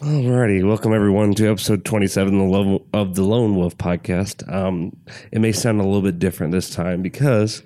Alrighty, 0.00 0.64
welcome 0.64 0.94
everyone 0.94 1.34
to 1.34 1.50
episode 1.50 1.84
27 1.84 2.34
of 2.92 3.14
the 3.16 3.24
Lone- 3.24 3.56
Wolf 3.56 3.76
podcast. 3.76 4.48
Um, 4.48 4.96
it 5.32 5.40
may 5.40 5.50
sound 5.50 5.80
a 5.80 5.84
little 5.84 6.02
bit 6.02 6.20
different 6.20 6.52
this 6.52 6.70
time 6.70 7.02
because 7.02 7.64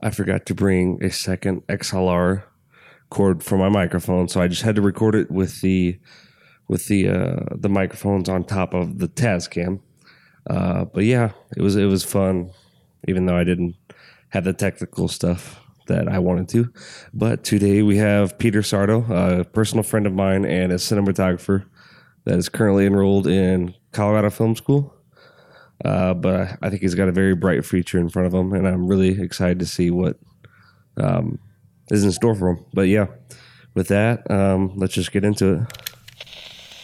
I 0.00 0.10
forgot 0.10 0.46
to 0.46 0.54
bring 0.54 1.02
a 1.02 1.10
second 1.10 1.66
XLR 1.66 2.44
cord 3.10 3.42
for 3.42 3.58
my 3.58 3.68
microphone, 3.68 4.28
so 4.28 4.40
I 4.40 4.46
just 4.46 4.62
had 4.62 4.76
to 4.76 4.80
record 4.80 5.16
it 5.16 5.28
with 5.28 5.60
the 5.60 5.98
with 6.68 6.86
the 6.86 7.08
uh, 7.08 7.36
the 7.50 7.68
microphones 7.68 8.28
on 8.28 8.44
top 8.44 8.72
of 8.72 9.00
the 9.00 9.08
Tascam. 9.08 9.80
Uh, 10.48 10.84
but 10.84 11.02
yeah, 11.02 11.32
it 11.56 11.62
was 11.62 11.74
it 11.74 11.86
was 11.86 12.04
fun, 12.04 12.52
even 13.08 13.26
though 13.26 13.36
I 13.36 13.42
didn't 13.42 13.74
have 14.28 14.44
the 14.44 14.52
technical 14.52 15.08
stuff 15.08 15.58
that 15.88 16.08
I 16.08 16.18
wanted 16.20 16.48
to. 16.50 16.72
But 17.12 17.44
today 17.44 17.82
we 17.82 17.96
have 17.98 18.38
Peter 18.38 18.60
Sardo, 18.62 19.08
a 19.10 19.44
personal 19.44 19.82
friend 19.82 20.06
of 20.06 20.14
mine 20.14 20.44
and 20.44 20.72
a 20.72 20.76
cinematographer 20.76 21.64
that 22.24 22.38
is 22.38 22.48
currently 22.48 22.86
enrolled 22.86 23.26
in 23.26 23.74
Colorado 23.92 24.30
Film 24.30 24.54
School. 24.56 24.94
Uh, 25.84 26.14
but 26.14 26.34
I- 26.40 26.56
I 26.62 26.70
think 26.70 26.82
he's 26.82 26.94
got 26.94 27.08
a 27.08 27.12
very 27.12 27.34
bright 27.34 27.64
future 27.64 27.98
in 27.98 28.08
front 28.08 28.26
of 28.26 28.34
him, 28.34 28.52
and 28.52 28.66
I'm 28.66 28.86
really 28.86 29.20
excited 29.20 29.58
to 29.60 29.66
see 29.66 29.90
what 29.90 30.16
um, 30.96 31.38
is 31.90 32.02
in 32.04 32.10
store 32.12 32.34
for 32.34 32.48
him. 32.50 32.64
But 32.74 32.88
yeah, 32.88 33.06
with 33.74 33.88
that, 33.88 34.28
um, 34.30 34.72
let's 34.76 34.94
just 34.94 35.12
get 35.12 35.24
into 35.24 35.54
it. 35.54 35.60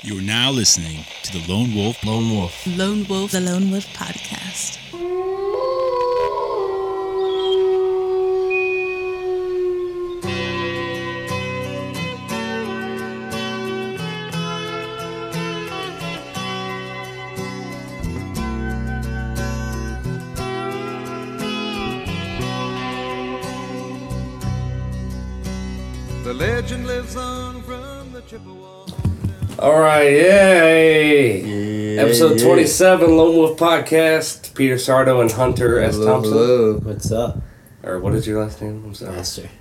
You 0.03 0.19
are 0.19 0.23
now 0.23 0.51
listening 0.51 1.05
to 1.25 1.33
the 1.33 1.53
Lone 1.53 1.75
Wolf. 1.75 2.05
Lone 2.05 2.31
Wolf. 2.31 2.67
Lone 2.67 3.07
Wolf, 3.09 3.33
the 3.33 3.41
Lone 3.41 3.71
Wolf 3.71 3.87
podcast. 3.95 4.79
Right, 29.99 30.11
yay! 30.11 31.99
Episode 31.99 32.39
27, 32.39 33.17
Lone 33.17 33.37
Wolf 33.37 33.59
Podcast. 33.59 34.55
Peter 34.55 34.75
Sardo 34.75 35.21
and 35.21 35.31
Hunter 35.31 35.79
S. 35.79 35.97
Thompson. 35.97 36.33
hello. 36.33 36.75
What's 36.79 37.13
up, 37.13 37.39
Or 37.83 38.01
what 38.01 38.15
is 38.15 38.27
your 38.27 38.43
last 38.43 38.61
name? 38.61 38.83
I'm 38.85 38.95
sorry. 38.95 39.13
Master? 39.15 39.49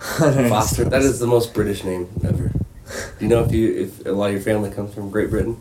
Foster. 0.50 0.86
That 0.86 1.02
is 1.04 1.20
the 1.20 1.28
most 1.28 1.54
British 1.54 1.84
name 1.84 2.10
ever. 2.24 2.50
Do 2.50 2.62
you 3.20 3.28
know 3.28 3.44
if 3.44 3.52
you 3.52 3.74
if 3.76 4.06
a 4.06 4.12
lot 4.12 4.28
of 4.28 4.34
your 4.34 4.42
family 4.42 4.72
comes 4.72 4.94
from 4.94 5.10
Great 5.10 5.30
Britain? 5.30 5.58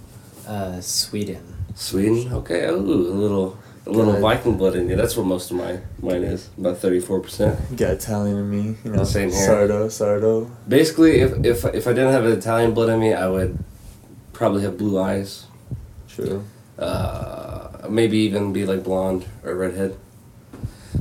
Uh, 0.46 0.80
Sweden. 0.80 1.42
Sweden? 1.74 2.32
Okay. 2.32 2.66
Ooh, 2.66 2.74
a 2.74 3.14
little 3.14 3.58
a 3.86 3.90
little 3.90 4.12
Good. 4.14 4.22
Viking 4.22 4.56
blood 4.56 4.74
in 4.76 4.88
you. 4.88 4.96
That's 4.96 5.16
what 5.16 5.26
most 5.26 5.50
of 5.50 5.56
my 5.56 5.80
mine 6.00 6.22
is. 6.24 6.48
About 6.58 6.78
thirty 6.78 7.00
four 7.00 7.20
percent. 7.20 7.58
You 7.70 7.76
got 7.76 7.90
Italian 7.90 8.38
in 8.38 8.50
me, 8.50 8.76
you 8.84 8.90
know. 8.90 9.04
Same 9.04 9.30
here. 9.30 9.48
Sardo, 9.48 9.86
Sardo. 9.86 10.50
Basically, 10.68 11.20
if 11.20 11.32
if 11.44 11.64
if 11.74 11.86
I 11.86 11.92
didn't 11.92 12.12
have 12.12 12.24
Italian 12.26 12.74
blood 12.74 12.88
in 12.88 13.00
me, 13.00 13.12
I 13.14 13.28
would 13.28 13.58
probably 14.32 14.62
have 14.62 14.76
blue 14.78 15.00
eyes. 15.00 15.46
True. 16.08 16.44
Uh, 16.78 17.68
maybe 17.88 18.18
even 18.18 18.52
be 18.52 18.64
like 18.66 18.82
blonde 18.84 19.24
or 19.44 19.54
redhead. 19.54 19.96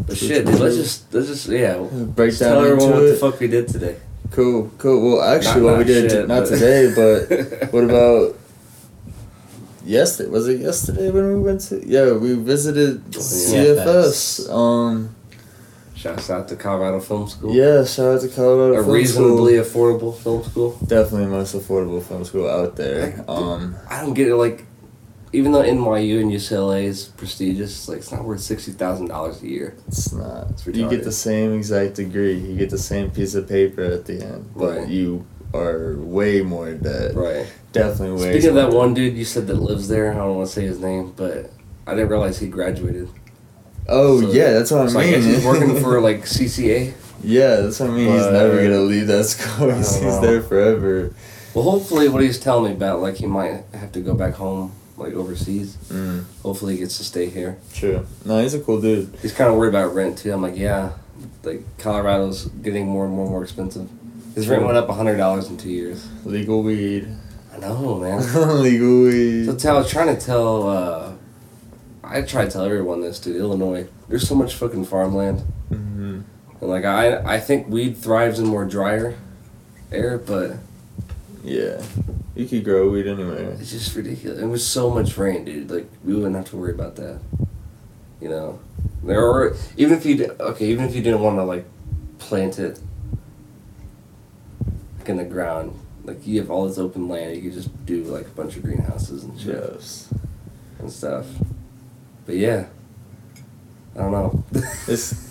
But 0.08 0.18
True, 0.18 0.28
shit, 0.28 0.44
true, 0.46 0.54
dude, 0.54 0.62
let's 0.62 0.76
just 0.76 1.14
let's 1.14 1.28
just 1.28 1.48
yeah. 1.48 1.78
Break 1.80 2.38
down 2.38 2.54
tell 2.56 2.66
everyone 2.66 2.92
what 2.92 3.02
the 3.02 3.16
fuck 3.16 3.40
we 3.40 3.48
did 3.48 3.68
today. 3.68 3.98
Cool, 4.32 4.72
cool. 4.78 5.18
Well, 5.18 5.22
actually, 5.22 5.62
Not- 5.62 5.66
what 5.66 5.72
not 5.72 5.78
we 5.80 5.84
did 5.86 6.12
shit, 6.12 6.28
not 6.28 6.44
but- 6.44 6.50
today, 6.50 6.94
but 6.96 7.74
what 7.74 7.84
about 7.84 8.36
yesterday? 9.84 10.30
Was 10.30 10.48
it 10.48 10.60
yesterday 10.62 11.12
when 11.12 11.28
we 11.36 11.40
went 11.42 11.62
to? 11.62 11.86
Yeah, 11.86 12.14
we 12.14 12.36
visited 12.36 13.04
CFS. 13.12 14.50
Um, 14.50 15.16
Shouts 16.02 16.30
out 16.32 16.48
to 16.48 16.56
Colorado 16.56 17.00
Film 17.00 17.28
School. 17.28 17.54
yeah, 17.56 17.86
shout 17.86 18.16
out 18.16 18.22
to 18.22 18.28
Colorado. 18.30 18.74
Film 18.74 18.74
School. 18.74 18.80
A 18.80 18.84
Film 18.84 18.96
reasonably 18.96 19.64
School. 19.64 20.00
affordable 20.00 20.18
film 20.18 20.44
school. 20.44 20.72
definitely 20.88 21.26
the 21.26 21.32
most 21.32 21.56
affordable 21.56 22.02
film 22.04 22.26
school 22.26 22.50
out 22.50 22.76
there. 22.76 23.24
Um, 23.28 23.76
I 23.90 24.02
don't 24.02 24.14
get 24.16 24.28
it. 24.28 24.36
Like, 24.36 24.66
even 25.34 25.52
though 25.52 25.62
NYU 25.62 26.20
and 26.22 26.32
UCLA 26.32 26.86
is 26.86 27.06
prestigious, 27.06 27.88
like 27.88 28.00
it's 28.00 28.12
not 28.12 28.24
worth 28.26 28.42
sixty 28.42 28.72
thousand 28.72 29.08
dollars 29.10 29.42
a 29.44 29.48
year. 29.48 29.76
It's 29.88 30.12
not. 30.12 30.50
It's 30.50 30.66
you 30.66 30.90
get 30.90 31.04
the 31.04 31.12
same 31.12 31.54
exact 31.54 31.96
degree. 31.96 32.34
You 32.38 32.58
get 32.58 32.70
the 32.72 32.78
same 32.80 33.12
piece 33.12 33.36
of 33.36 33.48
paper 33.48 33.84
at 33.84 34.06
the 34.06 34.24
end, 34.24 34.52
but 34.56 34.78
Right. 34.80 34.88
you 34.90 35.26
are 35.54 35.96
way 35.98 36.42
more 36.42 36.70
in 36.70 36.80
debt. 36.80 37.14
Right. 37.14 37.46
Definitely 37.74 38.22
way. 38.24 38.32
Speaking 38.34 38.50
of 38.50 38.56
that 38.56 38.72
one 38.72 38.94
dude 38.94 39.16
you 39.18 39.24
said 39.26 39.48
that 39.48 39.56
lives 39.56 39.88
there, 39.88 40.12
I 40.12 40.16
don't 40.16 40.36
want 40.38 40.48
to 40.50 40.54
say 40.54 40.64
his 40.66 40.80
name, 40.80 41.14
but 41.16 41.52
I 41.86 41.92
didn't 41.94 42.10
realize 42.10 42.40
he 42.40 42.48
graduated. 42.48 43.08
Oh 43.88 44.22
So- 44.22 44.32
yeah, 44.32 44.52
that's 44.54 44.72
what 44.72 44.82
I 44.82 44.88
So 44.88 45.00
I 45.00 45.04
mean. 45.04 45.12
guess 45.14 45.26
he's 45.26 45.46
working 45.46 45.76
for 45.82 46.00
like 46.08 46.22
CCA. 46.26 46.94
yeah, 47.24 47.56
that's 47.58 47.80
what 47.80 47.90
I 47.90 47.94
mean. 47.94 48.12
he's 48.12 48.26
never 48.28 48.62
gonna 48.62 48.82
leave 48.82 49.08
that 49.08 49.24
school. 49.26 49.72
He's, 49.76 50.00
there 50.22 50.42
forever. 50.42 51.14
Well, 51.54 51.66
hopefully, 51.66 52.08
what 52.08 52.24
he's 52.24 52.40
telling 52.40 52.72
me 52.72 52.78
about, 52.78 53.02
like 53.02 53.16
he 53.18 53.26
might 53.28 53.64
have 53.74 53.92
to 53.92 54.00
go 54.00 54.14
back 54.14 54.36
home, 54.36 54.72
like 54.98 55.14
overseas. 55.14 55.76
Mm, 55.90 56.24
Hopefully, 56.44 56.74
he 56.76 56.80
gets 56.80 56.98
to 56.98 57.04
stay 57.04 57.28
here. 57.30 57.58
true. 57.74 58.06
No, 58.24 58.42
he's 58.42 58.54
a 58.54 58.60
cool 58.62 58.80
dude. 58.80 59.14
He's 59.22 59.34
kind 59.34 59.50
of 59.52 59.58
worried 59.58 59.70
about 59.70 59.94
rent 59.94 60.18
too. 60.18 60.32
I'm 60.32 60.42
like, 60.42 60.56
yeah, 60.58 60.94
like 61.44 61.62
Colorado's 61.78 62.46
getting 62.64 62.88
more 62.88 63.04
and 63.06 63.14
more 63.14 63.24
and 63.26 63.32
more 63.32 63.44
expensive. 63.44 63.90
His 64.34 64.48
rent 64.48 64.64
went 64.64 64.78
up 64.78 64.90
hundred 64.90 65.18
dollars 65.18 65.50
in 65.50 65.58
two 65.58 65.70
years. 65.70 66.08
Legal 66.24 66.64
weed. 66.64 67.08
I 67.54 67.58
know, 67.60 67.96
man. 68.00 68.20
Legal 68.64 69.04
weed. 69.04 69.46
So 69.48 69.56
tell, 69.58 69.76
I 69.76 69.80
was 69.80 69.90
trying 69.92 70.16
to 70.16 70.26
tell. 70.26 70.70
Uh, 70.70 71.11
I 72.12 72.22
try 72.24 72.46
to 72.46 72.52
tell 72.52 72.66
everyone 72.66 73.02
this, 73.02 73.20
dude. 73.20 73.38
Illinois, 73.38 73.88
there's 74.10 74.28
so 74.28 74.36
much 74.36 74.56
fucking 74.56 74.86
farmland, 74.86 75.40
hmm 75.70 76.22
and 76.60 76.70
like 76.70 76.86
I, 76.86 77.18
I 77.36 77.40
think 77.40 77.68
weed 77.70 77.98
thrives 77.98 78.38
in 78.40 78.46
more 78.48 78.66
drier 78.66 79.16
air, 79.92 80.18
but 80.20 80.58
Yeah, 81.44 81.82
you 82.36 82.46
could 82.48 82.64
grow 82.64 82.90
weed 82.92 83.08
anywhere. 83.08 83.56
it's 83.60 83.72
just 83.72 83.96
ridiculous. 83.96 84.40
It 84.40 84.46
was 84.46 84.66
so 84.66 84.90
much 84.92 85.18
rain, 85.18 85.46
dude. 85.46 85.72
Like 85.72 85.90
we 86.04 86.14
wouldn't 86.14 86.36
have 86.36 86.50
to 86.52 86.58
worry 86.58 86.72
about 86.74 86.96
that. 86.98 87.20
You 88.20 88.30
know, 88.30 88.60
there 89.04 89.26
are 89.26 89.56
even 89.78 89.98
if 89.98 90.06
you 90.06 90.36
okay, 90.40 90.68
even 90.68 90.86
if 90.86 90.94
you 90.96 91.02
didn't 91.02 91.22
want 91.22 91.38
to 91.38 91.44
like 91.44 91.66
plant 92.20 92.60
it 92.60 92.80
like 95.00 95.10
in 95.10 95.18
the 95.18 95.24
ground, 95.26 95.78
like 96.04 96.26
you 96.28 96.40
have 96.40 96.52
all 96.52 96.68
this 96.68 96.78
open 96.78 97.08
land, 97.08 97.36
you 97.36 97.42
could 97.42 97.54
just 97.54 97.86
do 97.86 98.04
like 98.04 98.28
a 98.28 98.30
bunch 98.32 98.56
of 98.56 98.64
greenhouses 98.64 99.24
and 99.24 99.40
shit. 99.40 99.56
Yes. 99.56 100.14
and 100.80 100.92
stuff. 100.92 101.26
But 102.26 102.36
yeah, 102.36 102.68
I 103.96 104.00
don't 104.00 104.12
know. 104.12 104.44
It's 104.88 105.30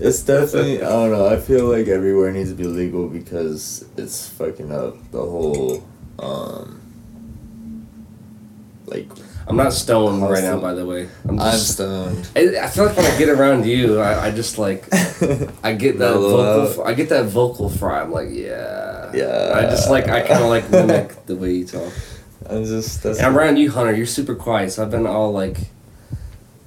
it's 0.00 0.22
definitely 0.22 0.82
I 0.82 0.88
don't 0.88 1.10
know. 1.12 1.28
I 1.28 1.38
feel 1.38 1.66
like 1.66 1.88
everywhere 1.88 2.32
needs 2.32 2.50
to 2.50 2.56
be 2.56 2.64
legal 2.64 3.08
because 3.08 3.84
it's 3.96 4.28
fucking 4.30 4.72
up 4.72 4.96
the 5.10 5.20
whole 5.20 5.86
um 6.18 6.80
like 8.86 9.08
I'm 9.46 9.56
not 9.56 9.72
stoned 9.72 10.22
right 10.22 10.42
now, 10.42 10.58
by 10.58 10.74
the 10.74 10.84
way. 10.84 11.08
I'm 11.28 11.38
I'm 11.40 11.58
stoned. 11.58 12.28
I, 12.36 12.58
I 12.60 12.66
feel 12.68 12.84
like 12.86 12.96
when 12.96 13.06
I 13.06 13.18
get 13.18 13.28
around 13.30 13.64
you, 13.66 13.98
I, 13.98 14.26
I 14.26 14.30
just 14.30 14.58
like 14.58 14.86
I 15.62 15.72
get 15.72 15.98
that 15.98 16.14
vocal. 16.14 16.84
I 16.84 16.92
get 16.94 17.08
that 17.10 17.26
vocal 17.26 17.68
fry. 17.70 18.02
I'm 18.02 18.10
like, 18.12 18.28
yeah, 18.30 19.10
Yeah. 19.14 19.52
I 19.54 19.62
just 19.62 19.88
like 19.90 20.08
I 20.08 20.20
kind 20.20 20.42
of 20.42 20.50
like 20.50 20.70
mimic 20.70 21.24
the 21.26 21.36
way 21.36 21.52
you 21.54 21.66
talk. 21.66 21.92
I'm 22.48 22.64
just 22.64 23.02
that's 23.02 23.18
And 23.18 23.26
I'm 23.26 23.36
around 23.38 23.56
you, 23.56 23.70
Hunter. 23.70 23.94
You're 23.94 24.06
super 24.06 24.34
quiet, 24.34 24.70
so 24.72 24.82
I've 24.82 24.90
been 24.90 25.06
all 25.06 25.32
like, 25.32 25.58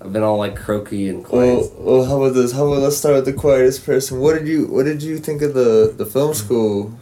I've 0.04 0.12
been 0.12 0.24
all 0.24 0.38
like 0.38 0.56
croaky 0.56 1.10
and 1.10 1.24
quiet. 1.24 1.60
well, 1.60 1.72
well, 1.78 2.06
how 2.06 2.22
about 2.24 2.34
this? 2.34 2.52
How 2.54 2.66
about 2.68 2.82
let's 2.82 2.98
start 2.98 3.16
with 3.16 3.26
the 3.26 3.34
quietest 3.34 3.86
person. 3.86 4.20
What 4.20 4.34
did 4.38 4.48
you 4.48 4.66
What 4.68 4.86
did 4.86 5.04
you 5.04 5.18
think 5.20 5.42
of 5.44 5.54
the 5.54 5.94
the 5.96 6.06
film 6.06 6.34
school? 6.34 6.98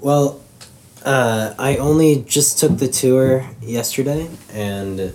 Well, 0.00 0.40
uh, 1.04 1.54
I 1.58 1.76
only 1.76 2.24
just 2.26 2.58
took 2.58 2.76
the 2.78 2.88
tour 2.88 3.46
yesterday, 3.62 4.28
and 4.52 5.12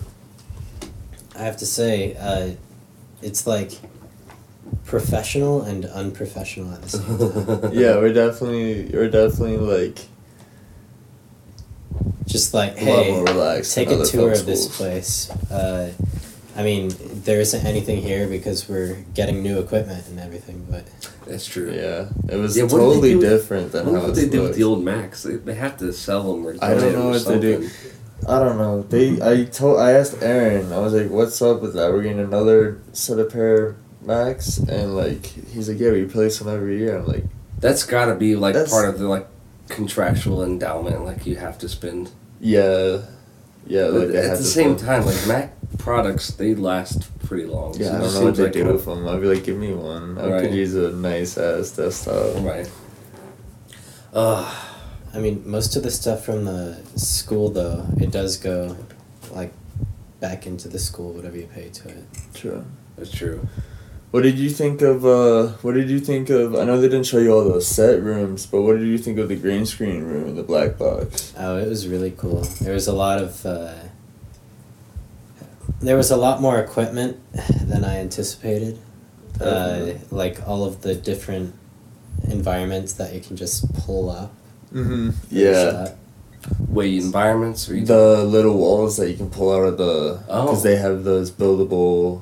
I 1.35 1.43
have 1.43 1.57
to 1.57 1.65
say, 1.65 2.15
uh, 2.15 2.51
it's 3.21 3.45
like 3.47 3.71
professional 4.85 5.61
and 5.61 5.85
unprofessional 5.85 6.73
at 6.73 6.81
the 6.83 6.89
same 6.89 7.61
time. 7.61 7.73
yeah, 7.73 7.97
we're 7.97 8.13
definitely 8.13 8.89
we're 8.93 9.09
definitely 9.09 9.57
like 9.57 10.07
just 12.35 12.53
like, 12.53 12.73
a 12.81 12.85
lot 12.85 13.05
hey, 13.05 13.11
more 13.11 13.23
relaxed. 13.23 13.73
take 13.73 13.89
a 13.89 13.97
tour 13.97 14.05
film 14.05 14.31
of 14.31 14.45
this 14.45 14.75
place. 14.77 15.29
Uh, 15.49 15.91
I 16.57 16.63
mean, 16.63 16.91
there 17.27 17.39
isn't 17.45 17.65
anything 17.65 18.01
here 18.01 18.27
because 18.27 18.67
we're 18.69 18.95
getting 19.13 19.41
new 19.41 19.59
equipment 19.59 20.07
and 20.07 20.19
everything, 20.19 20.65
but 20.69 20.85
That's 21.27 21.45
true. 21.45 21.69
Yeah, 21.71 22.09
it 22.33 22.37
was 22.37 22.55
Yeah, 22.57 22.63
what 22.63 22.69
did 22.71 22.77
they 22.77 22.85
totally 22.85 23.13
do 23.13 23.19
different 23.21 23.71
than 23.73 23.85
What 23.85 23.95
how 23.95 24.01
would 24.07 24.17
it 24.17 24.21
they 24.21 24.29
do 24.29 24.43
with 24.43 24.55
the 24.55 24.63
old 24.63 24.83
Macs? 24.83 25.23
They, 25.23 25.35
they 25.35 25.55
have 25.55 25.75
to 25.77 25.91
sell 25.91 26.23
them 26.31 26.45
or 26.45 26.51
I 26.61 26.69
don't 26.73 26.79
donate 26.79 26.93
'em 26.93 26.99
know 26.99 27.07
or 27.07 27.11
what 27.11 27.25
they 27.25 27.39
do. 27.39 27.69
I 28.27 28.39
don't 28.39 28.57
know. 28.57 28.81
They 28.83 29.07
I 29.21 29.43
told 29.45 29.79
I 29.79 29.91
asked 29.91 30.15
Aaron. 30.21 30.71
I 30.71 30.79
was 30.79 30.93
like, 30.93 31.11
"What's 31.11 31.41
up 31.41 31.61
with 31.61 31.73
that? 31.75 31.91
We're 31.91 32.03
getting 32.03 32.19
another 32.19 32.79
set 32.93 33.19
of 33.19 33.31
pair 33.31 33.51
of 33.65 33.75
Macs," 34.01 34.57
and 34.57 34.95
like 34.95 35.25
he's 35.25 35.67
like, 35.69 35.79
"Yeah, 35.79 35.91
we 35.91 36.01
replace 36.03 36.39
them 36.39 36.47
every 36.47 36.79
year." 36.79 36.97
I'm 36.97 37.05
like, 37.05 37.25
That's 37.59 37.83
got 37.83 38.05
to 38.05 38.15
be 38.15 38.35
like 38.35 38.55
part 38.69 38.87
of 38.89 38.99
the 38.99 39.07
like 39.07 39.27
contractual 39.69 40.43
endowment, 40.43 41.05
like 41.05 41.25
you 41.25 41.35
have 41.35 41.57
to 41.59 41.69
spend. 41.69 42.11
Yeah, 42.39 43.01
yeah. 43.67 43.85
Like 43.85 43.93
But 44.07 44.11
they 44.13 44.17
at 44.19 44.25
have 44.25 44.37
the 44.37 44.43
same 44.43 44.75
put- 44.75 44.85
time, 44.85 45.05
like 45.05 45.27
Mac 45.27 45.53
products, 45.77 46.31
they 46.31 46.55
last 46.55 47.09
pretty 47.25 47.45
long. 47.45 47.73
Yeah, 47.77 47.87
So 47.89 47.95
I 47.95 47.99
don't 47.99 47.99
know 47.99 48.05
what 48.05 48.13
seems 48.13 48.37
they 48.37 48.43
like 48.45 48.53
do 48.53 48.65
with 48.73 48.85
them. 48.85 49.07
I'd 49.07 49.21
be 49.21 49.27
like, 49.27 49.43
give 49.43 49.57
me 49.57 49.73
one. 49.73 50.17
I 50.17 50.29
Right. 50.29 50.41
could 50.43 50.53
use 50.53 50.75
a 50.75 50.91
nice 50.91 51.37
ass 51.37 51.71
desktop. 51.71 52.43
Right. 52.43 52.69
Uh, 54.13 54.53
I 55.13 55.19
mean, 55.19 55.43
most 55.45 55.75
of 55.75 55.83
the 55.83 55.91
stuff 55.91 56.23
from 56.25 56.45
the 56.45 56.77
school, 56.95 57.49
though, 57.49 57.85
it 57.97 58.11
does 58.11 58.37
go, 58.37 58.75
like, 59.31 59.51
back 60.19 60.45
into 60.47 60.67
the 60.69 60.79
school, 60.79 61.13
whatever 61.13 61.37
you 61.37 61.47
pay 61.47 61.69
to 61.69 61.89
it. 61.89 62.03
True. 62.33 62.63
that's 62.97 63.11
true. 63.11 63.47
What 64.15 64.23
did 64.23 64.39
you 64.39 64.49
think 64.49 64.81
of? 64.81 65.05
uh 65.05 65.47
What 65.61 65.73
did 65.73 65.89
you 65.89 65.99
think 65.99 66.29
of? 66.29 66.55
I 66.55 66.63
know 66.63 66.79
they 66.79 66.87
didn't 66.87 67.05
show 67.05 67.17
you 67.17 67.33
all 67.33 67.43
those 67.43 67.67
set 67.67 68.01
rooms, 68.01 68.45
but 68.45 68.61
what 68.61 68.77
did 68.79 68.87
you 68.87 68.97
think 68.97 69.19
of 69.19 69.27
the 69.27 69.35
green 69.35 69.65
screen 69.65 70.05
room 70.05 70.29
and 70.29 70.37
the 70.37 70.47
black 70.51 70.77
box? 70.77 71.33
Oh, 71.37 71.57
it 71.57 71.67
was 71.67 71.85
really 71.85 72.11
cool. 72.11 72.43
There 72.61 72.73
was 72.73 72.87
a 72.87 72.93
lot 72.93 73.21
of. 73.21 73.45
Uh, 73.45 73.73
there 75.81 75.97
was 75.97 76.11
a 76.11 76.15
lot 76.15 76.39
more 76.39 76.61
equipment 76.61 77.19
than 77.61 77.83
I 77.83 77.97
anticipated. 77.97 78.79
Uh, 79.41 79.95
like 80.11 80.47
all 80.47 80.63
of 80.63 80.81
the 80.81 80.95
different 80.95 81.53
environments 82.23 82.93
that 82.93 83.13
you 83.13 83.19
can 83.19 83.35
just 83.35 83.67
pull 83.73 84.09
up. 84.09 84.31
Mm-hmm. 84.73 85.09
Yeah. 85.29 85.71
shot. 85.87 85.91
Wait, 86.69 87.03
environments 87.03 87.69
or 87.69 87.75
you 87.75 87.85
The 87.85 88.23
little 88.23 88.57
walls 88.57 88.95
that 88.95 89.11
you 89.11 89.17
can 89.17 89.29
pull 89.29 89.51
out 89.53 89.65
of 89.65 89.77
the 89.77 90.23
Oh. 90.29 90.45
because 90.45 90.63
they 90.63 90.77
have 90.77 91.03
those 91.03 91.31
buildable. 91.31 92.21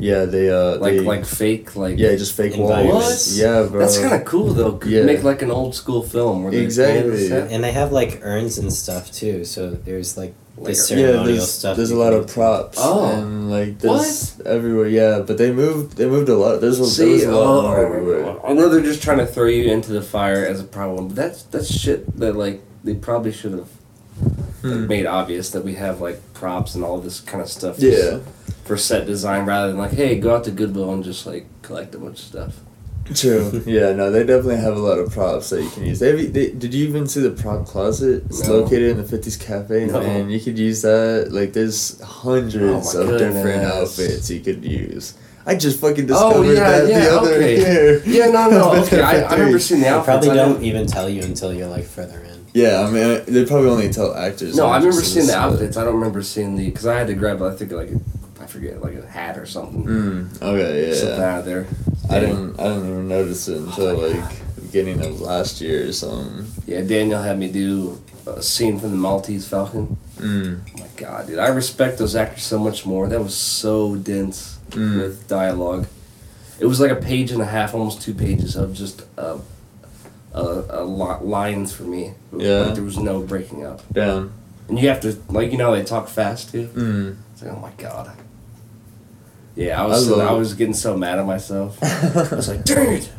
Yeah, 0.00 0.24
they 0.24 0.50
uh 0.50 0.78
like 0.78 0.94
they, 0.94 1.00
like 1.00 1.24
fake 1.24 1.76
like 1.76 1.98
yeah 1.98 2.16
just 2.16 2.34
fake 2.36 2.56
walls. 2.56 2.70
Environments. 2.70 3.38
Yeah, 3.38 3.66
bro. 3.70 3.80
That's 3.80 3.98
kind 3.98 4.14
of 4.14 4.24
cool 4.24 4.52
though. 4.54 4.72
Could 4.72 4.90
Yeah. 4.90 5.04
make 5.04 5.22
like 5.22 5.42
an 5.42 5.50
old 5.50 5.74
school 5.74 6.02
film 6.02 6.44
where 6.44 6.54
Exactly. 6.54 7.28
the. 7.28 7.44
And 7.50 7.62
they 7.62 7.72
have 7.72 7.92
like 7.92 8.20
urns 8.22 8.58
and 8.58 8.72
stuff 8.72 9.12
too. 9.12 9.44
So 9.44 9.70
there's 9.70 10.16
like 10.16 10.34
Like 10.56 10.74
the 10.76 10.94
yeah, 10.96 11.22
there's, 11.24 11.50
stuff. 11.50 11.76
there's 11.76 11.90
a 11.90 11.96
lot 11.96 12.12
of 12.12 12.26
props 12.28 12.76
Oh. 12.80 13.06
and 13.12 13.50
like 13.50 13.78
there's 13.78 14.40
everywhere. 14.44 14.88
Yeah, 14.88 15.20
but 15.26 15.36
they 15.38 15.50
moved 15.52 15.96
they 15.96 16.06
moved 16.06 16.28
a 16.28 16.36
lot. 16.36 16.60
There's 16.60 16.78
a, 16.78 16.82
there 16.82 16.90
See, 16.90 17.12
was 17.12 17.24
a 17.24 17.32
lot 17.32 17.46
oh, 17.58 17.62
more 17.62 17.78
everywhere. 17.86 18.46
I 18.46 18.52
know 18.52 18.68
they're 18.68 18.82
just 18.92 19.02
trying 19.02 19.18
to 19.24 19.26
throw 19.26 19.46
you 19.46 19.64
into 19.72 19.92
the 19.92 20.02
fire 20.02 20.44
as 20.52 20.60
a 20.60 20.64
problem, 20.78 21.08
but 21.08 21.16
that's 21.16 21.42
that's 21.52 21.70
shit 21.82 22.00
that 22.18 22.34
like 22.36 22.60
they 22.84 22.94
probably 22.94 23.32
should 23.32 23.52
have 23.52 23.68
like, 24.62 24.74
Hmm. 24.74 24.86
made 24.86 25.06
obvious 25.06 25.48
that 25.50 25.64
we 25.64 25.74
have 25.76 26.02
like 26.02 26.18
props 26.34 26.74
and 26.74 26.84
all 26.84 26.98
this 27.00 27.20
kind 27.20 27.40
of 27.42 27.48
stuff. 27.48 27.78
just 27.78 27.96
Yeah, 28.12 28.18
For 28.70 28.76
set 28.76 29.04
design, 29.04 29.46
rather 29.46 29.66
than 29.72 29.78
like, 29.78 29.90
hey, 29.90 30.16
go 30.20 30.36
out 30.36 30.44
to 30.44 30.52
Goodwill 30.52 30.94
and 30.94 31.02
just 31.02 31.26
like 31.26 31.44
collect 31.62 31.92
a 31.96 31.98
bunch 31.98 32.20
of 32.20 32.24
stuff. 32.24 32.60
true. 33.12 33.62
yeah, 33.66 33.92
no, 33.92 34.12
they 34.12 34.20
definitely 34.20 34.58
have 34.58 34.76
a 34.76 34.78
lot 34.78 35.00
of 35.00 35.10
props 35.12 35.50
that 35.50 35.60
you 35.64 35.70
can 35.70 35.86
use. 35.86 35.98
They, 35.98 36.26
they 36.26 36.52
did 36.52 36.72
you 36.72 36.86
even 36.86 37.08
see 37.08 37.20
the 37.20 37.30
prop 37.32 37.66
closet? 37.66 38.26
It's 38.26 38.46
No. 38.46 38.60
located 38.60 38.92
in 38.92 38.98
the 38.98 39.02
Fifties 39.02 39.36
Cafe. 39.36 39.86
No. 39.86 40.00
Man, 40.00 40.30
you 40.30 40.38
could 40.38 40.56
use 40.56 40.82
that. 40.82 41.30
Like, 41.32 41.52
there's 41.52 42.00
hundreds 42.00 42.94
Oh 42.94 43.04
my 43.06 43.12
of 43.12 43.18
different 43.18 43.64
outfits 43.64 44.30
you 44.30 44.38
could 44.38 44.64
use. 44.64 45.14
I 45.44 45.56
just 45.56 45.80
fucking 45.80 46.04
oh, 46.04 46.06
discovered 46.06 46.36
Oh, 46.36 46.42
yeah, 46.52 46.70
that 46.70 46.88
yeah, 46.88 47.00
the 47.00 47.18
other 47.18 47.34
okay. 47.34 47.58
year. 47.58 48.02
Yeah, 48.06 48.26
no, 48.30 48.50
no, 48.50 48.74
okay. 48.84 49.00
I, 49.00 49.22
I 49.22 49.32
remember 49.34 49.58
seeing 49.58 49.80
the 49.80 49.86
They 49.98 50.04
probably 50.04 50.28
don't 50.28 50.62
even 50.62 50.86
tell 50.86 51.08
you 51.08 51.22
until 51.22 51.52
you're 51.52 51.66
like 51.66 51.86
further 51.86 52.20
in. 52.20 52.46
Yeah, 52.54 52.86
I 52.86 52.90
mean, 52.92 53.24
they 53.26 53.44
probably 53.46 53.70
only 53.70 53.90
tell 53.92 54.14
actors. 54.14 54.54
No, 54.56 54.66
I 54.66 54.76
remember 54.76 55.02
seeing 55.02 55.26
the 55.26 55.36
outfits. 55.36 55.76
I 55.76 55.82
don't 55.82 55.94
remember 55.94 56.22
seeing 56.22 56.54
the 56.54 56.66
because 56.66 56.86
I 56.86 56.96
had 56.98 57.08
to 57.08 57.14
grab 57.14 57.42
I 57.42 57.52
think 57.56 57.72
like 57.72 57.90
a, 57.90 58.00
I 58.40 58.46
forget 58.46 58.80
like 58.80 58.94
a 58.94 59.06
hat 59.06 59.36
or 59.38 59.46
something. 59.46 59.84
Mm, 59.84 60.42
okay, 60.42 60.94
Something 60.94 61.18
yeah. 61.20 61.32
out 61.34 61.38
of 61.40 61.44
there. 61.44 61.66
I 62.10 62.20
didn't. 62.20 62.58
I 62.58 62.64
didn't 62.64 62.88
even 62.88 63.08
notice 63.08 63.48
it 63.48 63.58
until 63.58 63.96
like 63.96 64.54
the 64.56 64.60
beginning 64.62 65.04
of 65.04 65.20
last 65.20 65.60
year 65.60 65.88
or 65.88 65.92
something. 65.92 66.46
Yeah, 66.66 66.80
Daniel 66.82 67.20
had 67.22 67.38
me 67.38 67.50
do 67.52 68.00
a 68.26 68.42
scene 68.42 68.78
from 68.80 68.90
the 68.92 68.96
Maltese 68.96 69.46
Falcon. 69.46 69.96
Mm. 70.18 70.60
Oh 70.76 70.80
my 70.80 70.88
god, 70.96 71.26
dude! 71.26 71.38
I 71.38 71.48
respect 71.48 71.98
those 71.98 72.16
actors 72.16 72.42
so 72.42 72.58
much 72.58 72.84
more. 72.86 73.08
That 73.08 73.20
was 73.22 73.34
so 73.36 73.96
dense 73.96 74.58
Mm. 74.70 74.96
with 75.02 75.26
dialogue. 75.28 75.86
It 76.60 76.66
was 76.66 76.78
like 76.80 76.90
a 76.92 76.96
page 76.96 77.30
and 77.32 77.42
a 77.42 77.46
half, 77.46 77.74
almost 77.74 78.02
two 78.02 78.14
pages 78.14 78.54
of 78.54 78.72
just 78.74 79.02
uh, 79.18 79.38
uh, 80.34 80.62
uh, 80.70 80.84
li- 80.84 81.26
lines 81.26 81.72
for 81.72 81.82
me. 81.84 82.12
Yeah. 82.36 82.60
like 82.60 82.74
there 82.74 82.84
was 82.84 82.98
no 82.98 83.20
breaking 83.20 83.64
up, 83.66 83.82
Down. 83.92 84.32
and 84.68 84.78
you 84.78 84.88
have 84.88 85.00
to 85.00 85.16
like 85.28 85.50
you 85.52 85.58
know 85.58 85.74
they 85.74 85.82
talk 85.84 86.08
fast 86.08 86.52
too. 86.52 86.68
Mm. 86.68 87.16
It's 87.32 87.42
like 87.42 87.52
oh 87.52 87.60
my 87.60 87.72
god. 87.78 88.12
Yeah, 89.60 89.82
I 89.82 89.86
was 89.86 90.10
I 90.10 90.14
so, 90.14 90.20
I 90.20 90.32
was 90.32 90.54
getting 90.54 90.72
so 90.72 90.96
mad 90.96 91.18
at 91.18 91.26
myself. 91.26 91.78
I 91.82 92.34
was 92.34 92.48
like, 92.48 92.62
it! 92.64 93.12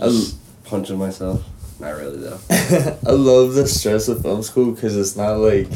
I 0.00 0.04
Just 0.04 0.38
punching 0.64 0.96
myself. 0.96 1.44
Not 1.80 1.96
really 1.96 2.18
though. 2.18 2.38
I 3.04 3.10
love 3.10 3.54
the 3.54 3.66
stress 3.66 4.06
of 4.06 4.22
film 4.22 4.44
school 4.44 4.70
because 4.70 4.96
it's 4.96 5.16
not 5.16 5.38
like 5.38 5.66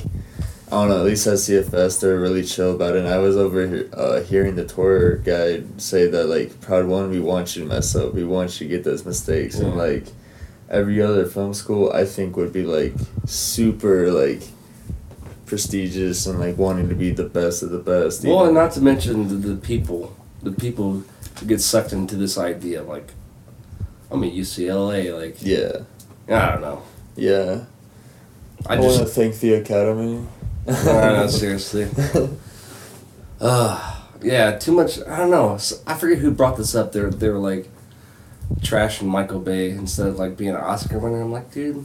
I 0.69 0.71
don't 0.71 0.91
know. 0.91 1.00
At 1.00 1.05
least 1.06 1.26
at 1.26 1.35
CFS, 1.35 2.00
they're 2.00 2.21
really 2.21 2.44
chill 2.44 2.73
about 2.73 2.94
it. 2.94 3.00
And 3.00 3.09
I 3.09 3.19
was 3.19 3.37
over 3.37 3.67
here 3.67 3.91
uh, 3.93 4.21
hearing 4.21 4.55
the 4.55 4.65
tour 4.65 5.17
guide 5.17 5.81
say 5.82 6.06
that 6.06 6.26
like 6.26 6.61
Prod 6.61 6.87
One, 6.87 7.11
we 7.11 7.19
want 7.19 7.56
you 7.56 7.62
to 7.62 7.69
mess 7.69 7.97
up. 7.97 8.15
We 8.15 8.23
want 8.23 8.61
you 8.61 8.69
to 8.69 8.76
get 8.76 8.85
those 8.85 9.05
mistakes. 9.05 9.59
And 9.59 9.76
like 9.76 10.06
every 10.71 11.03
other 11.03 11.26
film 11.26 11.53
school, 11.53 11.93
I 11.93 12.05
think 12.05 12.37
would 12.37 12.53
be 12.53 12.62
like 12.62 12.94
super 13.26 14.12
like 14.12 14.43
prestigious 15.55 16.27
and 16.27 16.41
like 16.41 16.59
wanting 16.59 16.89
to 16.89 16.97
be 16.97 17.12
the 17.12 17.23
best 17.23 17.62
of 17.62 17.71
the 17.71 17.79
best. 17.79 18.25
Well, 18.25 18.35
even- 18.39 18.47
and 18.49 18.55
not 18.56 18.73
to 18.73 18.81
mention 18.81 19.29
the, 19.29 19.37
the 19.37 19.56
people, 19.56 20.17
the 20.43 20.51
people 20.51 21.05
who 21.39 21.47
get 21.47 21.61
sucked 21.61 21.93
into 21.93 22.17
this 22.17 22.37
idea. 22.37 22.83
Like, 22.83 23.12
I'm 24.11 24.21
mean, 24.21 24.35
UCLA. 24.35 25.17
Like, 25.17 25.37
yeah, 25.41 25.85
I 26.29 26.51
don't 26.53 26.61
know. 26.61 26.83
yeah. 27.15 27.65
I 28.67 28.77
I, 28.77 28.81
want 28.81 28.99
to 28.99 29.05
thank 29.05 29.39
the 29.39 29.55
Academy. 29.55 30.27
no, 30.67 31.17
no, 31.17 31.27
seriously. 31.29 31.89
Uh, 33.41 34.00
yeah, 34.23 34.57
too 34.57 34.73
much. 34.73 34.99
I 35.07 35.19
don't 35.19 35.31
know. 35.31 35.59
I 35.87 35.95
forget 35.95 36.19
who 36.19 36.31
brought 36.31 36.57
this 36.57 36.75
up. 36.75 36.93
They're 36.93 37.11
they 37.11 37.29
were 37.29 37.39
like 37.39 37.69
trashing 38.61 39.03
Michael 39.09 39.41
Bay 39.41 39.71
instead 39.71 40.07
of 40.07 40.19
like 40.19 40.37
being 40.37 40.50
an 40.50 40.57
Oscar 40.57 40.99
winner. 40.99 41.21
I'm 41.21 41.33
like, 41.33 41.53
dude. 41.53 41.85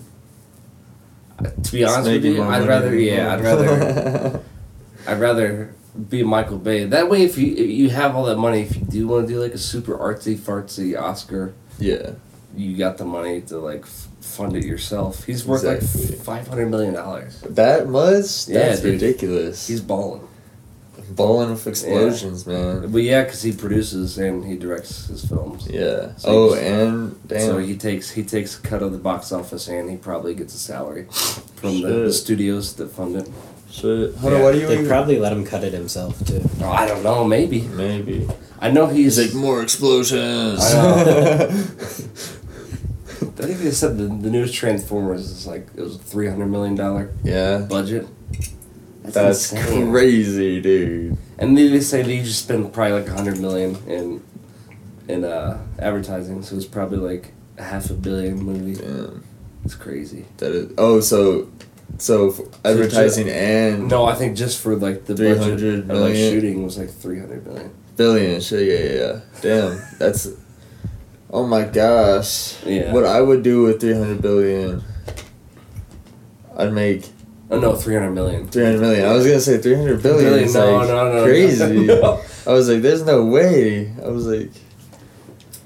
To 1.63 1.71
be 1.71 1.83
honest 1.83 2.09
with 2.09 2.25
you, 2.25 2.44
I'd 2.44 2.68
rather 2.68 2.95
yeah, 2.97 3.33
I'd 3.33 3.41
rather 3.41 4.41
I'd 5.07 5.19
rather 5.19 5.74
be 6.09 6.24
Michael 6.24 6.57
Bay. 6.59 6.86
That 6.86 7.09
way, 7.09 7.24
if 7.24 7.38
you 7.38 7.53
if 7.56 7.69
you 7.69 7.89
have 7.89 8.15
all 8.15 8.25
that 8.25 8.38
money, 8.38 8.62
if 8.62 8.75
you 8.75 8.83
do 8.83 9.07
want 9.07 9.27
to 9.27 9.33
do 9.33 9.39
like 9.41 9.53
a 9.53 9.57
super 9.57 9.97
artsy 9.97 10.38
fartsy 10.38 11.00
Oscar, 11.00 11.53
yeah. 11.80 12.12
you 12.56 12.77
got 12.77 12.97
the 12.97 13.06
money 13.06 13.41
to 13.41 13.57
like 13.57 13.81
f- 13.81 14.07
fund 14.21 14.56
it 14.56 14.63
yourself. 14.65 15.24
He's 15.25 15.45
worth 15.45 15.63
Exactly. 15.65 16.15
like 16.15 16.24
five 16.25 16.47
hundred 16.47 16.69
million 16.69 16.94
dollars. 16.94 17.41
That 17.41 17.89
much? 17.89 18.47
Yeah, 18.47 18.69
That's 18.69 18.81
dude. 18.81 18.93
ridiculous. 19.01 19.67
He's 19.67 19.81
balling. 19.81 20.27
Balling 21.16 21.50
with 21.51 21.66
explosions, 21.68 22.46
man. 22.48 22.92
But 22.92 23.04
yeah, 23.04 23.24
because 23.24 23.42
he 23.42 23.51
produces 23.51 24.18
and 24.18 24.46
he 24.46 24.56
directs 24.58 25.08
his 25.08 25.25
films. 25.25 25.68
Yeah. 25.70 26.16
So 26.18 26.30
oh, 26.30 26.54
he's- 26.54 26.63
and 26.66 27.28
damn. 27.28 27.39
So 27.42 27.58
he 27.58 27.75
takes 27.78 28.12
he 28.12 28.24
takes 28.24 28.58
a 28.58 28.62
cut 28.62 28.82
of 28.82 28.92
the 28.92 28.98
box 28.98 29.32
office 29.32 29.68
and 29.68 29.89
he 29.89 29.98
probably 29.98 30.34
gets 30.36 30.54
a 30.56 30.60
salary 30.60 31.06
from 31.56 31.82
the, 31.82 31.88
the 32.06 32.13
studios 32.13 32.75
that 32.75 32.92
fund 32.92 33.16
it. 33.16 33.30
Shit. 33.72 34.16
Hunter, 34.16 34.38
Yeah. 34.38 34.44
why 34.44 34.51
do 34.54 34.60
you 34.60 34.68
They 34.68 34.74
even? 34.74 34.88
probably 34.88 35.20
let 35.20 35.32
him 35.32 35.46
cut 35.46 35.63
it 35.63 35.74
himself 35.74 36.25
too. 36.25 36.42
Oh, 36.62 36.70
I 36.72 36.88
don't 36.88 37.04
know, 37.04 37.24
maybe. 37.24 37.62
Maybe. 37.62 38.28
I 38.60 38.72
know 38.72 38.88
he's. 38.88 39.18
He's 39.18 39.34
like 39.34 39.36
more 39.42 39.62
explosions. 39.62 40.60
I 40.60 40.74
know. 40.74 41.44
I 41.44 41.48
think 43.46 43.60
they 43.60 43.72
said 43.72 43.98
the, 43.98 44.06
the 44.06 44.30
newest 44.30 44.54
Transformers 44.54 45.30
is 45.30 45.46
like 45.48 45.68
it 45.75 45.82
was 45.82 45.96
a 45.96 46.00
three 46.00 46.28
hundred 46.28 46.48
million 46.48 46.75
dollar 46.75 47.12
yeah. 47.24 47.60
budget. 47.60 48.08
That's 49.03 49.51
insane. 49.51 49.91
crazy, 49.91 50.62
dude. 50.62 51.18
And 51.38 51.58
they 51.58 51.79
say 51.82 52.03
they 52.03 52.20
just 52.20 52.44
spend 52.44 52.72
probably 52.74 53.00
like 53.01 53.08
a 53.10 53.13
hundred 53.13 53.39
million 53.39 53.77
in 53.88 54.24
in 55.08 55.24
uh, 55.24 55.60
advertising, 55.79 56.44
so 56.44 56.56
it's 56.56 56.65
probably 56.65 57.00
like 57.00 57.34
a 57.58 57.63
half 57.63 57.89
a 57.89 57.94
billion 57.94 58.41
movie. 58.41 58.75
Damn. 58.75 59.24
It's 59.65 59.75
crazy. 59.75 60.25
That 60.38 60.51
is. 60.51 60.72
Oh, 60.77 61.00
so, 61.01 61.51
so 61.98 62.50
advertising 62.63 63.27
and 63.29 63.89
No, 63.89 64.06
I 64.06 64.15
think 64.15 64.38
just 64.38 64.62
for 64.62 64.75
like 64.75 65.06
the 65.06 65.15
300 65.15 65.89
of 65.89 65.98
like 65.98 66.15
shooting 66.15 66.63
was 66.63 66.77
like 66.77 66.89
three 66.89 67.20
hundred 67.20 67.46
million. 67.46 67.72
billion. 67.98 68.41
Shit. 68.41 68.68
Yeah, 68.68 68.94
yeah, 68.94 69.13
yeah. 69.13 69.22
Damn. 69.41 69.82
That's. 69.98 70.29
Oh 71.32 71.46
my 71.46 71.63
gosh. 71.63 72.63
Yeah. 72.65 72.94
What 72.94 73.06
I 73.06 73.22
would 73.22 73.44
do 73.44 73.63
with 73.63 73.82
three 73.82 73.94
hundred 73.94 74.22
billion. 74.22 74.84
I'd 76.58 76.74
make 76.74 77.10
Oh 77.51 77.60
no, 77.60 77.75
three 77.75 77.96
hundred 77.96 78.12
million. 78.12 78.48
three 78.48 78.63
hundred 78.63 78.82
million. 78.82 79.06
I 79.06 79.13
was 79.13 79.25
gonna 79.25 79.39
say 79.39 79.58
three 79.58 79.75
hundred 79.75 80.03
billion. 80.03 80.29
Billion, 80.29 80.46
is 80.48 80.53
no, 80.53 80.75
like 80.77 80.88
no, 80.88 81.12
no, 81.13 81.24
crazy. 81.24 81.86
no. 81.86 82.22
I 82.46 82.53
was 82.53 82.70
like, 82.70 82.82
"There's 82.82 83.03
no 83.03 83.25
way." 83.25 83.91
I 84.03 84.08
was 84.10 84.27
like, 84.27 84.51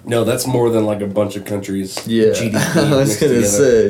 No, 0.06 0.24
that's 0.24 0.48
more 0.48 0.70
than 0.70 0.86
like 0.86 1.02
a 1.02 1.08
bunch 1.08 1.36
of 1.36 1.46
countries. 1.46 2.06
"Yeah." 2.08 2.28
GDP 2.28 2.56
I 2.94 2.96
was 2.96 3.20
gonna 3.20 3.44
say, 3.44 3.90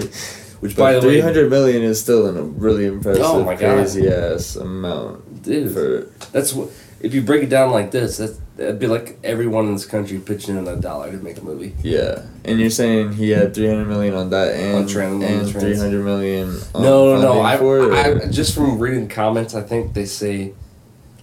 Which 0.60 0.76
by 0.76 0.94
the 0.94 1.00
way, 1.00 1.04
three 1.04 1.20
hundred 1.20 1.50
million 1.52 1.84
is 1.84 2.02
still 2.02 2.28
in 2.28 2.38
a 2.38 2.42
really 2.42 2.86
impressive, 2.88 3.24
Oh 3.24 3.44
my 3.44 3.54
God. 3.56 3.78
crazy 3.78 4.08
ass 4.08 4.56
amount 4.56 5.44
dude, 5.44 5.72
for 5.72 6.12
that's 6.32 6.54
what. 6.54 6.70
If 7.00 7.14
you 7.14 7.22
break 7.22 7.44
it 7.44 7.50
down 7.50 7.72
like 7.72 7.92
this, 7.92 8.18
that's 8.18 8.40
it'd 8.58 8.80
be 8.80 8.88
like 8.88 9.18
everyone 9.24 9.66
in 9.66 9.74
this 9.74 9.86
country 9.86 10.20
pitching 10.20 10.58
in 10.58 10.68
a 10.68 10.76
dollar 10.76 11.12
to 11.12 11.18
make 11.18 11.38
a 11.38 11.42
movie. 11.44 11.74
Yeah, 11.82 12.24
and 12.46 12.60
you're 12.60 12.70
saying 12.70 13.14
he 13.14 13.32
had 13.32 13.54
three 13.56 13.68
hundred 13.68 13.88
million 13.88 14.14
on 14.14 14.30
that 14.32 14.54
and 14.56 14.76
On 14.76 15.24
and 15.24 15.50
three 15.52 15.76
hundred 15.76 16.04
million. 16.04 16.50
On 16.76 16.84
no, 16.84 17.16
no, 17.16 17.22
no. 17.22 17.42
I, 17.42 17.56
it, 17.56 18.24
I 18.24 18.28
just 18.28 18.54
from 18.56 18.78
reading 18.80 19.08
comments, 19.08 19.56
I 19.56 19.62
think 19.62 19.94
they 19.94 20.06
say, 20.06 20.54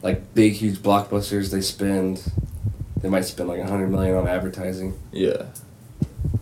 like 0.03 0.35
big, 0.35 0.55
huge 0.55 0.79
blockbusters, 0.79 1.51
they 1.51 1.61
spend, 1.61 2.23
they 3.03 3.09
might 3.09 3.25
spend 3.27 3.49
like 3.49 3.61
a 3.61 3.67
hundred 3.67 3.91
million 3.91 4.17
on 4.17 4.27
advertising. 4.27 4.99
yeah, 5.13 5.45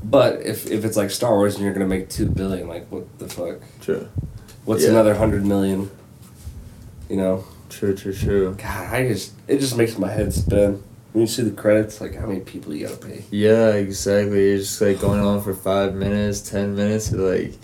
But 0.02 0.40
if 0.42 0.70
if 0.70 0.84
it's 0.84 0.96
like 0.96 1.10
Star 1.10 1.34
Wars 1.36 1.54
and 1.56 1.64
you're 1.64 1.72
gonna 1.74 1.86
make 1.86 2.08
two 2.08 2.26
billion, 2.26 2.66
like 2.68 2.86
what 2.90 3.18
the 3.18 3.28
fuck? 3.28 3.58
true, 3.80 4.08
What's 4.64 4.84
Yeah. 4.84 4.90
another 4.90 5.14
hundred 5.14 5.44
million? 5.44 5.90
You 7.10 7.16
know, 7.16 7.44
true, 7.68 7.94
true, 7.94 8.12
true. 8.12 8.54
God, 8.58 8.92
I 8.94 9.08
just 9.08 9.32
it 9.46 9.58
just 9.58 9.76
makes 9.76 9.96
my 9.98 10.08
head 10.10 10.32
spin 10.32 10.82
when 11.12 11.22
you 11.22 11.26
see 11.26 11.42
the 11.42 11.50
credits. 11.50 12.00
Like 12.00 12.14
how 12.14 12.26
many 12.26 12.40
people 12.40 12.74
you 12.74 12.86
gotta 12.86 12.98
pay? 13.06 13.24
Yeah, 13.30 13.70
exactly. 13.72 14.50
It's 14.52 14.68
just 14.68 14.80
like 14.80 15.00
going 15.00 15.20
on 15.20 15.42
for 15.42 15.54
five 15.54 15.94
minutes, 15.94 16.40
ten 16.48 16.74
minutes. 16.76 17.10
You're 17.12 17.36
like, 17.38 17.54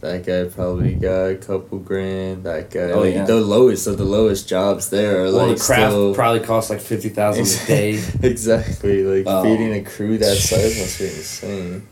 that 0.00 0.26
guy 0.26 0.44
probably 0.44 0.94
got 0.94 1.26
a 1.26 1.36
couple 1.36 1.78
grand. 1.78 2.44
That 2.44 2.70
guy, 2.70 2.90
Oh, 2.90 3.00
like, 3.00 3.14
yeah. 3.14 3.24
the 3.24 3.40
lowest 3.40 3.86
of 3.86 3.98
the 3.98 4.04
lowest 4.04 4.48
jobs 4.48 4.90
there 4.90 5.20
are 5.20 5.32
Well, 5.32 5.46
like 5.48 5.56
the 5.58 5.62
craft 5.64 5.92
still 5.92 6.14
probably 6.14 6.40
costs 6.40 6.70
like 6.70 6.80
fifty 6.80 7.08
thousand 7.08 7.46
a 7.46 7.66
day. 7.66 7.90
exactly 8.22 9.02
like 9.04 9.26
Um, 9.26 9.44
feeding 9.44 9.72
a 9.74 9.82
crew 9.82 10.18
that 10.18 10.36
size 10.36 10.78
must 10.80 10.98
be 10.98 11.04
insane. 11.06 11.88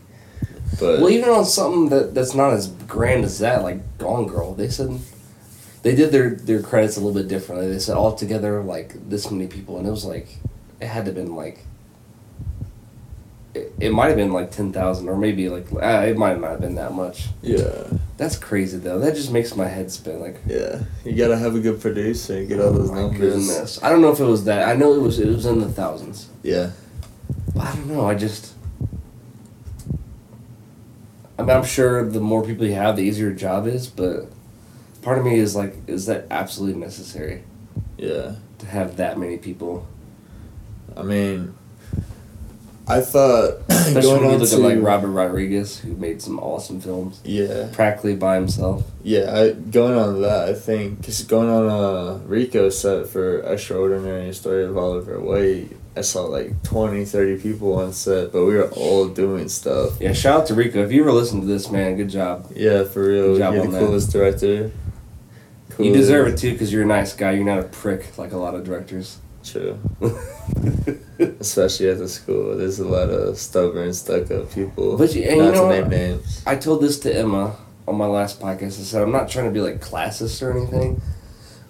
But 0.79 1.01
Well, 1.01 1.11
even 1.11 1.29
on 1.29 1.45
something 1.45 1.89
that 1.91 2.15
that's 2.15 2.35
not 2.35 2.53
as 2.53 2.69
grand 2.89 3.25
as 3.25 3.39
that, 3.41 3.63
like 3.63 3.99
Gone 3.99 4.27
Girl, 4.27 4.55
they 4.55 4.69
said 4.69 4.99
they 5.83 5.95
did 5.95 6.13
their 6.13 6.31
their 6.31 6.63
credits 6.63 6.97
a 6.97 7.01
little 7.01 7.15
bit 7.21 7.29
differently. 7.29 7.69
They 7.69 7.79
said 7.79 7.97
all 7.97 8.15
together 8.15 8.63
like 8.63 9.09
this 9.09 9.31
many 9.31 9.47
people, 9.47 9.79
and 9.79 9.87
it 9.87 9.91
was 9.91 10.05
like 10.05 10.29
it 10.81 10.87
had 10.87 11.05
to 11.07 11.11
have 11.11 11.15
been 11.15 11.35
like 11.37 11.61
it, 13.55 13.73
it 13.81 13.91
might 13.93 14.09
have 14.09 14.17
been 14.17 14.33
like 14.33 14.51
ten 14.51 14.73
thousand, 14.73 15.09
or 15.09 15.17
maybe 15.17 15.49
like 15.49 15.67
uh, 15.73 16.05
it 16.07 16.17
might 16.17 16.41
not 16.41 16.51
have 16.53 16.61
been 16.61 16.77
that 16.77 16.93
much. 16.95 17.29
yeah, 17.43 17.85
That's 18.17 18.37
crazy 18.39 18.79
though. 18.79 18.99
That 19.01 19.15
just 19.17 19.33
makes 19.33 19.57
my 19.57 19.67
head 19.67 19.91
spin. 19.91 20.21
Like 20.21 20.37
yeah, 20.47 20.83
you 21.05 21.15
gotta 21.17 21.37
have 21.37 21.55
a 21.57 21.61
good 21.61 21.81
producer 21.81 22.37
and 22.37 22.49
get 22.49 22.61
all 22.61 22.73
those 22.73 22.91
oh 22.91 22.95
numbers. 22.95 23.19
goodness, 23.49 23.83
I 23.83 23.91
don't 23.91 24.03
know 24.03 24.13
if 24.13 24.21
it 24.21 24.25
was 24.25 24.45
that. 24.45 24.69
I 24.69 24.75
know 24.77 24.95
it 24.95 25.01
was 25.01 25.19
it 25.19 25.27
was 25.29 25.47
in 25.47 25.61
the 25.61 25.69
thousands. 25.69 26.29
Yeah, 26.43 26.71
But 27.55 27.67
I 27.67 27.75
don't 27.75 27.89
know. 27.89 28.07
I 28.07 28.15
just. 28.15 28.55
I 31.39 31.43
mean, 31.43 31.57
I'm 31.57 31.65
sure 31.65 32.07
the 32.09 32.21
more 32.21 32.45
people 32.45 32.67
you 32.67 32.75
have, 32.75 32.97
the 32.97 33.03
easier 33.03 33.29
your 33.29 33.35
job 33.37 33.67
is. 33.67 33.87
But 33.89 34.31
part 35.03 35.19
of 35.19 35.25
me 35.25 35.39
is 35.39 35.57
like, 35.57 35.77
is 35.87 36.07
that 36.07 36.27
absolutely 36.31 36.81
necessary 36.81 37.43
yeah. 37.97 38.37
to 38.59 38.67
have 38.67 38.97
that 38.97 39.19
many 39.19 39.39
people? 39.39 39.87
I 40.97 41.03
mean, 41.03 41.55
I 42.91 43.01
thought 43.01 43.61
Especially 43.69 44.03
going 44.03 44.23
when 44.23 44.33
you 44.33 44.39
look 44.39 44.49
to 44.49 44.57
at 44.57 44.63
like 44.63 44.79
Robert 44.83 45.11
Rodriguez, 45.11 45.79
who 45.79 45.95
made 45.95 46.21
some 46.21 46.41
awesome 46.41 46.81
films 46.81 47.21
yeah. 47.25 47.69
practically 47.73 48.17
by 48.17 48.35
himself. 48.35 48.85
Yeah, 49.03 49.33
I, 49.33 49.53
going 49.53 49.97
on 49.97 50.23
that, 50.23 50.49
I 50.49 50.55
think, 50.55 50.99
because 50.99 51.23
going 51.23 51.49
on 51.49 51.69
a 51.71 52.19
Rico 52.27 52.69
set 52.69 53.07
for 53.09 53.41
Extraordinary 53.43 54.33
Story 54.35 54.65
of 54.65 54.77
Oliver 54.77 55.21
White, 55.21 55.77
I 55.97 56.01
saw 56.03 56.25
like 56.25 56.63
20, 56.65 57.05
30 57.05 57.41
people 57.41 57.75
on 57.75 57.93
set, 57.93 58.33
but 58.33 58.45
we 58.45 58.55
were 58.55 58.69
all 58.71 59.09
doing 59.09 59.49
stuff. 59.49 60.01
Yeah, 60.01 60.13
shout 60.13 60.43
out 60.43 60.47
to 60.49 60.55
Rico. 60.55 60.83
If 60.83 60.93
you 60.93 61.03
ever 61.03 61.13
listen 61.13 61.41
to 61.41 61.47
this, 61.47 61.71
man, 61.71 61.97
good 61.97 62.11
job. 62.11 62.51
Yeah, 62.55 62.85
for 62.85 63.09
real. 63.09 63.35
Good 63.35 63.39
job 63.39 63.55
You're 63.55 63.63
on 63.63 63.71
the 63.71 63.79
that. 63.79 63.87
coolest 63.87 64.13
director. 65.71 65.85
You 65.85 65.93
deserve 65.93 66.29
it 66.29 66.37
too, 66.39 66.53
because 66.53 66.73
you're 66.73 66.83
a 66.83 66.87
nice 66.87 67.13
guy. 67.15 67.33
You're 67.33 67.45
not 67.45 67.59
a 67.61 67.69
prick 67.69 68.17
like 68.19 68.33
a 68.33 68.37
lot 68.37 68.55
of 68.55 68.65
directors. 68.65 69.19
True. 69.43 69.79
Especially 71.19 71.89
at 71.91 71.99
the 71.99 72.09
school, 72.09 72.57
there's 72.57 72.79
a 72.79 72.87
lot 72.89 73.11
of 73.11 73.37
stubborn, 73.39 73.93
stuck 73.93 74.31
up 74.31 74.53
people. 74.53 74.97
But 74.97 75.15
you- 75.15 75.23
not 75.27 75.31
you 75.37 75.43
know 75.53 75.69
to 75.71 75.81
name 75.81 75.89
names. 75.91 76.43
I 76.47 76.57
told 76.57 76.81
this 76.83 76.99
to 77.01 77.15
Emma 77.15 77.57
on 77.87 77.97
my 77.97 78.07
last 78.07 78.41
podcast. 78.41 78.79
I 78.81 78.85
said 78.85 79.03
I'm 79.03 79.13
not 79.13 79.29
trying 79.29 79.47
to 79.47 79.51
be 79.51 79.61
like 79.61 79.81
classist 79.81 80.43
or 80.47 80.51
anything, 80.57 81.01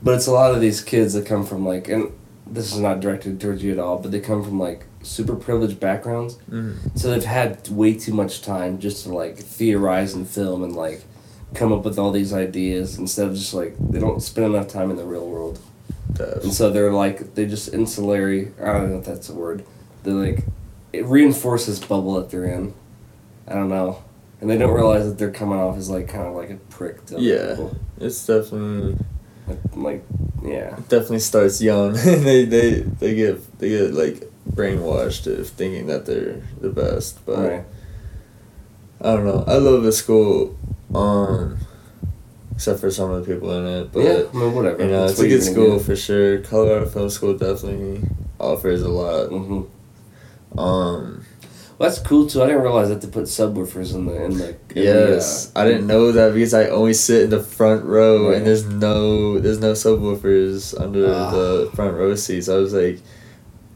but 0.02 0.14
it's 0.14 0.26
a 0.26 0.32
lot 0.32 0.54
of 0.54 0.60
these 0.60 0.80
kids 0.80 1.14
that 1.14 1.26
come 1.26 1.44
from 1.44 1.66
like, 1.66 1.88
and 1.88 2.12
this 2.46 2.72
is 2.72 2.78
not 2.80 3.00
directed 3.00 3.40
towards 3.40 3.62
you 3.62 3.72
at 3.72 3.78
all, 3.78 3.98
but 3.98 4.10
they 4.12 4.20
come 4.20 4.42
from 4.44 4.58
like 4.58 4.86
super 5.02 5.34
privileged 5.34 5.80
backgrounds, 5.80 6.36
Mhm. 6.50 6.76
so 6.98 7.10
they've 7.10 7.24
had 7.24 7.68
way 7.70 7.94
too 7.94 8.12
much 8.12 8.42
time 8.42 8.78
just 8.78 9.04
to 9.04 9.14
like 9.14 9.36
theorize 9.38 10.14
and 10.14 10.28
film 10.28 10.62
and 10.62 10.76
like 10.76 11.02
come 11.54 11.72
up 11.72 11.84
with 11.84 11.98
all 11.98 12.12
these 12.12 12.32
ideas 12.32 12.98
instead 12.98 13.26
of 13.28 13.34
just 13.34 13.54
like 13.54 13.74
they 13.78 13.98
don't 13.98 14.20
spend 14.22 14.54
enough 14.54 14.68
time 14.68 14.90
in 14.90 14.96
the 14.96 15.04
real 15.04 15.26
world, 15.26 15.58
Def. 16.12 16.44
and 16.44 16.52
so 16.52 16.70
they're 16.70 16.92
like 16.92 17.34
they 17.34 17.46
just 17.46 17.72
insulary. 17.72 18.52
I 18.60 18.72
don't 18.72 18.90
know 18.90 18.98
if 18.98 19.04
that's 19.04 19.28
a 19.28 19.34
word. 19.34 19.64
They 20.04 20.12
like 20.12 20.44
it 20.92 21.04
reinforces 21.06 21.78
bubble 21.80 22.14
that 22.14 22.30
they're 22.30 22.44
in. 22.46 22.74
I 23.46 23.54
don't 23.54 23.68
know. 23.68 24.02
And 24.40 24.48
they 24.48 24.56
don't 24.56 24.72
realize 24.74 25.06
that 25.06 25.18
they're 25.18 25.30
coming 25.30 25.58
off 25.58 25.76
as 25.76 25.90
like 25.90 26.08
kind 26.08 26.26
of 26.26 26.34
like 26.34 26.50
a 26.50 26.56
prick 26.70 27.04
to 27.06 27.20
Yeah. 27.20 27.50
people. 27.50 27.76
It's 28.00 28.24
definitely 28.26 28.96
Like, 29.74 30.02
yeah. 30.44 30.76
definitely 30.88 31.18
starts 31.18 31.60
young. 31.60 31.92
they 32.04 32.44
they 32.44 32.80
they 32.80 33.14
get 33.14 33.58
they 33.58 33.68
get 33.68 33.92
like 33.94 34.30
brainwashed 34.50 35.26
of 35.26 35.48
thinking 35.48 35.86
that 35.88 36.06
they're 36.06 36.40
the 36.60 36.70
best. 36.70 37.24
But 37.26 37.38
Right. 37.38 37.64
I 39.02 39.14
don't 39.14 39.24
know. 39.26 39.44
I 39.46 39.56
love 39.56 39.82
the 39.82 39.92
school, 39.92 40.56
um, 40.94 41.58
except 42.54 42.80
for 42.80 42.90
some 42.90 43.10
of 43.10 43.24
the 43.26 43.34
people 43.34 43.50
in 43.52 43.66
it. 43.66 43.92
But 43.92 44.00
yeah, 44.00 44.22
I 44.32 44.36
mean 44.36 44.54
whatever. 44.54 44.82
you 44.82 44.90
know, 44.90 45.00
That's 45.06 45.12
it's 45.12 45.20
a 45.22 45.28
good 45.28 45.42
school 45.42 45.76
get. 45.78 45.86
for 45.86 45.96
sure. 45.96 46.38
Colorado 46.38 46.86
Film 46.86 47.10
School 47.10 47.36
definitely 47.36 48.02
offers 48.38 48.82
a 48.82 48.88
lot. 48.88 49.30
Mhm. 49.30 49.66
Um, 50.58 51.24
Well, 51.78 51.88
that's 51.88 51.98
cool 52.00 52.26
too. 52.26 52.42
I 52.42 52.46
didn't 52.48 52.60
realize 52.62 52.90
that 52.90 53.00
to 53.02 53.08
put 53.08 53.24
subwoofers 53.24 53.94
in 53.94 54.04
the 54.04 54.24
in 54.24 54.36
the. 54.36 54.48
In 54.50 54.56
yes, 54.74 55.46
the, 55.46 55.58
uh, 55.58 55.62
I 55.62 55.66
didn't 55.68 55.86
know 55.86 56.12
that 56.12 56.34
because 56.34 56.52
I 56.52 56.66
only 56.68 56.92
sit 56.92 57.22
in 57.22 57.30
the 57.30 57.40
front 57.42 57.84
row 57.86 58.28
Right. 58.28 58.36
and 58.36 58.46
there's 58.46 58.66
no 58.66 59.38
there's 59.38 59.60
no 59.60 59.72
subwoofers 59.72 60.78
under 60.78 61.10
Ah. 61.10 61.30
the 61.30 61.70
front 61.74 61.96
row 61.96 62.14
seats. 62.16 62.48
I 62.50 62.56
was 62.56 62.74
like, 62.74 63.00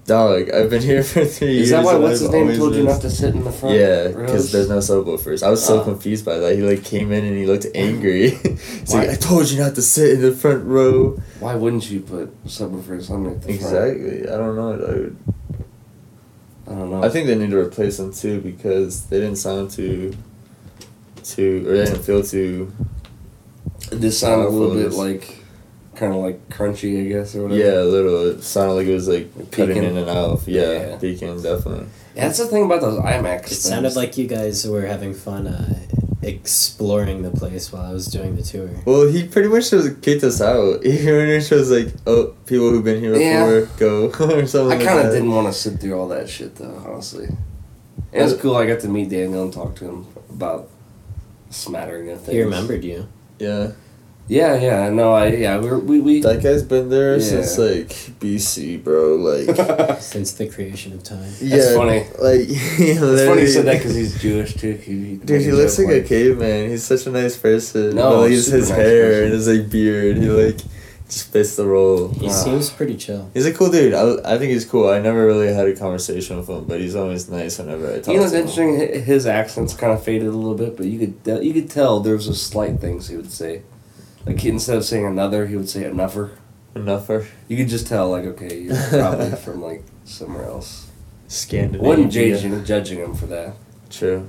dog, 0.06 0.50
I've 0.50 0.68
been 0.70 0.82
here 0.82 1.02
for 1.02 1.24
three 1.24 1.54
years. 1.54 1.64
Is 1.66 1.70
that 1.70 1.84
why 1.84 1.94
what's 1.96 2.22
I've 2.22 2.32
his 2.32 2.48
name 2.48 2.56
told 2.58 2.74
you 2.74 2.84
not 2.84 3.00
to 3.02 3.10
sit 3.10 3.34
in 3.34 3.44
the 3.44 3.52
front? 3.52 3.76
Yeah, 3.76 4.08
because 4.08 4.52
there's 4.52 4.68
no 4.68 4.78
subwoofers. 4.78 5.42
I 5.42 5.50
was 5.50 5.64
so 5.64 5.80
Oh. 5.80 5.84
confused 5.84 6.24
by 6.24 6.38
that. 6.38 6.54
He 6.56 6.62
like 6.62 6.84
came 6.84 7.12
in 7.12 7.24
and 7.24 7.36
he 7.36 7.46
looked 7.46 7.66
angry. 7.74 8.30
He's 8.30 8.92
Why? 8.92 9.00
like, 9.00 9.10
"I 9.10 9.14
told 9.14 9.50
you 9.50 9.58
not 9.58 9.74
to 9.76 9.82
sit 9.82 10.12
in 10.12 10.20
the 10.22 10.32
front 10.32 10.64
row." 10.64 11.18
Why 11.40 11.54
wouldn't 11.54 11.90
you 11.90 12.00
put 12.00 12.44
subwoofers 12.46 13.10
underneath 13.10 13.42
the 13.42 13.58
front? 13.58 13.86
Exactly. 13.90 14.28
I 14.28 14.36
don't 14.36 14.56
know, 14.56 14.76
dude. 14.76 15.16
I 16.66 16.70
don't 16.70 16.90
know. 16.90 17.02
I 17.02 17.08
think 17.10 17.26
they 17.26 17.34
need 17.34 17.50
to 17.50 17.58
replace 17.58 17.98
them 17.98 18.12
too 18.12 18.40
because 18.40 19.04
they 19.06 19.20
didn't 19.20 19.36
sound 19.36 19.70
too, 19.70 20.14
too, 21.22 21.64
or 21.68 21.76
they 21.76 21.84
didn't 21.84 22.02
feel 22.02 22.22
too. 22.22 22.72
this 23.90 24.18
sounded 24.20 24.46
a 24.46 24.48
little 24.48 24.74
bit 24.74 24.92
like, 24.92 25.43
kind 25.96 26.12
of 26.14 26.20
like 26.20 26.48
crunchy, 26.48 27.04
I 27.04 27.08
guess, 27.08 27.34
or 27.34 27.42
whatever. 27.44 27.60
Yeah, 27.60 27.82
a 27.82 27.84
little. 27.84 28.26
It 28.30 28.42
sounded 28.42 28.74
like 28.74 28.86
it 28.86 28.94
was 28.94 29.08
like 29.08 29.32
cutting 29.50 29.74
Peeking. 29.76 29.84
in 29.90 29.96
and 29.96 30.08
out. 30.10 30.46
Yeah, 30.46 30.72
Yeah. 30.72 30.96
peeking 30.98 31.40
definitely. 31.42 31.86
Yeah, 32.14 32.26
that's 32.26 32.38
the 32.38 32.46
thing 32.46 32.64
about 32.64 32.80
those 32.80 32.98
IMAX. 33.00 33.38
It 33.40 33.46
things. 33.48 33.58
sounded 33.60 33.96
like 33.96 34.16
you 34.16 34.26
guys 34.26 34.66
were 34.66 34.82
having 34.86 35.14
fun 35.14 35.46
uh, 35.46 35.74
exploring 36.22 37.22
the 37.22 37.30
place 37.30 37.72
while 37.72 37.82
I 37.86 37.92
was 37.92 38.06
doing 38.06 38.36
the 38.36 38.42
tour. 38.42 38.70
Well, 38.84 39.06
he 39.08 39.26
pretty 39.26 39.48
much 39.48 39.70
just 39.70 40.00
kicked 40.02 40.24
us 40.24 40.40
out. 40.40 40.82
He 40.84 40.96
pretty 40.98 41.36
much 41.38 41.50
was 41.50 41.70
like, 41.70 41.88
"Oh, 42.06 42.34
people 42.46 42.70
who've 42.70 42.84
been 42.84 43.00
here 43.00 43.16
Yeah. 43.16 43.44
before, 43.60 43.78
go," 43.78 44.06
or 44.36 44.46
something. 44.46 44.80
I 44.80 44.84
kind 44.84 44.98
of 45.00 45.06
that. 45.06 45.12
didn't 45.12 45.30
want 45.32 45.46
to 45.48 45.52
sit 45.52 45.80
through 45.80 45.98
all 45.98 46.08
that 46.08 46.28
shit 46.28 46.56
though, 46.56 46.82
honestly. 46.86 47.28
It 48.12 48.22
was 48.22 48.34
cool. 48.36 48.54
I 48.56 48.66
got 48.66 48.80
to 48.80 48.88
meet 48.88 49.08
Daniel 49.10 49.42
and 49.42 49.52
talk 49.52 49.74
to 49.76 49.84
him 49.86 50.06
about 50.30 50.68
smattering 51.50 52.10
of 52.10 52.20
things. 52.20 52.32
He 52.36 52.42
remembered 52.42 52.84
you. 52.84 53.08
Yeah. 53.38 53.72
Yeah, 54.26 54.56
yeah. 54.58 54.88
No, 54.88 55.12
I 55.12 55.26
yeah. 55.28 55.58
We 55.58 55.68
were, 55.68 55.78
we 55.78 56.00
we. 56.00 56.20
That 56.22 56.42
guy's 56.42 56.62
been 56.62 56.88
there 56.88 57.14
Yeah. 57.16 57.20
since 57.22 57.58
like 57.58 57.88
BC, 58.20 58.82
bro. 58.82 59.16
Like, 59.16 60.00
Since 60.00 60.32
the 60.32 60.48
creation 60.48 60.94
of 60.94 61.02
time. 61.02 61.30
yeah, 61.42 61.74
funny. 61.74 62.04
Like, 62.18 62.40
he 62.78 62.90
it's 62.92 63.00
funny 63.28 63.42
you 63.42 63.48
said 63.48 63.66
that 63.66 63.78
because 63.78 63.94
he's 63.94 64.20
Jewish 64.20 64.54
too. 64.54 64.72
He, 64.72 64.92
he 64.92 65.16
Dude, 65.16 65.42
he 65.42 65.52
looks 65.52 65.78
like 65.78 65.88
a 65.88 66.02
caveman. 66.02 66.70
He's 66.70 66.84
such 66.84 67.06
a 67.06 67.10
nice 67.10 67.36
person. 67.36 67.96
No, 67.96 68.10
No, 68.10 68.20
like, 68.22 68.30
his, 68.30 68.46
his 68.46 68.70
nice 68.70 68.78
hair 68.78 69.02
person. 69.10 69.24
and 69.24 69.32
his 69.34 69.48
like 69.48 69.70
beard. 69.70 70.16
He 70.16 70.28
like 70.30 70.56
just 71.06 71.30
fits 71.30 71.56
the 71.56 71.66
role. 71.66 72.08
He 72.08 72.28
Ah. 72.28 72.30
seems 72.30 72.70
pretty 72.70 72.96
chill. 72.96 73.30
He's 73.34 73.44
a 73.44 73.52
cool 73.52 73.70
dude. 73.70 73.92
I, 73.92 74.34
I 74.34 74.38
think 74.38 74.52
he's 74.52 74.64
cool. 74.64 74.88
I 74.88 75.00
never 75.00 75.26
really 75.26 75.52
had 75.52 75.68
a 75.68 75.76
conversation 75.76 76.38
with 76.38 76.48
him, 76.48 76.64
but 76.64 76.80
he's 76.80 76.96
always 76.96 77.28
nice 77.28 77.58
whenever 77.58 77.92
I 77.92 77.98
talk 78.00 78.08
You 78.14 78.20
know, 78.20 78.22
it's 78.24 78.32
to 78.32 78.38
him. 78.38 78.68
interesting. 78.70 79.02
His 79.04 79.26
accents 79.26 79.74
kind 79.74 79.92
of 79.92 80.02
faded 80.02 80.28
a 80.28 80.30
little 80.32 80.54
bit, 80.54 80.78
but 80.78 80.86
you 80.86 80.98
could 80.98 81.22
tell- 81.22 81.42
you 81.42 81.52
could 81.52 81.68
tell 81.68 82.00
there 82.00 82.16
was 82.16 82.26
a 82.26 82.34
slight 82.34 82.80
things 82.80 83.08
he 83.08 83.16
would 83.16 83.30
say. 83.30 83.60
Like 84.26 84.40
he, 84.40 84.48
instead 84.48 84.76
of 84.76 84.84
saying 84.84 85.04
another, 85.04 85.46
he 85.46 85.56
would 85.56 85.68
say 85.68 85.84
enougher. 85.84 86.32
Enough 86.74 87.06
for 87.06 87.26
You 87.46 87.56
could 87.56 87.68
just 87.68 87.86
tell, 87.86 88.10
like, 88.10 88.24
okay, 88.24 88.58
you're 88.60 88.76
probably 88.88 89.30
from 89.44 89.62
like 89.62 89.84
somewhere 90.04 90.44
else. 90.44 90.90
Scandinavia. 91.28 91.88
Wasn't 91.88 92.12
judging 92.12 92.64
judging 92.64 92.98
him 92.98 93.14
for 93.14 93.26
that. 93.26 93.54
True. 93.90 94.28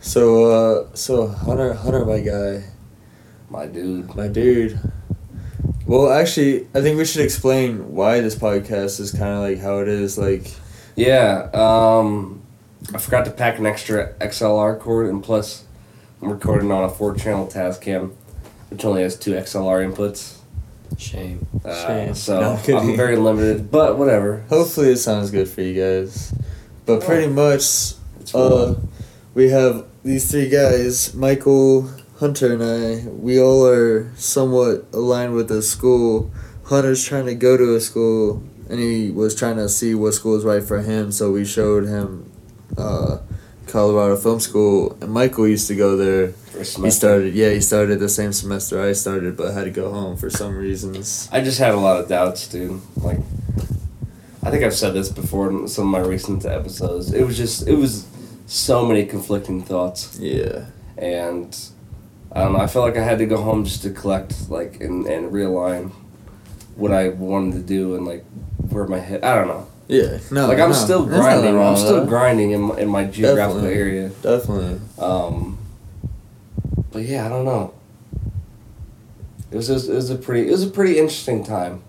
So, 0.00 0.44
uh, 0.84 0.94
so 0.94 1.26
Hunter, 1.26 1.74
Hunter, 1.74 2.04
my 2.04 2.20
guy, 2.20 2.64
My 3.50 3.66
dude. 3.66 4.14
my 4.14 4.28
dude. 4.28 4.78
Well, 5.86 6.12
actually, 6.12 6.66
I 6.74 6.80
think 6.82 6.98
we 6.98 7.04
should 7.04 7.22
explain 7.22 7.92
why 7.94 8.20
this 8.20 8.34
podcast 8.34 8.98
is 9.00 9.12
kind 9.12 9.32
of 9.34 9.40
like 9.40 9.58
how 9.58 9.78
it 9.78 9.88
is. 9.88 10.18
Like, 10.18 10.52
Yeah, 10.96 11.48
um, 11.54 12.42
I 12.92 12.98
forgot 12.98 13.24
to 13.24 13.30
pack 13.30 13.58
an 13.58 13.66
extra 13.66 14.12
XLR 14.14 14.78
cord, 14.78 15.08
and 15.08 15.22
plus, 15.22 15.64
I'm 16.20 16.28
recording 16.30 16.70
on 16.72 16.84
a 16.84 16.88
four 16.88 17.14
channel 17.14 17.46
Tascam, 17.46 18.14
which 18.70 18.84
only 18.84 19.02
has 19.02 19.16
two 19.18 19.32
XLR 19.32 19.92
inputs. 19.92 20.38
Shame. 20.98 21.46
Uh, 21.64 21.86
Shame. 21.86 22.14
so 22.14 22.40
No, 22.40 22.78
I'm 22.78 22.96
very 22.96 23.16
limited, 23.16 23.70
but 23.70 23.98
whatever. 23.98 24.44
hopefully, 24.48 24.90
it 24.90 24.96
sounds 24.98 25.30
good 25.30 25.48
for 25.48 25.60
you 25.62 25.74
guys. 25.74 26.32
But 26.86 27.02
pretty 27.02 27.26
much, 27.26 27.94
uh, 28.34 28.74
we 29.34 29.50
have 29.50 29.86
these 30.04 30.30
three 30.30 30.48
guys 30.48 31.12
Michael, 31.14 31.90
Hunter, 32.18 32.52
and 32.54 32.62
I. 32.62 33.08
We 33.08 33.40
all 33.40 33.66
are 33.66 34.10
somewhat 34.16 34.86
aligned 34.92 35.34
with 35.34 35.48
the 35.48 35.60
school. 35.62 36.30
Hunter's 36.64 37.04
trying 37.04 37.26
to 37.26 37.34
go 37.34 37.56
to 37.56 37.74
a 37.74 37.80
school, 37.80 38.42
and 38.70 38.78
he 38.78 39.10
was 39.10 39.34
trying 39.34 39.56
to 39.56 39.68
see 39.68 39.94
what 39.94 40.14
school 40.14 40.36
is 40.36 40.44
right 40.44 40.62
for 40.62 40.80
him, 40.80 41.12
so 41.12 41.32
we 41.32 41.44
showed 41.44 41.84
him 41.86 42.30
uh, 42.78 43.18
Colorado 43.66 44.16
Film 44.16 44.40
School. 44.40 44.96
And 45.00 45.10
Michael 45.12 45.48
used 45.48 45.68
to 45.68 45.74
go 45.76 45.96
there. 45.96 46.32
For 46.64 46.80
a 46.82 46.84
He 46.84 46.90
started, 46.90 47.34
yeah, 47.34 47.50
he 47.50 47.60
started 47.60 48.00
the 48.00 48.08
same 48.08 48.32
semester 48.32 48.82
I 48.82 48.92
started, 48.92 49.36
but 49.36 49.52
had 49.52 49.64
to 49.64 49.70
go 49.70 49.90
home 49.92 50.16
for 50.16 50.30
some 50.30 50.56
reasons. 50.56 51.28
I 51.32 51.40
just 51.42 51.58
had 51.58 51.74
a 51.74 51.76
lot 51.78 52.00
of 52.00 52.08
doubts, 52.08 52.48
dude. 52.48 52.80
Like, 52.96 53.18
I 54.42 54.50
think 54.50 54.64
I've 54.64 54.74
said 54.74 54.94
this 54.94 55.08
before 55.10 55.50
in 55.50 55.68
some 55.68 55.84
of 55.86 55.90
my 55.90 56.06
recent 56.06 56.44
episodes. 56.46 57.12
It 57.12 57.24
was 57.26 57.36
just, 57.36 57.66
it 57.68 57.74
was 57.74 58.06
so 58.46 58.86
many 58.86 59.04
conflicting 59.04 59.62
thoughts. 59.62 60.18
Yeah. 60.18 60.66
and 60.96 61.56
I 62.32 62.40
don't 62.42 62.52
know. 62.52 62.60
I 62.60 62.66
felt 62.66 62.84
like 62.86 62.96
I 62.96 63.02
had 63.04 63.18
to 63.18 63.26
go 63.26 63.40
home 63.40 63.64
just 63.64 63.82
to 63.82 63.90
collect 63.90 64.50
like 64.50 64.80
and, 64.80 65.06
and 65.06 65.32
realign 65.32 65.90
what 66.74 66.92
I 66.92 67.08
wanted 67.08 67.52
to 67.54 67.60
do 67.60 67.96
and 67.96 68.06
like 68.06 68.24
where 68.70 68.86
my 68.86 68.98
head. 68.98 69.24
I 69.24 69.34
don't 69.34 69.48
know. 69.48 69.66
Yeah. 69.88 70.18
No. 70.30 70.46
like 70.46 70.58
I'm 70.58 70.70
no, 70.70 70.74
still 70.76 71.06
grinding. 71.06 71.58
I'm 71.58 71.76
still 71.76 72.04
grinding 72.04 72.50
in 72.50 72.60
my, 72.60 72.78
in 72.78 72.88
my 72.88 73.04
geographical 73.04 73.62
Definitely. 73.62 73.78
area. 73.78 74.08
Definitely. 74.22 74.80
Um, 74.98 75.55
but 76.96 77.04
yeah, 77.04 77.26
I 77.26 77.28
don't 77.28 77.44
know. 77.44 77.74
It 79.50 79.56
was, 79.56 79.68
was 79.68 79.86
it 79.90 79.94
was 79.94 80.08
a 80.10 80.16
pretty 80.16 80.48
it 80.48 80.50
was 80.50 80.62
a 80.64 80.70
pretty 80.70 80.98
interesting 80.98 81.44
time. 81.44 81.82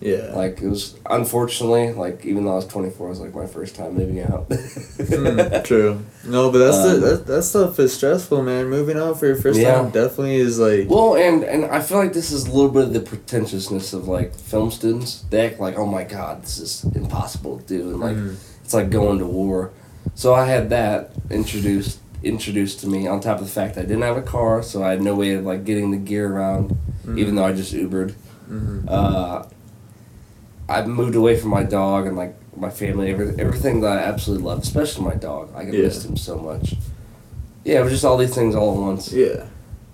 Yeah. 0.00 0.30
Like 0.34 0.62
it 0.62 0.68
was 0.68 0.94
unfortunately 1.10 1.92
like 1.92 2.24
even 2.24 2.44
though 2.44 2.52
I 2.52 2.56
was 2.56 2.66
24, 2.68 3.06
it 3.06 3.10
was 3.10 3.20
like 3.20 3.34
my 3.34 3.46
first 3.46 3.74
time 3.74 3.94
moving 3.94 4.20
out. 4.22 4.46
Hmm, 4.52 5.62
true. 5.64 6.00
No, 6.24 6.50
but 6.52 6.58
that's 6.58 6.76
the 6.78 6.94
Um, 6.94 7.00
that, 7.00 7.26
that 7.26 7.42
stuff 7.42 7.78
is 7.80 7.92
stressful, 7.92 8.42
man. 8.42 8.68
Moving 8.68 8.96
out 8.96 9.18
for 9.18 9.26
your 9.26 9.34
first 9.36 9.58
Yeah. 9.58 9.74
time 9.74 9.90
definitely 9.90 10.36
is 10.36 10.58
like. 10.60 10.88
Well, 10.88 11.16
and 11.16 11.42
and 11.42 11.64
I 11.66 11.80
feel 11.82 11.98
like 11.98 12.12
this 12.12 12.30
is 12.30 12.46
a 12.46 12.52
little 12.52 12.70
bit 12.70 12.84
of 12.84 12.92
the 12.92 13.00
pretentiousness 13.00 13.92
of 13.92 14.06
like 14.08 14.32
film 14.34 14.70
students. 14.70 15.24
They 15.28 15.46
act 15.48 15.58
like, 15.60 15.76
oh 15.76 15.86
my 15.86 16.04
god, 16.04 16.44
this 16.44 16.58
is 16.60 16.84
impossible 16.94 17.58
to 17.58 17.64
do, 17.66 17.90
and 17.90 18.00
like 18.00 18.16
Mhm. 18.16 18.36
it's 18.64 18.72
like 18.72 18.88
going 18.90 19.18
to 19.18 19.26
war. 19.26 19.70
So 20.14 20.32
I 20.34 20.46
had 20.46 20.70
that 20.70 21.10
introduced 21.30 21.99
introduced 22.22 22.80
to 22.80 22.86
me 22.86 23.06
on 23.06 23.20
top 23.20 23.38
of 23.40 23.44
the 23.46 23.50
fact 23.50 23.78
I 23.78 23.82
didn't 23.82 24.02
have 24.02 24.16
a 24.16 24.22
car, 24.22 24.62
so 24.62 24.82
I 24.82 24.90
had 24.90 25.02
no 25.02 25.14
way 25.14 25.32
of 25.34 25.44
like 25.44 25.64
getting 25.64 25.90
the 25.90 25.96
gear 25.96 26.30
around, 26.34 26.76
even 27.16 27.34
though 27.36 27.44
I 27.44 27.52
just 27.52 27.72
Ubered. 27.72 28.14
Mhm. 28.50 28.84
Uh, 28.88 29.44
I 30.68 30.84
moved 30.86 31.14
away 31.16 31.36
from 31.36 31.50
my 31.50 31.62
dog 31.62 32.06
and 32.06 32.16
like 32.16 32.34
my 32.56 32.70
family, 32.70 33.10
every, 33.10 33.34
everything 33.38 33.80
that 33.80 33.98
I 33.98 34.02
absolutely 34.02 34.44
loved, 34.44 34.62
especially 34.64 35.04
my 35.04 35.14
dog. 35.14 35.50
I 35.54 35.62
Yeah. 35.62 35.82
missed 35.82 36.04
him 36.04 36.16
so 36.16 36.36
much. 36.36 36.74
Yeah, 37.64 37.80
it 37.80 37.82
was 37.84 37.92
just 37.92 38.04
all 38.04 38.16
these 38.16 38.34
things 38.34 38.54
all 38.54 38.72
at 38.74 38.80
once 38.80 39.12
Yeah. 39.12 39.44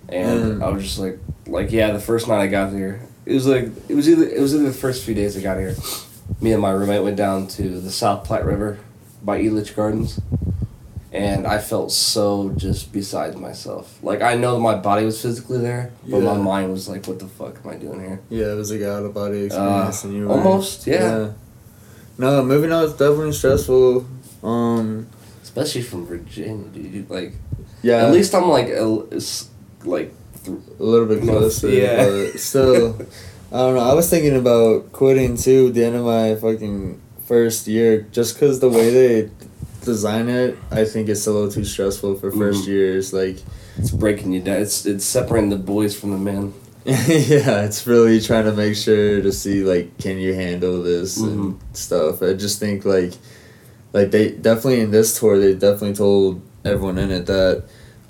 and 0.08 0.60
Mm. 0.60 0.62
I 0.62 0.68
was 0.70 0.82
just 0.84 0.98
like, 0.98 1.18
like 1.46 1.70
yeah, 1.72 1.92
the 1.92 2.00
first 2.00 2.28
night 2.28 2.40
I 2.40 2.46
got 2.46 2.72
here, 2.72 3.00
it 3.24 3.34
was 3.34 3.46
like 3.46 3.70
it 3.88 3.94
was 3.94 4.08
either 4.08 4.24
it 4.26 4.40
was 4.40 4.54
either 4.54 4.64
the 4.64 4.72
first 4.72 5.04
few 5.04 5.14
days 5.14 5.36
I 5.36 5.40
got 5.40 5.58
here. 5.58 5.74
Me 6.40 6.52
and 6.52 6.60
my 6.60 6.70
roommate 6.70 7.02
went 7.04 7.16
down 7.16 7.46
to 7.46 7.80
the 7.80 7.90
South 7.90 8.24
Platte 8.24 8.44
River 8.44 8.78
by 9.22 9.40
Elitch 9.42 9.74
Gardens, 9.76 10.20
and 11.12 11.46
I 11.46 11.58
felt 11.58 11.92
so 11.92 12.50
just 12.56 12.92
beside 12.92 13.36
myself. 13.36 13.98
Like 14.02 14.22
I 14.22 14.34
know 14.34 14.54
that 14.54 14.60
my 14.60 14.74
body 14.74 15.04
was 15.04 15.20
physically 15.20 15.58
there, 15.58 15.90
but 16.08 16.20
my 16.20 16.36
mind 16.36 16.72
was 16.72 16.88
like, 16.88 17.06
what 17.06 17.18
the 17.18 17.26
fuck 17.28 17.56
am 17.64 17.70
I 17.70 17.76
doing 17.76 18.00
here? 18.00 18.20
Yeah, 18.28 18.52
it 18.52 18.56
was 18.56 18.70
like 18.72 18.82
out 18.82 19.04
of 19.04 19.14
body 19.14 19.44
experience, 19.44 20.04
and 20.04 20.14
you 20.14 20.26
were 20.28 20.34
Uh, 20.34 20.36
almost, 20.38 20.86
yeah. 20.86 21.30
No, 22.18 22.42
moving 22.44 22.72
out 22.72 22.84
is 22.84 22.92
definitely 22.92 23.32
stressful. 23.32 24.06
Um. 24.42 25.06
Especially 25.42 25.82
from 25.82 26.06
Virginia, 26.06 26.66
dude. 26.68 27.08
Like 27.10 27.32
Yeah. 27.82 28.06
at 28.06 28.12
least 28.12 28.34
I'm 28.34 28.48
like 28.48 28.68
a, 28.68 29.00
it's 29.10 29.48
like 29.84 30.12
th- 30.44 30.58
a 30.78 30.82
little 30.82 31.06
bit 31.06 31.22
closer. 31.22 31.68
yeah. 31.70 32.04
But 32.04 32.40
still, 32.40 32.96
I 33.52 33.56
don't 33.58 33.74
know. 33.76 33.80
I 33.80 33.94
was 33.94 34.10
thinking 34.10 34.36
about 34.36 34.92
quitting 34.92 35.36
too 35.36 35.68
at 35.68 35.74
the 35.74 35.84
end 35.84 35.96
of 35.96 36.04
my 36.04 36.34
fucking 36.34 37.00
first 37.26 37.66
year, 37.66 38.06
just 38.12 38.34
because 38.34 38.60
the 38.60 38.68
way 38.68 38.90
they 38.90 39.30
design 39.86 40.28
it, 40.28 40.58
I 40.70 40.84
think 40.84 41.08
it's 41.08 41.26
a 41.26 41.32
little 41.32 41.50
too 41.50 41.64
stressful 41.64 42.16
for 42.16 42.30
1st 42.30 42.64
Mhm. 42.64 42.66
years. 42.66 43.12
Like, 43.14 43.38
it's 43.78 43.90
breaking 43.90 44.32
you 44.32 44.40
down. 44.42 44.60
It's 44.60 44.84
it's 44.84 45.04
separating 45.04 45.48
the 45.50 45.56
boys 45.56 45.94
from 45.98 46.10
the 46.10 46.18
men. 46.18 46.52
yeah, 46.84 47.64
it's 47.64 47.86
really 47.86 48.20
trying 48.20 48.44
to 48.44 48.52
make 48.52 48.76
sure 48.76 49.20
to 49.22 49.32
see 49.32 49.64
like, 49.64 49.96
can 49.98 50.18
you 50.18 50.34
handle 50.34 50.82
this 50.82 51.18
Mhm. 51.18 51.28
and 51.32 51.58
stuff. 51.72 52.22
I 52.22 52.34
just 52.34 52.60
think 52.60 52.84
like, 52.84 53.12
like 53.92 54.10
they 54.10 54.30
definitely 54.30 54.80
in 54.80 54.90
this 54.90 55.18
tour 55.18 55.38
they 55.38 55.54
definitely 55.54 55.94
told 55.94 56.40
everyone 56.64 56.98
in 56.98 57.10
it 57.10 57.26
that, 57.26 57.64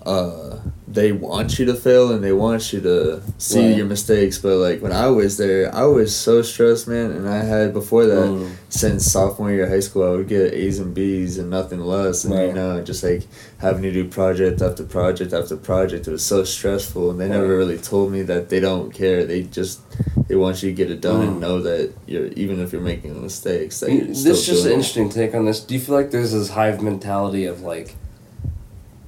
uh, 0.06 0.58
they 0.88 1.10
want 1.12 1.58
you 1.58 1.66
to 1.66 1.74
fail 1.74 2.12
and 2.12 2.22
they 2.22 2.32
want 2.32 2.72
you 2.72 2.80
to 2.80 3.20
see 3.38 3.66
Right. 3.66 3.76
your 3.76 3.86
mistakes. 3.86 4.38
But 4.38 4.56
like 4.58 4.80
when 4.80 4.92
I 4.92 5.08
was 5.08 5.36
there, 5.36 5.74
I 5.74 5.84
was 5.84 6.14
so 6.14 6.40
stressed, 6.42 6.86
man. 6.88 7.10
And 7.10 7.28
I 7.28 7.38
had 7.42 7.74
before 7.74 8.06
that 8.06 8.28
Mm. 8.28 8.48
since 8.70 9.04
sophomore 9.10 9.50
year 9.50 9.64
of 9.64 9.68
high 9.70 9.80
school, 9.80 10.04
I 10.04 10.10
would 10.10 10.28
get 10.28 10.54
A's 10.54 10.78
and 10.78 10.94
B's 10.94 11.36
and 11.38 11.50
nothing 11.50 11.80
less. 11.80 12.24
And 12.24 12.34
you 12.34 12.52
know, 12.52 12.80
just 12.82 13.02
like 13.02 13.26
having 13.58 13.82
to 13.82 13.92
do 13.92 14.04
project 14.06 14.62
after 14.62 14.84
project 14.84 15.32
after 15.32 15.56
project, 15.56 16.06
it 16.08 16.12
was 16.12 16.22
so 16.22 16.44
stressful. 16.44 17.10
And 17.10 17.20
they 17.20 17.28
never 17.28 17.56
really 17.58 17.78
told 17.78 18.12
me 18.12 18.22
that 18.22 18.48
they 18.48 18.60
don't 18.60 18.90
care. 18.94 19.24
They 19.24 19.42
just 19.42 19.80
they 20.28 20.36
want 20.36 20.62
you 20.62 20.70
to 20.70 20.74
get 20.74 20.90
it 20.90 21.00
done 21.00 21.20
Mm. 21.22 21.28
and 21.28 21.40
know 21.40 21.60
that 21.62 21.90
you're 22.06 22.28
even 22.36 22.60
if 22.60 22.72
you're 22.72 22.80
making 22.80 23.20
mistakes. 23.20 23.80
That 23.80 23.90
You- 23.90 23.96
you're 23.98 24.06
this 24.06 24.24
is 24.24 24.46
just 24.46 24.64
an 24.66 24.72
interesting 24.72 25.08
take 25.10 25.34
on 25.34 25.44
this. 25.46 25.60
Do 25.60 25.74
you 25.74 25.80
feel 25.80 25.94
like 25.96 26.10
there's 26.12 26.32
this 26.32 26.48
hive 26.50 26.80
mentality 26.80 27.44
of 27.44 27.62
like 27.62 27.96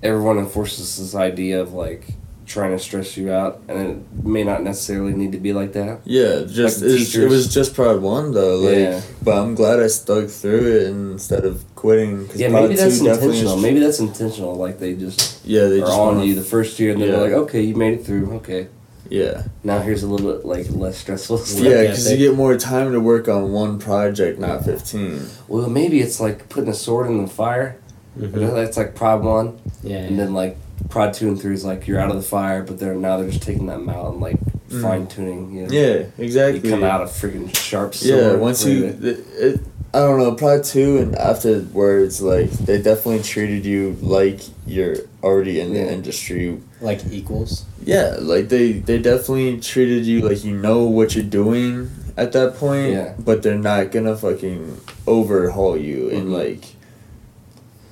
everyone 0.02 0.38
enforces 0.38 0.98
this 0.98 1.14
idea 1.14 1.60
of 1.60 1.72
like 1.72 2.06
trying 2.46 2.70
to 2.70 2.78
stress 2.78 3.14
you 3.16 3.30
out, 3.30 3.60
and 3.68 3.78
it 3.78 4.24
may 4.24 4.42
not 4.42 4.62
necessarily 4.62 5.12
need 5.12 5.32
to 5.32 5.38
be 5.38 5.52
like 5.52 5.74
that. 5.74 6.00
Yeah, 6.04 6.44
just 6.48 6.80
Like 6.80 7.14
it 7.14 7.28
was 7.28 7.52
just 7.52 7.74
prod 7.74 8.00
one 8.00 8.32
though. 8.32 8.56
Like, 8.56 8.76
Yeah. 8.76 9.00
but 9.22 9.36
I'm 9.36 9.54
glad 9.54 9.80
I 9.80 9.86
stuck 9.88 10.28
through 10.28 10.66
it 10.78 10.82
instead 10.88 11.44
of 11.44 11.62
quitting. 11.74 12.26
'cause 12.26 12.36
Yeah, 12.40 12.48
maybe 12.48 12.74
that's 12.74 13.00
intentional. 13.00 13.56
is- 13.56 13.62
Maybe 13.62 13.80
that's 13.80 13.98
intentional. 14.00 14.54
Like 14.54 14.78
they 14.78 14.94
just 14.94 15.44
yeah, 15.44 15.66
they 15.66 15.76
are 15.78 15.80
just 15.80 15.92
on 15.92 16.16
wanna- 16.16 16.24
you 16.26 16.34
the 16.36 16.40
first 16.42 16.78
year, 16.80 16.92
and 16.92 17.00
then 17.02 17.08
Yeah. 17.10 17.16
they're 17.16 17.24
like, 17.24 17.32
okay, 17.48 17.60
you 17.60 17.74
made 17.76 17.92
it 17.98 18.06
through. 18.06 18.32
Okay, 18.36 18.68
Yeah, 19.10 19.42
now 19.64 19.78
here's 19.80 20.02
a 20.02 20.06
little 20.06 20.30
bit 20.32 20.44
like 20.46 20.66
less 20.70 20.96
stressful 20.98 21.38
stuff. 21.38 21.62
yeah, 21.64 21.70
Yeah, 21.70 21.82
because 21.82 22.10
you 22.10 22.16
get 22.18 22.34
more 22.34 22.56
time 22.56 22.92
to 22.92 23.00
work 23.00 23.26
on 23.28 23.52
one 23.52 23.78
project, 23.78 24.38
not 24.38 24.64
fifteen. 24.64 25.20
Well, 25.48 25.68
maybe 25.68 26.00
it's 26.00 26.18
like 26.18 26.48
putting 26.48 26.68
a 26.70 26.74
sword 26.74 27.06
in 27.08 27.20
the 27.22 27.28
fire. 27.28 27.76
Mhm. 28.18 28.54
That's 28.54 28.76
like 28.76 28.94
prod 28.94 29.22
one. 29.22 29.58
Yeah. 29.82 29.98
And 29.98 30.18
then 30.18 30.34
like 30.34 30.56
prod 30.90 31.14
two 31.14 31.28
and 31.28 31.40
three 31.40 31.54
is 31.54 31.64
like 31.64 31.86
you're 31.86 32.00
out 32.00 32.10
of 32.10 32.16
the 32.16 32.22
fire, 32.22 32.62
but 32.62 32.78
they're 32.78 32.94
now 32.94 33.18
they're 33.18 33.30
just 33.30 33.42
taking 33.42 33.66
that 33.66 33.78
and 33.78 34.20
like 34.20 34.36
Mm. 34.70 34.82
fine 34.82 35.06
tuning. 35.06 35.50
You 35.54 35.62
know? 35.62 35.68
Yeah, 35.72 36.02
exactly. 36.18 36.60
You 36.60 36.70
come 36.74 36.84
out 36.84 37.00
a 37.00 37.04
freaking 37.06 37.54
sharp 37.56 37.94
sword. 37.94 38.20
Yeah, 38.20 38.34
once 38.34 38.64
you, 38.66 38.84
ready 38.84 38.98
to- 38.98 39.08
it, 39.08 39.26
it, 39.38 39.60
I 39.94 40.00
don't 40.00 40.18
know, 40.18 40.32
prod 40.32 40.62
two 40.64 40.98
and 40.98 41.16
afterwards, 41.16 42.20
like 42.20 42.50
they 42.50 42.76
definitely 42.82 43.22
treated 43.22 43.64
you 43.64 43.96
like 44.02 44.40
you're 44.66 44.96
already 45.22 45.60
in 45.60 45.72
Yeah. 45.72 45.84
the 45.84 45.92
industry. 45.92 46.58
like 46.82 47.00
equals. 47.10 47.64
Yeah, 47.84 48.16
like 48.20 48.50
they 48.50 48.72
they 48.72 48.98
definitely 48.98 49.58
treated 49.58 50.04
you 50.04 50.20
like 50.20 50.44
you 50.44 50.54
know 50.54 50.84
what 50.84 51.14
you're 51.16 51.24
doing 51.24 51.90
at 52.16 52.32
that 52.32 52.56
point. 52.56 52.92
Yeah. 52.92 53.14
But 53.18 53.42
they're 53.42 53.58
not 53.58 53.90
gonna 53.90 54.16
fucking 54.16 54.76
overhaul 55.06 55.76
you 55.76 56.10
and 56.10 56.28
Mhm. 56.28 56.32
like. 56.32 56.64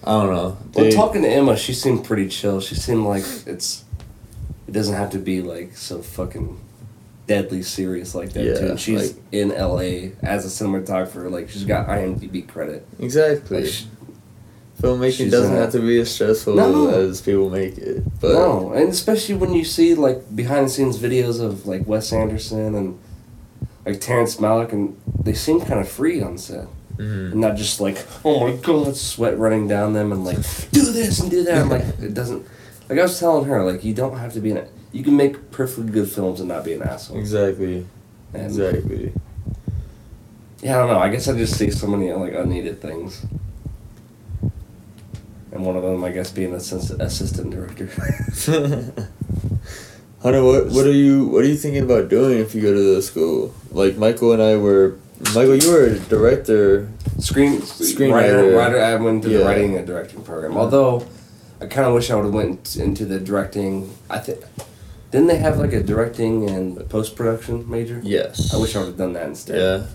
I 0.07 0.13
don't 0.23 0.33
know. 0.33 0.57
Well, 0.75 0.93
talking 0.93 1.23
to 1.23 1.29
Emma, 1.29 1.57
she 1.57 1.73
seemed 1.75 2.05
pretty 2.05 2.29
chill. 2.29 2.61
She 2.61 2.75
seemed 2.77 3.05
like 3.05 3.25
it's. 3.47 3.85
It 4.69 4.73
doesn't 4.73 4.95
have 4.95 5.11
to 5.11 5.19
be 5.19 5.43
like 5.43 5.77
so 5.77 6.01
fucking 6.03 6.61
deadly 7.27 7.63
serious 7.63 8.15
like 8.15 8.33
that 8.35 8.59
too. 8.59 8.67
And 8.69 8.81
she's 8.81 9.13
like- 9.15 9.23
in 9.33 9.51
L.A. 9.53 10.13
as 10.23 10.45
a 10.45 10.65
cinematographer. 10.65 11.31
Like 11.31 11.49
she's 11.51 11.65
got 11.65 11.89
IMDb 11.89 12.47
credit. 12.47 12.87
exactly. 12.99 13.63
Like, 13.63 13.71
she- 13.71 13.87
Filmmaking 14.81 15.31
doesn't 15.31 15.53
in 15.55 15.59
have 15.59 15.73
to 15.73 15.79
be 15.81 15.99
as 16.01 16.11
stressful 16.11 16.55
No. 16.55 16.89
as 16.91 17.23
people 17.23 17.49
make 17.49 17.79
it. 17.79 18.05
But 18.21 18.33
no, 18.35 18.73
and 18.73 18.91
especially 18.91 19.35
when 19.35 19.55
you 19.55 19.65
see 19.65 19.95
like 19.95 20.37
behind 20.37 20.67
the 20.67 20.71
scenes 20.71 20.99
videos 20.99 21.41
of 21.41 21.67
like 21.67 21.87
Wes 21.87 22.13
Anderson 22.13 22.75
and 22.75 22.99
like 23.87 24.03
Terrence 24.03 24.37
Malick, 24.37 24.73
and 24.73 24.95
they 25.23 25.33
seem 25.33 25.61
kind 25.63 25.81
of 25.81 25.89
free 25.89 26.21
on 26.21 26.37
set. 26.37 26.67
Mhm. 26.99 27.33
And 27.33 27.41
not 27.41 27.57
just 27.57 27.81
like, 27.81 28.05
oh 28.25 28.41
my 28.49 28.57
god, 28.57 28.97
sweat 28.97 29.39
running 29.39 29.69
down 29.69 29.93
them 29.93 30.13
and 30.13 30.25
like, 30.25 30.37
do 30.71 30.83
this 30.93 31.21
and 31.21 31.31
do 31.31 31.43
that. 31.45 31.59
I'm 31.59 31.69
like, 31.69 31.85
it 32.01 32.15
doesn't. 32.15 32.47
Like 32.89 32.99
I 32.99 33.03
was 33.03 33.19
telling 33.19 33.45
her, 33.47 33.63
like 33.71 33.85
you 33.85 33.93
don't 33.95 34.17
have 34.19 34.33
to 34.35 34.41
be 34.41 34.53
an. 34.53 34.67
You 34.93 35.03
can 35.05 35.17
make 35.17 35.51
perfectly 35.51 35.91
good 35.93 36.09
films 36.11 36.41
and 36.41 36.49
not 36.49 36.65
be 36.65 36.73
an 36.73 36.83
asshole. 36.83 37.19
Exactly. 37.19 37.87
And 38.33 38.47
Exactly. 38.47 39.13
yeah, 40.63 40.77
I 40.77 40.79
don't 40.81 40.89
know. 40.89 40.99
I 40.99 41.09
guess 41.11 41.29
I 41.29 41.37
just 41.37 41.57
see 41.59 41.71
so 41.71 41.87
many 41.87 42.13
like 42.13 42.33
unneeded 42.33 42.81
things. 42.81 43.27
And 45.53 45.65
one 45.65 45.77
of 45.77 45.83
them, 45.83 46.03
I 46.05 46.11
guess, 46.13 46.31
being 46.31 46.55
assistant 46.55 47.01
assistant 47.03 47.51
director. 47.51 47.87
Hunter, 50.23 50.43
what 50.45 50.67
what 50.69 50.87
are 50.87 50.93
you 50.93 51.27
what 51.27 51.45
are 51.45 51.49
you 51.49 51.57
thinking 51.57 51.83
about 51.83 52.09
doing 52.09 52.39
if 52.39 52.55
you 52.55 52.63
go 52.63 52.73
to 52.73 52.95
the 52.95 53.03
school? 53.03 53.55
Like 53.71 53.97
Michael 53.97 54.33
and 54.33 54.43
I 54.43 54.57
were 54.57 54.97
Michael, 55.35 55.57
you 55.57 55.71
were 55.71 55.87
a 55.87 55.99
director. 55.99 56.89
Screen 57.19 57.61
Screenwriter. 57.61 58.13
writer, 58.13 58.57
writer. 58.57 58.83
I 58.83 58.97
went 58.97 59.23
through 59.23 59.39
the 59.39 59.45
writing 59.45 59.77
and 59.77 59.87
directing 59.87 60.23
program. 60.23 60.57
Although, 60.57 61.07
I 61.61 61.67
kind 61.67 61.87
of 61.87 61.95
wish 61.95 62.11
I 62.11 62.17
would 62.17 62.27
have 62.27 62.35
went 62.35 62.77
into 62.77 63.07
the 63.07 63.19
directing. 63.19 63.97
I 64.11 64.19
think 64.19 64.41
didn't 65.11 65.29
they 65.29 65.39
have 65.39 65.59
like 65.59 65.73
a 65.73 65.83
directing 65.83 66.49
and 66.51 66.89
post 66.91 67.17
production 67.17 67.69
major? 67.71 68.01
Yes. 68.03 68.53
I 68.53 68.59
wish 68.59 68.77
I 68.77 68.81
would 68.81 68.89
have 68.89 68.97
done 68.99 69.15
that 69.15 69.27
instead. 69.27 69.59
Yeah. 69.59 69.87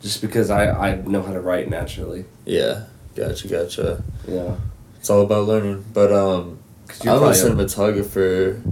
Just 0.00 0.22
because 0.22 0.50
I 0.50 0.70
I 0.70 0.94
know 0.96 1.22
how 1.22 1.32
to 1.32 1.40
write 1.40 1.68
naturally. 1.68 2.24
Yeah. 2.46 2.84
Gotcha. 3.14 3.48
Gotcha. 3.48 4.02
Yeah. 4.26 4.56
It's 4.98 5.10
all 5.10 5.22
about 5.22 5.46
learning. 5.46 5.84
But 5.92 6.12
um, 6.12 6.58
I'm 7.02 7.08
a 7.22 7.30
cinematographer. 7.32 8.62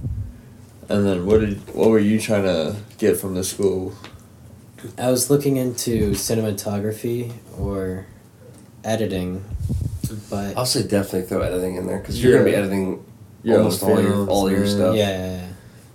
And 0.88 1.06
then 1.06 1.26
what 1.26 1.40
did 1.40 1.58
what 1.74 1.90
were 1.90 1.98
you 1.98 2.20
trying 2.20 2.44
to 2.44 2.76
get 2.96 3.18
from 3.18 3.34
the 3.34 3.44
school? 3.44 3.94
I 4.98 5.10
was 5.10 5.30
looking 5.30 5.56
into 5.56 6.10
cinematography 6.12 7.32
or 7.58 8.06
editing, 8.84 9.44
but 10.30 10.56
I'll 10.56 10.66
say 10.66 10.82
definitely 10.82 11.22
throw 11.22 11.40
editing 11.40 11.76
in 11.76 11.86
there 11.86 11.98
because 11.98 12.22
you're 12.22 12.32
gonna 12.32 12.44
be 12.44 12.54
editing 12.54 13.04
Your 13.42 13.58
almost 13.58 13.82
all 13.82 14.00
your 14.00 14.28
all 14.28 14.50
your 14.50 14.66
stuff. 14.66 14.96
yeah, 14.96 15.08
yeah, 15.10 15.36
yeah. 15.36 15.46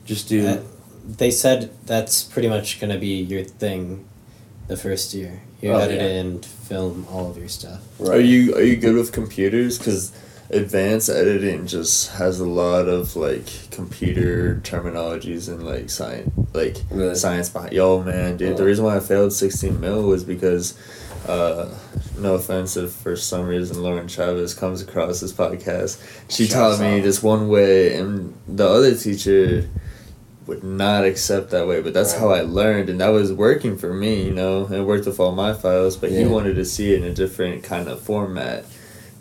Just 0.06 0.28
do. 0.30 0.48
Uh, 0.48 0.62
they 1.08 1.32
said 1.32 1.72
that's 1.86 2.24
pretty 2.24 2.48
much 2.50 2.80
gonna 2.80 2.98
be 3.00 3.22
your 3.22 3.44
thing, 3.44 4.06
the 4.68 4.78
first 4.78 5.14
year. 5.14 5.42
You 5.62 5.74
Oh, 5.74 5.78
edit 5.80 5.98
yeah. 6.00 6.08
and 6.22 6.46
film 6.46 7.06
all 7.12 7.30
of 7.30 7.38
your 7.38 7.50
stuff. 7.50 7.82
right. 8.00 8.18
Are 8.18 8.22
you 8.22 8.56
are 8.56 8.62
you 8.62 8.78
good 8.78 8.96
with 8.96 9.12
computers? 9.12 9.78
Because 9.78 10.12
advanced 10.52 11.10
editing 11.10 11.68
just 11.68 12.12
has 12.14 12.40
a 12.40 12.46
lot 12.46 12.88
of 12.88 13.16
like 13.16 13.46
computer 13.72 14.60
terminologies 14.64 15.48
and 15.48 15.64
like 15.64 15.90
science 15.90 16.32
like 16.54 16.78
Really? 16.90 17.14
science 17.16 17.50
behind. 17.50 17.74
Yo, 17.74 18.02
man, 18.04 18.38
dude, 18.38 18.58
the 18.58 18.64
Oh. 18.64 18.66
reason 18.66 18.86
why 18.86 18.96
I 18.98 19.00
failed 19.00 19.34
sixteen 19.34 19.80
mil 19.80 20.04
was 20.04 20.24
because. 20.24 20.76
Uh, 21.28 21.68
no 22.18 22.36
offense 22.36 22.76
if 22.78 22.92
for 22.92 23.16
some 23.16 23.46
reason 23.46 23.84
Lauren 23.84 24.08
Chavez 24.08 24.54
comes 24.54 24.82
across 24.82 25.20
this 25.20 25.34
podcast. 25.34 26.00
She 26.30 26.46
Shouts 26.48 26.78
taught 26.78 26.82
me 26.84 27.02
this 27.02 27.22
one 27.22 27.50
way, 27.50 27.94
and 27.96 28.34
the 28.48 28.68
other 28.68 28.96
teacher 28.96 29.70
would 30.48 30.64
not 30.64 31.04
accept 31.06 31.52
that 31.52 31.68
way. 31.68 31.82
But 31.82 31.94
that's 31.94 32.14
how 32.14 32.30
I 32.30 32.42
learned, 32.42 32.90
and 32.90 33.00
that 33.02 33.10
was 33.10 33.32
working 33.34 33.78
for 33.78 33.94
me, 33.94 34.24
you 34.24 34.32
know. 34.32 34.66
It 34.72 34.82
worked 34.82 35.06
with 35.06 35.20
all 35.20 35.34
my 35.34 35.54
files, 35.54 35.98
but 35.98 36.10
he 36.10 36.26
wanted 36.26 36.56
to 36.56 36.66
see 36.66 36.94
it 36.94 37.04
in 37.04 37.04
a 37.04 37.14
different 37.14 37.64
kind 37.64 37.88
of 37.90 38.00
format, 38.02 38.66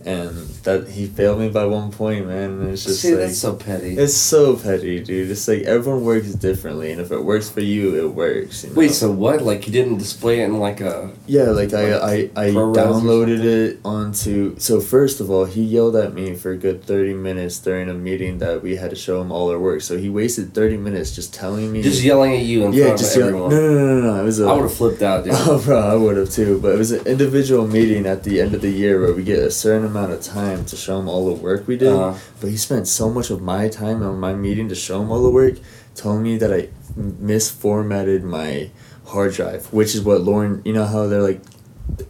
and 0.08 0.48
that 0.64 0.88
he 0.88 1.06
failed 1.06 1.38
me 1.38 1.48
by 1.50 1.66
one 1.66 1.90
point, 1.92 2.26
man. 2.26 2.50
And 2.60 2.70
it's 2.70 2.84
just 2.84 3.02
See, 3.02 3.10
like 3.10 3.26
that's 3.26 3.38
so 3.38 3.54
petty. 3.54 3.96
it's 3.98 4.14
so 4.14 4.56
petty, 4.56 5.02
dude. 5.02 5.30
It's 5.30 5.46
like 5.46 5.62
everyone 5.62 6.04
works 6.04 6.32
differently, 6.34 6.92
and 6.92 7.00
if 7.00 7.10
it 7.12 7.22
works 7.22 7.50
for 7.50 7.60
you, 7.60 7.96
it 7.96 8.14
works. 8.14 8.64
You 8.64 8.70
know? 8.70 8.76
Wait, 8.76 8.92
so 8.92 9.10
what? 9.12 9.42
Like 9.42 9.66
you 9.66 9.72
didn't 9.72 9.98
display 9.98 10.40
it 10.40 10.44
in 10.44 10.58
like 10.58 10.80
a 10.80 11.12
Yeah, 11.26 11.50
like 11.50 11.74
I 11.74 11.92
I, 11.94 12.14
I 12.36 12.46
downloaded 12.50 13.44
it 13.44 13.80
onto. 13.84 14.58
So 14.58 14.80
first 14.80 15.20
of 15.20 15.30
all, 15.30 15.44
he 15.44 15.62
yelled 15.62 15.96
at 15.96 16.14
me 16.14 16.34
for 16.34 16.52
a 16.52 16.56
good 16.56 16.82
thirty 16.84 17.14
minutes 17.14 17.58
during 17.58 17.88
a 17.90 17.94
meeting 17.94 18.38
that 18.38 18.62
we 18.62 18.76
had 18.76 18.90
to 18.90 18.96
show 18.96 19.20
him 19.20 19.30
all 19.30 19.50
our 19.50 19.58
work. 19.58 19.82
So 19.82 19.98
he 19.98 20.08
wasted 20.08 20.54
thirty 20.54 20.78
minutes 20.78 21.14
just 21.14 21.34
telling 21.34 21.70
me. 21.70 21.82
just 21.82 22.02
yelling 22.02 22.34
at 22.34 22.44
you 22.44 22.64
in 22.64 22.72
yeah, 22.72 22.86
front 22.86 22.98
just 22.98 23.16
of 23.16 23.22
everyone. 23.22 23.50
No, 23.50 23.60
no, 23.60 23.74
no, 23.74 24.00
no, 24.00 24.14
no. 24.14 24.22
It 24.22 24.24
was 24.24 24.40
a. 24.40 24.46
I 24.46 24.54
would 24.54 24.62
have 24.62 24.74
flipped 24.74 25.02
out, 25.02 25.24
dude. 25.24 25.34
Oh, 25.48 25.62
bro, 25.64 25.78
I 25.80 25.94
would 25.94 26.16
have 26.16 26.30
too. 26.30 26.60
But 26.60 26.72
it 26.72 26.78
was 26.78 26.90
an 26.92 27.06
individual 27.06 27.66
meeting 27.66 28.04
at 28.06 28.24
the 28.24 28.40
end 28.40 28.54
of 28.54 28.60
the 28.60 28.70
year 28.70 29.00
where 29.00 29.14
we 29.14 29.22
get 29.22 29.38
a 29.38 29.50
certain 29.50 29.86
amount 29.86 29.97
of 30.10 30.22
time 30.22 30.64
to 30.66 30.76
show 30.76 30.98
him 30.98 31.08
all 31.08 31.26
the 31.34 31.40
work 31.42 31.66
we 31.66 31.76
did. 31.76 31.92
Uh-huh. 31.92 32.18
But 32.40 32.50
he 32.50 32.56
spent 32.56 32.88
so 32.88 33.10
much 33.10 33.30
of 33.30 33.40
my 33.42 33.68
time 33.68 34.02
on 34.02 34.18
my 34.20 34.32
meeting 34.34 34.68
to 34.68 34.74
show 34.74 35.02
him 35.02 35.10
all 35.12 35.22
the 35.22 35.30
work, 35.30 35.54
telling 35.94 36.22
me 36.22 36.38
that 36.38 36.52
I 36.52 36.68
misformatted 36.96 38.22
my 38.22 38.70
hard 39.06 39.32
drive, 39.34 39.66
which 39.72 39.94
is 39.94 40.02
what 40.02 40.20
Lauren, 40.22 40.62
you 40.64 40.72
know 40.72 40.84
how 40.84 41.06
they're 41.06 41.22
like 41.22 41.40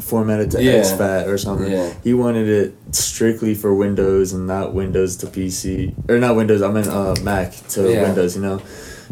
formatted 0.01 0.51
to 0.53 0.63
Yeah. 0.63 0.81
exFAT 0.83 1.29
or 1.29 1.39
something. 1.39 1.71
Yeah. 1.71 1.93
He 2.03 2.13
wanted 2.13 2.49
it 2.49 2.75
strictly 2.93 3.55
for 3.55 3.73
Windows 3.75 4.33
and 4.33 4.47
not 4.47 4.75
Windows 4.75 5.17
to 5.19 5.27
PC 5.27 5.95
or 6.09 6.19
not 6.19 6.35
Windows. 6.37 6.63
I 6.63 6.71
meant 6.71 6.89
uh, 6.89 7.15
Mac 7.23 7.53
to 7.71 7.91
Yeah. 7.91 8.03
Windows. 8.03 8.35
You 8.37 8.43
know, 8.43 8.61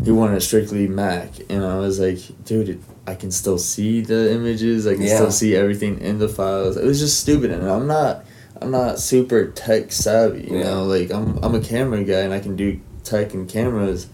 he 0.04 0.10
wanted 0.10 0.42
strictly 0.42 0.88
Mac, 0.88 1.30
and 1.48 1.64
I 1.64 1.78
was 1.78 2.00
like, 2.00 2.18
dude, 2.44 2.68
it, 2.68 2.78
I 3.06 3.14
can 3.14 3.30
still 3.30 3.58
see 3.58 4.00
the 4.00 4.32
images. 4.32 4.86
I 4.86 4.94
can 4.94 5.02
Yeah. 5.04 5.14
still 5.14 5.30
see 5.30 5.54
everything 5.54 6.00
in 6.00 6.18
the 6.18 6.28
files. 6.28 6.76
It 6.76 6.84
was 6.84 6.98
just 6.98 7.20
stupid, 7.20 7.52
and 7.52 7.62
I'm 7.70 7.86
not. 7.86 8.24
I'm 8.60 8.70
not 8.70 8.98
super 8.98 9.46
tech 9.48 9.92
savvy, 9.92 10.48
you 10.50 10.58
Yeah. 10.58 10.64
know. 10.64 10.84
Like 10.84 11.10
I'm, 11.12 11.38
I'm 11.42 11.54
a 11.54 11.60
camera 11.60 12.02
guy, 12.04 12.20
and 12.20 12.32
I 12.32 12.40
can 12.40 12.56
do 12.56 12.80
tech 13.04 13.34
and 13.34 13.48
cameras, 13.48 14.06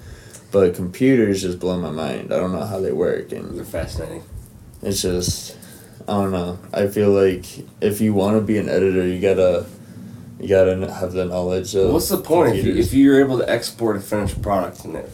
but 0.51 0.75
computers 0.75 1.43
just 1.43 1.59
blow 1.59 1.79
my 1.79 1.91
mind. 1.91 2.33
I 2.33 2.37
don't 2.39 2.53
know 2.53 2.65
how 2.65 2.81
they 2.81 2.93
work, 2.93 3.33
and 3.33 3.57
They're 3.57 3.65
fascinating. 3.65 4.23
it's 4.83 5.03
just 5.03 5.57
I 6.09 6.15
don't 6.15 6.33
know. 6.33 6.59
I 6.75 6.89
feel 6.89 7.11
like 7.11 7.45
if 7.81 8.01
you 8.01 8.13
want 8.15 8.37
to 8.37 8.43
be 8.43 8.59
an 8.59 8.69
editor, 8.69 9.07
you 9.07 9.21
gotta 9.21 9.67
you 10.41 10.49
gotta 10.49 10.93
have 10.93 11.13
the 11.13 11.25
knowledge 11.25 11.75
of. 11.77 11.93
What's 11.93 12.09
the 12.09 12.19
point 12.19 12.57
if, 12.57 12.93
you, 12.93 13.03
you're 13.05 13.21
able 13.21 13.39
to 13.39 13.49
export 13.49 13.97
a 13.97 14.01
finished 14.01 14.43
product 14.43 14.85
and 14.85 14.97
it, 14.97 15.09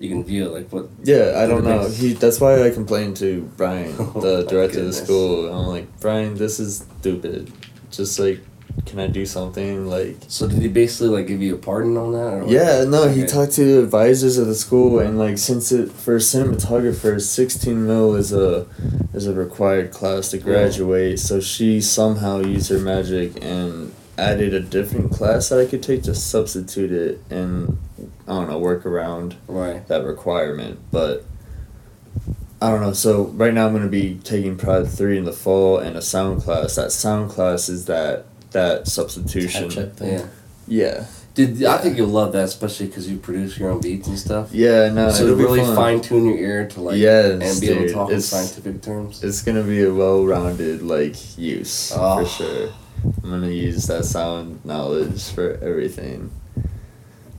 you 0.00 0.08
can 0.08 0.24
view 0.24 0.46
it 0.46 0.52
like 0.52 0.72
what? 0.72 0.88
yeah, 1.04 1.34
I 1.36 1.46
don't 1.46 1.64
know. 1.64 1.88
He 1.90 2.14
that's 2.14 2.40
why 2.40 2.62
I 2.64 2.70
complained 2.70 3.18
to 3.18 3.42
Brian, 3.58 3.94
Oh 3.98 4.20
the 4.20 4.44
my 4.44 4.50
director 4.50 4.80
of 4.80 4.86
the 4.86 4.92
school. 4.94 5.52
I'm 5.52 5.66
like, 5.66 6.00
Brian, 6.00 6.34
this 6.36 6.58
is 6.58 6.86
stupid. 7.00 7.52
Just 7.90 8.18
like, 8.18 8.40
can 8.86 8.98
I 9.00 9.06
do 9.08 9.26
something 9.26 9.86
like? 9.88 10.16
So 10.28 10.46
did 10.46 10.60
he 10.62 10.68
basically 10.68 11.08
like 11.08 11.26
give 11.26 11.42
you 11.42 11.54
a 11.54 11.58
pardon 11.58 11.96
on 11.96 12.12
that? 12.12 12.18
Or 12.34 12.38
what? 12.44 12.50
Yeah, 12.50 12.84
no, 12.84 13.08
he 13.08 13.24
talked 13.26 13.52
to 13.52 13.64
the 13.64 13.82
advisors 13.82 14.38
of 14.38 14.46
the 14.46 14.54
school, 14.54 14.98
and 15.00 15.18
like 15.18 15.38
since 15.38 15.72
it 15.72 15.90
for 15.90 16.16
a 16.16 16.18
cinematographer 16.20 17.20
sixteen 17.20 17.86
mil 17.86 18.14
is 18.14 18.32
a 18.32 18.66
is 19.14 19.26
a 19.26 19.34
required 19.34 19.90
class 19.90 20.30
to 20.30 20.38
graduate. 20.38 21.18
So 21.18 21.40
she 21.40 21.80
somehow 21.80 22.40
used 22.40 22.70
her 22.70 22.78
magic 22.78 23.42
and 23.42 23.92
added 24.16 24.52
a 24.52 24.60
different 24.60 25.12
class 25.12 25.48
that 25.48 25.60
I 25.60 25.66
could 25.66 25.82
take 25.82 26.02
to 26.02 26.14
substitute 26.14 26.90
it 26.90 27.20
and 27.30 27.78
I 28.26 28.32
don't 28.32 28.48
know 28.48 28.58
work 28.58 28.84
around 28.84 29.36
Right. 29.46 29.86
that 29.88 30.04
requirement. 30.04 30.80
But 30.90 31.24
I 32.60 32.70
don't 32.70 32.80
know. 32.80 32.92
So 32.92 33.24
right 33.28 33.54
now 33.54 33.66
I'm 33.66 33.72
gonna 33.72 33.88
be 33.88 34.20
taking 34.24 34.56
Prod 34.56 34.88
three 34.88 35.16
in 35.18 35.24
the 35.24 35.32
fall 35.32 35.78
and 35.78 35.96
a 35.96 36.02
sound 36.02 36.42
class. 36.42 36.74
That 36.76 36.92
sound 36.92 37.30
class 37.30 37.68
is 37.68 37.84
that 37.86 38.26
that 38.50 38.88
substitution. 38.88 39.68
Catch 39.68 39.78
up 39.78 39.96
thing. 39.96 40.12
Yeah. 40.12 40.26
Yeah, 40.70 41.06
Did 41.32 41.64
I 41.64 41.78
think 41.78 41.96
you'll 41.96 42.08
love 42.08 42.32
that, 42.32 42.44
especially 42.44 42.88
because 42.88 43.08
you 43.08 43.16
produce 43.16 43.56
your 43.58 43.70
own 43.70 43.80
beats 43.80 44.06
and 44.06 44.18
stuff. 44.18 44.50
yeah. 44.52 44.90
No, 44.92 45.08
so 45.10 45.24
it'll 45.24 45.36
be 45.38 45.44
really 45.44 45.74
fine 45.74 46.02
tune 46.02 46.26
your 46.26 46.36
ear 46.36 46.68
to 46.68 46.80
like 46.82 46.98
Yes, 46.98 47.40
and 47.40 47.58
be 47.60 47.70
able 47.70 47.86
to 47.86 47.92
talk 47.94 48.10
in 48.10 48.20
scientific 48.20 48.82
terms. 48.82 49.24
It's 49.24 49.40
gonna 49.40 49.62
be 49.62 49.82
a 49.82 49.94
well-rounded 49.94 50.82
like 50.82 51.38
use 51.38 51.90
Oh. 51.94 51.96
for 51.96 52.22
ah. 52.22 52.24
sure. 52.24 52.68
I'm 53.22 53.30
gonna 53.30 53.48
use 53.48 53.86
that 53.86 54.04
sound 54.04 54.62
knowledge 54.64 55.30
for 55.30 55.58
everything. 55.62 56.32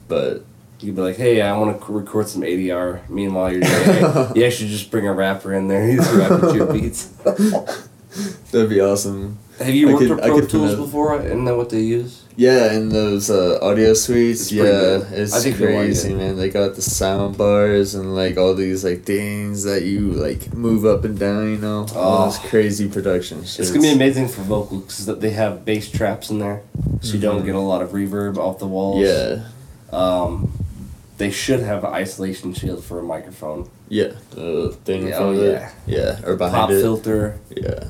But 0.07 0.43
You'd 0.79 0.95
be 0.95 1.01
like, 1.01 1.17
"Hey, 1.17 1.41
I 1.41 1.57
want 1.57 1.81
to 1.81 1.91
record 1.91 2.29
some 2.29 2.41
ADR." 2.43 3.01
Meanwhile, 3.09 3.51
you're 3.53 3.61
doing 3.61 4.35
you 4.35 4.45
actually 4.45 4.69
just 4.69 4.89
bring 4.91 5.07
a 5.07 5.13
rapper 5.13 5.53
in 5.53 5.67
there. 5.67 5.85
He's 5.91 6.09
rapping 6.11 6.55
your 6.55 6.71
beats. 6.71 7.05
that'd 8.51 8.69
be 8.69 8.79
awesome. 8.81 9.37
Have 9.59 9.69
you 9.75 9.89
I 9.89 9.93
worked 9.93 10.07
could- 10.07 10.15
with 10.15 10.21
Pro 10.25 10.45
Tools 10.47 10.75
before? 10.75 11.19
Isn't 11.21 11.43
that 11.45 11.55
what 11.57 11.69
they 11.69 11.81
use? 11.81 12.23
Yeah, 12.37 12.71
and 12.71 12.89
those 12.89 13.29
uh, 13.29 13.59
audio 13.61 13.93
suites, 13.93 14.43
It's 14.43 14.51
yeah, 14.53 15.01
it's 15.11 15.41
crazy, 15.57 16.13
man. 16.13 16.37
They 16.37 16.49
got 16.49 16.75
the 16.75 16.81
sound 16.81 17.37
bars 17.37 17.95
and 17.95 18.15
like 18.15 18.37
all 18.37 18.55
these 18.55 18.85
like 18.85 19.03
things 19.03 19.63
that 19.65 19.83
you 19.83 20.11
like 20.13 20.53
move 20.53 20.85
up 20.85 21.03
and 21.03 21.19
down. 21.19 21.49
You 21.49 21.57
know, 21.57 21.85
all 21.93 22.27
this 22.27 22.39
Oh. 22.41 22.47
crazy 22.47 22.87
production. 22.87 23.43
Shit. 23.43 23.59
It's 23.59 23.71
gonna 23.71 23.81
be 23.81 23.91
amazing 23.91 24.29
for 24.29 24.41
vocals 24.43 24.83
because 25.05 25.19
they 25.19 25.31
have 25.31 25.65
bass 25.65 25.91
traps 25.91 26.29
in 26.29 26.39
there, 26.39 26.61
so 27.01 27.15
you 27.15 27.19
don't 27.19 27.43
get 27.45 27.55
a 27.55 27.59
lot 27.59 27.81
of 27.81 27.89
reverb 27.89 28.37
off 28.37 28.59
the 28.59 28.67
walls. 28.67 29.01
Yeah, 29.05 29.39
Um, 29.91 30.49
they 31.19 31.29
should 31.29 31.59
have 31.59 31.83
an 31.83 31.93
isolation 31.93 32.53
shield 32.53 32.83
for 32.83 32.97
a 32.99 33.03
microphone. 33.03 33.69
yeah. 33.89 34.13
The 34.31 34.75
thing 34.85 35.01
in 35.03 35.07
Yeah, 35.09 35.17
front 35.17 35.37
oh, 35.37 35.39
of 35.39 35.45
it. 35.45 35.51
yeah. 35.51 35.71
Yeah, 36.19 36.25
or 36.27 36.35
behind 36.35 36.55
Pop 36.55 36.71
it. 36.71 36.81
filter. 36.81 37.37
Yeah. 37.55 37.83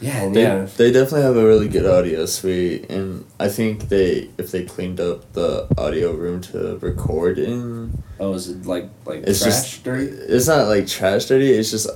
Yeah, 0.00 0.22
and 0.22 0.34
They, 0.34 0.42
yeah. 0.42 0.66
they 0.78 0.90
definitely 0.92 1.22
have 1.22 1.36
a 1.36 1.44
really 1.44 1.68
good 1.68 1.84
audio 1.84 2.24
suite, 2.24 2.88
and 2.90 3.24
I 3.38 3.48
think 3.48 3.88
they 3.90 4.30
if 4.38 4.50
they 4.50 4.64
cleaned 4.64 4.98
up 5.00 5.30
the 5.34 5.66
audio 5.76 6.12
room 6.12 6.40
to 6.52 6.78
record 6.78 7.38
in, 7.38 8.02
Oh, 8.18 8.32
is 8.34 8.48
it 8.48 8.64
like 8.66 8.88
like 9.04 9.24
it's 9.26 9.42
trash 9.42 9.52
just 9.72 9.84
dirty? 9.84 10.04
It's 10.06 10.46
not 10.48 10.68
like 10.68 10.86
trash 10.86 11.26
dirty. 11.26 11.50
It's 11.52 11.70
just 11.70 11.88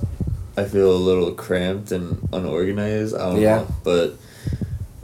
I 0.57 0.63
feel 0.65 0.91
a 0.91 1.01
little 1.09 1.31
cramped 1.33 1.91
and 1.91 2.27
unorganized. 2.31 3.15
I 3.15 3.29
don't 3.31 3.41
Yeah. 3.41 3.55
know, 3.57 3.67
but 3.83 4.07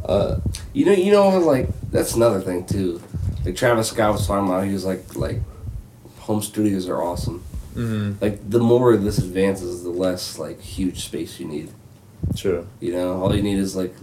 uh, 0.06 0.38
You 0.74 0.86
know, 0.86 0.94
you 0.94 1.12
know, 1.12 1.30
like 1.40 1.70
that's 1.92 2.14
another 2.16 2.40
thing 2.42 2.66
too. 2.66 3.02
Like 3.46 3.56
Travis 3.56 3.90
Scott 3.90 4.14
was 4.14 4.28
talking 4.28 4.48
about, 4.48 4.66
he 4.66 4.74
was 4.74 4.86
like, 4.86 5.16
like, 5.16 5.40
home 6.32 6.42
studios 6.42 6.88
are 6.88 7.02
awesome. 7.02 7.44
Mm-hmm. 7.76 8.24
Like 8.24 8.50
the 8.50 8.60
more 8.60 8.96
this 8.98 9.18
advances, 9.18 9.84
the 9.84 9.90
less 9.90 10.40
like 10.40 10.62
huge 10.62 11.04
space 11.04 11.40
you 11.40 11.46
need. 11.48 11.70
True. 12.36 12.68
You 12.80 12.94
know, 12.94 13.22
all 13.22 13.36
you 13.36 13.44
need 13.44 13.58
is 13.60 13.76
like, 13.76 13.94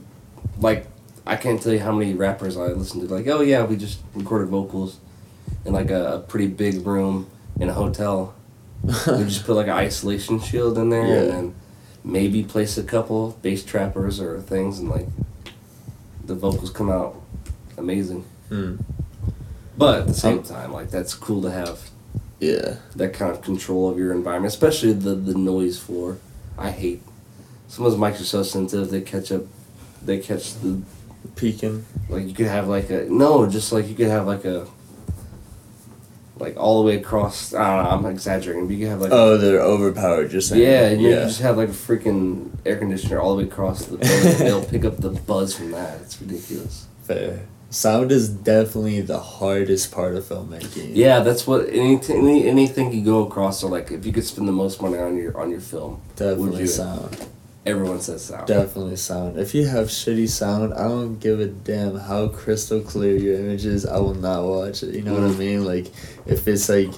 like 0.58 0.86
I 1.26 1.36
can't 1.36 1.60
tell 1.62 1.72
you 1.72 1.80
how 1.80 1.92
many 1.92 2.12
rappers 2.14 2.56
I 2.56 2.66
listen 2.82 3.00
to. 3.06 3.14
Like, 3.14 3.26
oh 3.28 3.40
yeah, 3.40 3.64
we 3.64 3.76
just 3.76 3.98
recorded 4.14 4.48
vocals 4.48 4.98
in 5.64 5.72
like 5.72 5.90
a, 5.90 6.16
a 6.16 6.18
pretty 6.20 6.48
big 6.48 6.86
room 6.86 7.30
in 7.60 7.68
a 7.68 7.74
hotel. 7.74 8.34
we 8.82 9.24
just 9.24 9.44
put 9.46 9.54
like 9.56 9.66
an 9.66 9.78
isolation 9.88 10.38
shield 10.40 10.76
in 10.78 10.90
there, 10.90 11.06
Yeah. 11.06 11.20
and 11.22 11.30
then 11.32 11.54
maybe 12.04 12.42
place 12.44 12.78
a 12.78 12.82
couple 12.84 13.38
bass 13.42 13.64
trappers 13.64 14.20
or 14.20 14.40
things, 14.40 14.78
and 14.78 14.88
like 14.88 15.08
the 16.24 16.34
vocals 16.34 16.70
come 16.70 16.90
out 16.90 17.20
amazing. 17.76 18.24
Hmm. 18.50 18.76
But 19.76 20.00
at 20.00 20.06
the 20.06 20.14
same 20.14 20.38
Um, 20.38 20.44
time, 20.44 20.72
like 20.72 20.90
that's 20.90 21.14
cool 21.14 21.42
to 21.42 21.50
have 21.50 21.90
Yeah. 22.40 22.77
that 22.96 23.12
kind 23.14 23.31
of 23.33 23.42
control 23.42 23.90
of 23.90 23.98
your 23.98 24.12
environment, 24.12 24.53
especially 24.53 24.92
the 24.92 25.14
the 25.14 25.35
noise 25.35 25.79
floor. 25.79 26.18
I 26.57 26.70
hate 26.70 27.03
some 27.68 27.85
of 27.85 27.92
those 27.92 28.01
mics 28.01 28.20
are 28.20 28.24
so 28.24 28.42
sensitive 28.42 28.90
they 28.90 29.01
catch 29.01 29.31
up, 29.33 29.42
they 30.05 30.18
catch 30.18 30.55
the 30.61 30.81
Peeking. 31.35 31.85
like 32.09 32.27
you 32.27 32.33
could 32.35 32.46
have 32.46 32.68
like 32.68 32.90
a 32.90 33.07
no, 33.11 33.46
just 33.48 33.72
like 33.72 33.88
you 33.88 33.94
could 33.94 34.07
have 34.09 34.27
like 34.27 34.44
a 34.44 34.66
like 36.38 36.57
all 36.57 36.81
the 36.81 36.87
way 36.87 36.96
across. 36.96 37.53
I 37.53 37.74
don't 37.77 37.85
know. 37.85 37.90
I'm 37.90 38.07
exaggerating, 38.14 38.66
but 38.68 38.74
you 38.74 38.79
could 38.85 38.88
have 38.90 39.01
like 39.01 39.11
Oh, 39.12 39.37
they're 39.37 39.61
overpowered. 39.61 40.31
Just 40.31 40.48
saying. 40.51 40.62
yeah, 40.62 40.87
and 40.87 41.03
you 41.03 41.09
yeah. 41.11 41.24
just 41.24 41.40
have 41.40 41.57
like 41.57 41.68
a 41.70 41.72
freaking 41.72 42.51
air 42.64 42.77
conditioner 42.77 43.18
all 43.20 43.37
the 43.37 43.42
way 43.42 43.48
across 43.51 43.87
the 43.87 43.96
building. 43.98 44.38
They'll 44.38 44.64
pick 44.74 44.85
up 44.85 44.98
the 44.98 45.11
buzz 45.11 45.55
from 45.57 45.72
that. 45.72 46.01
It's 46.03 46.20
ridiculous. 46.20 46.87
Fair. 47.03 47.40
Sound 47.70 48.11
is 48.12 48.31
definitely 48.31 49.02
the 49.02 49.18
hardest 49.18 49.92
part 49.92 50.14
of 50.14 50.24
filmmaking. 50.24 50.92
Yeah, 50.94 51.20
that's 51.20 51.46
what 51.46 51.68
anything 51.68 52.18
any, 52.26 52.48
anything 52.48 52.92
you 52.92 53.04
go 53.04 53.26
across. 53.26 53.62
Or 53.62 53.70
like 53.70 53.90
if 53.90 54.07
you 54.07 54.12
could 54.12 54.24
spend 54.24 54.48
the 54.48 54.52
most 54.52 54.81
money 54.81 54.96
on 54.98 55.16
your 55.18 55.37
on 55.38 55.50
your 55.50 55.61
film, 55.61 56.00
Definitely 56.16 56.62
you? 56.62 56.66
sound. 56.66 57.26
everyone 57.66 58.00
says 58.00 58.24
sound. 58.24 58.46
Definitely 58.46 58.96
sound. 58.96 59.38
If 59.38 59.54
you 59.54 59.66
have 59.66 59.88
shitty 59.88 60.31
sound, 60.31 60.72
I 60.72 60.88
don't 60.88 61.18
give 61.18 61.40
a 61.40 61.46
damn 61.46 61.96
how 61.98 62.28
crystal 62.28 62.81
clear 62.81 63.14
your 63.16 63.35
image 63.38 63.66
is. 63.66 63.85
I 63.85 63.98
will 63.98 64.14
not 64.14 64.44
watch 64.44 64.83
it. 64.83 64.94
You 64.94 65.02
know 65.02 65.12
what 65.12 65.24
I 65.24 65.35
Mm. 65.35 65.38
mean? 65.38 65.64
Like, 65.66 65.88
if 66.24 66.48
it's 66.48 66.70
like 66.70 66.90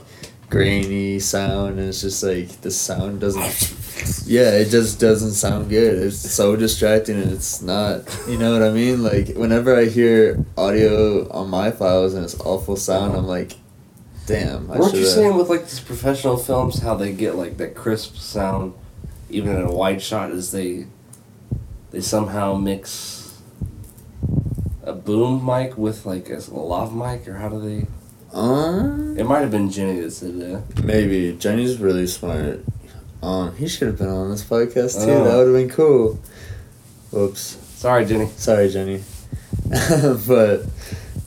grainy 0.48 1.18
sound 1.18 1.78
and 1.80 1.88
it's 1.88 2.00
just 2.02 2.22
like 2.22 2.60
the 2.60 2.70
sound 2.70 3.20
doesn't. 3.20 3.74
Yeah, 4.26 4.50
it 4.52 4.70
just 4.70 5.00
doesn't 5.00 5.32
sound 5.32 5.68
good. 5.68 5.98
It's 5.98 6.18
so 6.18 6.56
distracting 6.56 7.20
and 7.20 7.32
it's 7.32 7.60
not. 7.62 8.02
You 8.28 8.38
know 8.38 8.52
what 8.52 8.62
I 8.62 8.70
mean? 8.70 9.02
Like, 9.02 9.28
whenever 9.34 9.76
I 9.76 9.86
hear 9.86 10.44
audio 10.56 11.28
on 11.30 11.50
my 11.50 11.70
files 11.70 12.14
and 12.14 12.24
it's 12.24 12.38
awful 12.40 12.76
sound, 12.76 13.16
I'm 13.16 13.26
like, 13.26 13.52
damn. 14.26 14.70
I 14.70 14.78
Weren't 14.78 14.94
you 14.94 15.04
saying 15.06 15.36
with 15.36 15.48
like 15.48 15.62
these 15.62 15.80
professional 15.80 16.36
films 16.36 16.80
how 16.80 16.94
they 16.94 17.12
get 17.12 17.34
like 17.36 17.56
that 17.58 17.74
crisp 17.74 18.16
sound, 18.16 18.74
even 19.28 19.56
in 19.56 19.62
a 19.62 19.72
wide 19.72 20.00
shot, 20.02 20.30
is 20.30 20.52
they 20.52 20.86
they 21.90 22.00
somehow 22.00 22.54
mix 22.54 23.40
a 24.84 24.92
boom 24.92 25.44
mic 25.44 25.76
with 25.76 26.06
like 26.06 26.30
a 26.30 26.40
lav 26.50 26.94
mic, 26.94 27.26
or 27.28 27.34
how 27.34 27.48
do 27.48 27.60
they? 27.60 27.86
Um, 28.32 29.18
It 29.18 29.24
might 29.24 29.40
have 29.40 29.50
been 29.50 29.70
Jenny 29.70 30.00
that 30.00 30.12
said 30.12 30.38
that. 30.38 30.84
Maybe 30.84 31.32
Jenny's 31.36 31.78
really 31.78 32.06
smart. 32.06 32.60
Um, 33.22 33.54
he 33.56 33.68
should 33.68 33.88
have 33.88 33.98
been 33.98 34.08
on 34.08 34.30
this 34.30 34.44
podcast 34.44 35.04
too. 35.04 35.10
Oh. 35.10 35.24
That 35.24 35.36
would 35.36 35.46
have 35.48 35.56
been 35.56 35.70
cool. 35.76 36.18
Whoops, 37.10 37.58
Sorry, 37.76 38.04
Jenny. 38.06 38.28
sorry, 38.36 38.68
Jenny. 38.70 39.02
but 40.26 40.62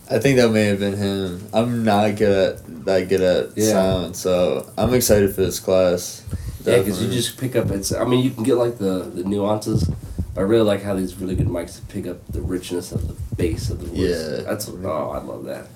I 0.09 0.19
think 0.19 0.37
that 0.37 0.49
may 0.51 0.65
have 0.65 0.79
been 0.79 0.95
him. 0.97 1.47
I'm 1.53 1.83
not 1.83 2.15
good 2.15 2.31
at 2.55 2.85
that 2.85 3.09
good 3.09 3.21
at 3.21 3.57
Yeah. 3.57 3.71
sound, 3.71 4.15
so 4.15 4.69
I'm 4.77 4.93
excited 4.93 5.33
for 5.35 5.41
this 5.41 5.59
class. 5.59 6.23
Yeah, 6.65 6.79
because 6.79 7.03
you 7.03 7.09
just 7.11 7.37
pick 7.37 7.55
up. 7.55 7.69
It's. 7.71 7.91
I 7.91 8.05
mean, 8.05 8.23
you 8.23 8.31
can 8.31 8.43
get 8.43 8.55
like 8.55 8.77
the 8.77 8.99
the 9.13 9.23
nuances. 9.23 9.89
But 10.33 10.41
I 10.41 10.43
really 10.45 10.63
like 10.63 10.81
how 10.81 10.95
these 10.95 11.15
really 11.15 11.35
good 11.35 11.47
mics 11.47 11.79
pick 11.89 12.07
up 12.07 12.25
the 12.31 12.41
richness 12.41 12.91
of 12.91 13.07
the 13.07 13.35
bass 13.35 13.69
of 13.69 13.79
the 13.81 13.85
voice. 13.87 13.97
Yeah. 13.99 14.43
That's 14.43 14.67
oh, 14.69 15.11
I 15.13 15.19
love 15.21 15.43
that. 15.45 15.67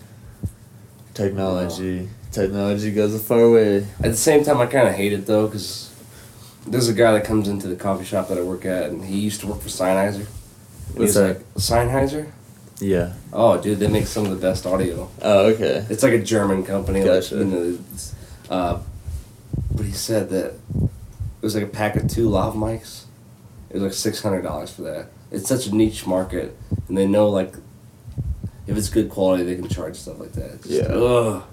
technology. 1.14 2.10
Technology 2.32 2.92
goes 2.92 3.14
a 3.14 3.20
far 3.20 3.50
way. 3.52 3.78
At 4.00 4.12
the 4.12 4.16
same 4.18 4.44
time, 4.44 4.58
I 4.60 4.66
kind 4.66 4.88
of 4.88 4.96
hate 4.96 5.14
it 5.14 5.26
though, 5.26 5.48
because 5.48 5.87
there's 6.68 6.90
a 6.90 6.94
guy 6.94 7.12
that 7.14 7.24
comes 7.26 7.48
into 7.48 7.68
the 7.68 7.76
coffee 7.76 8.06
shop 8.06 8.28
that 8.30 8.38
I 8.38 8.42
work 8.42 8.66
at, 8.66 8.90
and 8.90 9.04
he 9.06 9.20
used 9.20 9.42
to 9.42 9.48
work 9.48 9.62
for 9.62 9.70
Sennheiser. 9.70 10.26
And 10.90 11.00
What's 11.00 11.14
that? 11.16 11.38
like, 11.38 11.54
Sennheiser? 11.56 12.32
Yeah. 12.80 13.14
Oh, 13.34 13.60
dude, 13.60 13.80
they 13.80 13.88
make 13.88 14.06
some 14.08 14.26
of 14.26 14.32
the 14.32 14.38
best 14.38 14.66
audio. 14.66 15.10
Oh, 15.22 15.48
okay. 15.48 15.86
It's 15.90 16.04
like 16.04 16.14
a 16.14 16.22
German 16.22 16.64
company. 16.64 17.00
like, 17.00 17.22
Gotcha. 17.22 17.36
you 17.38 17.46
know, 17.46 17.78
uh, 18.50 18.80
but 19.76 19.86
he 19.86 19.92
said 19.94 20.30
that 20.30 20.54
it 20.76 20.90
was 21.42 21.56
like 21.56 21.64
a 21.64 21.68
pack 21.68 21.96
of 21.96 22.08
two 22.08 22.30
lav 22.30 22.54
mics. 22.54 23.06
It 23.70 23.74
was 23.76 23.84
like 23.84 23.94
six 23.94 24.22
hundred 24.22 24.44
dollars 24.44 24.72
for 24.72 24.84
that. 24.84 25.08
It's 25.32 25.48
such 25.50 25.68
a 25.68 25.76
niche 25.76 26.06
market, 26.06 26.56
and 26.88 26.98
they 26.98 27.06
know 27.08 27.30
like 27.30 27.54
if 28.68 28.78
it's 28.78 28.90
good 28.90 29.10
quality, 29.10 29.44
they 29.44 29.56
can 29.56 29.68
charge 29.70 29.96
stuff 29.96 30.20
like 30.20 30.34
that. 30.34 30.52
It's 30.56 30.68
just, 30.68 30.90
Yeah. 30.90 30.96
Ugh. 30.96 31.44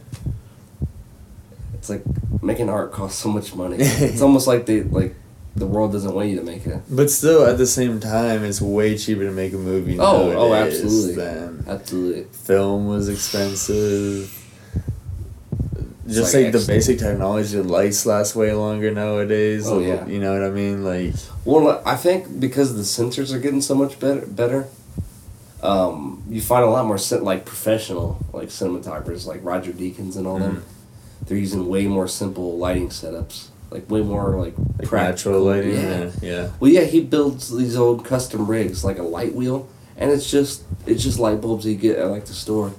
It's 1.85 1.91
like 1.91 2.03
making 2.43 2.71
art 2.71 2.93
costs 2.93 3.21
so 3.21 3.29
much 3.29 3.55
money. 3.55 3.77
it's 3.79 4.23
almost 4.23 4.47
like 4.47 4.65
they 4.65 4.85
like 4.85 5.15
the 5.55 5.67
world 5.67 5.93
doesn't 5.93 6.15
want 6.15 6.31
you 6.31 6.37
to 6.37 6.43
make 6.43 6.67
it. 6.67 6.81
But 6.89 7.11
still, 7.11 7.45
at 7.45 7.59
the 7.59 7.67
same 7.67 8.01
time, 8.01 8.43
it's 8.43 8.59
way 8.59 8.97
cheaper 8.97 9.25
to 9.25 9.31
make 9.31 9.53
a 9.53 9.59
movie 9.59 9.99
Oh, 10.01 10.33
oh, 10.33 10.55
absolutely. 10.55 11.15
than 11.15 11.63
Absolutely. 11.69 12.25
film 12.33 12.89
was 12.89 13.11
expensive. 13.11 14.33
Just 16.09 16.33
like 16.33 16.45
like, 16.45 16.53
the 16.55 16.65
basic 16.67 16.99
technology, 16.99 17.59
lights 17.59 18.07
last 18.07 18.35
way 18.35 18.55
longer 18.55 18.91
nowadays. 18.91 19.67
Oh, 19.69 19.81
yeah. 19.81 20.07
You 20.07 20.21
know 20.21 20.33
what 20.33 20.43
I 20.43 20.51
mean? 20.53 20.85
Like, 20.85 21.13
Well, 21.45 21.83
I 21.85 21.97
think 21.97 22.41
because 22.41 22.75
the 22.77 22.83
sensors 22.83 23.31
are 23.31 23.39
getting 23.39 23.61
so 23.61 23.75
much 23.75 24.01
better, 24.01 24.25
better, 24.25 24.69
um, 25.63 26.23
you 26.31 26.41
find 26.41 26.65
a 26.65 26.69
lot 26.71 26.87
more 26.87 26.99
like 27.21 27.45
professional 27.45 28.25
like 28.33 28.49
cinematographers 28.49 29.27
like 29.27 29.41
Roger 29.45 29.73
Deakins 29.73 30.17
and 30.17 30.27
all 30.27 30.39
them. 30.39 30.65
They're 31.27 31.39
using 31.39 31.69
way 31.69 31.87
more 31.87 32.07
simple 32.09 32.59
lighting 32.59 32.89
setups, 32.91 33.49
like 33.71 33.91
way 33.91 34.03
more 34.03 34.37
like, 34.37 34.55
like 34.79 34.89
practical. 34.89 35.33
natural 35.33 35.43
lighting. 35.45 35.73
Yeah. 35.75 36.11
Yeah. 36.21 36.51
Well, 36.61 36.71
yeah, 36.71 36.83
he 36.83 37.01
builds 37.01 37.55
these 37.57 37.77
old 37.77 38.05
custom 38.05 38.47
rigs 38.47 38.85
like 38.85 38.99
a 38.99 39.03
light 39.03 39.35
wheel, 39.35 39.69
and 39.97 40.11
it's 40.11 40.31
just 40.31 40.63
it's 40.87 41.03
just 41.03 41.19
light 41.19 41.41
bulbs 41.41 41.65
you 41.67 41.75
get 41.77 41.99
at 41.99 42.09
like 42.11 42.27
the 42.27 42.35
store, 42.35 42.73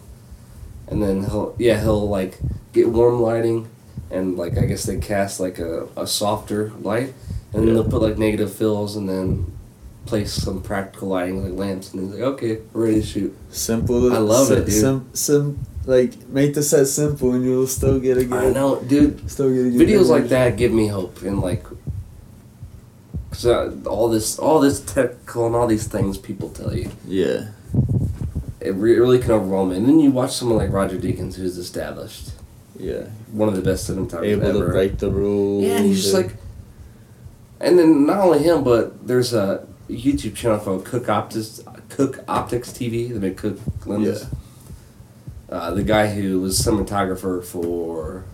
and 0.87 1.01
then 1.01 1.23
he'll 1.23 1.55
yeah 1.57 1.79
he'll 1.81 2.07
like 2.07 2.37
get 2.73 2.89
warm 2.89 3.19
lighting, 3.21 3.67
and 4.11 4.37
like 4.37 4.57
I 4.57 4.65
guess 4.65 4.83
they 4.83 4.97
cast 4.99 5.39
like 5.39 5.57
a, 5.59 5.87
a 5.97 6.05
softer 6.05 6.71
light, 6.81 7.13
and 7.53 7.61
then 7.63 7.67
Yeah. 7.69 7.73
they'll 7.75 7.89
put 7.89 8.01
like 8.03 8.17
negative 8.17 8.53
fills, 8.53 8.95
and 8.95 9.09
then 9.09 9.51
place 10.05 10.31
some 10.33 10.61
practical 10.61 11.07
lighting 11.07 11.43
like 11.43 11.57
lamps, 11.57 11.91
and 11.93 12.03
he's 12.03 12.13
like 12.13 12.21
okay 12.33 12.59
we're 12.73 12.83
ready 12.85 13.01
to 13.01 13.07
shoot. 13.07 13.35
Simple. 13.49 14.13
I 14.13 14.19
love 14.19 14.47
sim- 14.47 14.57
it, 14.59 14.65
dude. 14.65 14.73
Sim, 14.73 15.09
sim, 15.13 15.65
like 15.85 16.27
make 16.29 16.53
the 16.53 16.63
set 16.63 16.87
simple, 16.87 17.33
and 17.33 17.43
you'll 17.43 17.67
still 17.67 17.99
get 17.99 18.17
a 18.17 18.25
good. 18.25 18.33
I 18.33 18.49
know, 18.51 18.81
dude. 18.81 19.29
Still 19.29 19.49
get 19.53 19.65
a 19.67 19.69
good 19.77 19.87
Videos 19.87 20.07
like 20.09 20.25
that 20.29 20.57
give 20.57 20.71
me 20.71 20.87
hope, 20.87 21.21
and 21.21 21.39
like. 21.41 21.63
Cause 23.31 23.45
uh, 23.45 23.75
all 23.85 24.07
this, 24.07 24.39
all 24.39 24.61
this 24.61 24.79
technical 24.79 25.45
and 25.45 25.55
all 25.55 25.67
these 25.67 25.87
things 25.87 26.17
people 26.17 26.49
tell 26.49 26.73
you, 26.73 26.89
Yeah. 27.05 27.47
it 28.61 28.73
re- 28.75 28.97
really 28.97 29.19
can 29.19 29.31
overwhelm 29.31 29.71
me. 29.71 29.75
And 29.75 29.85
then 29.89 29.99
you 29.99 30.09
watch 30.11 30.31
someone 30.33 30.57
like 30.57 30.71
Roger 30.71 30.95
Deakins, 30.97 31.35
who's 31.35 31.57
established, 31.57 32.29
Yeah. 32.79 33.07
one 33.33 33.49
of 33.49 33.55
the 33.57 33.61
best 33.61 33.89
cinematographers 33.89 34.23
Able 34.25 34.45
ever. 34.47 34.65
to 34.67 34.71
break 34.71 34.97
the 34.99 35.11
rules. 35.11 35.65
yeah, 35.65 35.75
and 35.77 35.85
he's 35.85 36.03
just 36.03 36.13
like, 36.13 36.37
and 37.59 37.77
then 37.77 38.05
not 38.05 38.19
only 38.19 38.39
him, 38.39 38.63
but 38.63 39.05
there's 39.05 39.33
a 39.33 39.67
YouTube 39.89 40.35
channel 40.35 40.57
called 40.59 40.85
Cooke 40.85 41.09
Optics, 41.09 41.61
Cooke 41.89 42.23
Optics 42.29 42.69
TV. 42.71 43.09
They 43.11 43.19
make 43.19 43.35
Cooke 43.35 43.59
lenses. 43.85 44.27
Uh, 45.55 45.71
the 45.71 45.83
guy 45.83 46.13
who 46.13 46.39
was 46.41 46.59
cinematographer 46.59 47.43
for 47.43 48.25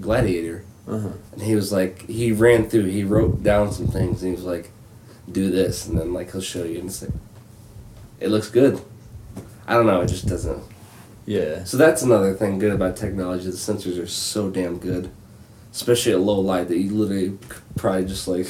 Gladiator, 0.00 0.64
Uh-huh. 0.86 1.08
and 1.32 1.42
he 1.42 1.54
was 1.54 1.72
like, 1.72 2.02
he 2.06 2.32
ran 2.32 2.68
through, 2.68 2.84
he 2.84 3.02
wrote 3.04 3.42
down 3.42 3.72
some 3.72 3.88
things, 3.88 4.22
and 4.22 4.30
he 4.30 4.36
was 4.36 4.44
like, 4.44 4.70
do 5.30 5.50
this, 5.50 5.86
and 5.86 5.98
then 5.98 6.12
like 6.12 6.32
he'll 6.32 6.40
show 6.40 6.64
you, 6.64 6.78
and 6.80 6.88
it's 6.90 7.02
like, 7.02 7.10
it 8.20 8.28
looks 8.28 8.50
good. 8.50 8.80
I 9.66 9.74
don't 9.74 9.86
know, 9.86 10.00
it 10.02 10.08
just 10.08 10.26
doesn't. 10.28 10.62
Yeah. 11.24 11.64
So 11.64 11.76
that's 11.76 12.02
another 12.02 12.34
thing 12.34 12.58
good 12.60 12.72
about 12.72 12.96
technology. 12.96 13.46
The 13.46 13.56
sensors 13.56 14.00
are 14.00 14.06
so 14.06 14.48
damn 14.50 14.78
good, 14.78 15.10
especially 15.72 16.12
at 16.12 16.20
low 16.20 16.38
light 16.38 16.68
that 16.68 16.78
you 16.78 16.90
literally 16.94 17.36
probably 17.76 18.04
just 18.04 18.28
like 18.28 18.46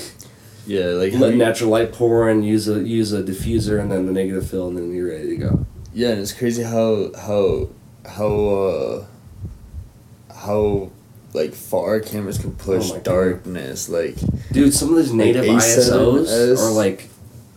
Yeah. 0.66 0.86
Like 1.02 1.12
let 1.14 1.30
how- 1.32 1.38
natural 1.38 1.70
light 1.70 1.92
pour 1.92 2.28
in, 2.28 2.42
use 2.42 2.68
a 2.68 2.80
use 2.82 3.12
a 3.14 3.22
diffuser, 3.22 3.80
and 3.80 3.90
then 3.90 4.04
the 4.06 4.12
negative 4.12 4.46
fill, 4.50 4.68
and 4.68 4.76
then 4.76 4.92
you're 4.92 5.08
ready 5.08 5.28
to 5.30 5.36
go. 5.36 5.64
Yeah, 5.94 6.10
and 6.10 6.20
it's 6.20 6.32
crazy 6.34 6.64
how 6.64 7.12
how 7.16 7.70
how 8.08 8.26
uh 8.26 9.04
how 10.34 10.90
like 11.32 11.52
far 11.54 12.00
cameras 12.00 12.38
can 12.38 12.52
push 12.54 12.86
Oh 12.86 12.94
my 12.94 12.94
God. 12.96 13.04
darkness. 13.04 13.88
Like 13.88 14.16
Dude, 14.52 14.72
some 14.72 14.90
of 14.90 14.94
those 14.96 15.12
native 15.12 15.44
ISOs 15.44 16.58
are 16.58 16.70
like 16.70 17.08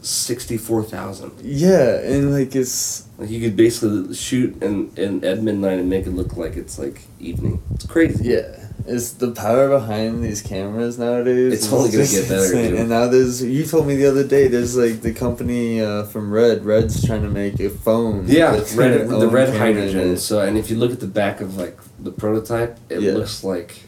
sixty 0.01 0.57
four 0.57 0.83
thousand. 0.83 1.31
yeah, 1.43 1.99
and 1.99 2.31
like 2.33 2.55
it's 2.55 3.07
Like 3.17 3.29
you 3.29 3.39
could 3.41 3.55
basically 3.55 4.13
shoot 4.15 4.62
in, 4.63 4.91
in 4.95 5.23
at 5.23 5.41
midnight 5.43 5.79
and 5.79 5.89
make 5.89 6.05
it 6.07 6.12
look 6.12 6.35
like 6.38 6.55
it's 6.55 6.79
like 6.79 7.01
evening. 7.19 7.62
It's 7.75 7.85
crazy. 7.85 8.29
yeah. 8.29 8.58
It's 8.87 9.11
the 9.11 9.31
power 9.31 9.69
behind 9.69 10.23
these 10.23 10.41
cameras 10.41 10.97
nowadays. 10.97 11.53
It's 11.53 11.65
is 11.67 11.73
only 11.73 11.91
gonna 11.91 12.05
get 12.07 12.27
better, 12.29 12.43
insane. 12.43 12.69
dude. 12.71 12.79
And 12.79 12.89
now 12.89 13.07
there's. 13.07 13.43
You 13.43 13.65
told 13.65 13.85
me 13.87 13.95
the 13.95 14.05
other 14.07 14.23
day. 14.23 14.47
There's 14.47 14.75
like 14.75 15.01
the 15.01 15.13
company 15.13 15.81
uh, 15.81 16.03
from 16.05 16.31
Red. 16.31 16.65
Red's 16.65 17.05
trying 17.05 17.21
to 17.23 17.29
make 17.29 17.59
a 17.59 17.69
phone. 17.69 18.25
Yeah, 18.27 18.53
with 18.53 18.75
red, 18.75 19.07
the 19.09 19.27
red 19.27 19.55
hydrogen. 19.55 20.17
So, 20.17 20.41
and 20.41 20.57
if 20.57 20.69
you 20.71 20.77
look 20.77 20.91
at 20.91 20.99
the 20.99 21.07
back 21.07 21.39
of 21.41 21.57
like 21.57 21.77
the 21.99 22.11
prototype, 22.11 22.77
it 22.89 23.01
Yeah. 23.01 23.11
looks 23.13 23.43
like 23.43 23.83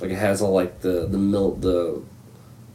like 0.00 0.10
it 0.10 0.16
has 0.18 0.42
all 0.42 0.52
like 0.52 0.80
the 0.80 1.06
the 1.06 1.18
mil 1.18 1.54
the 1.54 2.02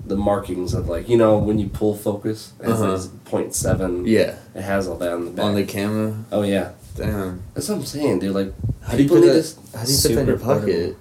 the 0.05 0.15
markings 0.15 0.73
of 0.73 0.87
like 0.89 1.07
you 1.09 1.17
know 1.17 1.37
when 1.37 1.59
you 1.59 1.67
pull 1.67 1.95
focus, 1.95 2.53
it 2.59 2.67
has 2.69 2.81
Uh-huh. 2.81 3.07
point 3.25 3.53
seven. 3.53 4.05
Yeah, 4.07 4.35
it 4.55 4.61
has 4.63 4.87
all 4.87 4.97
that 4.97 5.11
on 5.13 5.25
the 5.25 5.31
back. 5.31 5.45
on 5.45 5.55
the 5.55 5.65
camera. 5.65 6.15
oh 6.31 6.41
yeah, 6.43 6.71
Damn. 6.95 7.43
that's 7.53 7.69
what 7.69 7.75
I'm 7.79 7.85
saying, 7.85 8.19
dude. 8.19 8.33
Like 8.33 8.53
How 8.81 8.95
do 8.95 9.03
you 9.03 9.09
put 9.09 9.21
that? 9.21 9.27
this. 9.27 9.55
How 9.75 9.83
do 9.83 9.91
you 9.91 9.97
put 9.97 10.03
that 10.03 10.19
in 10.21 10.27
your 10.27 10.37
Super 10.39 10.45
portable. 10.45 10.95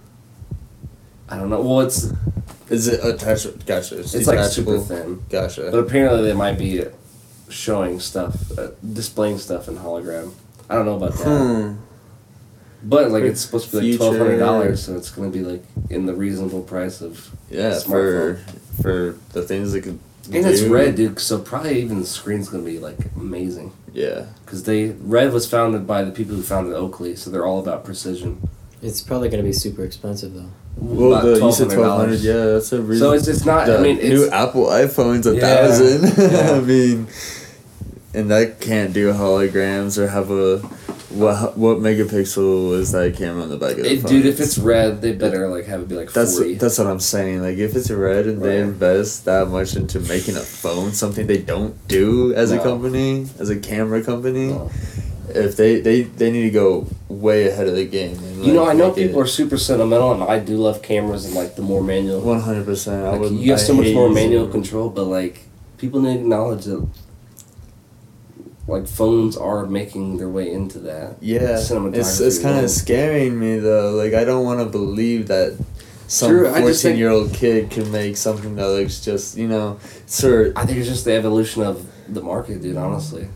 Pocket? 1.29 1.35
I 1.37 1.38
don't 1.41 1.51
know. 1.51 1.61
Well, 1.61 1.81
it's 1.81 2.12
Is 2.71 2.88
it 2.88 3.05
attached? 3.05 3.67
Gotcha. 3.67 3.99
It's, 3.99 4.14
it's 4.14 4.27
like 4.27 4.38
super 4.51 4.73
detachable. 4.79 4.85
thin, 4.85 5.23
Gotcha. 5.31 5.71
but 5.71 5.79
apparently 5.79 6.23
they 6.23 6.35
might 6.35 6.59
be 6.59 6.85
showing 7.49 7.99
stuff, 8.01 8.57
uh, 8.59 8.69
displaying 8.93 9.38
stuff 9.38 9.69
in 9.69 9.77
hologram. 9.77 10.33
I 10.69 10.75
don't 10.75 10.85
know 10.87 10.97
about 10.97 11.12
that. 11.14 11.25
Hmm. 11.25 11.77
But 12.83 13.11
like 13.11 13.25
it's 13.25 13.41
supposed 13.41 13.71
to 13.71 13.73
be 13.73 13.77
like 13.79 13.83
Future. 13.85 13.97
twelve 13.99 14.19
hundred 14.19 14.38
dollars, 14.38 14.85
so 14.85 14.97
it's 14.97 15.11
gonna 15.11 15.31
be 15.31 15.41
like 15.41 15.64
in 15.91 16.07
the 16.07 16.14
reasonable 16.14 16.62
price 16.62 17.01
of 17.01 17.31
Yeah, 17.51 17.71
Smartphone. 17.73 18.38
for 18.77 18.83
for 18.83 19.19
the 19.33 19.43
things 19.43 19.73
that 19.73 19.83
could. 19.83 19.99
and 20.33 20.47
it's 20.47 20.61
do. 20.61 20.73
red, 20.73 20.95
dude. 20.95 21.19
So 21.19 21.38
probably 21.41 21.81
even 21.83 21.99
the 22.01 22.07
screen's 22.07 22.49
gonna 22.49 22.62
be 22.62 22.79
like 22.79 22.99
amazing 23.17 23.73
Yeah. 23.93 24.27
because 24.45 24.62
they 24.62 24.91
red 24.91 25.33
was 25.33 25.49
founded 25.51 25.87
by 25.88 26.05
the 26.05 26.12
people 26.12 26.37
who 26.37 26.43
founded 26.43 26.75
Oakley, 26.75 27.17
so 27.17 27.31
they're 27.31 27.47
all 27.47 27.59
about 27.59 27.83
precision. 27.85 28.47
It's 28.81 29.01
probably 29.01 29.29
going 29.29 29.43
to 29.43 29.47
be 29.49 29.53
super 29.53 29.83
expensive 29.83 30.35
though. 30.35 30.51
Well, 30.81 31.21
the, 31.23 31.45
you 31.45 31.53
said 31.53 31.71
twelve 31.71 32.01
hundred. 32.01 32.21
Yeah, 32.21 32.45
that's 32.47 32.73
a 32.73 32.81
reason. 32.81 33.07
So 33.07 33.12
it's 33.12 33.27
it's 33.29 33.45
not. 33.45 33.67
the 33.67 33.79
I 33.79 33.83
mean, 33.83 33.99
new 33.99 34.29
Apple 34.31 34.67
iPhone's 34.67 35.27
a 35.27 35.35
Yeah, 35.35 35.41
thousand. 35.67 36.31
yeah. 36.33 36.51
I 36.53 36.61
mean, 36.61 37.09
and 38.14 38.31
that 38.31 38.61
can't 38.61 38.93
do 38.93 39.12
holograms 39.12 39.99
or 39.99 40.09
have 40.09 40.31
a 40.31 40.59
what 41.11 41.57
what 41.57 41.79
megapixel 41.79 42.75
is 42.79 42.93
that 42.93 43.17
camera 43.17 43.43
on 43.43 43.49
the 43.49 43.57
back 43.57 43.73
of 43.73 43.79
the 43.79 43.93
it, 43.93 44.03
phone? 44.03 44.11
dude. 44.12 44.27
If 44.27 44.41
it's 44.41 44.57
red, 44.59 45.01
they 45.03 45.12
better 45.12 45.49
like 45.49 45.64
have 45.67 45.81
it 45.83 45.88
be 45.88 45.97
like 45.97 46.12
that's 46.12 46.37
forty. 46.37 46.55
that's 46.55 46.79
what 46.79 46.87
I'm 46.87 47.01
saying. 47.01 47.43
Like 47.43 47.57
if 47.59 47.75
it's 47.75 47.91
red 47.91 48.27
and 48.27 48.41
they 48.43 48.61
invest 48.61 49.25
that 49.25 49.49
much 49.49 49.75
into 49.75 50.01
making 50.01 50.37
a 50.37 50.41
phone, 50.41 50.93
something 50.93 51.27
they 51.27 51.38
don't 51.43 51.75
do 51.88 52.33
as 52.35 52.53
a 52.53 52.59
company, 52.59 53.27
as 53.38 53.51
a 53.51 53.59
camera 53.59 54.03
company. 54.03 54.49
No. 54.49 54.71
If 55.35 55.57
they, 55.57 55.81
they 55.81 56.03
they 56.03 56.31
need 56.31 56.43
to 56.43 56.51
go 56.51 56.87
way 57.09 57.49
ahead 57.49 57.67
of 57.69 57.75
the 57.77 57.85
game. 57.85 58.17
And, 58.19 58.45
You 58.45 58.53
know, 58.53 58.69
I 58.69 58.73
know 58.73 58.91
people 58.93 59.21
it- 59.21 59.23
are 59.25 59.27
super 59.27 59.57
sentimental, 59.57 60.12
and 60.12 60.23
I 60.23 60.38
do 60.38 60.57
love 60.57 60.83
cameras 60.83 61.25
and 61.25 61.35
like 61.35 61.57
the 61.57 61.62
more 61.62 61.83
manual. 61.83 62.21
One 62.21 62.41
hundred 62.41 62.64
percent. 62.64 63.05
I 63.07 63.17
would. 63.17 63.33
you 63.33 63.51
have 63.53 63.61
I 63.61 63.62
so 63.62 63.75
much 63.75 63.93
more 63.95 64.09
manual 64.11 64.49
control, 64.49 64.91
but 64.91 65.05
like 65.05 65.43
people 65.77 66.01
need 66.01 66.14
to 66.14 66.21
acknowledge 66.21 66.64
that 66.64 66.87
like 68.67 68.87
phones 68.87 69.37
are 69.37 69.67
making 69.67 70.19
their 70.19 70.29
way 70.29 70.53
into 70.53 70.79
that. 70.81 71.17
Yeah, 71.21 71.59
it's 71.59 72.21
it's 72.21 72.38
kind 72.38 72.62
of 72.64 72.71
scaring 72.71 73.38
me 73.38 73.59
though. 73.59 73.93
Like 73.95 74.14
I 74.14 74.25
don't 74.25 74.45
want 74.45 74.61
to 74.61 74.67
believe 74.67 75.29
that 75.29 75.59
some 76.07 76.31
True, 76.31 76.53
fourteen 76.53 76.97
year 76.97 77.11
old 77.11 77.33
kid 77.33 77.71
can 77.71 77.91
make 77.91 78.17
something 78.17 78.57
that 78.57 78.69
looks 78.69 79.01
just 79.01 79.37
you 79.37 79.49
know, 79.49 79.79
sir. 80.07 80.53
I 80.55 80.67
think 80.67 80.79
it's 80.79 80.88
just 80.88 81.05
the 81.05 81.12
evolution 81.14 81.62
of 81.62 81.87
the 82.09 82.21
market, 82.23 82.61
dude. 82.62 82.77
Honestly, 82.77 83.29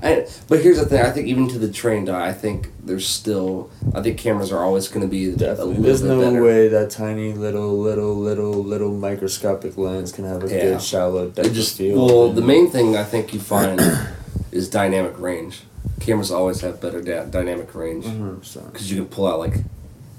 I, 0.00 0.28
but 0.48 0.60
here's 0.62 0.78
the 0.78 0.86
thing. 0.86 1.00
I 1.04 1.10
think 1.10 1.26
even 1.26 1.48
to 1.48 1.58
the 1.58 1.72
trained 1.72 2.08
eye, 2.08 2.28
I 2.28 2.32
think 2.32 2.70
there's 2.84 3.06
still. 3.08 3.68
I 3.94 4.00
think 4.00 4.16
cameras 4.18 4.52
are 4.52 4.62
always 4.62 4.86
going 4.86 5.00
to 5.02 5.08
be 5.10 5.28
a 5.30 5.36
Definitely. 5.36 5.76
There's 5.82 6.02
bit 6.02 6.08
no 6.08 6.20
better. 6.20 6.42
way 6.42 6.68
that 6.68 6.90
tiny 6.90 7.32
little 7.32 7.76
little 7.76 8.14
little 8.14 8.52
little 8.62 8.92
microscopic 8.92 9.76
lens 9.76 10.12
can 10.12 10.24
have 10.24 10.44
a 10.44 10.48
Yeah. 10.48 10.60
good 10.62 10.82
shallow 10.82 11.28
depth 11.28 11.48
It 11.48 11.52
just 11.52 11.72
of 11.72 11.78
field. 11.78 12.10
well, 12.10 12.32
the 12.32 12.42
main 12.42 12.70
thing 12.70 12.96
I 12.96 13.02
think 13.02 13.34
you 13.34 13.40
find 13.40 13.80
is 14.52 14.68
dynamic 14.68 15.18
range. 15.18 15.62
Cameras 15.98 16.30
always 16.30 16.60
have 16.60 16.80
better 16.80 17.00
da- 17.02 17.24
dynamic 17.24 17.74
range 17.74 18.04
because 18.04 18.90
you 18.90 18.96
can 18.98 19.06
pull 19.06 19.26
out 19.26 19.40
like. 19.40 19.54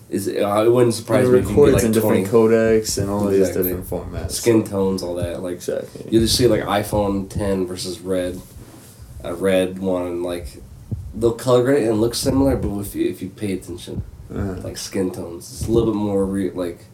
Is 0.10 0.28
it, 0.28 0.42
uh, 0.42 0.64
it 0.66 0.70
wouldn't 0.72 0.96
surprise 0.96 1.28
It 1.28 1.32
me 1.32 1.40
records 1.40 1.76
get 1.76 1.84
in 1.86 1.92
like 1.92 1.94
different 1.94 2.28
codecs 2.28 2.98
and 2.98 3.10
all 3.12 3.26
these 3.28 3.48
different 3.50 3.86
formats. 3.86 4.32
skin 4.32 4.64
tones, 4.64 5.04
all 5.04 5.14
that. 5.16 5.42
Like 5.44 5.54
Exactly. 5.54 6.08
you 6.12 6.20
just 6.20 6.36
see 6.36 6.48
like 6.48 6.64
iPhone 6.64 7.30
10 7.30 7.68
versus 7.68 8.00
red, 8.00 8.42
a 9.24 9.34
red 9.34 9.80
one 9.80 10.24
like 10.24 10.62
they'll 11.14 11.34
color 11.34 11.64
grade 11.64 11.88
and 11.88 12.00
look 12.02 12.16
similar, 12.16 12.56
but 12.56 12.78
if 12.80 12.96
you 12.96 13.10
if 13.10 13.22
you 13.22 13.30
pay 13.30 13.54
attention, 13.54 14.04
Uh, 14.34 14.56
like 14.64 14.78
skin 14.78 15.12
tones, 15.12 15.50
it's 15.52 15.68
a 15.68 15.72
little 15.72 15.92
bit 15.92 15.98
more 16.00 16.24
re- 16.26 16.52
like 16.52 16.86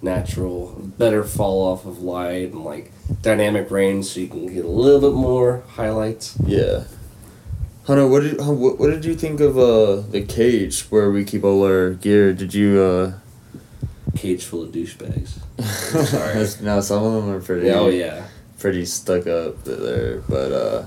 natural, 0.00 0.74
better 0.98 1.22
fall 1.22 1.62
off 1.72 1.84
of 1.86 2.02
light 2.02 2.50
and 2.52 2.64
like 2.64 2.90
dynamic 3.22 3.70
range, 3.70 4.06
so 4.06 4.20
you 4.20 4.28
can 4.28 4.46
get 4.52 4.64
a 4.64 4.68
little 4.68 5.00
bit 5.00 5.12
more 5.16 5.62
highlights. 5.76 6.34
yeah. 6.46 6.84
Hunter, 7.84 8.06
what 8.06 8.22
did 8.22 8.38
what, 8.38 8.78
what 8.78 8.90
did 8.90 9.04
you 9.04 9.14
think 9.16 9.40
of 9.40 9.58
uh 9.58 10.02
the 10.10 10.22
cage 10.22 10.82
where 10.90 11.10
we 11.10 11.24
keep 11.24 11.42
all 11.44 11.64
our 11.66 11.90
gear? 11.90 12.32
Did 12.32 12.54
you 12.54 12.80
uh? 12.80 13.12
Cage 14.16 14.44
full 14.44 14.62
of 14.62 14.70
douchebags. 14.72 15.40
sorry. 16.06 16.46
no, 16.64 16.80
some 16.80 17.02
of 17.02 17.12
them 17.24 17.28
are 17.34 17.40
pretty. 17.40 17.66
Yeah, 17.66 17.80
oh 17.80 17.88
yeah. 17.88 18.26
pretty 18.58 18.84
stuck 18.84 19.26
up 19.26 19.64
there, 19.64 20.20
but 20.28 20.52
uh 20.52 20.86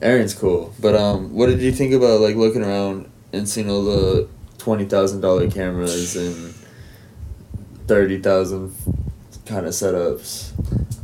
Aaron's 0.00 0.34
cool. 0.34 0.72
But 0.80 0.94
um 0.94 1.34
what 1.34 1.46
did 1.46 1.60
you 1.60 1.72
think 1.72 1.92
about 1.92 2.20
like 2.20 2.36
looking 2.36 2.62
around 2.64 3.10
and 3.32 3.48
seeing 3.48 3.70
all 3.70 3.84
the 3.84 4.28
twenty 4.58 4.84
thousand 4.84 5.20
dollar 5.20 5.50
cameras 5.50 6.16
and 6.16 6.54
thirty 7.86 8.18
thousand 8.20 8.74
kind 9.46 9.66
of 9.66 9.72
setups? 9.72 10.52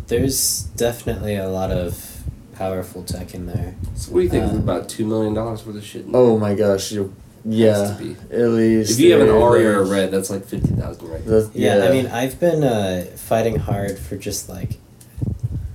There's 0.06 0.64
definitely 0.76 1.36
a 1.36 1.48
lot 1.48 1.70
of 1.70 2.22
powerful 2.54 3.02
tech 3.02 3.34
in 3.34 3.46
there. 3.46 3.74
So 3.96 4.12
what 4.12 4.18
do 4.20 4.24
you 4.24 4.30
think? 4.30 4.52
Uh, 4.52 4.56
about 4.56 4.88
two 4.88 5.06
million 5.06 5.34
dollars 5.34 5.64
worth 5.66 5.76
of 5.76 5.84
shit. 5.84 6.04
in 6.06 6.10
Oh 6.14 6.38
my 6.38 6.54
gosh, 6.54 6.92
you 6.92 7.14
yeah. 7.44 7.96
To 7.96 8.02
be. 8.02 8.12
At 8.34 8.48
least 8.50 8.92
If 8.92 9.00
you 9.00 9.12
have 9.12 9.20
an 9.22 9.26
there, 9.26 9.36
Arri 9.36 9.64
or 9.64 9.80
a 9.82 9.86
red, 9.86 10.10
that's 10.10 10.30
like 10.30 10.44
fifty 10.46 10.68
thousand 10.74 11.08
right 11.08 11.24
there. 11.24 11.40
that's- 11.40 11.54
Yeah, 11.56 11.78
yeah, 11.78 11.84
I 11.84 11.90
mean, 11.90 12.06
I've 12.06 12.38
been 12.38 12.62
uh, 12.64 13.04
fighting 13.16 13.56
hard 13.56 13.98
for 13.98 14.16
just 14.16 14.48
like 14.48 14.78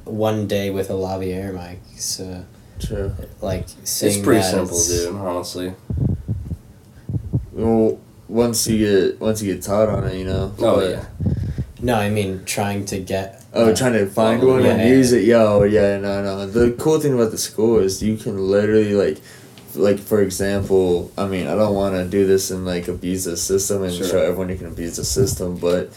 one 0.06 0.48
day 0.48 0.70
with 0.72 0.90
a 0.90 0.94
lavalier 0.94 1.54
mic. 1.54 1.80
So, 1.96 2.46
true. 2.80 3.14
like, 3.42 3.66
seeing 3.84 4.14
It's 4.18 4.24
pretty 4.26 4.42
that 4.42 4.52
simple, 4.52 4.78
is- 4.78 4.88
dude. 5.06 5.16
Honestly. 5.16 5.74
Well, 7.54 8.00
once 8.28 8.68
you 8.68 8.78
get 8.78 9.20
once 9.20 9.42
you 9.42 9.54
get 9.54 9.64
taught 9.64 9.90
on 9.90 10.06
it, 10.06 10.16
you 10.16 10.26
know. 10.26 10.54
Oh 10.60 10.76
but- 10.78 10.90
yeah. 10.90 11.06
No, 11.82 11.96
I 11.96 12.10
mean 12.10 12.44
trying 12.46 12.86
to 12.86 13.00
get. 13.00 13.44
Oh, 13.54 13.70
uh, 13.72 13.76
trying 13.76 13.94
to 13.94 14.06
find 14.06 14.46
one 14.46 14.64
yeah, 14.64 14.72
and 14.72 14.82
yeah. 14.82 14.88
use 14.90 15.12
it. 15.14 15.24
Yo, 15.24 15.64
yeah, 15.64 15.98
no, 15.98 16.22
no. 16.24 16.46
The 16.46 16.72
cool 16.74 17.00
thing 17.00 17.14
about 17.14 17.32
the 17.32 17.38
school 17.38 17.80
is 17.80 18.04
you 18.04 18.18
can 18.18 18.38
literally 18.38 18.94
like, 18.94 19.20
like 19.76 19.98
for 19.98 20.22
example, 20.22 21.10
I 21.18 21.26
mean, 21.26 21.48
I 21.48 21.56
don't 21.56 21.74
want 21.74 21.96
to 21.96 22.06
do 22.06 22.28
this 22.28 22.52
and 22.52 22.66
like 22.66 22.88
abuse 22.90 23.24
the 23.24 23.38
system 23.38 23.84
and 23.84 23.94
Sure. 23.94 24.06
show 24.08 24.20
everyone 24.20 24.50
you 24.50 24.58
can 24.58 24.68
abuse 24.68 24.98
the 24.98 25.06
system, 25.06 25.56
but 25.56 25.90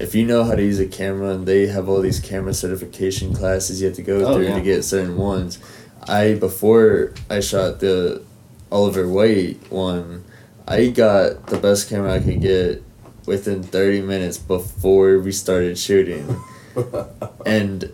if 0.00 0.14
you 0.14 0.24
know 0.26 0.42
how 0.42 0.54
to 0.54 0.62
use 0.62 0.80
a 0.80 0.86
camera 0.86 1.28
and 1.34 1.46
they 1.46 1.66
have 1.66 1.86
all 1.88 2.00
these 2.00 2.18
camera 2.18 2.54
certification 2.54 3.34
classes 3.34 3.80
you 3.80 3.86
have 3.88 3.96
to 3.96 4.02
go 4.02 4.24
Oh, 4.24 4.34
through 4.36 4.46
yeah. 4.48 4.54
to 4.56 4.62
get 4.62 4.84
certain 4.84 5.16
ones. 5.18 5.58
I 6.08 6.34
before 6.34 7.14
I 7.30 7.40
shot 7.40 7.80
the 7.80 8.22
Oliver 8.70 9.08
White 9.08 9.58
one, 9.70 10.24
I 10.66 10.88
got 10.88 11.46
the 11.46 11.58
best 11.58 11.88
camera 11.88 12.14
I 12.14 12.20
could 12.20 12.40
get 12.40 12.82
within 13.26 13.62
30 13.62 14.02
minutes 14.02 14.38
before 14.38 15.18
we 15.18 15.32
started 15.32 15.78
shooting. 15.78 16.36
and 17.46 17.92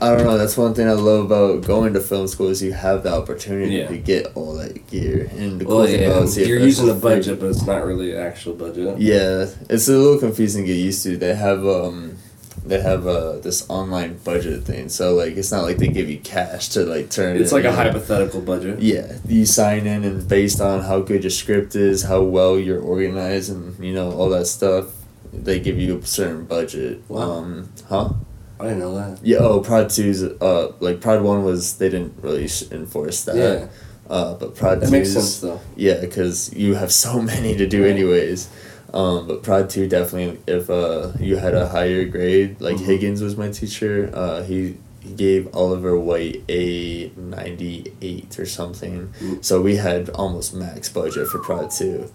I 0.00 0.14
don't 0.14 0.24
know, 0.24 0.36
that's 0.36 0.56
one 0.56 0.74
thing 0.74 0.88
I 0.88 0.92
love 0.92 1.26
about 1.26 1.64
going 1.66 1.94
to 1.94 2.00
film 2.00 2.28
school 2.28 2.48
is 2.48 2.62
you 2.62 2.72
have 2.72 3.02
the 3.02 3.12
opportunity 3.14 3.76
Yeah. 3.76 3.88
to 3.88 3.96
get 3.96 4.32
all 4.34 4.54
that 4.56 4.86
gear. 4.88 5.30
And 5.36 5.60
the 5.60 5.64
Well, 5.66 5.88
yeah, 5.88 5.98
about 6.08 6.24
CFS 6.24 6.46
you're 6.46 6.58
using 6.60 6.90
a 6.90 6.94
budget, 6.94 7.40
but 7.40 7.46
it's 7.46 7.64
not 7.66 7.84
really 7.86 8.12
an 8.12 8.18
actual 8.18 8.54
budget. 8.54 8.98
Yeah, 9.00 9.46
it's 9.70 9.88
a 9.88 9.92
little 9.92 10.18
confusing 10.18 10.64
to 10.64 10.72
get 10.72 10.78
used 10.78 11.02
to. 11.04 11.16
They 11.16 11.34
have 11.34 11.66
um 11.66 12.16
they 12.64 12.80
have 12.80 13.06
uh 13.06 13.38
this 13.38 13.68
online 13.70 14.18
budget 14.18 14.64
thing. 14.64 14.88
So 14.88 15.14
like 15.14 15.36
it's 15.36 15.50
not 15.50 15.62
like 15.64 15.78
they 15.78 15.88
give 15.88 16.08
you 16.10 16.18
cash 16.18 16.68
to 16.70 16.84
like 16.84 17.10
turn 17.10 17.36
It's 17.40 17.52
like 17.52 17.64
a 17.64 17.72
hypothetical 17.72 18.40
budget. 18.42 18.80
Yeah, 18.80 19.18
you 19.26 19.46
sign 19.46 19.86
in 19.86 20.04
and 20.04 20.28
based 20.28 20.60
on 20.60 20.82
how 20.82 21.00
good 21.00 21.22
your 21.24 21.30
script 21.30 21.74
is, 21.74 22.02
how 22.04 22.22
well 22.22 22.58
you're 22.58 22.80
organized, 22.80 23.50
and 23.50 23.78
you 23.84 23.94
know 23.94 24.12
all 24.12 24.28
that 24.30 24.46
stuff, 24.46 24.86
they 25.32 25.58
give 25.60 25.78
you 25.78 25.98
a 25.98 26.06
certain 26.06 26.44
budget. 26.44 27.02
Wow. 27.08 27.30
Um, 27.30 27.68
huh? 27.88 28.10
I 28.58 28.64
didn't 28.64 28.80
know 28.80 28.94
that. 28.94 29.20
Yeah. 29.24 29.38
Oh, 29.38 29.60
Prod 29.60 29.86
2's 29.86 30.22
uh 30.22 30.72
like 30.80 31.00
Prod 31.00 31.22
One 31.22 31.42
was 31.44 31.78
they 31.78 31.88
didn't 31.88 32.14
really 32.22 32.46
sh- 32.46 32.70
enforce 32.70 33.24
that. 33.24 33.36
Yeah, 33.36 33.68
Uh, 34.06 34.34
but 34.34 34.54
Prod 34.54 34.80
that 34.80 34.86
2's 34.86 34.92
makes 34.92 35.12
sense 35.14 35.40
though. 35.40 35.60
yeah, 35.76 35.98
because 35.98 36.52
you 36.52 36.74
have 36.74 36.92
so 36.92 37.22
many 37.32 37.56
to 37.56 37.66
do 37.66 37.82
Right. 37.82 37.90
anyways. 37.92 38.48
Um, 38.92 39.28
but 39.28 39.42
Prod 39.42 39.70
two 39.70 39.86
definitely, 39.88 40.40
if 40.46 40.68
uh, 40.68 41.12
you 41.20 41.36
had 41.36 41.54
a 41.54 41.68
higher 41.68 42.04
grade, 42.04 42.60
like 42.60 42.76
Mhm. 42.76 42.84
Higgins 42.86 43.22
was 43.22 43.36
my 43.36 43.48
teacher, 43.50 44.10
uh, 44.12 44.42
he 44.42 44.76
he 45.00 45.12
gave 45.14 45.48
Oliver 45.54 45.98
White 45.98 46.42
a 46.48 47.10
ninety 47.16 47.92
eight 48.02 48.38
or 48.38 48.46
something. 48.46 49.12
Mm. 49.20 49.44
So 49.44 49.62
we 49.62 49.76
had 49.76 50.10
almost 50.10 50.54
max 50.54 50.88
budget 50.88 51.28
for 51.28 51.38
Prod 51.38 51.70
two, 51.70 52.10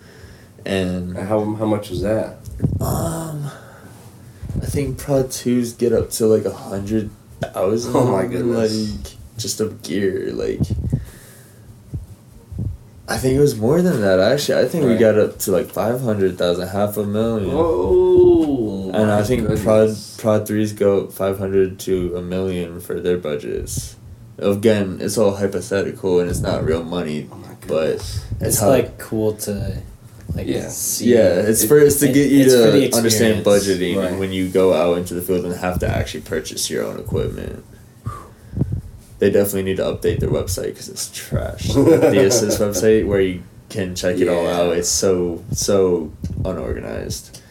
and 0.66 1.16
How 1.18 1.40
how 1.56 1.66
much 1.66 1.90
was 1.90 2.02
that? 2.02 2.38
um, 2.82 3.50
I 4.62 4.66
think 4.66 4.98
Prod 4.98 5.32
twos 5.32 5.74
get 5.74 5.94
up 5.94 6.10
to 6.12 6.28
like 6.28 6.46
a 6.46 6.54
hundred 6.54 7.10
thousand. 7.42 7.96
Oh 7.96 8.06
my 8.12 8.26
goodness. 8.28 8.92
Like 8.92 9.16
just 9.38 9.62
of 9.62 9.82
gear, 9.82 10.32
like. 10.34 10.60
I 13.08 13.18
think 13.18 13.36
it 13.36 13.40
was 13.40 13.56
more 13.56 13.82
than 13.84 14.02
that. 14.02 14.20
Actually, 14.20 14.64
I 14.64 14.68
think 14.68 14.86
we 14.86 14.98
got 14.98 15.18
up 15.18 15.38
to 15.40 15.52
like 15.52 15.68
five 15.68 16.02
hundred 16.02 16.38
thousand, 16.38 16.68
half 16.70 16.98
a 16.98 17.06
million. 17.06 17.52
Oh, 17.54 18.90
And 18.94 19.12
I 19.12 19.24
think 19.24 19.46
Prod 19.46 19.60
goodness. 19.60 20.18
Prod 20.20 20.48
threes 20.48 20.74
go 20.74 21.08
five 21.08 21.38
hundred 21.38 21.78
to 21.82 22.16
a 22.18 22.22
million 22.22 22.80
for 22.80 23.00
their 23.00 23.18
budgets. 23.18 23.96
Again, 24.40 24.98
it's 25.02 25.18
all 25.18 25.36
hypothetical 25.36 26.20
and 26.20 26.30
it's 26.30 26.40
not 26.42 26.66
real 26.66 26.84
money, 26.84 27.30
Oh 27.32 27.36
my 27.36 27.48
but 27.68 27.68
goodness. 27.68 28.26
It's 28.42 28.60
how- 28.60 28.70
like 28.70 28.98
cool 28.98 29.34
to 29.46 29.82
like 30.34 30.48
Yeah. 30.48 30.68
see. 30.70 31.14
yeah, 31.14 31.36
it's 31.50 31.64
It- 31.64 31.68
for 31.68 31.78
it's 31.80 32.00
to 32.00 32.08
get 32.08 32.32
you 32.32 32.44
it's 32.46 32.54
to 32.54 32.98
understand 32.98 33.46
budgeting 33.46 33.98
Right. 33.98 34.20
when 34.20 34.34
you 34.34 34.50
go 34.50 34.74
out 34.74 34.98
into 34.98 35.14
the 35.14 35.22
field 35.22 35.46
and 35.46 35.54
have 35.56 35.80
to 35.80 35.88
actually 35.88 36.22
purchase 36.22 36.70
your 36.72 36.84
own 36.84 37.00
equipment. 37.00 37.64
They 39.20 39.30
definitely 39.32 39.64
need 39.64 39.78
to 39.78 39.84
update 39.84 40.20
their 40.20 40.30
website 40.30 40.68
because 40.68 40.90
it's 40.90 41.10
trash. 41.12 41.68
the 41.74 42.26
assist 42.26 42.60
website 42.60 43.08
where 43.08 43.22
you 43.22 43.44
can 43.70 43.96
check 43.96 44.18
it 44.18 44.28
all 44.28 44.48
out. 44.48 44.76
It's 44.76 44.90
so 44.90 45.44
so 45.52 46.12
unorganized. 46.44 47.42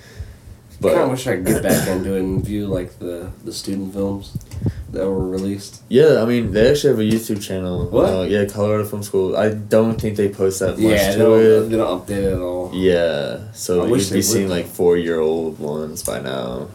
But 0.81 0.91
I 0.93 0.95
kind 0.97 1.05
of 1.05 1.11
wish 1.13 1.27
I 1.27 1.37
could 1.37 1.47
get 1.47 1.63
back 1.63 1.89
into 1.89 2.15
it 2.15 2.21
and 2.21 2.45
view 2.45 2.67
like 2.67 2.99
the 2.99 3.31
the 3.45 3.53
student 3.53 3.95
films 3.95 4.37
that 4.91 5.07
were 5.07 5.27
released. 5.27 5.83
yeah, 5.89 6.21
I 6.23 6.27
mean 6.27 6.53
they 6.53 6.71
actually 6.71 6.91
have 6.91 6.99
a 7.01 7.03
YouTube 7.17 7.43
channel. 7.43 7.87
What? 7.89 8.11
Uh, 8.13 8.23
yeah, 8.23 8.45
Colorado 8.45 8.85
Film 8.85 9.03
School. 9.03 9.37
I 9.37 9.49
don't 9.51 9.99
think 10.01 10.17
they 10.17 10.29
post 10.29 10.61
that 10.61 10.73
much 10.73 10.81
Yeah, 10.81 11.07
they 11.11 11.13
to 11.13 11.19
don't, 11.19 11.41
it. 11.41 11.61
they 11.71 11.77
don't 11.79 12.01
update 12.07 12.23
it 12.29 12.33
at 12.35 12.41
all. 12.41 12.71
Yeah, 12.75 13.51
so 13.53 13.85
I 13.85 13.87
you'd 13.87 14.13
be 14.13 14.21
seeing 14.23 14.49
like 14.49 14.67
four 14.67 14.97
year 14.99 15.19
old 15.21 15.59
ones 15.59 16.03
by 16.03 16.21
now. 16.21 16.69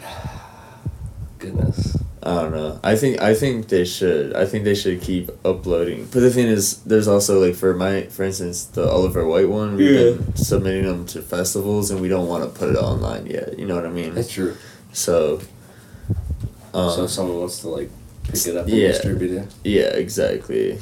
Goodness. 1.38 1.91
I 2.24 2.34
don't 2.42 2.52
know. 2.52 2.78
I 2.84 2.94
think 2.94 3.20
I 3.20 3.34
think 3.34 3.66
they 3.68 3.84
should. 3.84 4.34
I 4.36 4.46
think 4.46 4.62
they 4.64 4.76
should 4.76 5.00
keep 5.00 5.30
uploading. 5.44 6.04
But 6.12 6.20
the 6.20 6.30
thing 6.30 6.46
is, 6.46 6.78
there's 6.84 7.08
also 7.08 7.44
like 7.44 7.56
for 7.56 7.74
my, 7.74 8.02
for 8.02 8.22
instance, 8.22 8.64
the 8.66 8.88
Oliver 8.88 9.26
White 9.26 9.48
one. 9.48 9.74
We've 9.76 9.90
Yeah. 9.90 10.10
been 10.16 10.36
submitting 10.36 10.84
them 10.86 11.04
to 11.06 11.20
festivals, 11.22 11.90
and 11.90 12.00
we 12.00 12.08
don't 12.08 12.28
want 12.28 12.44
to 12.44 12.50
put 12.56 12.70
it 12.70 12.76
online 12.76 13.26
yet. 13.26 13.58
You 13.58 13.66
know 13.66 13.74
what 13.74 13.86
I 13.86 13.90
mean? 13.90 14.14
That's 14.14 14.30
true. 14.30 14.56
So. 14.92 15.40
Um, 16.74 16.90
so 16.90 17.06
someone 17.06 17.38
wants 17.38 17.58
to 17.60 17.68
like 17.68 17.90
pick 18.24 18.46
it 18.46 18.56
up 18.56 18.66
and 18.66 18.74
yeah. 18.74 18.88
distribute 18.88 19.32
it. 19.32 19.48
yeah, 19.64 19.88
exactly. 19.88 20.78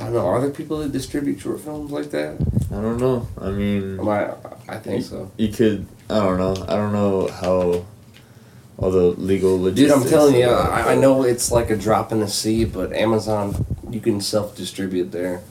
I 0.00 0.04
don't 0.04 0.14
know. 0.14 0.26
Are 0.26 0.40
there 0.40 0.50
people 0.50 0.78
that 0.78 0.90
distribute 0.92 1.38
short 1.40 1.60
films 1.60 1.92
like 1.92 2.10
that? 2.10 2.34
I 2.72 2.74
don't 2.80 2.98
know. 2.98 3.28
I 3.40 3.50
mean, 3.50 4.00
I? 4.00 4.34
I 4.68 4.76
think 4.78 5.04
so. 5.04 5.30
you 5.36 5.48
could. 5.52 5.86
I 6.10 6.18
don't 6.18 6.38
know. 6.38 6.64
I 6.68 6.74
don't 6.76 6.92
know 6.92 7.28
how. 7.28 7.84
All 8.78 8.90
the 8.90 9.00
legal 9.20 9.56
Dude, 9.58 9.64
logistics. 9.90 10.02
I'm 10.04 10.08
telling 10.08 10.34
you, 10.36 10.48
I, 10.48 10.92
I 10.92 10.94
know 10.96 11.22
it's 11.22 11.52
like 11.52 11.70
a 11.70 11.76
drop 11.76 12.10
in 12.10 12.20
the 12.20 12.28
sea, 12.28 12.64
but 12.64 12.92
Amazon, 12.92 13.64
you 13.90 14.00
can 14.00 14.20
self 14.20 14.56
distribute 14.56 15.12
there. 15.12 15.42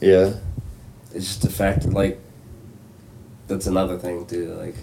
Yeah. 0.00 0.34
It's 1.14 1.26
just 1.26 1.42
the 1.42 1.50
fact 1.50 1.82
that, 1.82 1.92
like, 1.92 2.18
that's 3.46 3.66
another 3.66 3.96
thing, 3.98 4.26
too. 4.26 4.54
Like, 4.54 4.74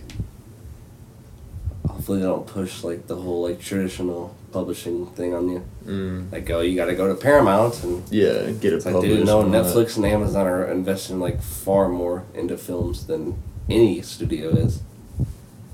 hopefully 1.88 2.20
they 2.20 2.26
don't 2.26 2.48
push, 2.48 2.84
like, 2.84 3.08
the 3.08 3.16
whole, 3.18 3.44
like, 3.44 3.60
traditional 3.60 4.36
publishing 4.54 5.08
thing 5.08 5.34
on 5.34 5.50
you. 5.50 5.64
Mm. 5.86 6.32
Like, 6.32 6.50
oh, 6.50 6.62
you 6.62 6.76
gotta 6.76 6.96
go 6.96 7.08
to 7.08 7.16
Paramount, 7.16 7.84
and 7.84 8.04
Yeah. 8.10 8.52
Get 8.52 8.74
it 8.74 8.78
it's 8.78 8.86
like, 8.86 8.94
published. 8.96 9.16
dude, 9.18 9.26
no, 9.26 9.42
and 9.42 9.54
all 9.56 9.64
that. 9.64 9.76
Netflix 9.76 9.98
and 9.98 10.06
Amazon 10.06 10.48
are 10.48 10.66
investing, 10.66 11.20
like, 11.20 11.42
far 11.42 11.90
more 11.90 12.24
into 12.34 12.58
films 12.58 13.08
than 13.08 13.36
any 13.70 14.02
studio 14.02 14.50
is. 14.50 14.82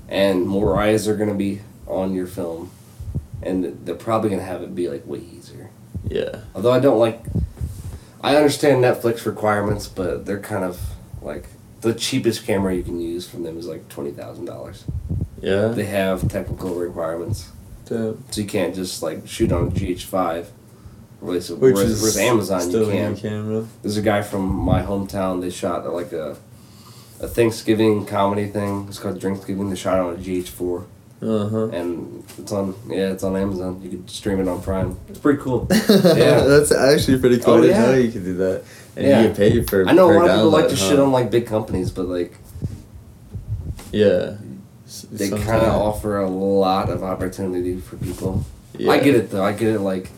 And 0.08 0.46
more 0.46 0.80
eyes 0.80 1.06
are 1.06 1.16
gonna 1.16 1.34
be 1.34 1.60
on 1.88 2.14
your 2.14 2.26
film. 2.26 2.70
And 3.42 3.84
they're 3.84 3.94
probably 3.94 4.30
gonna 4.30 4.42
have 4.42 4.62
it 4.62 4.74
be, 4.74 4.88
like, 4.88 5.06
way 5.06 5.18
easier. 5.18 5.70
Yeah. 6.08 6.40
Although 6.54 6.72
I 6.72 6.80
don't 6.80 6.98
like, 6.98 7.22
I 8.22 8.36
understand 8.36 8.82
Netflix 8.82 9.26
requirements, 9.26 9.86
but 9.88 10.26
they're 10.26 10.40
kind 10.40 10.64
of 10.64 10.80
like 11.22 11.46
the 11.80 11.94
cheapest 11.94 12.44
camera 12.46 12.74
you 12.74 12.82
can 12.82 13.00
use 13.00 13.28
from 13.28 13.42
them 13.44 13.58
is 13.58 13.66
like 13.66 13.88
twenty 13.88 14.10
thousand 14.10 14.46
dollars. 14.46 14.84
Yeah. 15.40 15.68
They 15.68 15.84
have 15.84 16.28
technical 16.28 16.74
requirements, 16.74 17.50
Damn. 17.84 18.24
so 18.30 18.40
you 18.40 18.46
can't 18.46 18.74
just 18.74 19.02
like 19.02 19.26
shoot 19.28 19.52
on 19.52 19.68
a 19.68 19.70
GH5. 19.70 20.46
Whereas, 21.20 21.50
Which 21.50 21.74
whereas, 21.74 21.90
is 21.90 22.00
whereas 22.00 22.16
Amazon 22.18 22.70
you 22.70 22.86
can. 22.86 23.16
camera. 23.16 23.66
There's 23.82 23.96
a 23.96 24.02
guy 24.02 24.22
from 24.22 24.46
my 24.52 24.82
hometown. 24.82 25.40
They 25.40 25.50
shot 25.50 25.88
like 25.92 26.12
a 26.12 26.36
a 27.20 27.26
Thanksgiving 27.28 28.06
comedy 28.06 28.46
thing. 28.46 28.86
It's 28.88 28.98
called 28.98 29.20
Drinksgiving. 29.20 29.70
They 29.70 29.76
shot 29.76 29.98
on 29.98 30.14
a 30.14 30.16
GH4, 30.18 30.84
Uh 31.20 31.48
huh. 31.48 31.68
and 31.70 32.22
it's 32.38 32.52
on 32.52 32.74
yeah, 32.88 33.10
it's 33.10 33.24
on 33.24 33.36
Amazon. 33.36 33.80
You 33.82 33.90
can 33.90 34.06
stream 34.08 34.38
it 34.40 34.46
on 34.46 34.62
Prime. 34.62 34.96
It's 35.08 35.18
pretty 35.18 35.40
cool. 35.42 35.66
yeah, 35.70 36.40
that's 36.42 36.70
actually 36.70 37.18
pretty 37.18 37.38
cool. 37.38 37.54
Oh, 37.54 37.64
I 37.64 37.72
know 37.72 37.94
you 37.94 38.12
can 38.12 38.22
do 38.24 38.34
that, 38.36 38.62
and 38.94 39.06
Yeah. 39.06 39.22
you 39.22 39.28
get 39.28 39.36
paid 39.36 39.68
for. 39.70 39.88
I 39.88 39.92
know 39.92 40.10
a 40.10 40.14
lot 40.14 40.28
of 40.28 40.36
people 40.36 40.50
like 40.50 40.68
to 40.68 40.76
huh? 40.76 40.88
shit 40.88 40.98
on 41.00 41.10
like 41.10 41.30
big 41.30 41.46
companies, 41.46 41.90
but 41.90 42.06
like 42.06 42.36
Yeah. 43.92 44.36
They 45.12 45.28
kind 45.28 45.62
of 45.62 45.74
offer 45.74 46.18
a 46.18 46.30
lot 46.30 46.88
of 46.88 47.02
opportunity 47.02 47.78
for 47.78 47.96
people. 47.96 48.44
Yeah. 48.76 48.92
I 48.92 49.00
get 49.00 49.14
it 49.14 49.30
though. 49.30 49.44
I 49.44 49.52
get 49.52 49.74
it 49.74 49.80
like 49.80 50.10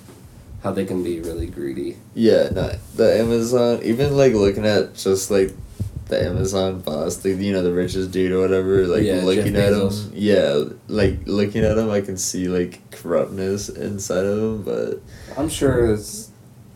how 0.62 0.70
they 0.70 0.84
can 0.84 1.03
be 1.03 1.20
really 1.20 1.46
greedy. 1.46 1.96
Yeah, 2.14 2.51
no, 2.51 2.72
the 2.94 3.18
Amazon. 3.18 3.80
Even 3.82 4.16
like 4.16 4.34
looking 4.34 4.66
at 4.66 4.94
just 4.94 5.30
like 5.30 5.55
the 6.11 6.22
Amazon 6.22 6.80
boss, 6.80 7.16
the 7.18 7.30
you 7.30 7.52
know 7.52 7.62
the 7.62 7.72
richest 7.72 8.11
dude 8.11 8.32
or 8.32 8.40
whatever. 8.40 8.86
Like 8.86 9.04
Yeah, 9.04 9.22
looking 9.24 9.54
Jeff 9.54 9.68
at 9.68 9.72
Bezos. 9.72 10.04
him, 10.06 10.12
yeah, 10.14 10.64
like 10.88 11.18
looking 11.26 11.64
at 11.64 11.78
him, 11.78 11.90
I 11.90 12.00
can 12.02 12.16
see 12.16 12.48
like 12.48 12.90
corruptness 12.90 13.68
inside 13.70 14.24
of 14.26 14.38
him, 14.38 14.62
but. 14.62 15.00
I'm 15.38 15.48
sure 15.48 15.92
it's 15.94 16.30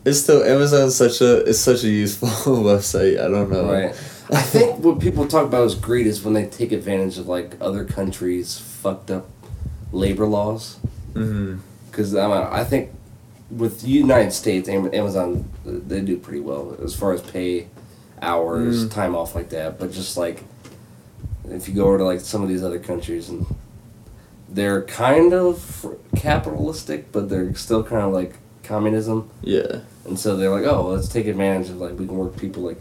It's 0.05 0.21
still 0.21 0.43
Amazon's 0.43 0.95
such 0.95 1.21
a 1.21 1.37
it's 1.47 1.59
such 1.59 1.83
a 1.83 1.89
useful 1.89 2.29
website. 2.63 3.19
I 3.23 3.27
don't 3.27 3.51
know. 3.51 3.71
right. 3.71 3.93
I 4.31 4.41
think 4.41 4.79
what 4.83 4.99
people 4.99 5.27
talk 5.27 5.45
about 5.45 5.65
as 5.65 5.75
greed 5.75 6.07
is 6.07 6.23
when 6.23 6.33
they 6.33 6.45
take 6.47 6.71
advantage 6.71 7.19
of 7.19 7.27
like 7.27 7.55
other 7.61 7.85
countries' 7.85 8.57
fucked 8.57 9.11
up 9.11 9.29
labor 9.91 10.25
laws. 10.25 10.79
Mm-hmm. 11.13 11.59
Because 11.91 12.15
I, 12.15 12.27
mean, 12.27 12.47
I 12.51 12.63
think 12.63 12.89
with 13.51 13.81
the 13.81 13.89
United 13.89 14.31
States, 14.33 14.67
Am- 14.67 14.93
Amazon 14.93 15.49
they 15.63 16.01
do 16.01 16.17
pretty 16.17 16.39
well 16.41 16.75
as 16.83 16.95
far 16.95 17.13
as 17.13 17.21
pay, 17.21 17.67
hours, 18.25 18.85
Mm. 18.85 18.91
time 18.91 19.15
off 19.15 19.35
like 19.35 19.49
that. 19.49 19.79
But 19.79 19.91
just 19.91 20.17
like 20.17 20.43
if 21.49 21.67
you 21.69 21.75
go 21.75 21.85
over 21.85 21.99
to 21.99 22.03
like 22.05 22.19
some 22.21 22.41
of 22.41 22.49
these 22.49 22.63
other 22.63 22.79
countries 22.79 23.29
and 23.29 23.45
they're 24.49 24.81
kind 24.83 25.33
of 25.33 25.85
capitalistic, 26.15 27.11
but 27.11 27.29
they're 27.29 27.53
still 27.55 27.83
kind 27.83 28.01
of 28.01 28.11
like 28.13 28.33
communism. 28.63 29.29
Yeah. 29.41 29.81
And 30.05 30.17
so 30.19 30.35
they're 30.35 30.49
like, 30.49 30.65
oh, 30.65 30.87
let's 30.87 31.07
take 31.07 31.27
advantage 31.27 31.69
of 31.69 31.77
like 31.77 31.97
we 31.99 32.05
can 32.07 32.17
work 32.17 32.35
people 32.37 32.63
like 32.63 32.79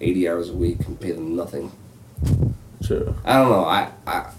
eighty 0.00 0.28
hours 0.28 0.50
a 0.50 0.54
week 0.54 0.80
and 0.86 0.98
pay 1.00 1.12
them 1.12 1.36
nothing. 1.36 1.70
True. 2.82 3.14
I 3.24 3.34
don't 3.34 3.50
know. 3.50 3.64
I 3.64 3.90
I 4.06 4.30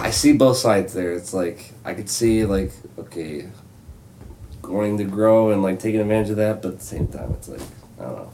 I 0.00 0.10
see 0.10 0.32
both 0.34 0.56
sides 0.58 0.92
there. 0.92 1.12
It's 1.12 1.32
like 1.34 1.72
I 1.84 1.94
could 1.94 2.08
see 2.10 2.44
like 2.44 2.72
okay, 2.98 3.48
going 4.62 4.98
to 4.98 5.04
grow 5.04 5.50
and 5.50 5.62
like 5.62 5.78
taking 5.80 6.00
advantage 6.00 6.30
of 6.30 6.36
that, 6.36 6.62
but 6.62 6.72
at 6.72 6.78
the 6.78 6.84
same 6.84 7.08
time, 7.08 7.32
it's 7.32 7.48
like 7.48 7.60
I 7.98 8.02
don't 8.04 8.16
know. 8.16 8.30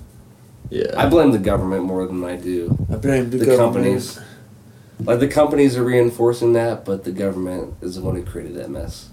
Yeah. 0.71 0.95
I 0.97 1.09
blame 1.09 1.33
the 1.33 1.39
government 1.39 1.85
more 1.85 2.07
than 2.07 2.25
I 2.25 2.37
do 2.37 2.77
I 2.91 2.97
blame 2.97 3.31
the, 3.31 3.39
the 3.39 3.47
government. 3.47 3.75
companies. 3.75 4.21
Like 5.01 5.21
the 5.21 5.29
companies 5.29 5.77
are 5.77 5.85
reinforcing 5.85 6.55
that, 6.55 6.85
but 6.85 7.05
the 7.05 7.13
government 7.13 7.75
is 7.83 7.97
the 7.97 8.01
one 8.01 8.17
who 8.17 8.25
created 8.25 8.55
that 8.57 8.71
mess 8.71 9.11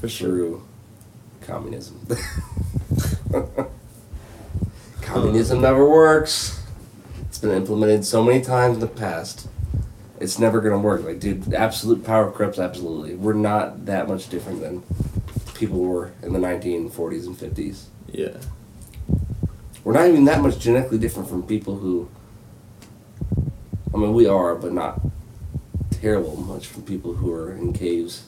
for 0.00 0.08
sure. 0.08 0.28
through 0.28 0.66
communism. 1.40 2.06
communism 5.02 5.58
uh. 5.58 5.62
never 5.62 5.88
works. 5.88 6.62
It's 7.22 7.38
been 7.38 7.50
implemented 7.50 8.04
so 8.04 8.22
many 8.22 8.40
times 8.40 8.74
in 8.74 8.80
the 8.80 8.86
past. 8.86 9.48
It's 10.20 10.38
never 10.38 10.60
gonna 10.60 10.78
work. 10.78 11.04
Like, 11.04 11.20
dude, 11.20 11.52
absolute 11.52 12.04
power 12.04 12.30
corrupts 12.30 12.58
absolutely. 12.58 13.14
We're 13.14 13.34
not 13.34 13.86
that 13.86 14.08
much 14.08 14.30
different 14.30 14.60
than 14.60 14.82
people 15.54 15.80
were 15.80 16.12
in 16.22 16.32
the 16.32 16.38
1940s 16.38 17.26
and 17.26 17.36
50s. 17.36 17.84
Yeah. 18.10 18.36
We're 19.86 19.92
not 19.92 20.08
even 20.08 20.24
that 20.24 20.40
much 20.40 20.58
genetically 20.58 20.98
different 20.98 21.28
from 21.28 21.44
people 21.44 21.76
who. 21.76 22.08
I 23.94 23.96
mean, 23.96 24.14
we 24.14 24.26
are, 24.26 24.56
but 24.56 24.72
not 24.72 25.00
terrible 25.92 26.34
much 26.34 26.66
from 26.66 26.82
people 26.82 27.14
who 27.14 27.32
are 27.32 27.52
in 27.52 27.72
caves. 27.72 28.24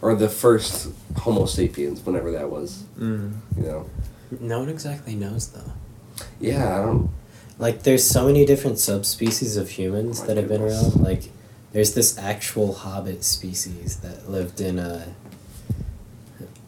Or 0.00 0.16
the 0.16 0.28
first 0.28 0.88
Homo 1.18 1.46
sapiens, 1.46 2.04
whenever 2.04 2.32
that 2.32 2.50
was. 2.50 2.82
Mm. 2.98 3.36
You 3.56 3.62
know? 3.62 3.90
No 4.40 4.58
one 4.58 4.68
exactly 4.68 5.14
knows 5.14 5.46
though. 5.50 5.72
Yeah, 6.40 6.80
I 6.80 6.84
don't. 6.84 7.08
Like, 7.60 7.84
there's 7.84 8.02
so 8.02 8.26
many 8.26 8.44
different 8.44 8.80
subspecies 8.80 9.56
of 9.56 9.70
humans 9.70 10.18
My 10.22 10.26
that 10.26 10.36
have 10.36 10.48
been 10.48 10.62
around. 10.62 10.96
Like, 10.96 11.30
there's 11.70 11.94
this 11.94 12.18
actual 12.18 12.74
hobbit 12.74 13.22
species 13.22 13.98
that 13.98 14.28
lived 14.28 14.60
in 14.60 14.80
a 14.80 15.14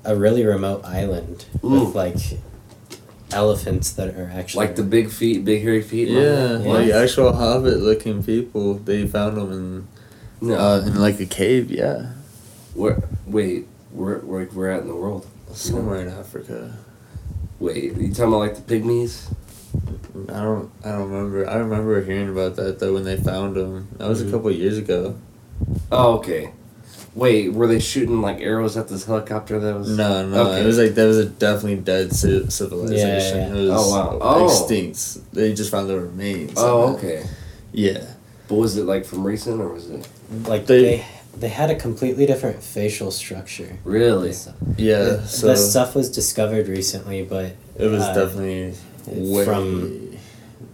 a 0.04 0.14
really 0.14 0.46
remote 0.46 0.84
island 0.84 1.46
Ooh. 1.64 1.86
with 1.86 1.96
like 1.96 2.38
elephants 3.34 3.92
that 3.92 4.14
are 4.16 4.30
actually 4.34 4.66
Like 4.66 4.76
the 4.76 4.82
big 4.82 5.10
feet, 5.10 5.44
big 5.44 5.62
hairy 5.62 5.82
feet. 5.82 6.08
and 6.08 6.16
all 6.18 6.22
Yeah, 6.24 6.72
like 6.72 6.90
actual 6.92 7.32
hobbit-looking 7.32 8.22
people. 8.22 8.74
They 8.74 9.06
found 9.06 9.36
them 9.36 9.52
in 9.52 10.48
No. 10.48 10.54
uh, 10.56 10.80
in 10.86 11.00
like 11.00 11.20
a 11.20 11.26
cave. 11.26 11.70
Yeah, 11.70 12.12
where? 12.74 13.02
Wait. 13.26 13.66
Where? 13.92 14.18
Where? 14.18 14.44
Where 14.46 14.68
are 14.70 14.72
at 14.72 14.82
in 14.82 14.88
the 14.88 14.94
world? 14.96 15.26
somewhere 15.52 16.00
in 16.00 16.08
Africa. 16.08 16.72
Wait. 17.60 17.94
You 17.96 18.08
talking 18.10 18.24
about 18.24 18.38
like 18.38 18.56
the 18.56 18.62
pygmies? 18.74 19.30
I 20.28 20.40
don't. 20.42 20.70
I 20.84 20.90
don't 20.92 21.10
remember. 21.10 21.48
I 21.48 21.56
remember 21.56 22.02
hearing 22.02 22.28
about 22.28 22.56
that 22.56 22.78
though 22.80 22.94
when 22.94 23.04
they 23.04 23.16
found 23.16 23.54
them. 23.56 23.88
That 23.98 24.08
was 24.08 24.22
Mhm. 24.22 24.28
a 24.28 24.30
couple 24.32 24.48
of 24.50 24.56
years 24.56 24.78
ago. 24.78 25.14
Oh, 25.92 26.14
okay. 26.18 26.50
Wait, 27.14 27.52
were 27.52 27.66
they 27.68 27.78
shooting 27.78 28.20
like 28.20 28.40
arrows 28.40 28.76
at 28.76 28.88
this 28.88 29.04
helicopter 29.04 29.60
that 29.60 29.74
was? 29.78 29.96
No, 29.96 30.26
no, 30.26 30.48
Okay. 30.48 30.62
it 30.62 30.66
was 30.66 30.78
like 30.78 30.94
that 30.94 31.06
was 31.06 31.18
a 31.18 31.26
definitely 31.26 31.76
dead 31.76 32.10
ci- 32.10 32.50
civilization. 32.50 33.38
Yeah, 33.38 33.46
yeah. 33.48 33.54
It 33.54 33.68
was 33.70 33.70
Oh, 33.70 33.90
wow. 33.90 34.18
Oh. 34.20 34.44
extinct. 34.46 35.32
They 35.32 35.54
just 35.54 35.70
found 35.70 35.88
the 35.88 36.00
remains. 36.00 36.50
of 36.52 36.58
Oh, 36.58 36.88
it. 36.92 36.96
okay. 36.96 37.22
Yeah. 37.72 38.04
But 38.48 38.56
was 38.56 38.76
it 38.76 38.84
like 38.84 39.04
from 39.04 39.24
recent 39.24 39.60
or 39.60 39.68
was 39.68 39.88
it 39.90 40.06
like 40.46 40.66
They- 40.66 40.82
they 40.82 41.04
they 41.38 41.48
had 41.48 41.68
a 41.68 41.74
completely 41.74 42.26
different 42.26 42.62
facial 42.62 43.10
structure. 43.10 43.76
really? 43.84 44.32
So, 44.32 44.52
Yeah. 44.76 45.02
the- 45.02 45.26
So 45.26 45.46
the 45.48 45.56
stuff 45.56 45.94
was 45.96 46.08
discovered 46.08 46.68
recently, 46.68 47.22
but 47.22 47.52
it 47.76 47.88
was 47.90 48.02
uh, 48.02 48.14
definitely 48.14 48.74
way 49.06 49.44
from, 49.44 50.10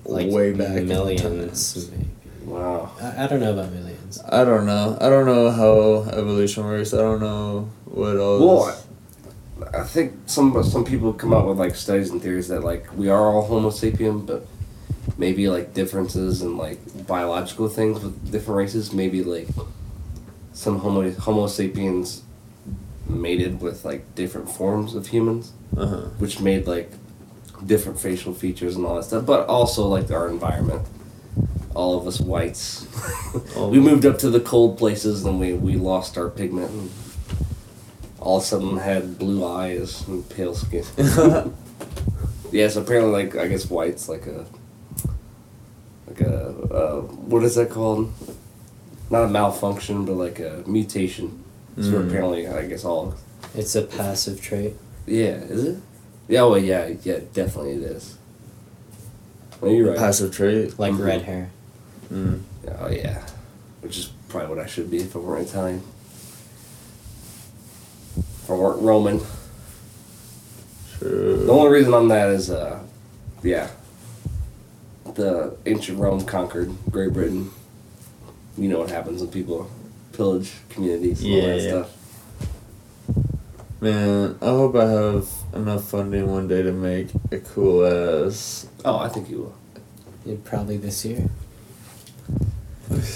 like 0.04 0.30
way 0.30 0.52
back 0.52 0.82
millions. 0.84 1.88
maybe. 1.90 2.06
Wow. 2.44 2.90
I, 3.00 3.24
I 3.24 3.26
don't 3.26 3.40
know 3.40 3.52
about 3.52 3.72
millions. 3.72 3.89
I 4.30 4.44
don't 4.44 4.66
know. 4.66 4.96
I 5.00 5.08
don't 5.08 5.26
know 5.26 5.50
how 5.50 6.10
evolution 6.10 6.64
works. 6.64 6.92
I 6.92 6.98
don't 6.98 7.20
know 7.20 7.70
what 7.84 8.16
all. 8.16 8.38
Well, 8.46 8.66
this- 8.66 8.86
I 9.74 9.84
think 9.84 10.14
some 10.26 10.62
some 10.64 10.84
people 10.84 11.12
come 11.12 11.34
out 11.34 11.46
with 11.46 11.58
like 11.58 11.74
studies 11.74 12.10
and 12.10 12.20
theories 12.22 12.48
that 12.48 12.64
like 12.64 12.86
we 12.96 13.08
are 13.08 13.20
all 13.20 13.42
Homo 13.42 13.70
sapien, 13.70 14.26
but 14.26 14.46
maybe 15.18 15.48
like 15.48 15.74
differences 15.74 16.42
in 16.42 16.56
like 16.56 16.78
biological 17.06 17.68
things 17.68 18.02
with 18.02 18.32
different 18.32 18.56
races. 18.56 18.92
Maybe 18.92 19.22
like 19.22 19.48
some 20.52 20.78
Homo 20.78 21.10
Homo 21.12 21.46
sapiens 21.46 22.22
mated 23.08 23.60
with 23.60 23.84
like 23.84 24.14
different 24.14 24.50
forms 24.50 24.94
of 24.94 25.08
humans, 25.08 25.52
uh-huh. 25.76 26.08
which 26.18 26.40
made 26.40 26.66
like 26.66 26.90
different 27.66 28.00
facial 28.00 28.32
features 28.32 28.76
and 28.76 28.86
all 28.86 28.96
that 28.96 29.04
stuff. 29.04 29.26
But 29.26 29.46
also 29.46 29.86
like 29.86 30.10
our 30.10 30.28
environment. 30.28 30.86
All 31.74 31.96
of 31.98 32.06
us 32.06 32.20
whites, 32.20 32.86
we 33.56 33.78
moved 33.78 34.04
up 34.04 34.18
to 34.18 34.30
the 34.30 34.40
cold 34.40 34.76
places 34.78 35.24
and 35.24 35.38
we 35.38 35.52
we 35.54 35.76
lost 35.76 36.18
our 36.18 36.28
pigment. 36.28 36.70
And, 36.70 36.90
all 38.18 38.36
of 38.36 38.42
a 38.42 38.46
sudden 38.46 38.76
had 38.76 39.18
blue 39.18 39.42
eyes 39.46 40.06
and 40.06 40.28
pale 40.28 40.54
skin. 40.54 40.84
yes, 42.52 42.76
apparently, 42.76 43.12
like 43.24 43.34
I 43.36 43.48
guess 43.48 43.70
white's 43.70 44.08
like 44.10 44.26
a 44.26 44.44
like 46.06 46.20
a 46.20 46.48
uh, 46.74 47.00
what 47.00 47.42
is 47.44 47.54
that 47.54 47.70
called? 47.70 48.12
Not 49.10 49.24
a 49.24 49.28
malfunction, 49.28 50.04
but 50.04 50.14
like 50.14 50.38
a 50.38 50.62
mutation. 50.66 51.42
So 51.76 51.92
Mm. 51.92 52.08
apparently, 52.08 52.46
I 52.48 52.66
guess 52.66 52.84
all. 52.84 53.14
It's 53.54 53.74
a 53.74 53.82
passive 53.82 54.40
trait. 54.42 54.74
Yeah, 55.06 55.36
is 55.54 55.64
it? 55.64 55.76
Yeah, 56.28 56.42
well, 56.42 56.58
yeah, 56.58 56.92
yeah, 57.02 57.20
definitely 57.32 57.72
it 57.72 57.82
is. 57.82 58.18
Well, 59.60 59.72
you're 59.72 59.90
right. 59.90 59.98
Passive 59.98 60.34
trait. 60.34 60.78
Like 60.78 60.92
Mhm. 60.92 61.04
red 61.06 61.22
hair. 61.22 61.50
Mm. 62.12 62.40
Oh 62.78 62.88
yeah, 62.90 63.24
which 63.80 63.96
is 63.98 64.10
probably 64.28 64.48
what 64.56 64.58
I 64.64 64.66
should 64.66 64.90
be 64.90 64.98
if 64.98 65.14
I 65.14 65.18
weren't 65.20 65.48
Italian. 65.48 65.82
If 68.18 68.50
I 68.50 68.54
weren't 68.54 68.82
Roman. 68.82 69.20
True. 70.98 71.44
The 71.46 71.52
only 71.52 71.70
reason 71.70 71.94
I'm 71.94 72.08
that 72.08 72.28
is, 72.30 72.50
uh, 72.50 72.80
yeah, 73.42 73.70
the 75.14 75.56
ancient 75.66 75.98
Rome 75.98 76.24
conquered 76.24 76.72
Great 76.90 77.12
Britain. 77.12 77.50
You 78.58 78.68
know 78.68 78.80
what 78.80 78.90
happens 78.90 79.22
when 79.22 79.30
people 79.30 79.70
pillage 80.12 80.52
communities 80.68 81.22
and 81.22 81.32
all 81.34 81.40
that 81.42 81.60
Yeah. 81.62 81.68
stuff. 81.68 81.96
Man, 83.80 84.36
I 84.42 84.46
hope 84.46 84.74
I 84.74 84.84
have 84.90 85.28
enough 85.54 85.84
funding 85.84 86.30
one 86.30 86.48
day 86.48 86.60
to 86.62 86.72
make 86.72 87.08
a 87.32 87.38
cool 87.38 87.86
ass. 87.86 88.66
Oh, 88.84 88.98
I 88.98 89.08
think 89.08 89.30
you 89.30 89.38
will. 89.38 89.54
Yeah, 90.26 90.36
Probably 90.44 90.76
this 90.76 91.02
year. 91.06 91.30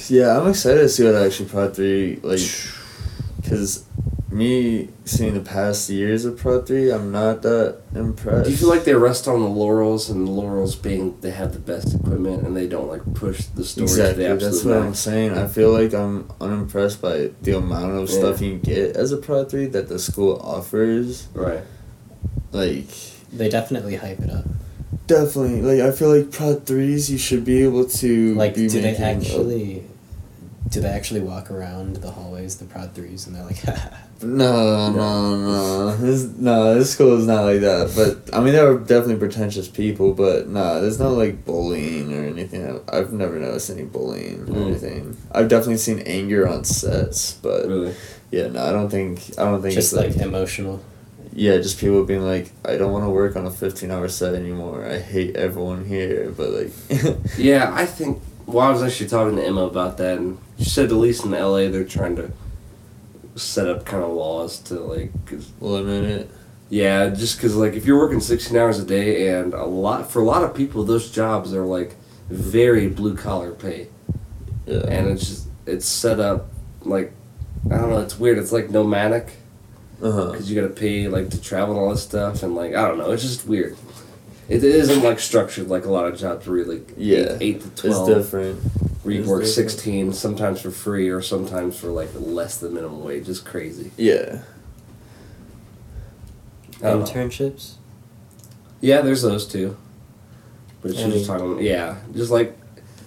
Yeah, 0.08 0.38
I'm 0.38 0.48
excited 0.48 0.80
to 0.80 0.88
see 0.88 1.04
what 1.04 1.14
actually 1.14 1.48
Prod 1.48 1.74
3, 1.74 2.20
like, 2.22 2.40
because 3.42 3.84
me 4.30 4.88
seeing 5.04 5.34
the 5.34 5.40
past 5.40 5.88
years 5.90 6.24
of 6.24 6.36
Prod 6.36 6.66
3, 6.66 6.90
I'm 6.92 7.12
not 7.12 7.42
that 7.42 7.78
impressed. 7.94 8.44
Do 8.46 8.50
you 8.50 8.56
feel 8.56 8.68
like 8.68 8.84
they 8.84 8.94
rest 8.94 9.28
on 9.28 9.40
the 9.40 9.48
laurels 9.48 10.10
and 10.10 10.26
the 10.26 10.30
laurels 10.30 10.74
being 10.74 11.16
they 11.20 11.30
have 11.30 11.52
the 11.52 11.58
best 11.60 11.94
equipment 11.94 12.44
and 12.44 12.56
they 12.56 12.66
don't 12.66 12.88
like 12.88 13.02
push 13.14 13.44
the 13.46 13.64
story 13.64 13.84
Exactly, 13.84 14.24
to 14.24 14.28
the 14.28 14.34
absolute 14.34 14.50
that's 14.52 14.64
what 14.64 14.76
I'm 14.78 14.94
saying. 14.94 15.32
I 15.38 15.46
feel 15.46 15.70
like 15.70 15.94
I'm 15.94 16.30
unimpressed 16.40 17.00
by 17.00 17.30
the 17.42 17.56
amount 17.56 17.92
of 17.96 18.10
Yeah. 18.10 18.16
stuff 18.18 18.40
you 18.40 18.56
get 18.58 18.96
as 18.96 19.12
a 19.12 19.16
Prod 19.18 19.50
3 19.50 19.66
that 19.66 19.88
the 19.88 19.98
school 20.00 20.40
offers. 20.42 21.28
Right. 21.32 21.62
Like, 22.52 22.88
They 23.32 23.48
definitely 23.48 23.96
hype 23.96 24.20
it 24.20 24.30
up. 24.30 24.44
Definitely, 25.06 25.62
like, 25.62 25.80
I 25.80 25.90
feel 25.94 26.14
like 26.16 26.30
Prod 26.32 26.64
3s, 26.64 27.10
you 27.10 27.18
should 27.18 27.44
be 27.44 27.62
able 27.62 27.84
to. 27.86 28.34
Like, 28.34 28.54
be 28.54 28.68
do 28.68 28.80
they 28.80 28.92
making 28.92 29.04
a- 29.04 29.08
actually? 29.08 29.84
Do 30.70 30.80
they 30.80 30.88
actually 30.88 31.20
walk 31.20 31.50
around 31.50 31.96
the 31.96 32.10
hallways, 32.10 32.56
the 32.56 32.64
prod 32.64 32.94
threes, 32.94 33.26
and 33.26 33.36
they're 33.36 33.44
like, 33.44 33.62
No, 34.22 34.90
no, 34.90 35.36
no. 35.36 35.96
This, 35.98 36.24
no, 36.24 36.74
this 36.74 36.92
school 36.94 37.16
is 37.18 37.26
not 37.26 37.44
like 37.44 37.60
that. 37.60 37.92
But 37.94 38.34
I 38.34 38.40
mean, 38.42 38.54
there 38.54 38.68
are 38.70 38.78
definitely 38.78 39.16
pretentious 39.16 39.68
people, 39.68 40.14
but 40.14 40.48
nah, 40.48 40.80
there's 40.80 40.98
no 40.98 41.12
like 41.12 41.44
bullying 41.44 42.12
or 42.16 42.24
anything. 42.24 42.80
I- 42.88 42.98
I've 42.98 43.12
never 43.12 43.38
noticed 43.38 43.70
any 43.70 43.82
bullying 43.84 44.40
or 44.42 44.46
Mm. 44.46 44.66
anything. 44.68 45.16
I've 45.30 45.48
definitely 45.48 45.76
seen 45.76 45.98
anger 46.00 46.48
on 46.48 46.64
sets, 46.64 47.34
but 47.42 47.68
Really? 47.68 47.94
yeah, 48.30 48.48
no, 48.48 48.62
I 48.64 48.72
don't 48.72 48.88
think 48.88 49.20
I 49.38 49.44
don't 49.44 49.60
think 49.60 49.74
just 49.74 49.92
it's 49.92 50.00
like 50.02 50.16
like, 50.16 50.26
emotional? 50.26 50.80
Yeah, 51.34 51.56
just 51.58 51.78
people 51.80 52.04
being 52.04 52.22
like, 52.22 52.52
I 52.64 52.76
don't 52.76 52.92
want 52.92 53.04
to 53.04 53.10
work 53.10 53.34
on 53.36 53.44
a 53.46 53.50
fifteen 53.50 53.90
hour 53.90 54.08
set 54.08 54.34
anymore. 54.34 54.84
I 54.86 54.98
hate 55.00 55.36
everyone 55.36 55.84
here, 55.84 56.30
but 56.36 56.50
like, 56.50 56.72
Yeah, 57.38 57.70
I 57.74 57.86
think. 57.86 58.22
Well, 58.46 58.66
I 58.66 58.70
was 58.70 58.82
actually 58.82 59.08
talking 59.08 59.36
to 59.36 59.44
Emma 59.46 59.62
about 59.62 59.96
that, 59.98 60.18
and 60.18 60.38
she 60.58 60.64
said 60.64 60.86
at 60.86 60.92
least 60.92 61.24
in 61.24 61.30
LA 61.32 61.68
they're 61.68 61.84
trying 61.84 62.14
to 62.16 62.30
set 63.36 63.66
up 63.68 63.84
kind 63.84 64.02
of 64.04 64.10
laws 64.12 64.58
to 64.60 64.74
like, 64.80 65.10
limit 65.60 66.04
it. 66.04 66.30
yeah, 66.68 67.08
just 67.08 67.36
because 67.36 67.56
like 67.56 67.72
if 67.74 67.84
you're 67.86 67.98
working 67.98 68.20
sixteen 68.20 68.56
hours 68.56 68.78
a 68.78 68.84
day, 68.84 69.28
and 69.36 69.54
a 69.54 69.64
lot 69.64 70.10
for 70.10 70.20
a 70.20 70.24
lot 70.24 70.42
of 70.44 70.54
people 70.54 70.84
those 70.84 71.10
jobs 71.10 71.52
are 71.54 71.64
like 71.64 71.96
very 72.28 72.88
blue 72.88 73.16
collar 73.16 73.52
pay, 73.52 73.88
Yeah. 74.66 74.84
and 74.88 75.08
it's 75.08 75.26
just 75.26 75.46
it's 75.66 75.86
set 75.86 76.20
up 76.20 76.46
like 76.82 77.12
I 77.70 77.78
don't 77.78 77.90
know, 77.90 78.00
it's 78.00 78.18
weird. 78.18 78.38
It's 78.38 78.52
like 78.52 78.70
nomadic 78.70 79.32
uh 80.04 80.10
huh. 80.12 80.30
because 80.32 80.48
you 80.50 80.60
got 80.60 80.68
to 80.68 80.72
pay 80.74 81.08
like 81.08 81.30
to 81.30 81.40
travel 81.40 81.74
and 81.74 81.82
all 81.84 81.90
this 81.90 82.02
stuff, 82.04 82.42
and 82.44 82.54
like 82.54 82.74
I 82.74 82.86
don't 82.86 82.98
know, 82.98 83.10
it's 83.10 83.22
just 83.22 83.46
weird. 83.48 83.76
It 84.48 84.62
isn't 84.62 85.02
like 85.02 85.18
structured 85.20 85.68
like 85.68 85.86
a 85.86 85.90
lot 85.90 86.04
of 86.06 86.18
jobs 86.18 86.46
where 86.46 86.58
you 86.58 86.64
like 86.64 86.90
Yeah, 86.96 87.38
eight, 87.40 87.56
eight 87.56 87.60
to 87.62 87.68
It's 87.68 87.80
twelve. 87.80 88.08
different. 88.08 88.60
where 89.02 89.14
you 89.14 89.20
It's 89.20 89.28
work 89.28 89.42
different. 89.44 89.70
16 89.70 90.12
sometimes 90.12 90.60
for 90.60 90.70
free 90.70 91.08
or 91.08 91.22
sometimes 91.22 91.78
for 91.78 91.88
like 91.88 92.10
less 92.14 92.58
than 92.58 92.74
minimum 92.74 93.02
wage 93.02 93.28
it's 93.28 93.40
crazy 93.40 93.90
Yeah. 93.96 94.42
I 96.82 96.90
don't 96.90 97.00
know. 97.00 97.06
Internships? 97.06 97.74
yeah 98.80 99.00
there's 99.00 99.22
those 99.22 99.46
too 99.46 99.76
but 100.82 100.90
I 100.94 101.00
you're 101.00 101.10
just 101.12 101.26
talking 101.26 101.58
yeah 101.62 101.96
just 102.14 102.30
like 102.30 102.54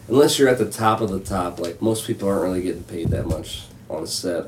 unless 0.08 0.40
you're 0.40 0.48
at 0.50 0.58
the 0.58 0.70
top 0.72 1.02
of 1.02 1.10
the 1.12 1.20
top 1.20 1.60
like 1.60 1.82
most 1.84 2.08
people 2.08 2.28
aren't 2.30 2.42
really 2.44 2.62
getting 2.64 2.84
paid 2.84 3.10
that 3.10 3.28
much 3.28 3.66
on 3.90 4.02
a 4.04 4.08
set 4.08 4.46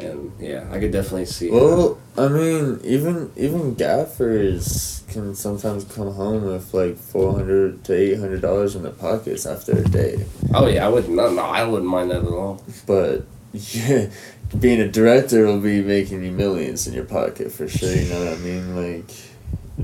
and 0.00 0.32
yeah 0.38 0.66
i 0.70 0.78
could 0.78 0.92
definitely 0.92 1.26
see 1.26 1.50
Well, 1.50 1.98
I 2.16 2.28
mean, 2.28 2.80
even 2.84 3.30
even 3.36 3.74
gaffers 3.74 5.04
can 5.08 5.34
sometimes 5.34 5.84
come 5.84 6.12
home 6.12 6.44
with 6.44 6.72
like 6.74 6.96
four 6.96 7.32
hundred 7.34 7.82
to 7.84 7.94
eight 7.94 8.18
hundred 8.18 8.42
dollars 8.42 8.76
in 8.76 8.82
their 8.82 8.92
pockets 8.92 9.46
after 9.46 9.72
a 9.72 9.84
day. 9.84 10.24
oh 10.54 10.66
yeah 10.68 10.86
i 10.86 10.88
wouldn't 10.88 11.14
no, 11.14 11.30
no 11.32 11.42
i 11.42 11.64
wouldn't 11.64 11.90
mind 11.90 12.10
that 12.10 12.22
at 12.22 12.28
all 12.28 12.62
But 12.86 13.24
yeah, 13.52 14.10
being 14.60 14.80
a 14.80 14.88
director 14.88 15.46
will 15.46 15.60
be 15.60 15.82
making 15.82 16.22
you 16.24 16.30
millions 16.32 16.86
in 16.86 16.92
your 16.94 17.04
pocket 17.04 17.50
for 17.50 17.66
sure. 17.66 17.90
You 17.94 18.08
know 18.10 18.24
what 18.24 18.34
I 18.34 18.36
mean? 18.36 18.76
Like, 18.76 19.10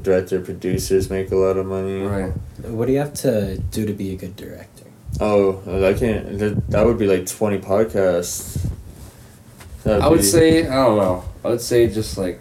director 0.02 0.40
producers 0.40 1.08
make 1.08 1.30
a 1.32 1.36
lot 1.36 1.56
of 1.56 1.64
money. 1.66 2.02
right 2.02 2.32
What 2.62 2.86
do 2.86 2.92
you 2.92 2.98
have 2.98 3.14
to 3.24 3.56
do 3.70 3.86
to 3.86 3.92
be 3.94 4.12
a 4.12 4.16
good 4.16 4.36
director? 4.36 4.84
Oh, 5.20 5.62
I 5.66 5.94
can't. 5.94 6.38
That, 6.38 6.70
that 6.70 6.84
would 6.84 6.98
be 6.98 7.06
like 7.06 7.26
twenty 7.26 7.58
podcasts. 7.58 8.68
That'd 9.84 10.02
i 10.02 10.08
would 10.08 10.18
be- 10.18 10.22
say 10.22 10.66
i 10.66 10.74
don't 10.74 10.96
know 10.96 11.24
i 11.44 11.48
would 11.48 11.60
say 11.60 11.86
just 11.88 12.16
like 12.18 12.40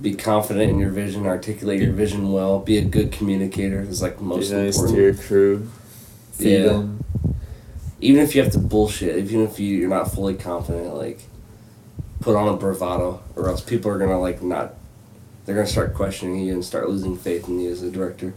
be 0.00 0.14
confident 0.14 0.70
in 0.70 0.78
your 0.78 0.90
vision 0.90 1.26
articulate 1.26 1.80
your 1.80 1.92
vision 1.92 2.30
well 2.30 2.58
be 2.60 2.76
a 2.78 2.84
good 2.84 3.10
communicator 3.10 3.80
is 3.80 4.02
like 4.02 4.18
be 4.18 4.24
most 4.24 4.50
nice 4.52 4.76
important 4.76 4.96
to 4.96 5.02
your 5.02 5.14
crew. 5.14 5.68
Feed 6.32 6.50
Yeah. 6.60 6.62
them. 6.64 7.04
even 8.00 8.22
if 8.22 8.34
you 8.34 8.42
have 8.42 8.52
to 8.52 8.58
bullshit, 8.58 9.16
even 9.16 9.42
if 9.42 9.58
you, 9.58 9.76
you're 9.76 9.88
not 9.88 10.12
fully 10.12 10.34
confident, 10.34 10.94
like 10.94 11.20
put 12.20 12.34
on 12.36 12.48
a 12.48 12.56
bravado, 12.56 13.22
or 13.36 13.48
else 13.48 13.60
people 13.62 13.90
are 13.90 13.98
gonna 13.98 14.20
like 14.20 14.42
not 14.42 14.74
they're 15.46 15.54
gonna 15.54 15.66
start 15.66 15.94
questioning 15.94 16.40
you 16.40 16.52
and 16.52 16.64
start 16.64 16.88
losing 16.90 17.16
faith 17.16 17.48
in 17.48 17.60
you 17.60 17.70
as 17.70 17.82
a 17.82 17.90
director. 17.90 18.34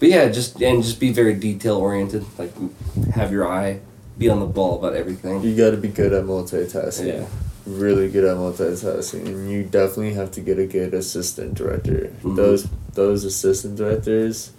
But 0.00 0.08
yeah, 0.10 0.28
just 0.28 0.60
and 0.60 0.82
just 0.82 0.98
be 1.00 1.12
very 1.12 1.34
detail 1.34 1.76
oriented. 1.76 2.24
Like 2.36 2.52
have 3.14 3.30
your 3.32 3.46
eye 3.50 3.80
be 4.20 4.28
on 4.28 4.38
the 4.38 4.46
ball 4.46 4.78
about 4.78 4.94
everything. 4.94 5.42
You 5.42 5.56
got 5.56 5.70
to 5.70 5.76
be 5.78 5.88
good 5.88 6.12
at 6.12 6.24
multitasking. 6.24 7.06
Yeah. 7.06 7.26
Really 7.66 8.08
good 8.10 8.24
at 8.24 8.36
multitasking, 8.36 9.26
and 9.26 9.50
you 9.50 9.62
definitely 9.64 10.12
have 10.14 10.30
to 10.32 10.40
get 10.40 10.58
a 10.58 10.66
good 10.66 10.92
assistant 10.94 11.54
director. 11.54 12.10
Mhm. 12.22 12.36
Those 12.36 12.68
those 12.94 13.24
assistant 13.24 13.76
directors 13.76 14.50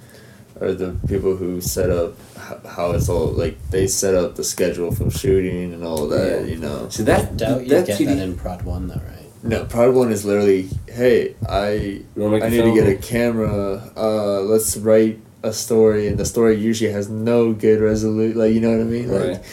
are 0.59 0.73
the 0.73 0.95
people 1.07 1.35
who 1.35 1.59
set 1.61 1.89
up 1.89 2.15
h- 2.37 2.59
how 2.65 2.91
it's 2.91 3.09
all 3.09 3.27
like 3.27 3.55
they 3.71 3.87
set 3.87 4.15
up 4.15 4.35
the 4.35 4.43
schedule 4.43 4.91
from 4.91 5.09
shooting 5.09 5.73
and 5.73 5.83
all 5.83 6.07
that. 6.07 6.41
Yeah. 6.41 6.47
You 6.53 6.57
know. 6.57 6.87
See 6.89 7.03
I 7.03 7.05
that 7.05 7.37
doubt 7.37 7.63
you 7.63 7.69
that 7.69 7.87
get 7.87 7.97
TD 7.99 8.05
that 8.15 8.19
in 8.19 8.35
Prod 8.35 8.61
1, 8.63 8.87
though, 8.87 8.95
right? 8.95 9.29
No, 9.43 9.65
part 9.65 9.93
one 9.93 10.11
is 10.11 10.23
literally, 10.23 10.69
hey, 10.87 11.33
I 11.49 11.71
You 11.71 12.03
wanna 12.15 12.35
make 12.35 12.43
I 12.43 12.47
a 12.47 12.49
need 12.51 12.57
film? 12.61 12.75
to 12.75 12.81
get 12.81 12.89
a 12.89 12.95
camera. 13.01 13.81
Uh, 13.97 14.41
let's 14.41 14.77
write 14.77 15.17
a 15.43 15.53
story, 15.53 16.07
and 16.07 16.17
the 16.17 16.25
story 16.25 16.55
usually 16.55 16.91
has 16.91 17.09
no 17.09 17.53
good 17.53 17.79
resolution 17.81 18.37
Like 18.37 18.53
you 18.53 18.59
know 18.59 18.71
what 18.71 18.81
I 18.81 18.83
mean? 18.83 19.11
Like, 19.11 19.43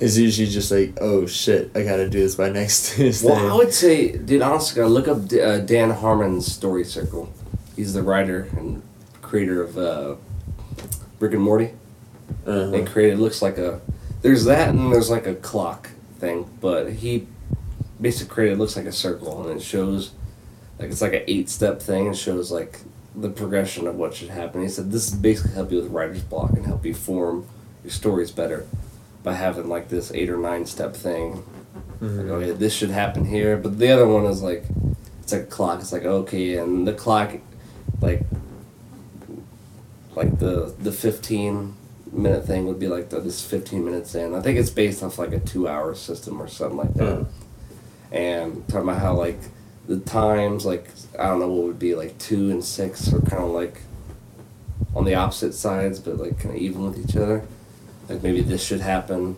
it's 0.00 0.16
usually 0.16 0.48
just 0.48 0.70
like, 0.70 0.96
oh 1.00 1.26
shit, 1.26 1.70
I 1.74 1.82
gotta 1.82 2.08
do 2.08 2.20
this 2.20 2.34
by 2.34 2.48
next 2.60 2.94
Tuesday. 2.94 3.28
Well, 3.28 3.52
I 3.52 3.56
would 3.56 3.72
say, 3.72 4.16
dude, 4.16 4.42
honestly, 4.42 4.76
gotta 4.76 4.92
look 4.92 5.08
up 5.08 5.28
D- 5.28 5.40
uh, 5.40 5.58
Dan 5.58 5.90
Harmon's 5.90 6.50
Story 6.50 6.84
Circle. 6.84 7.32
He's 7.76 7.94
the 7.94 8.02
writer 8.02 8.48
and 8.56 8.82
creator 9.22 9.62
of 9.62 9.78
uh, 9.78 10.16
Rick 11.18 11.34
and 11.34 11.42
Morty. 11.42 11.72
Uh-huh. 12.46 12.70
They 12.70 12.84
created 12.84 13.18
looks 13.18 13.42
like 13.42 13.58
a 13.58 13.80
there's 14.22 14.44
that 14.44 14.68
and 14.70 14.92
there's 14.92 15.10
like 15.10 15.26
a 15.26 15.34
clock 15.34 15.90
thing, 16.18 16.48
but 16.60 16.92
he 16.92 17.26
basically 18.00 18.32
created 18.32 18.58
looks 18.58 18.76
like 18.76 18.86
a 18.86 18.92
circle 18.92 19.42
and 19.48 19.60
it 19.60 19.62
shows 19.62 20.12
like 20.78 20.90
it's 20.90 21.02
like 21.02 21.12
an 21.12 21.22
eight 21.26 21.48
step 21.48 21.80
thing 21.80 22.06
and 22.06 22.16
shows 22.16 22.50
like 22.50 22.80
the 23.14 23.28
progression 23.28 23.86
of 23.86 23.96
what 23.96 24.14
should 24.14 24.28
happen. 24.28 24.62
He 24.62 24.68
said 24.68 24.90
this 24.90 25.08
is 25.08 25.14
basically 25.14 25.52
help 25.52 25.70
you 25.72 25.78
with 25.78 25.90
writer's 25.90 26.22
block 26.22 26.52
and 26.52 26.66
help 26.66 26.84
you 26.84 26.94
form 26.94 27.46
your 27.82 27.90
stories 27.90 28.30
better 28.30 28.66
by 29.22 29.34
having 29.34 29.68
like 29.68 29.88
this 29.88 30.12
eight 30.12 30.30
or 30.30 30.38
nine 30.38 30.66
step 30.66 30.94
thing. 30.94 31.44
Like, 32.00 32.26
oh 32.30 32.38
yeah, 32.38 32.52
this 32.52 32.72
should 32.72 32.90
happen 32.90 33.26
here. 33.26 33.56
But 33.56 33.78
the 33.78 33.90
other 33.90 34.06
one 34.06 34.24
is 34.24 34.42
like 34.42 34.64
it's 35.22 35.32
like 35.32 35.42
a 35.42 35.46
clock. 35.46 35.80
It's 35.80 35.92
like 35.92 36.04
okay, 36.04 36.56
and 36.56 36.86
the 36.86 36.94
clock 36.94 37.32
like 38.00 38.22
like 40.14 40.38
the 40.38 40.74
the 40.78 40.92
fifteen 40.92 41.74
minute 42.12 42.44
thing 42.44 42.66
would 42.66 42.78
be 42.78 42.88
like 42.88 43.10
the, 43.10 43.20
this 43.20 43.44
fifteen 43.44 43.84
minutes 43.84 44.14
in. 44.14 44.34
I 44.34 44.40
think 44.40 44.58
it's 44.58 44.70
based 44.70 45.02
off 45.02 45.18
like 45.18 45.32
a 45.32 45.40
two 45.40 45.68
hour 45.68 45.94
system 45.94 46.40
or 46.40 46.48
something 46.48 46.78
like 46.78 46.94
that. 46.94 47.16
Hmm. 47.16 48.14
And 48.14 48.68
talking 48.68 48.88
about 48.88 49.00
how 49.00 49.14
like 49.14 49.38
the 49.90 49.98
times 49.98 50.64
like 50.64 50.88
I 51.18 51.26
don't 51.26 51.40
know 51.40 51.48
what 51.48 51.66
would 51.66 51.78
be 51.80 51.96
like 51.96 52.16
two 52.18 52.48
and 52.52 52.64
six 52.64 53.12
are 53.12 53.20
kind 53.22 53.42
of 53.42 53.50
like 53.50 53.80
on 54.94 55.04
the 55.04 55.16
opposite 55.16 55.52
sides, 55.52 55.98
but 55.98 56.16
like 56.16 56.38
kind 56.38 56.54
of 56.54 56.60
even 56.62 56.84
with 56.84 56.96
each 57.04 57.16
other. 57.16 57.42
Like 58.08 58.22
maybe 58.22 58.40
this 58.40 58.62
should 58.64 58.80
happen. 58.80 59.36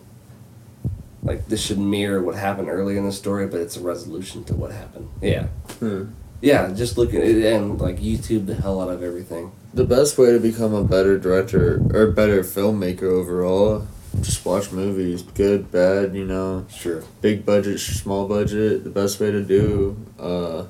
Like 1.23 1.47
this 1.47 1.59
should 1.65 1.79
mirror 1.79 2.21
what 2.21 2.35
happened 2.35 2.69
earlier 2.69 2.99
in 2.99 3.05
the 3.05 3.11
story, 3.11 3.47
but 3.47 3.61
it's 3.61 3.77
a 3.77 3.81
resolution 3.81 4.43
to 4.45 4.53
what 4.53 4.71
happened. 4.71 5.09
Yeah, 5.21 5.47
Hmm. 5.79 6.05
yeah. 6.39 6.71
Just 6.71 6.99
look 6.99 7.13
at 7.15 7.23
it 7.23 7.43
and 7.51 7.81
like 7.81 7.97
YouTube 7.99 8.45
the 8.45 8.53
hell 8.55 8.79
out 8.79 8.89
of 8.89 9.01
everything. 9.01 9.51
The 9.73 9.85
best 9.85 10.19
way 10.19 10.31
to 10.31 10.39
become 10.39 10.73
a 10.75 10.83
better 10.83 11.17
director 11.17 11.81
or 11.93 12.11
better 12.11 12.43
filmmaker 12.43 13.03
overall, 13.03 13.87
just 14.21 14.45
watch 14.45 14.71
movies, 14.71 15.21
good, 15.23 15.71
bad, 15.71 16.15
you 16.15 16.25
know, 16.25 16.65
Sure. 16.69 17.03
big 17.21 17.45
budget, 17.45 17.79
small 17.79 18.27
budget. 18.27 18.83
The 18.83 18.89
best 18.89 19.19
way 19.19 19.31
to 19.31 19.43
do 19.43 19.97
uh, 20.19 20.65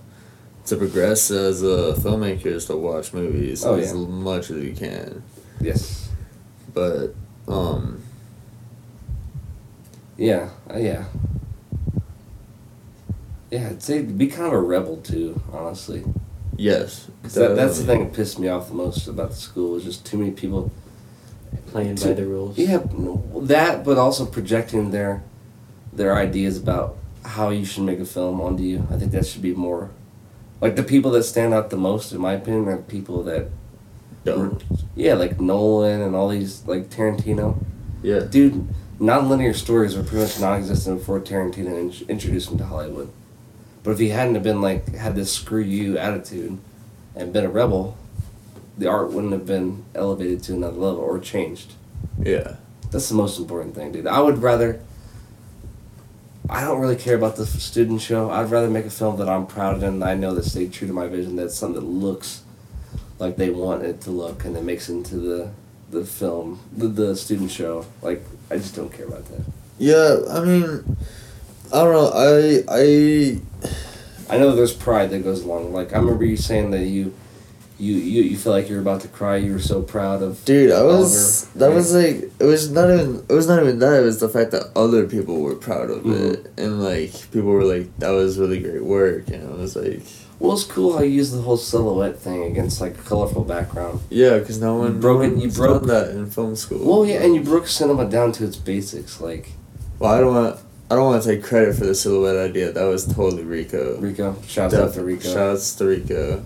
to 0.66 0.76
progress 0.78 1.30
as 1.30 1.62
a 1.62 1.94
filmmaker 1.98 2.46
is 2.48 2.66
to 2.66 2.78
watch 2.78 3.14
movies 3.14 3.66
Oh, 3.66 3.76
as 3.76 3.92
yeah. 3.94 4.00
much 4.00 4.50
as 4.50 4.64
you 4.64 4.74
can. 4.74 5.24
Yes. 5.60 6.10
But 6.74 7.16
um, 7.48 8.02
Yeah. 10.18 10.50
Uh, 10.74 10.78
yeah. 10.78 11.06
Yeah, 13.52 13.70
I'd 13.70 13.84
say 13.84 14.02
be 14.02 14.28
kind 14.28 14.48
of 14.48 14.54
a 14.54 14.60
rebel 14.62 14.98
too, 14.98 15.40
honestly. 15.52 16.04
Yes. 16.56 17.08
that, 17.24 17.56
that's 17.56 17.80
the 17.80 17.86
thing 17.86 18.04
that 18.06 18.14
pissed 18.14 18.40
me 18.40 18.48
off 18.48 18.70
the 18.70 18.74
most 18.74 19.08
about 19.08 19.32
the 19.32 19.36
school 19.36 19.76
is 19.76 19.84
just 19.84 20.06
too 20.06 20.18
many 20.18 20.32
people. 20.32 20.72
Playing 21.74 21.96
To- 21.98 22.08
by 22.10 22.14
the 22.14 22.26
rules. 22.26 22.58
Yeah, 22.58 22.82
that, 23.42 23.84
but 23.84 23.98
also 23.98 24.26
projecting 24.26 24.92
their 24.92 25.24
their 25.92 26.16
ideas 26.16 26.58
about 26.58 26.96
how 27.26 27.50
you 27.50 27.66
should 27.66 27.84
make 27.84 28.00
a 28.00 28.06
film 28.06 28.40
onto 28.42 28.64
you. 28.64 28.88
I 28.92 28.98
think 28.98 29.12
that 29.12 29.26
should 29.26 29.42
be 29.42 29.54
more. 29.54 29.90
Like 30.62 30.76
the 30.76 30.84
people 30.84 31.12
that 31.12 31.24
stand 31.24 31.54
out 31.54 31.70
the 31.72 31.78
most, 31.78 32.12
in 32.14 32.22
my 32.22 32.34
opinion, 32.34 32.68
are 32.70 32.78
people 32.78 33.24
that. 33.24 33.50
Don't. 34.24 34.64
Yeah, 34.96 35.16
like 35.16 35.42
Nolan 35.42 36.00
and 36.02 36.16
all 36.16 36.30
these 36.30 36.64
like 36.66 36.90
Tarantino. 36.90 37.58
Yeah, 38.02 38.20
Dude, 38.20 38.68
non-linear 39.00 39.54
stories 39.54 39.96
were 39.98 40.04
pretty 40.04 40.24
much 40.26 40.40
non-existent 40.40 41.00
before 41.00 41.20
Tarantino 41.20 41.74
in- 42.02 42.08
introduced 42.10 42.50
them 42.50 42.58
to 42.60 42.66
Hollywood. 42.66 43.10
But 43.84 43.92
if 43.92 44.00
he 44.00 44.10
hadn't 44.10 44.36
have 44.36 44.44
been 44.44 44.62
like 44.62 44.94
had 44.96 45.16
this 45.16 45.32
screw 45.34 45.62
you 45.62 45.98
attitude, 45.98 46.58
and 47.16 47.34
been 47.34 47.46
a 47.46 47.50
rebel, 47.50 47.98
the 48.78 48.88
art 48.88 49.12
wouldn't 49.12 49.34
have 49.34 49.46
been 49.46 49.86
elevated 49.96 50.42
to 50.44 50.54
another 50.54 50.78
level 50.78 51.00
or 51.02 51.20
changed. 51.20 51.74
yeah, 52.22 52.56
That's 52.92 53.10
the 53.10 53.16
most 53.16 53.40
important 53.40 53.76
thing, 53.76 53.92
dude. 53.92 54.08
I 54.08 54.20
would 54.20 54.40
rather. 54.40 54.80
I 56.50 56.62
don't 56.62 56.82
really 56.82 56.98
care 56.98 57.16
about 57.16 57.38
the 57.38 57.46
student 57.46 58.02
show. 58.02 58.30
I'd 58.30 58.52
rather 58.52 58.70
make 58.70 58.86
a 58.86 58.90
film 58.90 59.18
that 59.18 59.30
I'm 59.30 59.48
proud 59.48 59.76
of 59.78 59.84
and 59.84 60.04
I 60.04 60.14
know 60.14 60.36
that 60.36 60.44
stayed 60.44 60.74
true 60.74 60.88
to 60.88 60.94
my 60.94 61.08
vision. 61.08 61.38
That's 61.38 61.56
something 61.56 61.80
that 61.82 61.88
looks 61.88 62.42
like 63.18 63.38
they 63.38 63.50
want 63.50 63.84
it 63.84 64.02
to 64.02 64.12
look 64.12 64.44
and 64.44 64.58
it 64.58 64.64
makes 64.64 64.90
it 64.90 64.94
into 64.94 65.16
the 65.16 65.52
the 65.90 66.04
film, 66.04 66.60
the, 66.76 66.88
the 66.88 67.16
student 67.16 67.50
show. 67.52 67.86
Like 68.02 68.26
I 68.52 68.58
just 68.58 68.76
don't 68.76 68.92
care 68.92 69.06
about 69.06 69.26
that. 69.30 69.42
yeah. 69.78 70.18
I 70.32 70.44
mean, 70.44 70.98
I 71.74 71.78
don't 71.84 71.94
know. 71.94 72.12
I 72.14 72.64
I 72.68 73.40
I 74.36 74.38
know 74.38 74.54
there's 74.54 74.74
pride 74.74 75.12
that 75.12 75.24
goes 75.24 75.44
along. 75.44 75.72
Like 75.72 75.94
I 75.94 75.98
remember 75.98 76.26
you 76.26 76.36
saying 76.38 76.72
that 76.72 76.84
you, 76.86 77.14
you 77.84 77.96
you 78.14 78.22
you 78.32 78.38
feel 78.38 78.54
like 78.58 78.68
you're 78.70 78.80
about 78.88 79.02
to 79.02 79.08
cry. 79.20 79.36
You 79.38 79.54
were 79.54 79.60
so 79.74 79.82
proud 79.82 80.22
of. 80.22 80.44
Dude, 80.46 80.72
I 80.72 80.84
was 80.84 81.44
Oliver. 81.44 81.60
that 81.60 81.70
Yeah. 81.70 81.76
was 81.80 81.94
like 82.02 82.16
it 82.44 82.48
was 82.54 82.64
not 82.78 82.88
even 82.94 83.10
it 83.30 83.34
was 83.34 83.48
not 83.48 83.62
even 83.64 83.80
that, 83.80 83.96
it 84.02 84.06
was 84.12 84.20
the 84.20 84.30
fact 84.30 84.52
that 84.52 84.66
other 84.76 85.06
people 85.16 85.36
were 85.42 85.56
proud 85.56 85.90
of 85.90 86.04
Mhm. 86.04 86.34
it. 86.34 86.40
And 86.58 86.82
like 86.84 87.12
people 87.32 87.50
were 87.58 87.64
like, 87.76 87.88
That 88.00 88.12
was 88.12 88.38
really 88.42 88.60
great 88.60 88.84
work 88.84 89.24
and 89.30 89.44
I 89.54 89.56
was 89.62 89.76
like 89.76 90.02
Well, 90.40 90.54
it's 90.54 90.64
cool 90.76 90.90
how 90.98 91.04
you 91.04 91.12
use 91.22 91.32
the 91.32 91.42
whole 91.48 91.58
silhouette 91.72 92.18
thing 92.20 92.44
against 92.52 92.82
like 92.82 92.96
a 92.98 93.04
colorful 93.12 93.44
background. 93.56 94.00
Yeah, 94.10 94.40
because 94.40 94.60
no 94.60 94.76
one 94.76 95.00
broke 95.00 95.22
no 95.22 95.28
it- 95.30 95.38
you 95.44 95.50
broke- 95.52 95.86
that 95.88 96.10
in 96.12 96.26
film 96.38 96.56
school. 96.56 96.80
Well, 96.90 97.06
yeah, 97.10 97.24
and 97.24 97.34
you 97.36 97.42
broke 97.42 97.68
cinema 97.68 98.06
down 98.18 98.32
to 98.38 98.42
its 98.50 98.58
basics. 98.72 99.22
Like 99.22 99.46
Well 100.00 100.12
I 100.12 100.20
don't 100.22 100.34
want 100.36 100.56
I 100.92 100.96
don't 100.96 101.06
want 101.12 101.24
to 101.24 101.30
take 101.30 101.42
credit 101.44 101.76
for 101.76 101.86
the 101.86 101.96
silhouette 101.96 102.36
idea. 102.50 102.72
That 102.72 102.84
was 102.96 103.06
totally 103.06 103.44
Rico. 103.44 103.98
Rico, 104.00 104.36
shouts 104.46 104.76
out 104.76 104.94
to 104.96 105.02
Rico. 105.02 105.28
Shouts 105.36 105.74
to 105.78 105.86
Rico. 105.86 106.44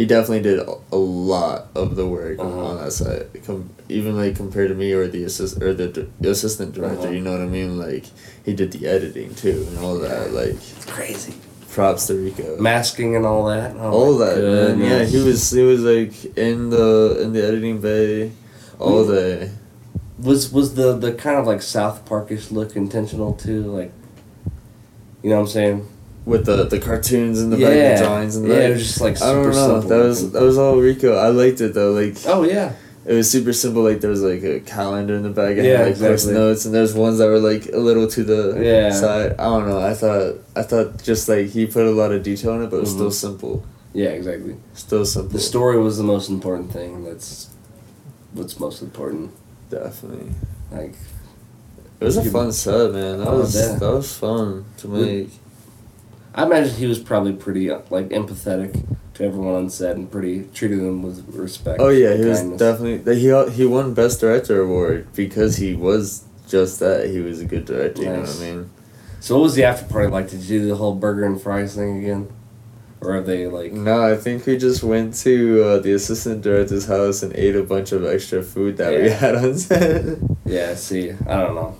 He 0.00 0.06
definitely 0.06 0.40
did 0.40 0.60
a- 0.60 0.96
lot 0.96 1.66
of 1.74 1.94
the 1.94 2.06
work 2.06 2.38
Uh-huh. 2.38 2.64
on 2.68 2.76
that 2.82 2.90
side, 2.92 3.26
Com- 3.46 3.68
even 3.90 4.16
like 4.16 4.34
compared 4.34 4.68
to 4.70 4.74
me 4.74 4.92
or 4.94 5.06
the 5.06 5.24
assist 5.24 5.60
or 5.62 5.74
the, 5.74 5.88
d- 5.88 6.08
the 6.18 6.30
assistant 6.30 6.72
director. 6.72 7.02
Uh-huh. 7.08 7.10
You 7.16 7.20
know 7.20 7.32
what 7.32 7.42
I 7.42 7.46
mean? 7.58 7.78
Like 7.78 8.04
he 8.42 8.54
did 8.54 8.72
the 8.72 8.86
editing 8.86 9.34
too 9.34 9.66
and 9.68 9.76
all 9.84 9.98
that. 9.98 10.32
Like 10.32 10.54
It's 10.54 10.86
crazy. 10.86 11.34
props 11.68 12.06
to 12.06 12.14
Rico. 12.14 12.56
Masking 12.58 13.14
and 13.14 13.26
all 13.26 13.44
that. 13.54 13.76
Oh 13.78 13.90
all 13.92 14.16
that 14.24 14.38
man. 14.42 14.78
Yeah, 14.80 15.04
he 15.04 15.18
was 15.22 15.50
he 15.50 15.62
was 15.72 15.82
like 15.82 16.14
in 16.38 16.70
the 16.70 17.18
in 17.22 17.34
the 17.34 17.42
editing 17.46 17.78
bay 17.82 18.32
all 18.78 19.04
Mm. 19.04 19.14
day. 19.14 19.50
Was 20.28 20.50
was 20.50 20.68
the 20.80 20.96
the 20.96 21.12
kind 21.12 21.36
of 21.38 21.46
like 21.46 21.60
South 21.60 22.06
Parkish 22.06 22.50
look 22.50 22.74
intentional 22.74 23.34
too? 23.34 23.60
Like, 23.78 23.92
you 25.22 25.28
know 25.28 25.36
what 25.36 25.42
I'm 25.42 25.48
saying? 25.58 25.78
With 26.26 26.44
the, 26.44 26.64
the 26.64 26.78
cartoons 26.78 27.40
and 27.40 27.50
the 27.52 27.56
back, 27.56 27.74
Yeah. 27.74 27.98
the 27.98 28.04
drawings 28.04 28.36
and 28.36 28.44
the 28.44 28.48
Yeah, 28.50 28.60
back. 28.60 28.70
it 28.70 28.72
was 28.74 28.86
just, 28.86 29.00
like, 29.00 29.22
I 29.22 29.32
don't 29.32 29.50
know. 29.52 29.80
That 29.80 29.98
was 30.04 30.32
that 30.32 30.42
was 30.42 30.58
all 30.58 30.76
Rico. 30.76 31.16
I 31.16 31.28
liked 31.28 31.60
it 31.60 31.72
though. 31.74 31.92
Like 31.92 32.16
Oh 32.26 32.42
yeah. 32.42 32.72
it 33.06 33.14
was 33.14 33.28
super 33.30 33.52
simple. 33.54 33.82
Like 33.82 34.00
there 34.02 34.10
was 34.10 34.22
like 34.22 34.42
a 34.42 34.60
calendar 34.60 35.14
in 35.16 35.22
the 35.22 35.30
back. 35.30 35.56
and 35.56 35.64
Yeah, 35.66 35.80
like 35.82 35.92
exactly. 35.92 36.34
notes, 36.34 36.66
and 36.66 36.74
there's 36.74 36.94
ones 36.94 37.18
that 37.18 37.26
were 37.26 37.38
like 37.38 37.70
a 37.72 37.78
little 37.78 38.06
to 38.08 38.22
the 38.22 38.60
Yeah. 38.62 38.92
side. 38.92 39.32
I 39.38 39.44
don't 39.44 39.66
know. 39.68 39.80
I 39.80 39.94
thought 39.94 40.36
I 40.54 40.62
thought 40.62 41.02
just 41.02 41.28
like 41.28 41.46
he 41.48 41.64
put 41.66 41.86
a 41.86 41.90
lot 41.90 42.12
of 42.12 42.22
detail 42.22 42.52
in 42.54 42.62
it, 42.62 42.70
but 42.70 42.76
it 42.76 42.80
was 42.80 42.90
Mhm. 42.90 42.96
still 42.96 43.10
simple. 43.10 43.64
Yeah, 43.94 44.10
exactly. 44.10 44.56
Still 44.74 45.04
simple. 45.06 45.32
The 45.32 45.40
story 45.40 45.78
was 45.78 45.96
the 45.96 46.04
most 46.04 46.28
important 46.28 46.70
thing. 46.72 47.04
That's 47.04 47.48
what's 48.34 48.60
most 48.60 48.82
important. 48.82 49.30
Definitely. 49.70 50.32
Like, 50.70 50.94
It 52.00 52.04
was 52.04 52.16
a 52.18 52.24
fun 52.24 52.52
set, 52.52 52.92
man. 52.92 53.18
That 53.18 53.28
Oh, 53.28 53.38
was 53.38 53.52
that 53.54 53.80
was 53.80 54.12
fun 54.14 54.64
to 54.78 54.88
make. 54.88 55.30
I 56.34 56.44
imagine 56.44 56.74
he 56.74 56.86
was 56.86 56.98
probably 56.98 57.32
pretty 57.32 57.70
uh, 57.70 57.80
like 57.90 58.08
empathetic 58.10 58.86
to 59.14 59.24
everyone 59.24 59.54
on 59.54 59.70
set 59.70 59.96
and 59.96 60.10
pretty 60.10 60.44
treated 60.54 60.78
them 60.78 61.02
with 61.02 61.34
respect. 61.34 61.80
Oh 61.80 61.88
yeah, 61.88 62.14
he 62.14 62.24
was 62.24 62.42
definitely 62.42 63.16
he 63.16 63.50
he 63.50 63.66
won 63.66 63.94
best 63.94 64.20
director 64.20 64.60
award 64.60 65.08
because 65.14 65.56
he 65.56 65.74
was 65.74 66.24
just 66.48 66.80
that. 66.80 67.08
He 67.10 67.20
was 67.20 67.40
a 67.40 67.44
good 67.44 67.64
director. 67.64 68.02
You 68.02 68.08
know 68.10 68.20
what 68.20 68.36
I 68.36 68.40
mean? 68.40 68.70
So 69.20 69.36
what 69.36 69.42
was 69.44 69.54
the 69.54 69.64
after 69.64 69.86
party 69.86 70.08
like? 70.08 70.30
Did 70.30 70.42
you 70.42 70.60
do 70.60 70.68
the 70.68 70.76
whole 70.76 70.94
burger 70.94 71.24
and 71.24 71.40
fries 71.40 71.74
thing 71.74 72.02
again? 72.02 72.32
or 73.00 73.16
are 73.16 73.20
they 73.20 73.46
like? 73.46 73.72
No, 73.72 74.02
I 74.02 74.16
think 74.16 74.46
we 74.46 74.56
just 74.58 74.82
went 74.82 75.14
to 75.16 75.62
uh, 75.64 75.78
the 75.78 75.92
assistant 75.92 76.42
director's 76.42 76.86
house 76.86 77.22
and 77.22 77.34
ate 77.34 77.56
a 77.56 77.62
bunch 77.62 77.92
of 77.92 78.04
extra 78.04 78.42
food 78.42 78.76
that 78.76 78.92
we 79.00 79.10
had 79.10 79.36
on 79.36 79.56
set. 79.56 80.18
Yeah, 80.44 80.74
see, 80.74 81.12
I 81.12 81.36
don't 81.42 81.54
know. 81.54 81.76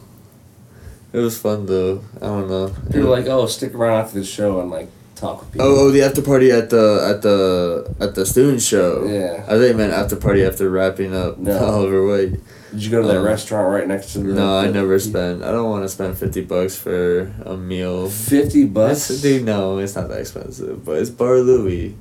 It 1.12 1.18
was 1.18 1.38
fun 1.38 1.66
though. 1.66 2.02
I 2.16 2.26
don't 2.26 2.48
know. 2.48 2.74
People 2.86 3.08
are 3.14 3.18
like, 3.20 3.26
oh, 3.26 3.46
stick 3.46 3.74
around 3.74 4.00
after 4.04 4.18
the 4.20 4.24
show 4.26 4.60
and 4.60 4.70
like 4.70 4.88
talk 5.16 5.40
with 5.40 5.52
people. 5.52 5.66
Oh, 5.66 5.86
oh, 5.86 5.90
the 5.90 6.02
after 6.02 6.22
party 6.22 6.50
at 6.50 6.70
the 6.70 7.06
at 7.14 7.22
the 7.22 7.94
at 8.00 8.14
the 8.14 8.24
student 8.26 8.62
show. 8.62 9.04
Yeah. 9.04 9.44
I 9.46 9.58
think 9.58 9.70
it 9.72 9.76
meant 9.76 9.92
after 9.92 10.16
party 10.16 10.44
after 10.44 10.68
wrapping 10.70 11.14
up 11.14 11.38
No. 11.38 11.58
Oliver 11.64 12.06
White. 12.06 12.40
Did 12.70 12.84
you 12.84 12.90
go 12.92 13.02
to 13.02 13.08
that 13.08 13.16
Um, 13.16 13.24
restaurant 13.24 13.68
right 13.72 13.88
next 13.88 14.12
to 14.12 14.20
the? 14.20 14.32
No, 14.32 14.56
I 14.58 14.70
never 14.70 14.96
spend. 15.00 15.44
I 15.44 15.50
don't 15.50 15.68
want 15.68 15.82
to 15.82 15.88
spend 15.88 16.16
fifty 16.16 16.40
bucks 16.42 16.76
for 16.76 17.32
a 17.44 17.56
meal. 17.56 18.08
Fifty 18.08 18.64
bucks. 18.64 19.08
Dude, 19.20 19.44
no, 19.44 19.78
it's 19.78 19.96
not 19.96 20.08
that 20.08 20.20
expensive, 20.20 20.84
but 20.84 20.98
it's 20.98 21.10
Bar 21.10 21.38
Louie. 21.40 21.96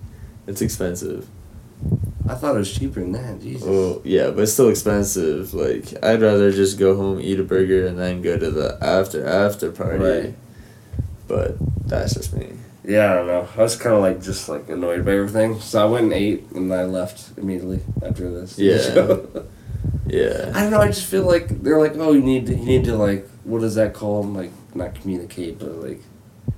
It's 0.45 0.61
expensive. 0.61 1.27
I 2.27 2.35
thought 2.35 2.55
it 2.55 2.59
was 2.59 2.73
cheaper 2.73 2.99
than 2.99 3.13
that. 3.13 3.41
Jesus. 3.41 3.67
Well, 3.67 4.01
yeah, 4.03 4.29
but 4.29 4.41
it's 4.43 4.53
still 4.53 4.69
expensive. 4.69 5.53
Like, 5.53 5.85
I'd 6.03 6.21
rather 6.21 6.51
just 6.51 6.77
go 6.77 6.95
home, 6.95 7.19
eat 7.21 7.39
a 7.39 7.43
burger, 7.43 7.87
and 7.87 7.97
then 7.97 8.21
go 8.21 8.37
to 8.37 8.51
the 8.51 8.77
after 8.81 9.25
after 9.25 9.71
party. 9.71 9.97
Right. 10.03 10.35
But 11.27 11.55
that's 11.87 12.13
just 12.15 12.33
me. 12.33 12.53
Yeah, 12.83 13.11
I 13.11 13.15
don't 13.15 13.27
know. 13.27 13.47
I 13.57 13.61
was 13.61 13.75
kind 13.75 13.95
of 13.95 14.01
like 14.01 14.21
just 14.21 14.49
like 14.49 14.67
annoyed 14.69 15.05
by 15.05 15.11
everything, 15.13 15.59
so 15.59 15.81
I 15.81 15.85
went 15.89 16.05
and 16.05 16.13
ate, 16.13 16.49
and 16.51 16.73
I 16.73 16.85
left 16.85 17.37
immediately 17.37 17.79
after 18.03 18.29
this. 18.29 18.57
Yeah. 18.59 19.17
Yeah. 20.07 20.51
I 20.55 20.61
don't 20.63 20.71
know. 20.71 20.81
I 20.81 20.87
just 20.87 21.05
feel 21.05 21.23
like 21.23 21.61
they're 21.61 21.79
like, 21.79 21.93
oh, 21.95 22.13
you 22.13 22.21
need 22.21 22.47
to, 22.47 22.55
you 22.55 22.65
need 22.65 22.85
to 22.85 22.95
like, 22.97 23.29
what 23.43 23.61
is 23.61 23.75
that 23.75 23.93
called? 23.93 24.33
Like, 24.33 24.49
not 24.73 24.95
communicate, 24.95 25.59
but 25.59 25.69
like, 25.83 26.01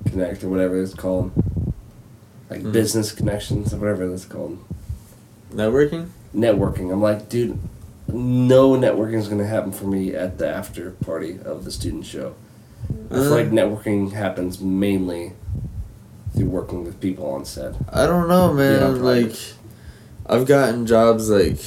connect 0.06 0.42
or 0.42 0.48
whatever 0.48 0.80
it's 0.82 0.94
called. 0.94 1.32
Like 2.48 2.62
Mm. 2.62 2.72
business 2.72 3.12
connections 3.12 3.74
or 3.74 3.76
whatever 3.76 4.08
that's 4.08 4.24
called. 4.24 4.58
Networking? 5.52 6.08
Networking. 6.34 6.92
I'm 6.92 7.02
like, 7.02 7.28
dude, 7.28 7.58
no 8.08 8.70
networking 8.70 9.14
is 9.18 9.28
gonna 9.28 9.46
happen 9.46 9.72
for 9.72 9.84
me 9.86 10.14
at 10.14 10.38
the 10.38 10.48
after 10.48 10.90
party 10.92 11.38
of 11.44 11.64
the 11.64 11.70
student 11.70 12.04
show. 12.06 12.34
I 13.10 13.14
feel 13.14 13.24
Uh. 13.24 13.30
like 13.36 13.50
networking 13.50 14.12
happens 14.12 14.60
mainly 14.60 15.32
through 16.34 16.46
working 16.46 16.84
with 16.84 17.00
people 17.00 17.26
on 17.30 17.44
set. 17.44 17.74
I 17.90 18.06
don't 18.06 18.28
know, 18.28 18.52
man. 18.52 18.72
Yeah, 18.72 18.78
probably. 18.88 19.24
like, 19.24 19.36
I've 20.26 20.46
gotten 20.46 20.86
jobs 20.86 21.28
like 21.28 21.58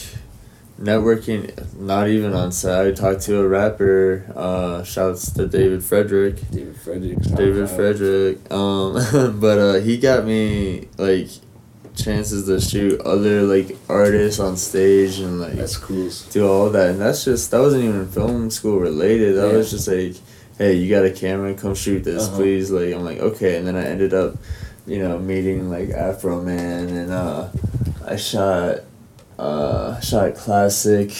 networking, 0.81 1.51
not 1.79 2.09
even 2.09 2.33
on 2.33 2.51
set. 2.51 2.85
I 2.87 2.91
talked 2.91 3.21
to 3.23 3.39
a 3.39 3.47
rapper. 3.47 4.25
Uh, 4.35 4.83
shouts 4.83 5.31
to 5.33 5.47
David 5.47 5.83
Frederick. 5.83 6.35
David 6.51 6.75
Frederick. 6.77 7.21
David 7.35 7.69
Frederick. 7.69 8.51
Um, 8.51 8.93
but 9.39 9.59
uh, 9.59 9.73
he 9.75 9.97
got 9.97 10.25
me 10.25 10.87
like 10.97 11.29
chances 11.95 12.45
to 12.47 12.59
shoot 12.59 12.99
other 13.01 13.43
like 13.43 13.77
artists 13.89 14.39
on 14.39 14.57
stage 14.57 15.19
and 15.19 15.39
like 15.39 15.53
That's 15.53 15.77
cool. 15.77 16.09
do 16.31 16.47
all 16.47 16.69
that. 16.69 16.89
And 16.91 16.99
that's 17.01 17.23
just 17.25 17.51
that 17.51 17.59
wasn't 17.59 17.83
even 17.85 18.07
film 18.07 18.49
school 18.51 18.79
related. 18.79 19.35
That 19.37 19.51
Yeah. 19.51 19.57
was 19.57 19.71
just 19.71 19.87
like, 19.87 20.15
hey, 20.57 20.73
you 20.73 20.89
got 20.89 21.05
a 21.05 21.11
camera, 21.11 21.53
come 21.53 21.75
shoot 21.75 22.03
this, 22.03 22.27
Uh-huh. 22.27 22.37
please. 22.37 22.71
Like 22.71 22.93
I'm 22.93 23.03
like 23.03 23.19
okay, 23.19 23.57
and 23.57 23.67
then 23.67 23.75
I 23.75 23.85
ended 23.85 24.13
up, 24.13 24.35
you 24.85 24.99
know, 24.99 25.17
meeting 25.19 25.69
like 25.69 25.89
Afroman 25.89 26.89
and 26.89 27.11
uh, 27.11 27.47
I 28.05 28.15
shot. 28.17 28.79
Uh, 29.37 29.99
shot 29.99 30.33
classic. 30.35 31.11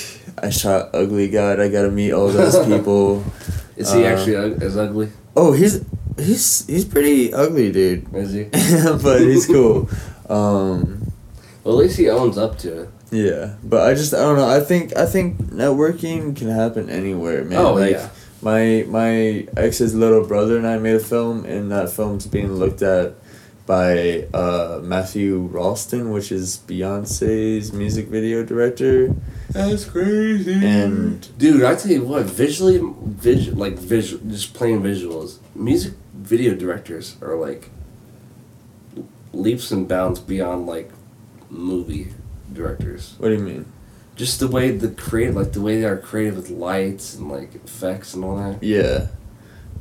I 0.42 0.50
shot 0.50 0.92
ugly 0.94 1.28
god. 1.28 1.60
I 1.60 1.68
got 1.68 1.82
to 1.82 1.92
meet 1.92 2.14
all 2.14 2.30
those 2.30 2.56
people. 2.72 3.26
Is 3.76 3.92
he 3.92 4.06
Uh, 4.06 4.08
actually 4.08 4.36
as 4.66 4.78
ugly? 4.78 5.10
Oh, 5.36 5.52
he's 5.52 5.84
he's 6.18 6.66
he's 6.66 6.86
pretty 6.86 7.34
ugly, 7.34 7.74
dude. 7.74 8.08
Is 8.16 8.32
he? 8.32 8.44
but 9.04 9.20
he's 9.20 9.46
cool. 9.46 9.90
Um, 10.30 11.12
Well, 11.64 11.76
at 11.80 11.86
least 11.86 11.98
he 11.98 12.10
owns 12.10 12.38
up 12.38 12.58
to 12.60 12.84
it. 12.84 12.90
yeah, 13.12 13.56
but 13.64 13.82
I 13.90 13.94
just 13.94 14.14
I 14.14 14.18
don't 14.22 14.38
know. 14.38 14.48
I 14.48 14.60
think 14.60 14.96
I 14.98 15.06
think 15.06 15.38
networking 15.52 16.36
can 16.36 16.50
happen 16.50 16.90
anywhere, 16.90 17.44
man. 17.44 17.60
Oh, 17.60 17.74
like 17.74 17.92
yeah. 17.92 18.10
my 18.42 18.86
my 18.88 19.48
ex's 19.58 19.94
little 19.96 20.26
brother 20.26 20.58
and 20.58 20.68
I 20.68 20.78
made 20.78 20.96
a 20.96 21.00
film, 21.00 21.46
and 21.46 21.72
that 21.72 21.90
film's 21.92 22.28
being 22.28 22.54
looked 22.54 22.82
at 22.82 23.16
by 23.66 24.28
uh, 24.32 24.80
Matthew 24.84 25.50
Rolston, 25.52 26.12
which 26.12 26.32
is 26.32 26.60
Beyonce's 26.68 27.74
music 27.74 28.08
video 28.10 28.44
director. 28.44 29.16
That's 29.50 29.86
crazy. 29.86 30.54
And 30.64 31.28
Dude, 31.40 31.64
I 31.64 31.74
tell 31.76 31.92
you 31.92 32.04
what, 32.04 32.26
visually, 32.26 32.78
vis- 32.82 33.54
like 33.56 33.80
visual, 33.80 34.22
just 34.30 34.54
plain 34.54 34.84
visuals. 34.84 35.40
Music 35.56 35.94
video 36.14 36.54
directors 36.54 37.16
are 37.24 37.36
like 37.36 37.70
leaps 39.36 39.72
and 39.72 39.88
bounds 39.88 40.20
beyond 40.20 40.66
like 40.68 40.92
movie 41.50 42.14
directors. 42.52 43.16
what 43.18 43.30
do 43.30 43.36
you 43.36 43.42
mean? 43.42 43.66
Just 44.16 44.40
the 44.40 44.48
way 44.48 44.72
the 44.72 44.88
create, 44.90 45.34
like 45.34 45.52
the 45.52 45.62
way 45.62 45.80
they 45.82 45.86
are 45.86 45.98
creative 45.98 46.38
with 46.38 46.50
lights 46.50 47.16
and 47.16 47.30
like 47.30 47.54
effects 47.56 48.14
and 48.14 48.24
all 48.24 48.38
that. 48.38 48.64
Yeah, 48.64 49.08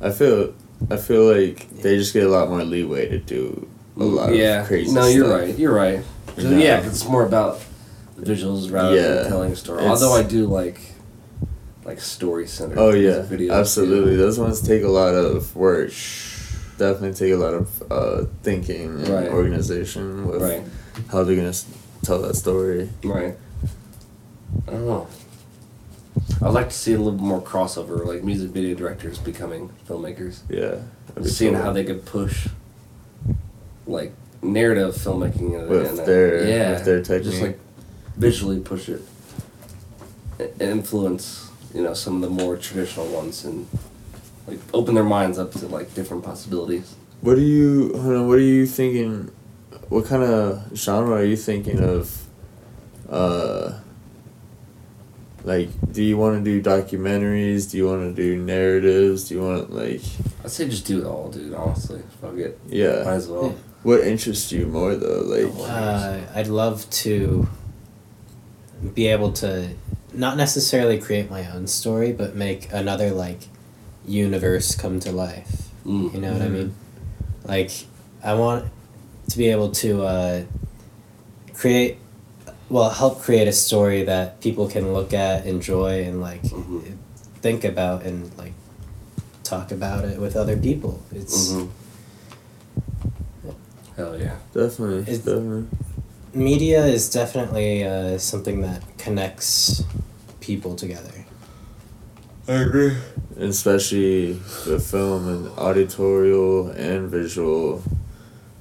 I 0.01 0.11
feel 0.11 0.53
I 0.91 0.97
feel 0.97 1.23
like 1.31 1.69
they 1.69 1.95
just 1.97 2.13
get 2.13 2.23
a 2.25 2.29
lot 2.29 2.49
more 2.49 2.63
leeway 2.63 3.07
to 3.09 3.17
do 3.19 3.67
a 3.97 4.03
lot 4.03 4.35
yeah. 4.35 4.61
of 4.61 4.67
crazy. 4.67 4.93
no, 4.93 5.07
you're 5.07 5.25
stuff. 5.25 5.39
right. 5.39 5.57
You're 5.57 5.73
right. 5.73 6.03
You 6.37 6.49
know? 6.49 6.57
Yeah, 6.57 6.81
'cause 6.81 6.87
it's 7.01 7.07
more 7.07 7.25
about 7.25 7.61
the 8.17 8.29
visuals 8.29 8.69
rather 8.71 8.93
Yeah. 8.95 9.13
than 9.23 9.27
telling 9.29 9.51
a 9.53 9.55
story. 9.55 9.83
It's- 9.83 10.01
Although 10.03 10.15
I 10.19 10.23
do 10.23 10.47
like 10.47 10.81
like 11.85 12.01
story 12.01 12.45
centered. 12.47 12.77
Oh 12.77 12.93
yeah, 12.93 13.23
videos 13.23 13.51
absolutely. 13.53 14.11
too. 14.13 14.17
Those 14.17 14.37
ones 14.37 14.59
take 14.59 14.83
a 14.83 14.89
lot 14.89 15.13
of 15.13 15.55
work. 15.55 15.91
Definitely 16.77 17.13
take 17.13 17.33
a 17.33 17.37
lot 17.37 17.53
of 17.53 17.83
uh, 17.91 18.25
thinking 18.43 18.85
and 18.85 19.07
Right. 19.07 19.29
organization 19.29 20.27
with 20.27 20.41
Right. 20.41 20.63
how 21.07 21.23
they're 21.23 21.35
gonna 21.35 21.49
s- 21.49 21.65
tell 22.03 22.21
that 22.21 22.35
story. 22.35 22.89
Right. 23.03 23.37
I 24.67 24.71
don't 24.71 24.85
know. 24.85 25.07
I'd 26.41 26.53
like 26.53 26.69
to 26.69 26.75
see 26.75 26.93
a 26.93 26.97
little 26.97 27.13
more 27.13 27.41
crossover, 27.41 28.05
like 28.05 28.23
music 28.23 28.51
video 28.51 28.75
directors 28.75 29.17
becoming 29.19 29.69
filmmakers. 29.87 30.39
Yeah, 30.49 30.75
Seeing 31.23 31.53
cool. 31.53 31.63
how 31.63 31.71
they 31.71 31.83
could 31.83 32.05
push, 32.05 32.47
like, 33.87 34.13
narrative 34.41 34.95
filmmaking 34.95 35.53
in, 35.59 35.69
With 35.69 35.91
in 35.93 35.99
a- 35.99 36.05
their- 36.05 36.47
yeah, 36.47 36.73
with 36.73 36.85
their 36.85 37.19
Just 37.19 37.41
like 37.41 37.57
visually 38.17 38.59
push 38.59 38.89
it, 38.89 39.01
influence 40.59 41.49
you 41.73 41.81
know 41.81 41.93
some 41.93 42.15
of 42.15 42.21
the 42.21 42.29
more 42.43 42.55
traditional 42.57 43.07
ones 43.07 43.43
and 43.45 43.65
like 44.47 44.59
open 44.73 44.95
their 44.95 45.03
minds 45.03 45.37
up 45.37 45.51
to 45.51 45.67
like 45.67 45.93
different 45.93 46.23
possibilities. 46.23 46.95
What 47.21 47.37
are 47.37 47.41
you? 47.41 47.91
On, 47.95 48.27
what 48.27 48.37
are 48.37 48.41
you 48.41 48.65
thinking? 48.65 49.31
What 49.89 50.05
kind 50.05 50.23
of 50.23 50.75
genre 50.75 51.15
are 51.17 51.23
you 51.23 51.37
thinking 51.37 51.83
of? 51.83 52.21
Uh, 53.09 53.79
like, 55.43 55.69
do 55.91 56.03
you 56.03 56.17
want 56.17 56.43
to 56.43 56.43
do 56.43 56.61
documentaries? 56.61 57.69
Do 57.69 57.77
you 57.77 57.87
want 57.87 58.15
to 58.15 58.21
do 58.21 58.41
narratives? 58.41 59.29
Do 59.29 59.35
you 59.35 59.41
want 59.41 59.71
like, 59.71 60.01
I'd 60.43 60.51
say 60.51 60.67
just 60.67 60.85
do 60.85 61.01
it 61.01 61.05
all, 61.05 61.29
dude. 61.29 61.53
Honestly, 61.53 62.01
fuck 62.19 62.35
it. 62.35 62.59
Might 62.65 62.73
yeah? 62.73 63.03
as 63.05 63.27
well. 63.27 63.55
What 63.83 64.01
interests 64.01 64.51
you 64.51 64.65
more 64.65 64.95
though? 64.95 65.21
Like, 65.21 65.53
Uh, 65.69 66.21
I'd 66.33 66.47
love 66.47 66.89
to 66.89 67.47
be 68.95 69.07
able 69.07 69.31
to 69.33 69.69
not 70.13 70.37
necessarily 70.37 70.97
create 70.99 71.29
my 71.29 71.49
own 71.51 71.67
story, 71.67 72.11
but 72.11 72.35
make 72.35 72.71
another 72.71 73.11
like 73.11 73.41
universe 74.07 74.75
come 74.75 74.99
to 75.01 75.11
life. 75.11 75.69
Mm. 75.85 76.13
You 76.13 76.19
know 76.21 76.33
what 76.33 76.41
I 76.41 76.49
mean? 76.49 76.73
Like, 77.45 77.71
I 78.23 78.33
want 78.33 78.65
to 79.29 79.37
be 79.37 79.49
able 79.49 79.71
to 79.71 80.03
uh, 80.03 80.43
create, 81.53 81.97
well, 82.69 82.89
help 82.89 83.21
create 83.21 83.47
a 83.47 83.53
story 83.53 84.03
that 84.03 84.41
people 84.41 84.67
can 84.67 84.93
look 84.93 85.13
at, 85.13 85.45
enjoy, 85.45 86.03
and 86.03 86.21
like 86.21 86.41
Mhm. 86.43 86.97
think 87.41 87.63
about 87.63 88.03
and 88.03 88.31
like 88.37 88.53
talk 89.43 89.71
about 89.71 90.05
it 90.05 90.19
with 90.19 90.35
other 90.35 90.57
people. 90.57 91.01
It's 91.13 91.51
Mhm. 91.51 91.69
Hell 93.95 94.19
yeah. 94.19 94.35
definitely, 94.53 95.01
It's- 95.01 95.19
definitely. 95.19 95.67
media 96.33 96.85
is 96.85 97.09
definitely 97.09 97.83
uh, 97.83 98.17
something 98.17 98.61
that 98.61 98.81
connects 98.97 99.83
people 100.41 100.75
together. 100.75 101.24
I 102.47 102.53
agree. 102.53 102.95
Especially 103.37 104.33
with 104.67 104.89
film 104.89 105.27
and 105.27 105.47
auditorial 105.57 106.69
and 106.69 107.09
visual, 107.09 107.81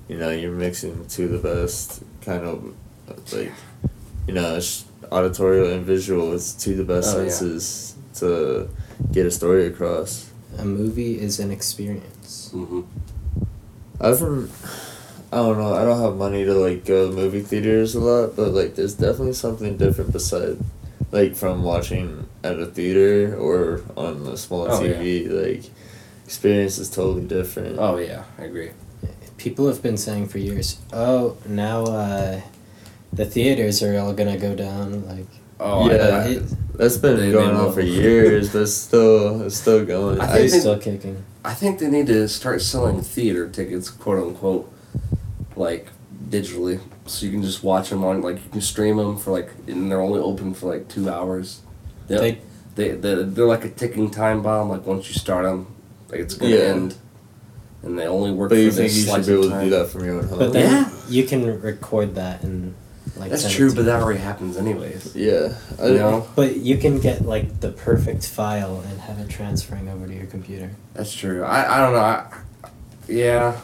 you 0.09 0.17
know, 0.19 0.31
you're 0.31 0.53
mixing 0.53 1.07
two 1.07 1.27
of 1.27 1.43
the 1.43 1.49
best 1.49 2.03
kind 2.23 2.45
of 2.45 2.75
like, 3.33 3.53
you 4.27 4.35
know, 4.35 4.57
it's 4.57 4.85
auditorial 5.13 5.71
and 5.73 5.85
visual. 5.85 6.33
is 6.33 6.55
two 6.55 6.73
of 6.73 6.79
the 6.79 6.85
best 6.85 7.15
Oh, 7.15 7.23
yeah. 7.23 7.29
senses 7.29 7.95
to 8.15 8.69
get 9.13 9.27
a 9.27 9.31
story 9.31 9.67
across. 9.67 10.31
A 10.59 10.65
movie 10.65 11.21
is 11.21 11.39
an 11.41 11.51
experience. 11.51 12.51
hmm 12.53 12.83
I've 14.01 14.19
been, 14.19 14.51
I 15.33 15.37
don't 15.37 15.59
know, 15.59 15.75
I 15.75 15.85
don't 15.85 16.01
have 16.01 16.17
money 16.17 16.45
to 16.45 16.55
like 16.55 16.85
go 16.85 17.11
to 17.11 17.15
movie 17.15 17.43
theaters 17.43 17.95
a 17.95 18.01
lot, 18.01 18.35
but 18.35 18.49
like 18.53 18.75
there's 18.75 18.95
definitely 18.95 19.35
something 19.35 19.77
different 19.77 20.13
beside, 20.13 20.59
like 21.13 21.35
from 21.37 21.63
watching 21.63 22.27
at 22.43 22.59
a 22.59 22.67
theater 22.67 23.37
or 23.37 23.83
on 23.97 24.27
a 24.27 24.37
small 24.37 24.71
Oh, 24.71 24.81
TV. 24.81 25.29
Like, 25.29 25.65
experience 26.25 26.79
is 26.79 26.91
totally 26.91 27.25
different. 27.27 27.79
Oh 27.79 27.97
yeah, 27.99 28.25
I 28.39 28.45
agree. 28.45 28.71
people 29.37 29.67
have 29.67 29.83
been 29.83 29.97
saying 29.97 30.27
for 30.29 30.39
years, 30.39 30.79
oh, 30.93 31.37
now 31.47 31.85
uh, 31.85 32.41
the 33.13 33.27
theaters 33.27 33.83
are 33.83 33.99
all 33.99 34.13
gonna 34.15 34.39
go 34.39 34.55
down. 34.55 35.07
Like, 35.07 35.27
Oh, 35.61 35.89
Yeah. 35.89 35.95
I, 36.25 36.29
it, 36.31 36.43
That's 36.77 36.97
been 36.97 37.17
They- 37.17 37.27
they 37.27 37.33
going 37.33 37.55
on 37.55 37.67
will. 37.67 37.73
for 37.73 37.81
years, 37.81 38.51
but 38.53 38.63
it's 38.63 38.75
still 38.75 39.43
it's 39.43 39.55
still 39.57 39.85
going. 39.85 40.21
I 40.21 40.25
I, 40.25 40.33
think 40.33 40.45
it's 40.47 40.61
still 40.61 40.79
kicking. 40.79 41.25
I 41.45 41.55
think 41.55 41.79
they 41.79 41.89
need 41.89 42.09
to 42.09 42.27
start 42.29 42.61
selling 42.63 43.03
theater 43.03 43.49
tickets, 43.49 43.89
quote 43.89 44.19
unquote, 44.27 44.69
like 45.55 45.87
digitally, 46.39 46.81
so 47.07 47.27
you 47.27 47.33
can 47.33 47.43
just 47.43 47.63
watch 47.63 47.91
them 47.91 48.05
on 48.05 48.21
like 48.23 48.37
you 48.43 48.51
can 48.51 48.61
stream 48.61 48.97
them 48.97 49.17
for 49.17 49.31
like, 49.31 49.51
and 49.67 49.91
they're 49.91 50.01
only 50.01 50.21
open 50.21 50.55
for 50.55 50.67
like 50.75 50.89
two 50.89 51.09
hours. 51.09 51.61
They, 52.09 52.17
They- 52.17 52.41
they, 52.77 52.91
they 52.91 53.15
they're 53.23 53.47
like 53.47 53.65
a 53.65 53.71
ticking 53.71 54.11
time 54.11 54.43
bomb. 54.43 54.69
Like 54.69 54.85
once 54.85 55.07
you 55.09 55.15
start 55.15 55.45
them, 55.45 55.69
like 56.11 56.19
it's 56.21 56.35
gonna 56.35 56.55
Yeah. 56.57 56.63
end, 56.75 56.97
and 57.85 57.97
they 57.99 58.07
only 58.09 58.33
work. 58.33 58.51
but 58.51 58.57
for 58.57 58.61
you 58.63 58.73
think 58.73 58.93
you 58.93 59.03
should 59.03 59.15
be 59.15 59.21
of 59.21 59.29
able 59.29 59.43
to 59.45 59.49
time. 59.51 59.65
do 59.65 59.71
that 59.71 59.89
from 59.91 60.05
your 60.05 60.17
own 60.19 60.25
home? 60.29 60.39
But 60.41 60.53
then 60.53 60.71
Yeah. 60.73 60.91
you 61.09 61.23
can 61.25 61.61
record 61.61 62.17
that 62.17 62.43
and 62.43 62.75
like. 63.17 63.31
That's 63.31 63.49
true, 63.53 63.73
but 63.73 63.85
that 63.85 64.03
already 64.03 64.19
happens 64.19 64.57
anyways. 64.57 65.15
yeah, 65.15 65.55
I, 65.81 65.87
You 65.87 65.95
know, 65.99 66.27
But 66.35 66.57
you 66.57 66.77
can 66.79 66.99
get 66.99 67.25
like 67.25 67.61
the 67.61 67.71
perfect 67.71 68.27
file 68.27 68.83
and 68.91 69.01
have 69.03 69.21
it 69.21 69.29
transferring 69.29 69.89
over 69.89 70.09
to 70.09 70.13
your 70.15 70.27
computer. 70.27 70.71
that's 70.95 71.13
true. 71.15 71.45
I 71.45 71.77
I 71.77 71.81
don't 71.81 71.93
know. 71.93 72.01
I, 72.01 72.27
yeah, 73.07 73.61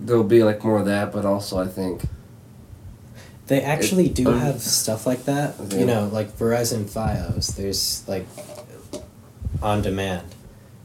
there'll 0.00 0.24
be 0.24 0.42
like 0.42 0.64
more 0.64 0.78
of 0.78 0.86
that, 0.86 1.12
but 1.12 1.24
also 1.24 1.58
I 1.58 1.66
think 1.66 2.02
They 3.46 3.60
actually 3.62 4.08
do 4.08 4.28
um, 4.28 4.38
have 4.38 4.60
stuff 4.60 5.06
like 5.06 5.24
that. 5.24 5.54
Yeah. 5.70 5.78
You 5.78 5.86
know, 5.86 6.08
like 6.12 6.36
Verizon 6.38 6.84
FiOS. 6.84 7.54
There's 7.56 8.04
like 8.08 8.26
on 9.62 9.82
demand, 9.82 10.26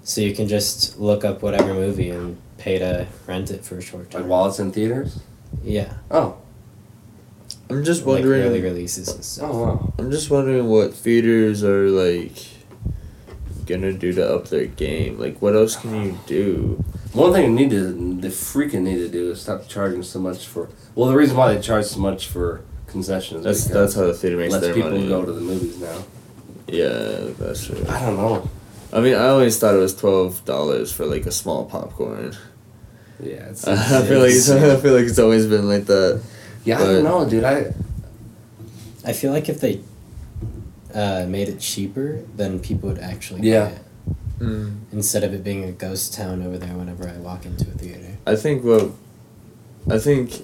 so 0.03 0.22
you 0.22 0.34
can 0.36 0.47
just 0.47 0.99
look 0.99 1.24
up 1.24 1.41
whatever 1.41 1.74
movie 1.74 2.09
and 2.09 2.38
pay 2.57 2.80
to 2.80 3.07
rent 3.28 3.51
it 3.51 3.63
for 3.63 3.78
a 3.78 3.82
short 3.82 4.09
time. 4.11 4.22
like 4.24 4.30
while 4.30 4.47
it's 4.47 4.59
in 4.59 4.72
theaters. 4.72 5.20
yeah, 5.63 5.93
Oh, 6.11 6.38
I'm 7.70 7.84
just 7.84 8.01
like 8.05 8.20
wondering. 8.24 8.41
early 8.43 8.61
releases 8.61 9.07
and 9.13 9.24
stuff. 9.24 9.49
oh 9.51 9.63
wow. 9.63 9.93
I'm 9.99 10.09
just 10.11 10.30
wondering 10.30 10.68
what 10.68 10.93
theaters 10.93 11.63
are 11.63 11.89
like 11.89 12.36
gonna 13.66 13.93
do 13.93 14.13
to 14.13 14.36
up 14.36 14.47
their 14.49 14.66
game. 14.66 15.20
Like, 15.20 15.41
what 15.41 15.55
else 15.55 15.76
can 15.76 16.03
you 16.03 16.20
do? 16.26 16.84
One 17.13 17.32
thing 17.34 17.55
they 17.55 17.63
need 17.63 17.70
to, 17.72 17.91
they 18.22 18.28
freaking 18.30 18.82
need 18.82 18.97
to 18.97 19.07
do 19.09 19.32
is 19.32 19.41
stop 19.41 19.68
charging 19.68 20.03
so 20.03 20.20
much 20.20 20.45
for. 20.47 20.70
Well, 20.95 21.09
the 21.09 21.16
reason 21.16 21.36
why 21.38 21.53
they 21.53 21.61
charge 21.61 21.86
so 21.86 21.99
much 21.99 22.28
for 22.28 22.61
concessions 22.88 23.43
That's 23.43 23.59
is 23.59 23.68
that's 23.68 23.93
how 23.95 24.03
the 24.05 24.13
theater 24.13 24.38
makes 24.38 24.53
less 24.53 24.61
their 24.61 24.74
people 24.74 24.91
money. 24.91 25.07
go 25.07 25.26
to 25.26 25.32
the 25.32 25.41
movies 25.41 25.80
now. 25.80 26.03
yeah, 26.68 27.32
that's 27.39 27.66
true. 27.66 27.84
I 27.89 27.99
don't 28.05 28.18
know. 28.18 28.49
I 28.93 29.01
mean, 29.01 29.16
I 29.16 29.28
always 29.28 29.57
thought 29.59 29.74
it 29.76 29.80
was 29.80 29.95
twelve 29.95 30.43
dollars 30.45 30.91
for 30.93 31.05
like 31.05 31.26
a 31.26 31.32
small 31.32 31.66
popcorn. 31.66 32.36
Yeah, 33.20 33.49
it's. 33.49 33.68
I 33.68 34.05
feel 34.05 34.20
like 34.20 34.32
it's, 34.32 34.49
I 34.51 34.76
feel 34.78 34.93
like 34.93 35.05
it's 35.05 35.20
always 35.20 35.45
been 35.47 35.68
like 35.68 35.86
that. 35.86 36.22
yeah, 36.63 36.80
I 36.80 36.86
don't 36.86 37.03
know, 37.03 37.30
dude. 37.30 37.43
I 37.43 37.74
I 39.05 39.13
feel 39.13 39.32
like 39.32 39.49
if 39.49 39.59
they 39.61 39.82
uh, 40.95 41.25
made 41.27 41.49
it 41.49 41.59
cheaper, 41.59 42.21
then 42.35 42.59
people 42.59 42.89
would 42.89 42.99
actually 42.99 43.41
Yeah. 43.41 43.65
buy 43.65 43.71
it 43.71 43.81
instead 44.91 45.23
of 45.23 45.33
it 45.33 45.43
being 45.43 45.63
a 45.63 45.71
ghost 45.71 46.13
town 46.13 46.41
over 46.41 46.57
there 46.57 46.75
whenever 46.75 47.07
I 47.07 47.17
walk 47.17 47.45
into 47.45 47.65
a 47.69 47.73
theater. 47.73 48.17
I 48.25 48.35
think 48.35 48.63
what 48.63 48.91
I 49.89 49.99
think. 49.99 50.41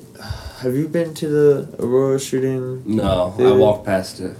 Have 0.59 0.75
you 0.75 0.87
been 0.87 1.15
to 1.15 1.27
the 1.27 1.67
Aurora 1.79 2.19
shooting? 2.19 2.83
no, 2.85 3.33
I 3.39 3.51
walked 3.51 3.85
past 3.85 4.19
it 4.19 4.37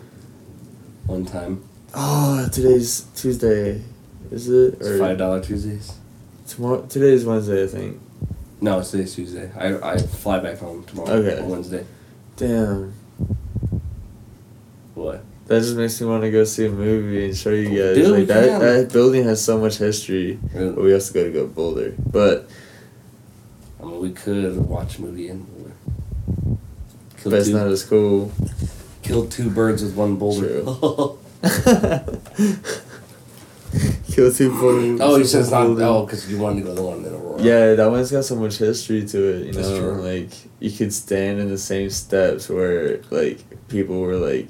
one 1.08 1.26
time. 1.26 1.64
Oh, 1.96 2.48
today's 2.52 3.06
Tuesday. 3.16 3.82
Is 4.32 4.48
it 4.48 4.76
It's 4.76 4.88
or 4.88 5.00
five 5.00 5.18
dollar 5.18 5.42
Tuesdays. 5.42 5.94
tomorrow? 6.48 6.86
Today's 6.88 7.26
Wednesday, 7.26 7.64
I 7.64 7.68
think. 7.68 8.00
No, 8.62 8.80
it's 8.80 8.92
today's 8.92 9.16
Tuesday. 9.16 9.50
I 9.58 9.94
I 9.94 9.98
fly 9.98 10.40
back 10.40 10.60
home 10.60 10.84
tomorrow. 10.84 11.10
Okay. 11.14 11.42
on 11.42 11.50
Wednesday. 11.50 11.84
Damn, 12.38 12.94
What? 14.96 15.24
That 15.52 15.62
just 15.62 15.76
makes 15.76 16.00
me 16.00 16.08
want 16.08 16.24
to 16.24 16.32
go 16.32 16.44
see 16.46 16.66
a 16.66 16.70
movie 16.70 17.26
and 17.26 17.38
show 17.38 17.50
you 17.50 17.68
guys. 17.68 17.96
Dude, 17.96 18.20
like 18.20 18.28
that, 18.28 18.60
that 18.60 18.94
building 18.94 19.24
has 19.26 19.44
so 19.44 19.60
much 19.60 19.78
history. 19.78 20.40
Really? 20.54 20.72
But 20.72 20.84
we 20.84 20.94
also 20.94 21.14
got 21.14 21.24
to 21.24 21.32
go 21.32 21.42
to 21.42 21.48
Boulder. 21.48 21.94
But 22.00 22.50
I 23.82 23.86
mean, 23.86 24.00
we 24.00 24.12
could 24.12 24.56
watch 24.58 24.98
a 24.98 25.02
movie 25.02 25.28
and 25.28 25.46
kill 27.18 27.32
but 27.32 27.40
it's 27.40 27.50
two, 27.50 27.58
not 27.58 27.68
as 27.68 27.84
cool. 27.84 28.32
kill 29.02 29.28
two 29.28 29.50
birds 29.50 29.84
with 29.84 29.96
one 29.96 30.16
boulder. 30.16 30.62
Kill 34.12 34.32
two 34.34 34.52
birds. 34.60 35.00
oh, 35.02 35.14
you 35.16 35.20
with 35.20 35.30
said 35.30 35.42
it's 35.42 35.52
one 35.52 35.62
not. 35.62 35.68
boulder. 35.68 35.84
Oh, 35.86 36.06
because 36.06 36.30
you 36.32 36.38
wanted 36.38 36.58
to 36.62 36.64
go 36.64 36.70
to 36.70 36.76
the 36.76 36.84
one 36.84 37.06
in 37.06 37.14
Aurora. 37.14 37.42
Yeah, 37.42 37.76
that 37.76 37.90
one's 37.90 38.12
got 38.12 38.26
so 38.26 38.36
much 38.36 38.58
history 38.58 39.06
to 39.06 39.24
it. 39.36 39.48
You 39.48 39.54
That's 39.54 39.70
know, 39.70 39.80
true. 39.80 40.02
like 40.02 40.30
you 40.60 40.72
could 40.72 40.94
stand 40.94 41.40
in 41.40 41.50
the 41.50 41.58
same 41.58 41.90
steps 41.90 42.50
where 42.50 43.02
like 43.10 43.40
people 43.70 44.00
were 44.02 44.18
like 44.18 44.50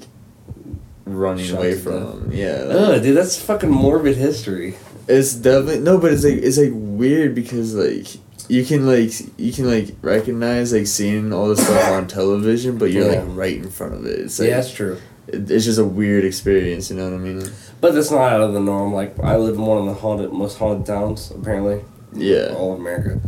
running 1.04 1.44
Shot 1.46 1.58
away 1.58 1.74
from. 1.78 1.92
them. 1.92 2.30
Yeah, 2.32 2.62
like, 2.62 2.76
Ugh, 2.96 3.02
dude, 3.02 3.16
that's 3.16 3.40
fucking 3.40 3.70
morbid 3.70 4.16
history. 4.16 4.76
it's 5.08 5.34
definitely 5.34 5.80
no, 5.80 5.98
but 5.98 6.12
it's 6.12 6.24
like 6.24 6.34
it's 6.34 6.58
like 6.58 6.70
weird 6.72 7.34
because 7.34 7.74
like 7.74 8.06
you 8.48 8.64
can 8.64 8.86
like 8.86 9.12
you 9.38 9.52
can 9.52 9.66
like 9.68 9.94
recognize 10.02 10.72
like 10.72 10.86
seeing 10.86 11.32
all 11.32 11.48
this 11.48 11.64
stuff 11.64 11.90
on 11.92 12.06
television, 12.06 12.78
but 12.78 12.90
you're 12.90 13.10
Yeah. 13.10 13.20
like 13.20 13.36
right 13.36 13.56
in 13.56 13.70
front 13.70 13.94
of 13.94 14.06
it. 14.06 14.18
It's 14.20 14.38
like 14.38 14.48
yeah, 14.48 14.56
that's 14.56 14.72
true. 14.72 14.98
it, 15.28 15.50
it's 15.50 15.64
just 15.64 15.78
a 15.78 15.84
weird 15.84 16.24
experience. 16.24 16.90
You 16.90 16.96
know 16.96 17.04
what 17.10 17.14
I 17.14 17.18
mean? 17.18 17.50
But 17.80 17.94
that's 17.94 18.10
not 18.10 18.32
out 18.32 18.40
of 18.40 18.52
the 18.52 18.60
norm. 18.60 18.92
Like 18.94 19.18
I 19.22 19.36
live 19.36 19.54
in 19.56 19.62
one 19.62 19.78
of 19.78 19.86
the 19.86 19.94
haunted, 19.94 20.32
most 20.32 20.58
haunted 20.58 20.86
towns, 20.86 21.30
apparently, 21.32 21.80
Yeah. 22.14 22.54
all 22.56 22.74
of 22.74 22.78
America. 22.80 23.20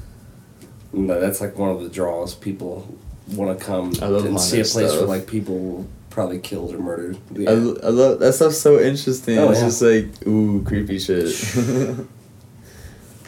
And 0.93 1.11
that- 1.11 1.21
that's 1.21 1.41
like 1.41 1.59
one 1.59 1.71
of 1.71 1.81
the 1.83 1.89
draws. 1.89 2.35
People 2.35 2.87
want 3.35 3.59
to 3.59 3.65
come 3.65 3.87
and 3.87 3.97
see 3.97 4.03
a 4.03 4.63
haunted 4.63 4.73
place 4.73 4.75
where 4.93 5.07
like 5.07 5.27
people 5.27 5.87
probably 6.15 6.39
killed 6.39 6.73
or 6.73 6.79
murdered. 6.79 7.19
Yeah. 7.33 7.51
I, 7.51 7.53
I 7.55 7.89
love 7.91 8.21
that 8.21 8.33
stuff's 8.35 8.59
so 8.61 8.79
interesting. 8.81 9.37
Oh, 9.37 9.51
it's 9.51 9.61
yeah. 9.61 9.67
just 9.67 9.83
like 9.83 10.27
ooh 10.27 10.63
creepy 10.63 10.99
shit. 11.01 11.25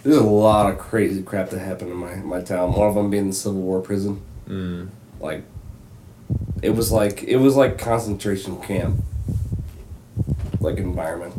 There's 0.05 0.19
a 0.19 0.23
lot 0.23 0.71
of 0.71 0.79
crazy 0.79 1.25
crap 1.25 1.51
that 1.51 1.59
happened 1.59 1.91
in 1.91 1.97
my, 1.97 2.15
my 2.17 2.41
town. 2.41 2.73
One 2.75 2.89
of 2.89 2.95
them 2.95 3.11
being 3.11 3.27
the 3.27 3.33
Civil 3.35 3.61
War 3.61 3.81
prison. 3.81 4.23
mm. 4.49 4.89
Like, 5.19 5.43
it 6.63 6.71
was 6.71 6.93
like 6.93 7.25
it 7.25 7.39
was 7.39 7.57
like 7.57 7.77
concentration 7.77 8.61
camp, 8.63 9.03
like 10.61 10.77
environment. 10.79 11.35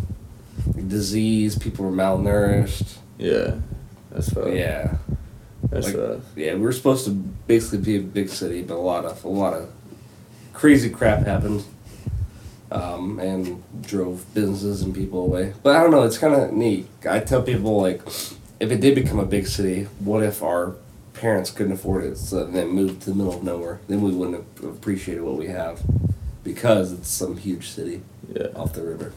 Like, 0.75 0.89
disease, 0.89 1.57
people 1.57 1.85
were 1.85 1.91
malnourished. 1.91 2.97
Yeah, 3.17 3.55
that's 4.11 4.33
rough. 4.33 4.53
Yeah, 4.53 4.97
that's 5.69 5.87
like- 5.87 5.95
rough. 5.95 6.23
yeah. 6.35 6.55
We 6.55 6.61
were 6.61 6.73
supposed 6.73 7.05
to 7.05 7.11
basically 7.11 7.79
be 7.79 7.95
a 7.95 8.01
big 8.01 8.27
city, 8.27 8.63
but 8.63 8.75
a 8.75 8.83
lot 8.83 9.05
of 9.05 9.23
a 9.23 9.29
lot 9.29 9.53
of 9.53 9.71
crazy 10.57 10.89
crap 10.89 11.19
happened, 11.25 11.63
um, 12.71 13.19
and 13.19 13.63
drove 13.83 14.25
businesses 14.33 14.81
and 14.81 14.93
people 14.93 15.19
away. 15.23 15.53
But 15.61 15.75
I 15.75 15.81
don't 15.83 15.91
know. 15.91 16.01
It's 16.01 16.17
kind 16.17 16.33
of 16.33 16.51
neat. 16.51 16.87
I 17.07 17.19
tell 17.19 17.43
people 17.43 17.79
like, 17.79 18.01
if 18.59 18.71
it 18.71 18.81
did 18.81 18.95
become 18.95 19.19
a 19.19 19.25
big 19.25 19.45
city, 19.45 19.83
what 19.99 20.23
if 20.23 20.41
our 20.41 20.73
parents 21.13 21.51
couldn't 21.51 21.73
afford 21.73 22.05
it, 22.05 22.17
so 22.17 22.43
then 22.45 22.69
moved 22.69 23.03
to 23.03 23.11
the 23.11 23.15
middle 23.15 23.35
of 23.35 23.43
nowhere? 23.43 23.79
Then 23.87 24.01
we 24.01 24.11
wouldn't 24.11 24.43
have 24.57 24.63
appreciated 24.65 25.21
what 25.23 25.35
we 25.37 25.47
have, 25.47 25.79
because 26.43 26.91
it's 26.91 27.07
some 27.09 27.37
huge 27.37 27.67
city 27.69 28.01
Yeah, 28.35 28.47
off 28.55 28.73
the 28.73 28.81
river. 28.81 29.13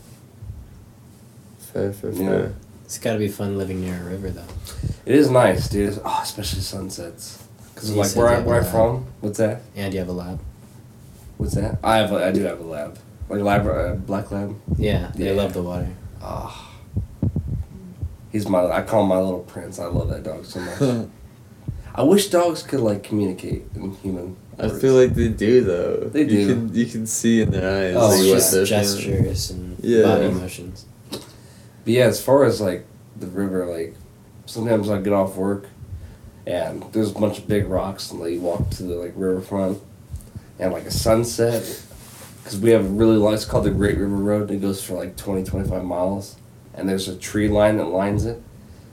fair, 1.72 1.92
fair, 1.94 2.10
Yeah. 2.10 2.28
fair. 2.28 2.52
It's 2.84 2.98
got 2.98 3.14
to 3.14 3.18
be 3.18 3.28
fun 3.28 3.56
living 3.56 3.80
near 3.80 3.98
a 4.02 4.04
river, 4.10 4.30
though. 4.30 4.42
It 5.06 5.14
is 5.14 5.30
nice, 5.30 5.68
dude. 5.68 6.00
Oh, 6.04 6.20
especially 6.22 6.60
sunsets. 6.60 7.38
Because 7.72 7.90
You 7.92 7.96
like 7.96 8.08
said 8.08 8.18
where 8.20 8.32
you 8.32 8.38
I 8.38 8.42
where 8.42 8.60
a 8.60 8.64
I'm 8.64 8.70
from, 8.70 9.04
what's 9.20 9.38
that? 9.38 9.62
And 9.76 9.94
you 9.94 10.00
have 10.00 10.08
a 10.08 10.12
lab. 10.12 10.38
What's 11.40 11.54
that? 11.54 11.78
I 11.82 11.96
have 11.96 12.12
a, 12.12 12.26
I 12.26 12.32
do 12.32 12.42
have 12.42 12.60
a 12.60 12.64
lab, 12.64 12.98
like 13.30 13.40
lab 13.40 13.66
uh, 13.66 13.94
black 13.94 14.30
lab. 14.30 14.54
Yeah, 14.76 15.10
they 15.14 15.28
Yeah. 15.28 15.32
love 15.40 15.54
the 15.54 15.62
water. 15.62 15.88
Ah, 16.20 16.70
he's 18.30 18.46
my 18.46 18.66
I 18.66 18.82
call 18.82 19.04
him 19.04 19.08
my 19.08 19.18
little 19.18 19.40
prince. 19.40 19.78
I 19.78 19.86
love 19.86 20.10
that 20.10 20.22
dog 20.22 20.44
so 20.44 20.60
much. 20.60 21.08
I 21.94 22.02
wish 22.02 22.28
dogs 22.28 22.62
could 22.62 22.80
like 22.80 23.02
communicate 23.02 23.62
in 23.74 23.92
human. 23.92 24.36
I 24.58 24.68
feel 24.68 24.92
like 24.92 25.14
they 25.14 25.28
do 25.28 25.62
though. 25.64 25.96
They 26.12 26.26
do. 26.26 26.34
You 26.34 26.46
can 26.46 26.74
you 26.74 26.84
can 26.84 27.06
see 27.06 27.40
in 27.40 27.50
their 27.52 27.88
eyes. 27.88 27.96
Oh, 27.96 28.08
like, 28.08 28.18
it's 28.18 28.26
yeah. 28.26 28.32
what 28.60 28.66
just 28.66 28.68
gestures 28.68 29.50
and 29.50 29.78
Yeah. 29.82 30.02
body 30.02 30.30
motions. 30.30 30.84
But 31.10 31.20
yeah, 31.94 32.04
as 32.04 32.22
far 32.22 32.44
as 32.44 32.60
like 32.60 32.84
the 33.16 33.28
river, 33.28 33.64
like 33.64 33.94
sometimes 34.44 34.90
I 34.90 35.00
get 35.00 35.14
off 35.14 35.36
work, 35.36 35.68
and 36.46 36.84
there's 36.92 37.12
a 37.12 37.14
bunch 37.18 37.38
of 37.38 37.48
big 37.48 37.66
rocks, 37.66 38.10
and 38.10 38.20
like 38.20 38.32
you 38.34 38.42
walk 38.42 38.68
to 38.72 38.82
the 38.82 38.96
like 38.96 39.14
riverfront, 39.16 39.78
and 40.60 40.72
like 40.72 40.84
a 40.84 40.90
sunset, 40.90 41.62
because 42.44 42.58
we 42.58 42.70
have 42.70 42.84
a 42.84 42.88
really 42.88 43.16
long. 43.16 43.34
It's 43.34 43.44
called 43.44 43.64
the 43.64 43.70
Great 43.70 43.96
River 43.96 44.14
Road. 44.16 44.50
And 44.50 44.58
it 44.58 44.60
goes 44.60 44.84
for 44.84 44.94
like 44.94 45.16
20, 45.16 45.44
25 45.44 45.84
miles, 45.84 46.36
and 46.74 46.88
there's 46.88 47.08
a 47.08 47.16
tree 47.16 47.48
line 47.48 47.78
that 47.78 47.86
lines 47.86 48.26
it, 48.26 48.42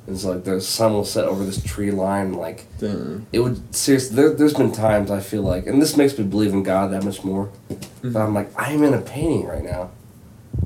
and 0.08 0.18
so 0.18 0.32
like 0.32 0.46
the 0.46 0.62
sun 0.62 0.94
will 0.94 1.06
set 1.06 1.26
over 1.26 1.44
this 1.44 1.62
tree 1.62 1.92
line, 1.92 2.34
like 2.34 2.66
Damn. 2.80 3.28
it 3.34 3.40
would 3.40 3.76
seriously. 3.76 4.16
There, 4.16 4.34
there's 4.34 4.54
been 4.54 4.72
times 4.72 5.12
I 5.12 5.20
feel 5.20 5.42
like, 5.42 5.68
and 5.68 5.82
this 5.82 5.98
makes 5.98 6.18
me 6.18 6.24
believe 6.24 6.54
in 6.54 6.64
God 6.64 6.92
that 6.92 7.04
much 7.04 7.24
more. 7.26 7.52
Mm-hmm. 7.70 8.14
But 8.14 8.22
I'm 8.22 8.34
like, 8.34 8.50
I 8.58 8.72
am 8.72 8.84
in 8.84 8.94
a 8.94 9.02
painting 9.02 9.46
right 9.46 9.64
now. 9.64 9.92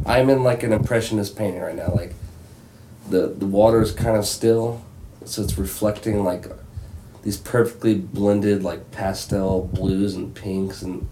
I'm 0.06 0.30
in 0.30 0.44
like 0.44 0.62
an 0.64 0.72
impressionist 0.72 1.36
painting 1.36 1.62
right 1.62 1.76
now. 1.76 1.92
Like, 1.94 2.14
the 3.10 3.28
the 3.28 3.48
water 3.48 3.82
is 3.82 3.92
kind 3.92 4.16
of 4.16 4.26
still, 4.26 4.84
so 5.26 5.42
it's 5.42 5.58
reflecting 5.58 6.24
like 6.24 6.46
these 7.24 7.38
perfectly 7.38 7.96
blended 7.96 8.64
like 8.64 8.92
pastel 8.92 9.70
blues 9.74 10.16
and 10.16 10.34
pinks 10.34 10.82
and 10.82 11.08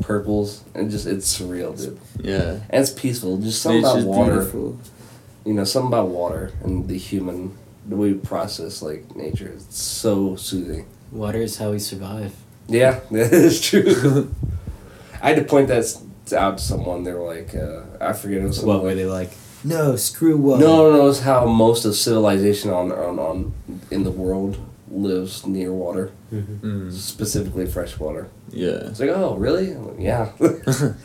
purples, 0.00 0.64
and 0.74 0.90
just 0.90 1.06
it's 1.06 1.38
surreal, 1.38 1.76
dude. 1.76 1.98
Yeah. 2.20 2.60
And 2.70 2.82
it's 2.82 2.90
peaceful. 2.90 3.38
Just 3.38 3.62
something 3.62 3.82
Nature's 3.82 4.04
about 4.04 4.16
water. 4.16 4.32
beautiful. 4.32 4.78
You 5.44 5.54
know, 5.54 5.64
something 5.64 5.88
about 5.88 6.08
water 6.08 6.52
and 6.62 6.88
the 6.88 6.98
human 6.98 7.56
the 7.88 7.96
way 7.96 8.12
we 8.12 8.18
process 8.18 8.80
like 8.82 9.14
nature. 9.16 9.48
It's 9.48 9.76
so 9.80 10.36
soothing. 10.36 10.86
Water 11.10 11.38
is 11.42 11.58
how 11.58 11.72
we 11.72 11.78
survive. 11.78 12.34
Yeah, 12.68 13.00
that 13.10 13.32
is 13.32 13.60
true. 13.60 14.32
I 15.22 15.28
had 15.30 15.36
to 15.36 15.44
point 15.44 15.68
that 15.68 15.84
out 16.36 16.58
to 16.58 16.64
someone. 16.64 17.04
They 17.04 17.12
were 17.12 17.26
like, 17.26 17.54
uh, 17.54 17.82
I 18.00 18.12
forget 18.12 18.38
it 18.38 18.44
was 18.46 18.60
What 18.64 18.82
were 18.82 18.88
like- 18.88 18.96
they 18.96 19.06
like? 19.06 19.30
No, 19.64 19.94
screw 19.94 20.36
water. 20.36 20.64
No, 20.64 20.90
no, 20.90 20.96
no. 20.96 21.08
It's 21.08 21.20
how 21.20 21.46
most 21.46 21.84
of 21.84 21.94
civilization 21.94 22.70
on, 22.70 22.90
on, 22.90 23.18
on 23.20 23.52
in 23.92 24.02
the 24.02 24.10
world 24.10 24.58
lives 24.92 25.46
near 25.46 25.72
water, 25.72 26.10
Mm. 26.32 26.92
specifically 26.92 27.66
fresh 27.66 27.98
water. 27.98 28.28
Yeah. 28.50 28.88
It's 28.88 29.00
like, 29.00 29.10
oh, 29.10 29.34
really? 29.36 29.74
Like, 29.74 29.96
yeah. 29.98 30.32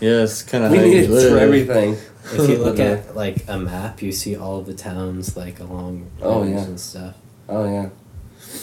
Yeah, 0.02 0.24
it's 0.24 0.44
kind 0.44 0.66
of 0.66 0.72
we 0.72 0.78
how 0.78 0.84
need 0.84 0.94
you 0.96 1.04
it 1.04 1.10
live. 1.10 1.32
for 1.32 1.38
everything. 1.40 1.98
If 2.34 2.50
you 2.50 2.58
look 2.68 2.80
at 2.80 3.16
like 3.16 3.46
a 3.48 3.58
map, 3.58 4.02
you 4.02 4.12
see 4.12 4.36
all 4.36 4.60
of 4.60 4.66
the 4.66 4.74
towns 4.74 5.38
like 5.38 5.60
along 5.60 6.08
Oh, 6.22 6.44
yeah. 6.44 6.64
and 6.66 6.80
stuff. 6.80 7.16
Oh 7.48 7.64
yeah, 7.72 7.90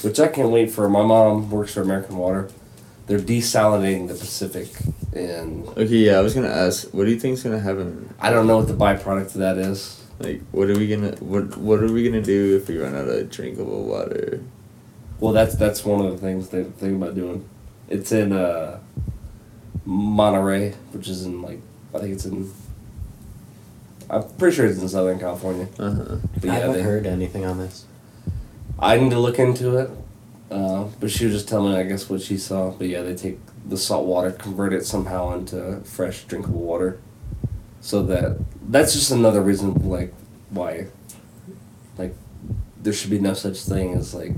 which 0.02 0.20
I 0.20 0.28
can't 0.28 0.50
wait 0.50 0.70
for. 0.70 0.88
My 0.90 1.02
mom 1.02 1.50
works 1.50 1.72
for 1.72 1.80
American 1.80 2.16
Water. 2.18 2.48
They're 3.06 3.18
desalinating 3.18 4.08
the 4.08 4.14
Pacific, 4.14 4.68
and 5.14 5.66
Okay, 5.68 5.96
yeah, 6.08 6.18
I 6.18 6.20
was 6.20 6.34
gonna 6.34 6.48
ask, 6.48 6.88
what 6.92 7.04
do 7.06 7.10
you 7.10 7.18
think's 7.20 7.42
gonna 7.42 7.58
happen? 7.58 8.12
I 8.20 8.28
don't 8.30 8.46
know 8.46 8.58
what 8.58 8.68
the 8.68 8.74
byproduct 8.74 9.26
of 9.34 9.40
that 9.46 9.56
is. 9.58 10.02
Like, 10.18 10.42
what 10.52 10.68
are 10.70 10.78
we 10.78 10.86
gonna 10.88 11.12
what 11.20 11.56
What 11.56 11.82
are 11.82 11.90
we 11.92 12.04
gonna 12.04 12.22
do 12.22 12.56
if 12.58 12.68
we 12.68 12.76
run 12.78 12.94
out 12.94 13.08
of 13.08 13.30
drinkable 13.30 13.84
water? 13.84 14.40
Well, 15.20 15.32
that's 15.32 15.54
that's 15.56 15.84
one 15.84 16.04
of 16.04 16.12
the 16.12 16.18
things 16.18 16.48
they 16.48 16.64
think 16.64 16.96
about 17.02 17.14
doing. 17.14 17.48
It's 17.88 18.12
in 18.12 18.32
uh, 18.32 18.80
Monterey, 19.84 20.72
which 20.92 21.08
is 21.08 21.24
in 21.24 21.42
like 21.42 21.60
I 21.94 21.98
think 21.98 22.14
it's 22.14 22.24
in. 22.24 22.52
I'm 24.10 24.24
pretty 24.36 24.56
sure 24.56 24.66
it's 24.66 24.80
in 24.80 24.88
Southern 24.88 25.18
California. 25.18 25.68
Uh 25.78 25.90
huh. 25.90 26.16
But 26.40 26.50
I 26.50 26.54
haven't 26.54 26.76
they, 26.76 26.82
heard 26.82 27.06
anything 27.06 27.44
on 27.44 27.58
this. 27.58 27.86
I 28.78 28.98
need 28.98 29.10
to 29.10 29.18
look 29.18 29.38
into 29.38 29.78
it. 29.78 29.90
Uh, 30.50 30.84
but 31.00 31.10
she 31.10 31.24
was 31.24 31.34
just 31.34 31.48
telling 31.48 31.72
me, 31.72 31.78
I 31.78 31.84
guess, 31.84 32.08
what 32.08 32.20
she 32.20 32.36
saw. 32.36 32.70
But 32.70 32.88
yeah, 32.88 33.02
they 33.02 33.14
take 33.14 33.38
the 33.66 33.76
salt 33.76 34.06
water, 34.06 34.30
convert 34.30 34.72
it 34.72 34.84
somehow 34.84 35.34
into 35.34 35.80
fresh, 35.84 36.24
drinkable 36.24 36.60
water. 36.60 37.00
So 37.80 38.02
that 38.04 38.38
that's 38.68 38.92
just 38.92 39.10
another 39.10 39.42
reason, 39.42 39.74
like, 39.88 40.14
why, 40.50 40.86
like, 41.98 42.14
there 42.82 42.92
should 42.92 43.10
be 43.10 43.18
no 43.18 43.34
such 43.34 43.60
thing 43.62 43.94
as 43.94 44.14
like, 44.14 44.32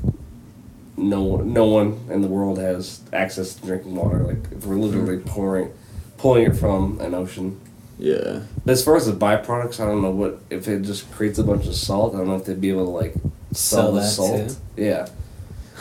no 0.96 1.36
no 1.38 1.66
one 1.66 2.00
in 2.10 2.22
the 2.22 2.28
world 2.28 2.58
has 2.58 3.00
access 3.12 3.54
to 3.54 3.62
drinking 3.66 3.94
water. 3.96 4.18
Like, 4.20 4.50
if 4.52 4.64
we're 4.66 4.76
literally 4.76 5.18
pouring, 5.18 5.72
pulling 6.18 6.44
it 6.46 6.56
from 6.56 7.00
an 7.00 7.14
ocean. 7.14 7.60
Yeah. 7.98 8.42
But 8.64 8.72
as 8.72 8.84
far 8.84 8.96
as 8.96 9.06
the 9.06 9.12
byproducts, 9.12 9.80
I 9.80 9.86
don't 9.86 10.02
know 10.02 10.10
what 10.10 10.40
if 10.50 10.68
it 10.68 10.82
just 10.82 11.10
creates 11.12 11.38
a 11.38 11.44
bunch 11.44 11.66
of 11.66 11.74
salt. 11.74 12.14
I 12.14 12.18
don't 12.18 12.28
know 12.28 12.36
if 12.36 12.44
they'd 12.44 12.60
be 12.60 12.70
able 12.70 12.84
to 12.84 12.90
like 12.90 13.14
sell, 13.52 13.82
Sell 13.84 13.92
the 13.92 14.02
salt. 14.04 14.48
too? 14.76 14.82
Yeah, 14.82 15.08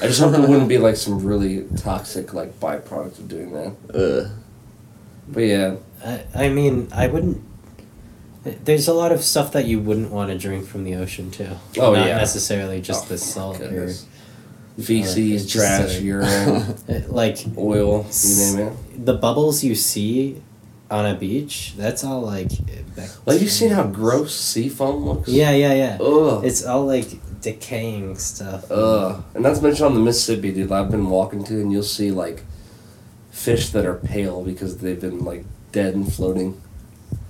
I 0.02 0.08
just 0.08 0.20
hope 0.22 0.34
it 0.34 0.40
wouldn't 0.40 0.70
be 0.70 0.78
like 0.78 0.96
some 0.96 1.24
really 1.26 1.66
toxic 1.78 2.34
like 2.34 2.58
byproduct 2.60 3.20
of 3.20 3.28
doing 3.28 3.52
that. 3.54 3.76
Uh. 3.94 4.30
But 5.28 5.42
yeah, 5.42 5.76
I, 6.06 6.24
I 6.36 6.50
mean, 6.50 6.88
I 6.94 7.08
wouldn't. 7.08 7.42
There's 8.44 8.88
a 8.88 8.94
lot 8.94 9.12
of 9.12 9.24
stuff 9.24 9.54
that 9.54 9.66
you 9.66 9.80
wouldn't 9.80 10.12
want 10.12 10.30
to 10.30 10.38
drink 10.38 10.68
from 10.68 10.84
the 10.84 10.94
ocean 10.96 11.32
too. 11.32 11.50
Oh, 11.80 11.94
Not 11.96 12.06
yeah. 12.08 12.18
necessarily 12.18 12.80
just 12.80 13.06
Oh, 13.06 13.08
the 13.10 13.18
salt 13.18 13.60
or 13.60 13.92
feces, 14.82 15.46
just 15.46 15.56
trash, 15.56 15.98
a- 15.98 16.02
urine, 16.04 16.76
like 17.10 17.38
oil, 17.58 18.06
you 18.24 18.36
name 18.58 18.68
it. 18.68 19.06
the 19.06 19.14
bubbles 19.14 19.64
you 19.64 19.76
see 19.76 20.42
on 20.92 21.06
a 21.06 21.16
beach. 21.16 21.74
That's 21.78 22.04
all 22.04 22.22
like. 22.22 22.52
Like 23.26 23.42
you 23.42 23.48
seen 23.50 23.72
how 23.72 23.84
gross 23.88 24.34
sea 24.34 24.70
foam 24.70 25.04
looks? 25.06 25.28
Yeah, 25.28 25.52
yeah, 25.52 25.74
yeah. 25.74 25.98
Ugh. 26.00 26.46
It's 26.46 26.64
all 26.66 26.86
like 26.86 27.08
decaying 27.42 28.18
stuff. 28.18 28.72
Ugh. 28.72 29.22
And 29.34 29.44
not 29.44 29.56
to 29.58 29.62
mention 29.62 29.86
on 29.86 29.94
the 29.96 30.00
Mississippi, 30.00 30.52
dude. 30.54 30.72
I've 30.72 30.90
been 30.92 31.10
walking 31.10 31.44
to, 31.46 31.60
and 31.60 31.72
you'll 31.74 31.84
see 31.84 32.12
like 32.12 32.44
fish 33.32 33.70
that 33.72 33.86
are 33.86 33.96
pale 33.96 34.44
because 34.44 34.78
they've 34.78 35.00
been 35.00 35.26
like 35.26 35.44
dead 35.74 35.94
and 35.96 36.12
floating. 36.12 36.62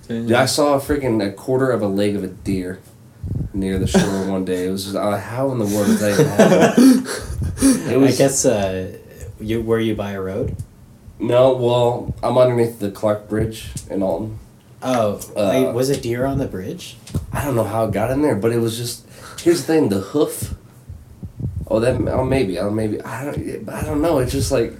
Dude, 0.06 0.30
I 0.32 0.46
saw 0.46 0.74
a 0.74 0.78
freaking 0.80 1.26
a 1.26 1.32
quarter 1.32 1.72
of 1.72 1.82
a 1.82 1.88
leg 1.88 2.14
of 2.14 2.22
a 2.22 2.28
deer 2.28 2.78
near 3.54 3.78
the 3.78 3.86
shore 3.86 4.26
one 4.30 4.44
day. 4.44 4.66
It 4.66 4.70
was 4.70 4.84
just, 4.84 4.96
uh, 4.96 5.18
how 5.18 5.50
in 5.52 5.58
the 5.58 5.66
world 5.66 5.86
did 5.86 5.98
that 5.98 6.26
happen? 6.26 7.06
It 7.90 7.96
was 7.98 8.14
I 8.14 8.18
guess 8.18 8.44
uh, 8.44 8.98
you 9.40 9.62
were 9.62 9.80
you 9.80 9.94
by 9.94 10.12
a 10.12 10.20
road? 10.20 10.56
no. 11.18 11.54
Well, 11.54 12.14
I'm 12.22 12.36
underneath 12.36 12.78
the 12.80 12.90
Clark 12.90 13.28
Bridge 13.28 13.70
in 13.88 14.02
Alton. 14.02 14.38
Oh, 14.82 15.14
Uh, 15.34 15.50
wait, 15.66 15.72
was 15.72 15.88
it 15.88 16.02
deer 16.02 16.26
on 16.26 16.38
the 16.38 16.46
bridge? 16.46 16.96
I 17.32 17.44
don't 17.44 17.56
know 17.56 17.64
how 17.64 17.86
it 17.86 17.92
got 17.92 18.10
in 18.10 18.20
there, 18.22 18.34
but 18.36 18.52
it 18.52 18.58
was 18.58 18.76
just. 18.76 19.06
Here's 19.40 19.60
the 19.64 19.66
thing: 19.72 19.88
the 19.88 20.00
hoof. 20.00 20.54
Oh, 21.68 21.80
that. 21.80 21.94
Oh, 22.08 22.24
maybe. 22.24 22.58
Oh, 22.58 22.70
maybe. 22.70 23.00
I 23.02 23.24
don't. 23.24 23.68
I 23.70 23.82
don't 23.82 24.02
know. 24.02 24.18
It's 24.18 24.32
just 24.32 24.52
like. 24.52 24.74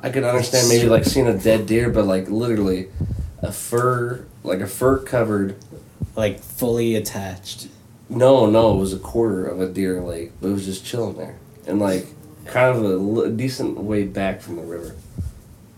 I 0.00 0.10
could 0.10 0.24
understand 0.24 0.68
maybe 0.68 0.88
like 0.88 1.04
seeing 1.04 1.28
a 1.28 1.38
dead 1.38 1.66
deer, 1.66 1.88
but 1.90 2.06
like 2.06 2.28
literally, 2.28 2.88
a 3.40 3.52
fur 3.52 4.24
like 4.42 4.60
a 4.60 4.66
fur 4.66 4.98
covered 4.98 5.56
Like 6.16 6.40
fully 6.40 6.94
attached. 6.94 7.68
No, 8.08 8.46
no, 8.46 8.74
it 8.74 8.78
was 8.78 8.92
a 8.92 8.98
quarter 8.98 9.46
of 9.46 9.60
a 9.60 9.68
deer 9.68 10.00
leg, 10.00 10.32
but 10.40 10.48
it 10.48 10.52
was 10.52 10.64
just 10.64 10.84
chilling 10.84 11.16
there, 11.16 11.36
and 11.66 11.78
like 11.80 12.06
kind 12.46 12.76
of 12.76 12.84
a 12.84 12.94
l- 12.94 13.30
decent 13.30 13.78
way 13.78 14.04
back 14.04 14.40
from 14.40 14.56
the 14.56 14.62
river. 14.62 14.94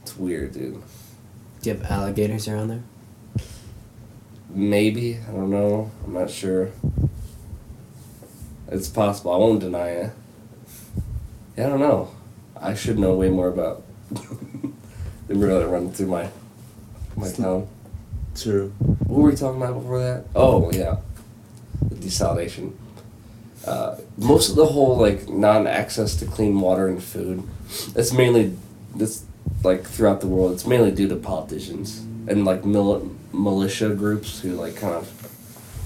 It's 0.02 0.16
weird, 0.16 0.52
dude. 0.52 0.82
Do 1.62 1.70
you 1.70 1.76
have 1.76 1.90
alligators 1.90 2.48
around 2.48 2.68
there? 2.68 2.82
Maybe 4.50 5.18
I 5.28 5.32
don't 5.32 5.50
know. 5.50 5.90
I'm 6.04 6.14
not 6.14 6.30
sure. 6.30 6.70
It's 8.68 8.88
possible. 8.88 9.32
I 9.32 9.36
won't 9.36 9.60
deny 9.60 9.88
it. 9.90 10.12
Yeah, 11.56 11.66
I 11.66 11.68
don't 11.70 11.80
know. 11.80 12.10
I 12.60 12.74
should 12.74 12.98
know 12.98 13.14
way 13.14 13.28
more 13.30 13.48
about 13.48 13.82
the 14.10 15.34
river 15.34 15.60
that 15.60 15.68
runs 15.68 15.96
through 15.96 16.08
my 16.08 16.28
my 17.16 17.30
town. 17.30 17.68
True. 18.36 18.72
What 18.78 19.18
were 19.18 19.30
we 19.30 19.36
talking 19.36 19.60
about 19.62 19.74
before 19.80 19.98
that? 20.00 20.24
Oh 20.34 20.70
yeah, 20.72 20.96
the 21.88 21.94
desalination. 21.96 22.72
Uh, 23.66 23.96
most 24.18 24.50
of 24.50 24.56
the 24.56 24.66
whole 24.66 24.96
like 24.96 25.28
non-access 25.28 26.14
to 26.16 26.26
clean 26.26 26.60
water 26.60 26.86
and 26.88 27.02
food, 27.02 27.42
it's 27.96 28.12
mainly 28.12 28.54
this 28.94 29.24
like 29.64 29.84
throughout 29.84 30.20
the 30.20 30.26
world. 30.28 30.52
It's 30.52 30.66
mainly 30.66 30.90
due 30.92 31.08
to 31.08 31.16
politicians 31.16 32.00
and 32.28 32.44
like 32.44 32.64
mil- 32.64 33.10
militia 33.32 33.90
groups 33.94 34.40
who 34.40 34.52
like 34.54 34.76
kind 34.76 34.94
of 34.94 35.10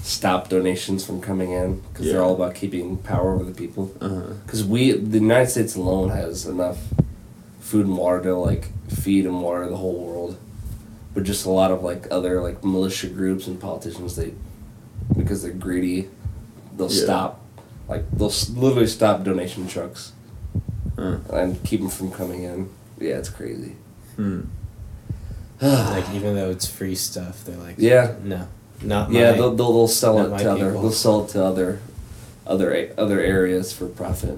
stop 0.03 0.49
donations 0.49 1.05
from 1.05 1.21
coming 1.21 1.51
in 1.51 1.79
because 1.79 2.07
Yeah. 2.07 2.13
they're 2.13 2.23
all 2.23 2.35
about 2.35 2.55
keeping 2.55 2.97
power 2.97 3.33
over 3.35 3.43
the 3.43 3.53
people. 3.53 3.85
Because 4.45 4.63
we, 4.65 4.91
the 4.91 5.19
United 5.19 5.49
States 5.51 5.75
alone, 5.75 6.09
has 6.09 6.45
enough 6.45 6.79
food 7.59 7.85
and 7.85 7.95
water 7.97 8.21
to 8.23 8.35
like 8.35 8.67
feed 8.89 9.25
and 9.25 9.41
water 9.41 9.67
the 9.69 9.77
whole 9.77 9.99
world, 10.05 10.37
but 11.13 11.23
just 11.23 11.45
a 11.45 11.49
lot 11.49 11.71
of 11.71 11.83
like 11.83 12.07
other 12.11 12.41
like 12.41 12.63
militia 12.63 13.07
groups 13.07 13.47
and 13.47 13.59
politicians, 13.59 14.15
they 14.15 14.33
because 15.17 15.41
they're 15.43 15.51
greedy, 15.51 16.09
they'll 16.77 16.91
Yeah. 16.91 17.03
stop, 17.03 17.41
like 17.89 18.09
they'll 18.11 18.27
s- 18.29 18.49
literally 18.49 18.87
stop 18.87 19.23
donation 19.23 19.67
trucks 19.67 20.13
and 20.97 21.61
keep 21.63 21.81
them 21.81 21.89
from 21.89 22.11
coming 22.11 22.43
in. 22.43 22.69
Yeah, 22.99 23.15
it's 23.15 23.29
crazy. 23.29 23.75
Hmm. 24.15 24.41
like 25.61 26.05
even 26.13 26.35
though 26.35 26.49
it's 26.51 26.67
free 26.67 26.95
stuff, 26.95 27.43
they're 27.43 27.57
like, 27.57 27.75
Yeah. 27.77 28.13
no, 28.23 28.47
not 28.83 29.11
Yeah, 29.11 29.31
my. 29.31 29.37
they'll, 29.37 29.55
they'll, 29.55 29.73
they'll 29.73 29.87
sell 29.87 30.19
it 30.25 30.29
my 30.29 30.37
to 30.37 30.51
other 30.51 30.71
they'll 30.71 30.91
sell 30.91 31.23
it 31.25 31.29
to 31.29 31.43
other 31.43 31.79
other 32.47 32.93
other 32.97 33.19
areas 33.19 33.71
for 33.73 33.87
profit. 33.87 34.37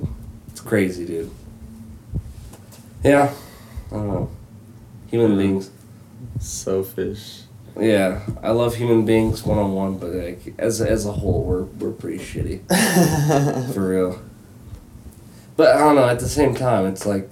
It's 0.51 0.59
crazy, 0.61 1.05
dude. 1.05 1.31
Yeah, 3.03 3.33
I 3.91 3.95
don't 3.95 4.07
know. 4.07 4.29
Human 5.11 5.31
Yeah. 5.31 5.37
beings. 5.37 5.69
Selfish. 6.43 7.41
Yeah, 7.79 8.21
I 8.43 8.51
love 8.51 8.75
human 8.75 9.05
beings 9.05 9.43
one 9.43 9.57
on 9.57 9.73
one, 9.73 9.97
but 9.97 10.11
like 10.11 10.53
as 10.59 10.79
as 10.81 11.05
a 11.05 11.11
whole, 11.11 11.43
we're 11.43 11.63
we're 11.63 11.91
pretty 11.91 12.19
shitty 12.23 12.61
for 13.73 13.89
real. 13.89 14.21
But 15.55 15.75
I 15.75 15.79
don't 15.79 15.95
know. 15.95 16.07
At 16.07 16.19
the 16.19 16.29
same 16.29 16.53
time, 16.53 16.85
it's 16.85 17.05
like 17.05 17.29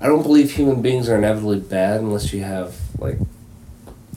I 0.00 0.06
don't 0.06 0.22
believe 0.22 0.52
human 0.52 0.82
beings 0.82 1.08
are 1.08 1.16
inevitably 1.16 1.60
bad 1.60 2.00
unless 2.00 2.32
you 2.32 2.42
have 2.42 2.74
like 2.98 3.18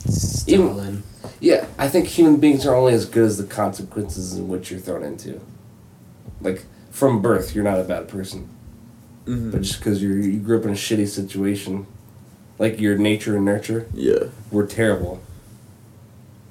Stalin. 0.08 1.02
Yeah, 1.38 1.66
I 1.78 1.88
think 1.88 2.08
human 2.08 2.38
beings 2.40 2.66
are 2.66 2.74
only 2.74 2.94
as 2.94 3.04
good 3.04 3.24
as 3.24 3.36
the 3.36 3.44
consequences 3.44 4.36
in 4.36 4.48
which 4.48 4.70
you're 4.70 4.80
thrown 4.80 5.04
into. 5.04 5.40
Like 6.40 6.64
from 6.90 7.20
birth, 7.22 7.54
you're 7.54 7.64
not 7.64 7.78
a 7.78 7.84
bad 7.84 8.08
person, 8.08 8.48
Mm-hmm. 9.26 9.50
but 9.50 9.62
just 9.62 9.78
because 9.78 10.02
you 10.02 10.12
you 10.14 10.38
grew 10.40 10.58
up 10.58 10.64
in 10.64 10.70
a 10.70 10.74
shitty 10.74 11.06
situation, 11.08 11.86
like 12.58 12.80
your 12.80 12.96
nature 12.96 13.36
and 13.36 13.44
nurture 13.44 13.86
Yeah. 13.94 14.24
We're 14.50 14.66
terrible. 14.66 15.20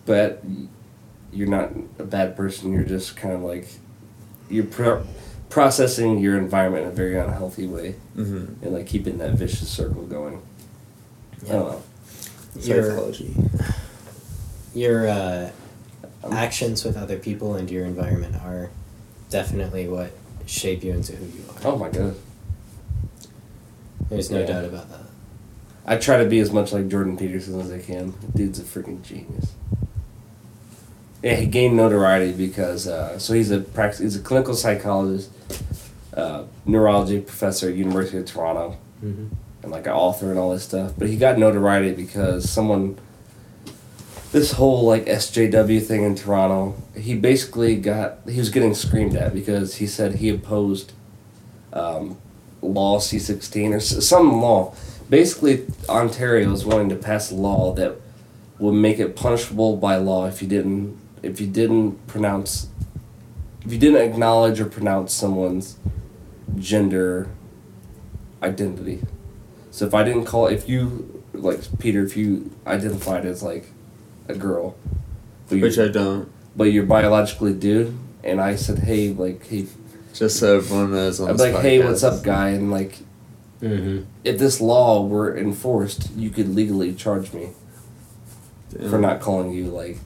But 0.05 0.43
you're 1.33 1.47
not 1.47 1.71
a 1.99 2.03
bad 2.03 2.35
person. 2.37 2.71
You're 2.73 2.83
just 2.83 3.15
kind 3.17 3.33
of 3.33 3.41
like 3.41 3.67
you're 4.49 4.65
pro- 4.65 5.05
processing 5.49 6.19
your 6.19 6.37
environment 6.37 6.83
in 6.85 6.89
a 6.91 6.95
very 6.95 7.17
unhealthy 7.17 7.65
way 7.67 7.95
Mm-hmm. 8.15 8.63
and 8.63 8.73
like 8.73 8.87
keeping 8.87 9.17
that 9.17 9.31
vicious 9.33 9.67
circle 9.69 10.03
going. 10.05 10.41
I 11.43 11.51
don't 11.51 11.67
know. 11.71 11.83
Your 12.61 12.89
Psychology. 12.91 13.35
your 14.73 15.07
uh, 15.07 15.51
Um, 16.23 16.33
actions 16.33 16.83
with 16.85 16.95
other 16.97 17.17
people 17.19 17.55
and 17.55 17.69
your 17.69 17.85
environment 17.85 18.35
are 18.43 18.69
definitely 19.29 19.87
what 19.87 20.11
shape 20.45 20.83
you 20.83 20.93
into 20.93 21.15
who 21.15 21.25
you 21.25 21.43
are. 21.49 21.71
Oh 21.73 21.75
my 21.77 21.89
god. 21.89 22.15
There's 24.09 24.29
no 24.31 24.39
yeah. 24.39 24.45
doubt 24.45 24.65
about 24.65 24.89
that. 24.89 25.04
I 25.85 25.97
try 25.97 26.17
to 26.17 26.25
be 26.29 26.39
as 26.39 26.51
much 26.51 26.73
like 26.73 26.87
Jordan 26.87 27.15
Peterson 27.17 27.59
as 27.59 27.71
I 27.71 27.79
can. 27.79 28.13
Dude's 28.35 28.59
a 28.59 28.63
freaking 28.63 29.03
genius. 29.03 29.53
Yeah, 31.21 31.35
he 31.35 31.45
gained 31.47 31.75
notoriety 31.77 32.31
because 32.33 32.87
uh, 32.87 33.17
so 33.19 33.33
he's 33.33 33.51
a 33.51 33.59
practice 33.59 33.99
he's 33.99 34.15
a 34.15 34.19
clinical 34.19 34.53
psychologist, 34.53 35.31
uh, 36.13 36.43
neurology 36.65 37.19
professor 37.19 37.69
at 37.69 37.75
University 37.75 38.17
of 38.17 38.25
Toronto, 38.25 38.77
Mm-hmm. 39.03 39.25
and 39.63 39.71
like 39.71 39.85
an 39.87 39.91
author 39.93 40.29
and 40.29 40.39
all 40.39 40.53
this 40.53 40.63
stuff. 40.63 40.93
But 40.97 41.09
he 41.09 41.17
got 41.17 41.37
notoriety 41.37 41.91
because 41.93 42.49
someone 42.49 42.97
this 44.31 44.53
whole 44.53 44.83
like 44.85 45.05
SJW 45.05 45.83
thing 45.83 46.03
in 46.03 46.15
Toronto, 46.15 46.75
he 46.97 47.15
basically 47.15 47.75
got 47.75 48.19
he 48.27 48.37
was 48.39 48.49
getting 48.49 48.73
screamed 48.73 49.15
at 49.15 49.33
because 49.33 49.75
he 49.75 49.87
said 49.87 50.15
he 50.15 50.29
opposed 50.29 50.93
um, 51.73 52.17
law 52.61 52.99
C 52.99 53.19
sixteen 53.19 53.73
or 53.73 53.79
some 53.79 54.41
law. 54.41 54.73
Basically, 55.09 55.65
Ontario 55.87 56.51
is 56.51 56.65
wanting 56.65 56.89
to 56.89 56.95
pass 56.95 57.31
a 57.31 57.35
law 57.35 57.73
that 57.73 57.95
would 58.59 58.73
make 58.73 58.99
it 58.99 59.15
punishable 59.15 59.77
by 59.77 59.97
law 59.97 60.25
if 60.27 60.41
you 60.41 60.47
didn't 60.47 60.97
if 61.21 61.41
you 61.41 61.47
didn't 61.47 62.05
pronounce 62.07 62.67
if 63.65 63.71
you 63.71 63.79
didn't 63.79 64.01
acknowledge 64.01 64.59
or 64.59 64.65
pronounce 64.65 65.13
someone's 65.13 65.77
gender 66.57 67.29
identity. 68.41 69.01
So 69.71 69.85
if 69.85 69.93
I 69.93 70.03
didn't 70.03 70.25
call 70.25 70.47
if 70.47 70.69
you 70.69 71.23
like 71.33 71.59
Peter, 71.79 72.03
if 72.03 72.15
you 72.15 72.51
identified 72.65 73.25
as 73.25 73.43
like 73.43 73.67
a 74.27 74.35
girl, 74.35 74.75
Which 75.49 75.77
I 75.77 75.87
don't. 75.89 76.31
but 76.55 76.65
you're 76.65 76.85
biologically 76.85 77.53
dude, 77.53 77.97
and 78.23 78.39
I 78.39 78.55
said, 78.55 78.79
hey, 78.79 79.09
like 79.09 79.45
hey, 79.47 79.67
Just 80.13 80.39
so 80.39 80.57
everyone 80.57 80.91
knows 80.91 81.19
on 81.19 81.29
I'm 81.29 81.37
like, 81.37 81.55
hey, 81.57 81.83
what's 81.83 82.03
up, 82.03 82.23
guy? 82.23 82.49
And 82.49 82.71
like, 82.71 82.97
Mm-hmm. 83.61 84.03
if 84.23 84.37
this 84.37 84.59
law 84.59 85.05
were 85.05 85.35
enforced, 85.37 86.11
you 86.15 86.29
could 86.29 86.49
legally 86.53 86.93
charge 86.93 87.31
me 87.33 87.49
Damn. 88.77 88.89
for 88.89 88.99
not 88.99 89.21
calling 89.21 89.51
you 89.51 89.65
like 89.67 89.97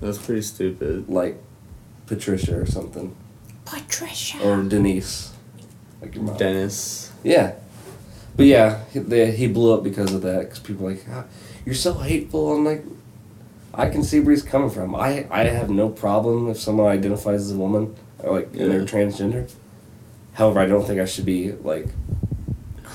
That's 0.00 0.18
pretty 0.18 0.42
stupid. 0.42 1.08
like 1.08 1.36
Patricia 2.06 2.56
or 2.60 2.66
something 2.66 3.16
Patricia. 3.64 4.38
or 4.42 4.62
Denise, 4.62 5.32
like 6.00 6.14
your 6.14 6.24
mom. 6.24 6.36
Dennis. 6.36 7.10
Yeah, 7.24 7.54
but 8.36 8.46
yeah, 8.46 8.84
he, 8.92 8.98
they, 9.00 9.32
he 9.32 9.46
blew 9.48 9.72
up 9.74 9.82
because 9.82 10.12
of 10.12 10.22
that. 10.22 10.40
Because 10.40 10.58
people 10.60 10.86
are 10.86 10.90
like, 10.90 11.04
"Ah, 11.10 11.24
you're 11.64 11.74
so 11.74 11.94
hateful. 11.94 12.52
I'm 12.54 12.64
like, 12.64 12.84
I 13.72 13.88
can 13.88 14.04
see 14.04 14.20
where 14.20 14.32
he's 14.32 14.42
coming 14.42 14.68
from. 14.70 14.94
I 14.94 15.26
I 15.30 15.44
have 15.44 15.70
no 15.70 15.88
problem 15.88 16.48
if 16.50 16.58
someone 16.60 16.86
identifies 16.88 17.40
as 17.40 17.52
a 17.52 17.56
woman 17.56 17.96
or 18.18 18.36
like 18.36 18.48
and 18.54 18.70
they're 18.70 18.84
transgender. 18.84 19.50
However, 20.34 20.60
I 20.60 20.66
don't 20.66 20.86
think 20.86 21.00
I 21.00 21.06
should 21.06 21.24
be 21.24 21.52
like 21.52 21.86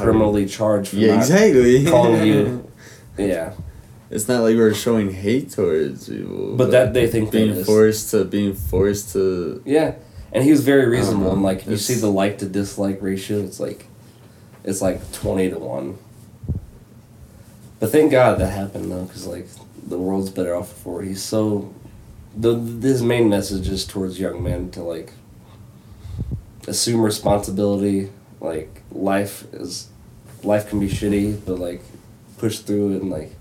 criminally 0.03 0.45
charged 0.45 0.89
for 0.91 0.95
Yeah, 0.97 1.15
exactly. 1.17 1.85
calling 1.95 2.25
you. 2.25 2.71
Yeah, 3.17 3.53
It's 4.09 4.27
not 4.27 4.41
like 4.43 4.55
we're 4.55 4.73
showing 4.73 5.11
hate 5.13 5.51
towards 5.51 6.07
people. 6.09 6.55
but 6.55 6.71
that 6.71 6.93
they 6.93 7.07
think 7.07 7.31
being 7.31 7.63
forced 7.63 8.11
to 8.11 8.23
being 8.25 8.53
forced 8.53 9.13
to 9.13 9.61
Yeah, 9.65 9.95
and 10.31 10.43
he 10.43 10.51
was 10.51 10.63
very 10.63 10.87
reasonable. 10.87 11.31
And 11.33 11.43
like, 11.43 11.65
you 11.67 11.77
see 11.77 11.95
the 11.95 12.07
like 12.07 12.37
to 12.39 12.45
dislike 12.45 13.01
ratio, 13.01 13.39
it's 13.39 13.59
like, 13.59 13.87
it's 14.63 14.81
like 14.81 14.99
twenty 15.11 15.49
to 15.49 15.59
one. 15.59 15.97
But 17.79 17.91
thank 17.91 18.11
God 18.11 18.39
that 18.39 18.51
happened 18.51 18.91
though, 18.91 19.03
because 19.03 19.25
like 19.27 19.47
the 19.87 19.97
world's 19.97 20.29
better 20.29 20.55
off 20.55 20.71
for 20.71 21.01
it. 21.03 21.07
He's 21.07 21.23
so, 21.23 21.73
the 22.37 22.55
his 22.57 23.01
main 23.01 23.27
message 23.29 23.67
is 23.69 23.85
towards 23.85 24.19
young 24.19 24.41
men 24.43 24.69
to 24.71 24.83
like 24.83 25.11
assume 26.67 27.01
responsibility. 27.01 28.11
Like 28.41 28.78
life 28.91 29.45
is, 29.53 29.87
life 30.43 30.69
can 30.69 30.79
be 30.79 30.87
shitty, 30.89 31.39
but 31.45 31.59
like 31.59 31.81
push 32.37 32.59
through 32.59 32.93
and 32.99 33.09
like, 33.09 33.31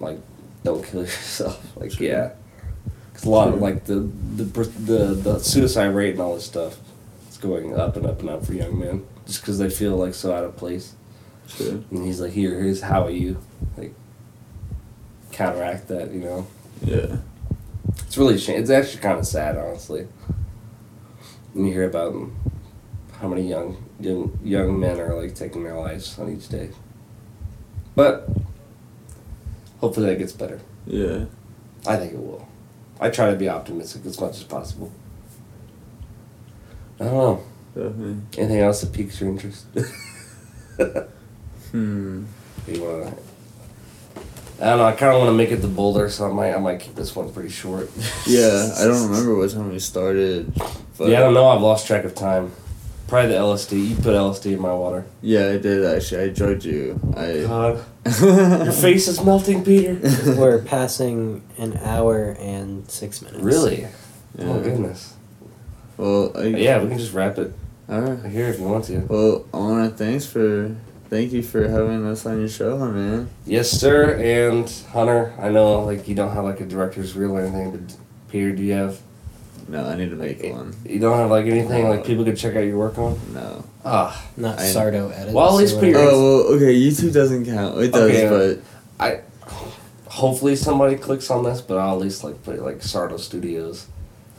like 0.00 0.18
don't 0.64 0.84
kill 0.84 1.00
yourself. 1.02 1.76
Like 1.76 1.92
True. 1.92 2.06
yeah. 2.06 2.30
Cause 3.14 3.24
a 3.24 3.30
lot 3.30 3.48
of 3.48 3.60
like 3.60 3.84
the 3.84 3.96
the 4.36 4.44
the 4.44 5.04
the 5.14 5.38
suicide 5.40 5.86
rate 5.94 6.12
and 6.12 6.20
all 6.20 6.34
this 6.36 6.44
stuff, 6.46 6.78
it's 7.26 7.36
going 7.38 7.74
up 7.78 7.96
and 7.96 8.06
up 8.06 8.20
and 8.20 8.30
up 8.30 8.46
for 8.46 8.54
young 8.54 8.78
men 8.78 9.04
just 9.26 9.40
because 9.40 9.58
they 9.58 9.68
feel 9.70 9.96
like 9.96 10.14
so 10.14 10.32
out 10.32 10.44
of 10.44 10.56
place. 10.56 10.94
True. 11.48 11.84
And 11.90 12.04
he's 12.06 12.20
like, 12.20 12.32
here, 12.32 12.54
here's 12.62 12.80
how 12.82 13.04
are 13.04 13.10
you 13.10 13.38
like 13.76 13.92
counteract 15.32 15.88
that. 15.88 16.12
You 16.12 16.20
know, 16.20 16.46
Yeah. 16.84 17.16
it's 18.06 18.16
really 18.16 18.38
sh- 18.38 18.50
it's 18.50 18.70
actually 18.70 19.00
kind 19.02 19.18
of 19.18 19.26
sad, 19.26 19.56
honestly. 19.56 20.06
When 21.54 21.66
you 21.66 21.72
hear 21.72 21.88
about 21.88 22.14
how 23.20 23.26
many 23.28 23.48
young 23.48 23.82
young 24.00 24.38
young 24.42 24.78
men 24.78 25.00
are 25.00 25.14
like 25.14 25.34
taking 25.34 25.64
their 25.64 25.76
lives 25.78 26.18
on 26.18 26.32
each 26.32 26.48
day, 26.48 26.70
but 27.94 28.28
hopefully 29.80 30.06
that 30.06 30.18
gets 30.18 30.32
better. 30.32 30.60
Yeah. 30.86 31.24
I 31.86 31.96
think 31.96 32.12
it 32.12 32.18
will. 32.18 32.46
I 33.00 33.10
try 33.10 33.30
to 33.30 33.36
be 33.36 33.48
optimistic 33.48 34.04
as 34.06 34.20
much 34.20 34.36
as 34.36 34.44
possible. 34.44 34.92
I 37.00 37.04
don't 37.04 37.14
know. 37.14 37.42
Definitely. 37.74 38.16
Anything 38.36 38.58
else 38.60 38.80
that 38.80 38.92
piques 38.92 39.20
your 39.20 39.30
interest? 39.30 39.66
Hmm. 41.70 42.24
you 42.66 42.82
wanna? 42.82 43.12
I 44.60 44.64
don't 44.70 44.78
know. 44.78 44.84
I 44.86 44.92
kind 44.92 45.12
of 45.12 45.18
want 45.18 45.28
to 45.28 45.34
make 45.36 45.50
it 45.50 45.56
the 45.56 45.68
boulder, 45.68 46.08
so 46.08 46.30
I 46.30 46.32
might. 46.32 46.54
I 46.54 46.58
might 46.58 46.80
keep 46.80 46.94
this 46.94 47.14
one 47.14 47.30
pretty 47.32 47.50
short. 47.50 47.90
Yeah, 48.26 48.72
I 48.78 48.84
don't 48.84 49.08
remember 49.10 49.36
what 49.36 49.50
time 49.50 49.70
we 49.70 49.78
started. 49.78 50.52
But 50.96 51.10
yeah, 51.10 51.18
I 51.18 51.20
don't 51.20 51.34
know. 51.34 51.46
I've 51.48 51.60
lost 51.60 51.86
track 51.86 52.04
of 52.04 52.14
time. 52.14 52.52
Probably 53.08 53.30
the 53.32 53.38
LSD. 53.38 53.88
You 53.88 53.96
put 53.96 54.14
LSD 54.14 54.52
in 54.52 54.60
my 54.60 54.72
water. 54.74 55.04
Yeah, 55.22 55.48
I 55.48 55.56
did 55.58 55.84
actually. 55.84 56.24
I 56.24 56.28
drugged 56.28 56.64
you. 56.64 57.00
I. 57.16 57.42
God, 57.46 57.84
your 58.22 58.72
face 58.72 59.08
is 59.08 59.24
melting, 59.24 59.64
Peter. 59.64 59.98
We're 60.38 60.62
passing 60.62 61.42
an 61.56 61.78
hour 61.78 62.36
and 62.38 62.88
six 62.90 63.22
minutes. 63.22 63.42
really? 63.42 63.80
Yeah. 63.82 63.88
Oh 64.44 64.60
goodness. 64.60 65.14
Well, 65.96 66.32
I, 66.36 66.44
Yeah, 66.48 66.82
we 66.82 66.90
can 66.90 66.98
just 66.98 67.12
wrap 67.14 67.38
it 67.38 67.52
All 67.88 68.00
right. 68.00 68.30
here 68.30 68.48
if 68.48 68.58
you 68.60 68.66
want 68.66 68.84
to. 68.84 68.98
Well, 69.08 69.46
I 69.52 69.56
want 69.56 69.90
to 69.90 69.96
thanks 70.04 70.26
for 70.26 70.76
thank 71.08 71.32
you 71.32 71.42
for 71.42 71.66
having 71.66 72.06
us 72.06 72.26
on 72.26 72.38
your 72.40 72.48
show, 72.48 72.76
man. 72.78 73.30
Yes, 73.46 73.70
sir. 73.70 74.14
And 74.16 74.70
Hunter, 74.92 75.32
I 75.40 75.48
know 75.48 75.80
like 75.82 76.06
you 76.08 76.14
don't 76.14 76.32
have 76.34 76.44
like 76.44 76.60
a 76.60 76.66
director's 76.66 77.16
reel 77.16 77.36
or 77.36 77.40
anything, 77.40 77.70
but 77.70 77.96
Peter, 78.30 78.52
do 78.52 78.62
you 78.62 78.74
have? 78.74 79.00
No, 79.68 79.84
I 79.84 79.96
need 79.96 80.08
to 80.10 80.16
make 80.16 80.42
one. 80.44 80.74
You 80.86 80.98
don't 80.98 81.16
have 81.18 81.30
like 81.30 81.44
anything 81.46 81.88
like 81.88 82.04
people 82.04 82.24
could 82.24 82.36
check 82.38 82.56
out 82.56 82.64
your 82.64 82.78
work 82.78 82.96
on? 82.98 83.18
No. 83.34 83.64
Ah, 83.84 84.26
Not 84.36 84.58
I- 84.58 84.62
Sardo 84.62 85.12
edits. 85.14 85.32
Well, 85.34 85.48
at 85.50 85.54
least 85.56 85.78
put 85.78 85.88
your- 85.88 85.98
Oh 86.00 86.54
okay. 86.56 86.74
YouTube 86.74 87.12
doesn't 87.12 87.44
count. 87.44 87.78
It 87.82 87.92
does, 87.92 88.10
Okay. 88.10 88.28
but 88.98 89.04
I. 89.04 89.20
Hopefully 90.06 90.56
somebody 90.56 90.96
clicks 90.96 91.30
on 91.30 91.44
this, 91.44 91.60
but 91.60 91.76
I'll 91.78 91.92
at 91.94 92.00
least 92.00 92.24
like 92.24 92.42
put 92.42 92.60
like 92.64 92.78
Sardo 92.80 93.20
Studios. 93.20 93.86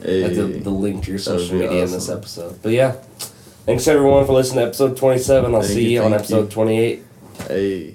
hey, 0.02 0.24
Like 0.24 0.34
the, 0.34 0.58
the 0.60 0.70
link 0.70 1.04
to 1.04 1.10
your 1.10 1.18
social 1.18 1.58
be 1.58 1.64
media 1.64 1.84
in 1.84 1.90
this 1.92 2.08
episode. 2.08 2.60
But 2.62 2.72
yeah, 2.72 2.92
thanks 3.66 3.86
everyone 3.86 4.26
for 4.26 4.32
listening 4.32 4.60
to 4.62 4.66
episode 4.66 4.96
twenty 4.96 5.20
seven. 5.20 5.54
I'll 5.54 5.62
Thank 5.62 5.72
see 5.74 5.84
you, 5.84 6.00
you, 6.00 6.02
on 6.02 6.12
episode 6.12 6.50
twenty 6.50 6.78
eight. 6.78 7.04
hey. 7.46 7.94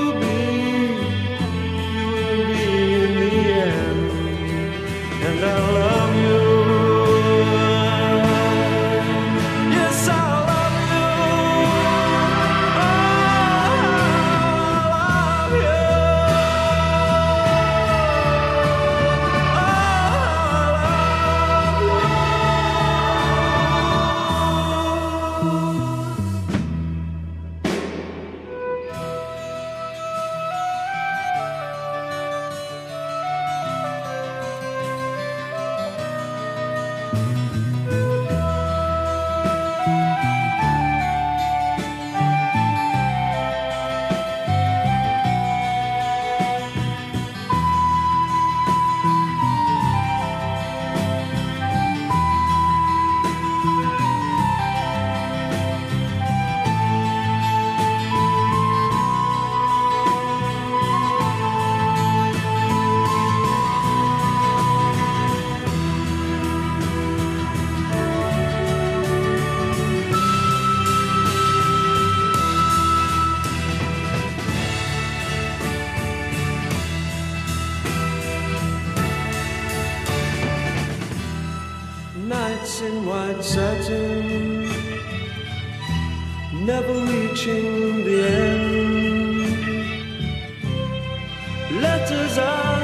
sunlight 83.31 83.43
setting, 83.43 84.67
never 86.65 86.93
reaching 86.93 88.03
the 88.03 88.27
end. 88.27 89.01
Letters 91.81 92.37
are. 92.37 92.80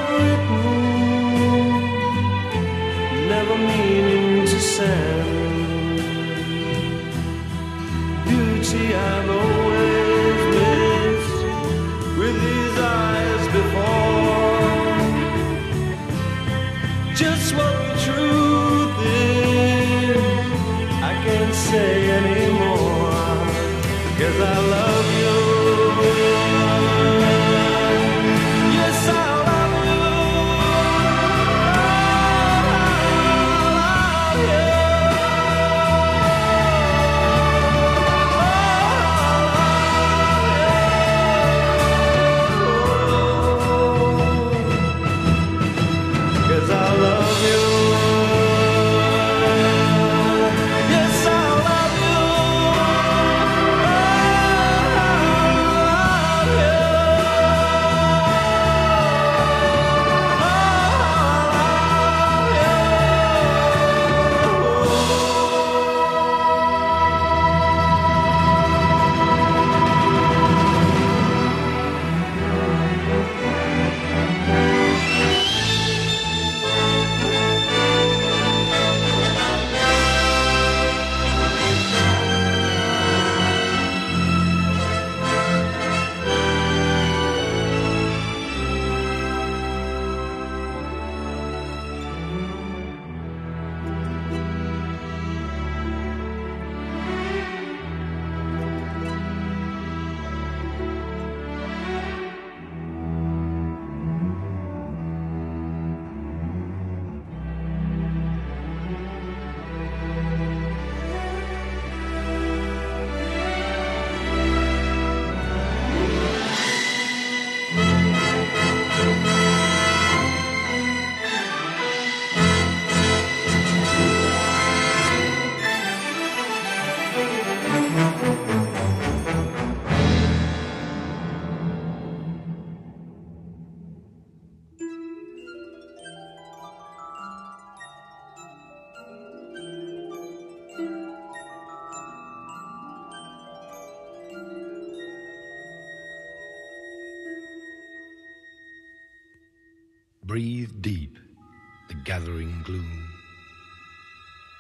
Gloom. 152.68 153.08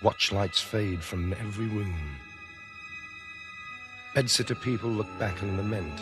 Watch 0.01 0.31
lights 0.31 0.61
fade 0.61 1.03
from 1.03 1.33
every 1.33 1.65
room. 1.65 1.93
Bedsitter 4.15 4.59
people 4.61 4.89
look 4.89 5.09
back 5.19 5.41
and 5.41 5.57
lament. 5.57 5.99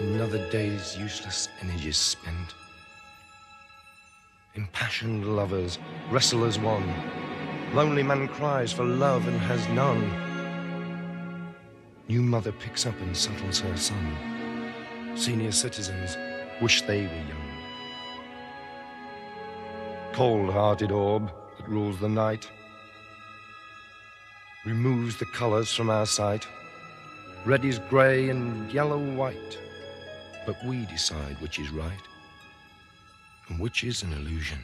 Another 0.00 0.48
day's 0.50 0.96
useless 0.96 1.48
energies 1.60 1.96
spent. 1.96 2.54
Impassioned 4.54 5.24
lovers 5.26 5.80
wrestle 6.12 6.44
as 6.44 6.60
one. 6.60 6.94
Lonely 7.74 8.04
man 8.04 8.28
cries 8.28 8.72
for 8.72 8.84
love 8.84 9.26
and 9.26 9.40
has 9.40 9.66
none. 9.70 10.04
New 12.08 12.22
mother 12.22 12.52
picks 12.52 12.86
up 12.86 12.98
and 13.00 13.16
settles 13.16 13.58
her 13.58 13.76
son. 13.76 14.16
Senior 15.16 15.50
citizens 15.50 16.16
wish 16.62 16.82
they 16.82 17.02
were 17.02 17.24
young. 17.28 17.45
Cold-hearted 20.16 20.90
orb 20.92 21.30
that 21.58 21.68
rules 21.68 22.00
the 22.00 22.08
night 22.08 22.50
removes 24.64 25.18
the 25.18 25.26
colors 25.26 25.74
from 25.74 25.90
our 25.90 26.06
sight. 26.06 26.48
Red 27.44 27.66
is 27.66 27.80
grey 27.90 28.30
and 28.30 28.72
yellow 28.72 28.96
white, 28.96 29.58
but 30.46 30.56
we 30.64 30.86
decide 30.86 31.38
which 31.42 31.58
is 31.58 31.68
right 31.68 32.00
and 33.50 33.60
which 33.60 33.84
is 33.84 34.02
an 34.02 34.14
illusion. 34.14 34.58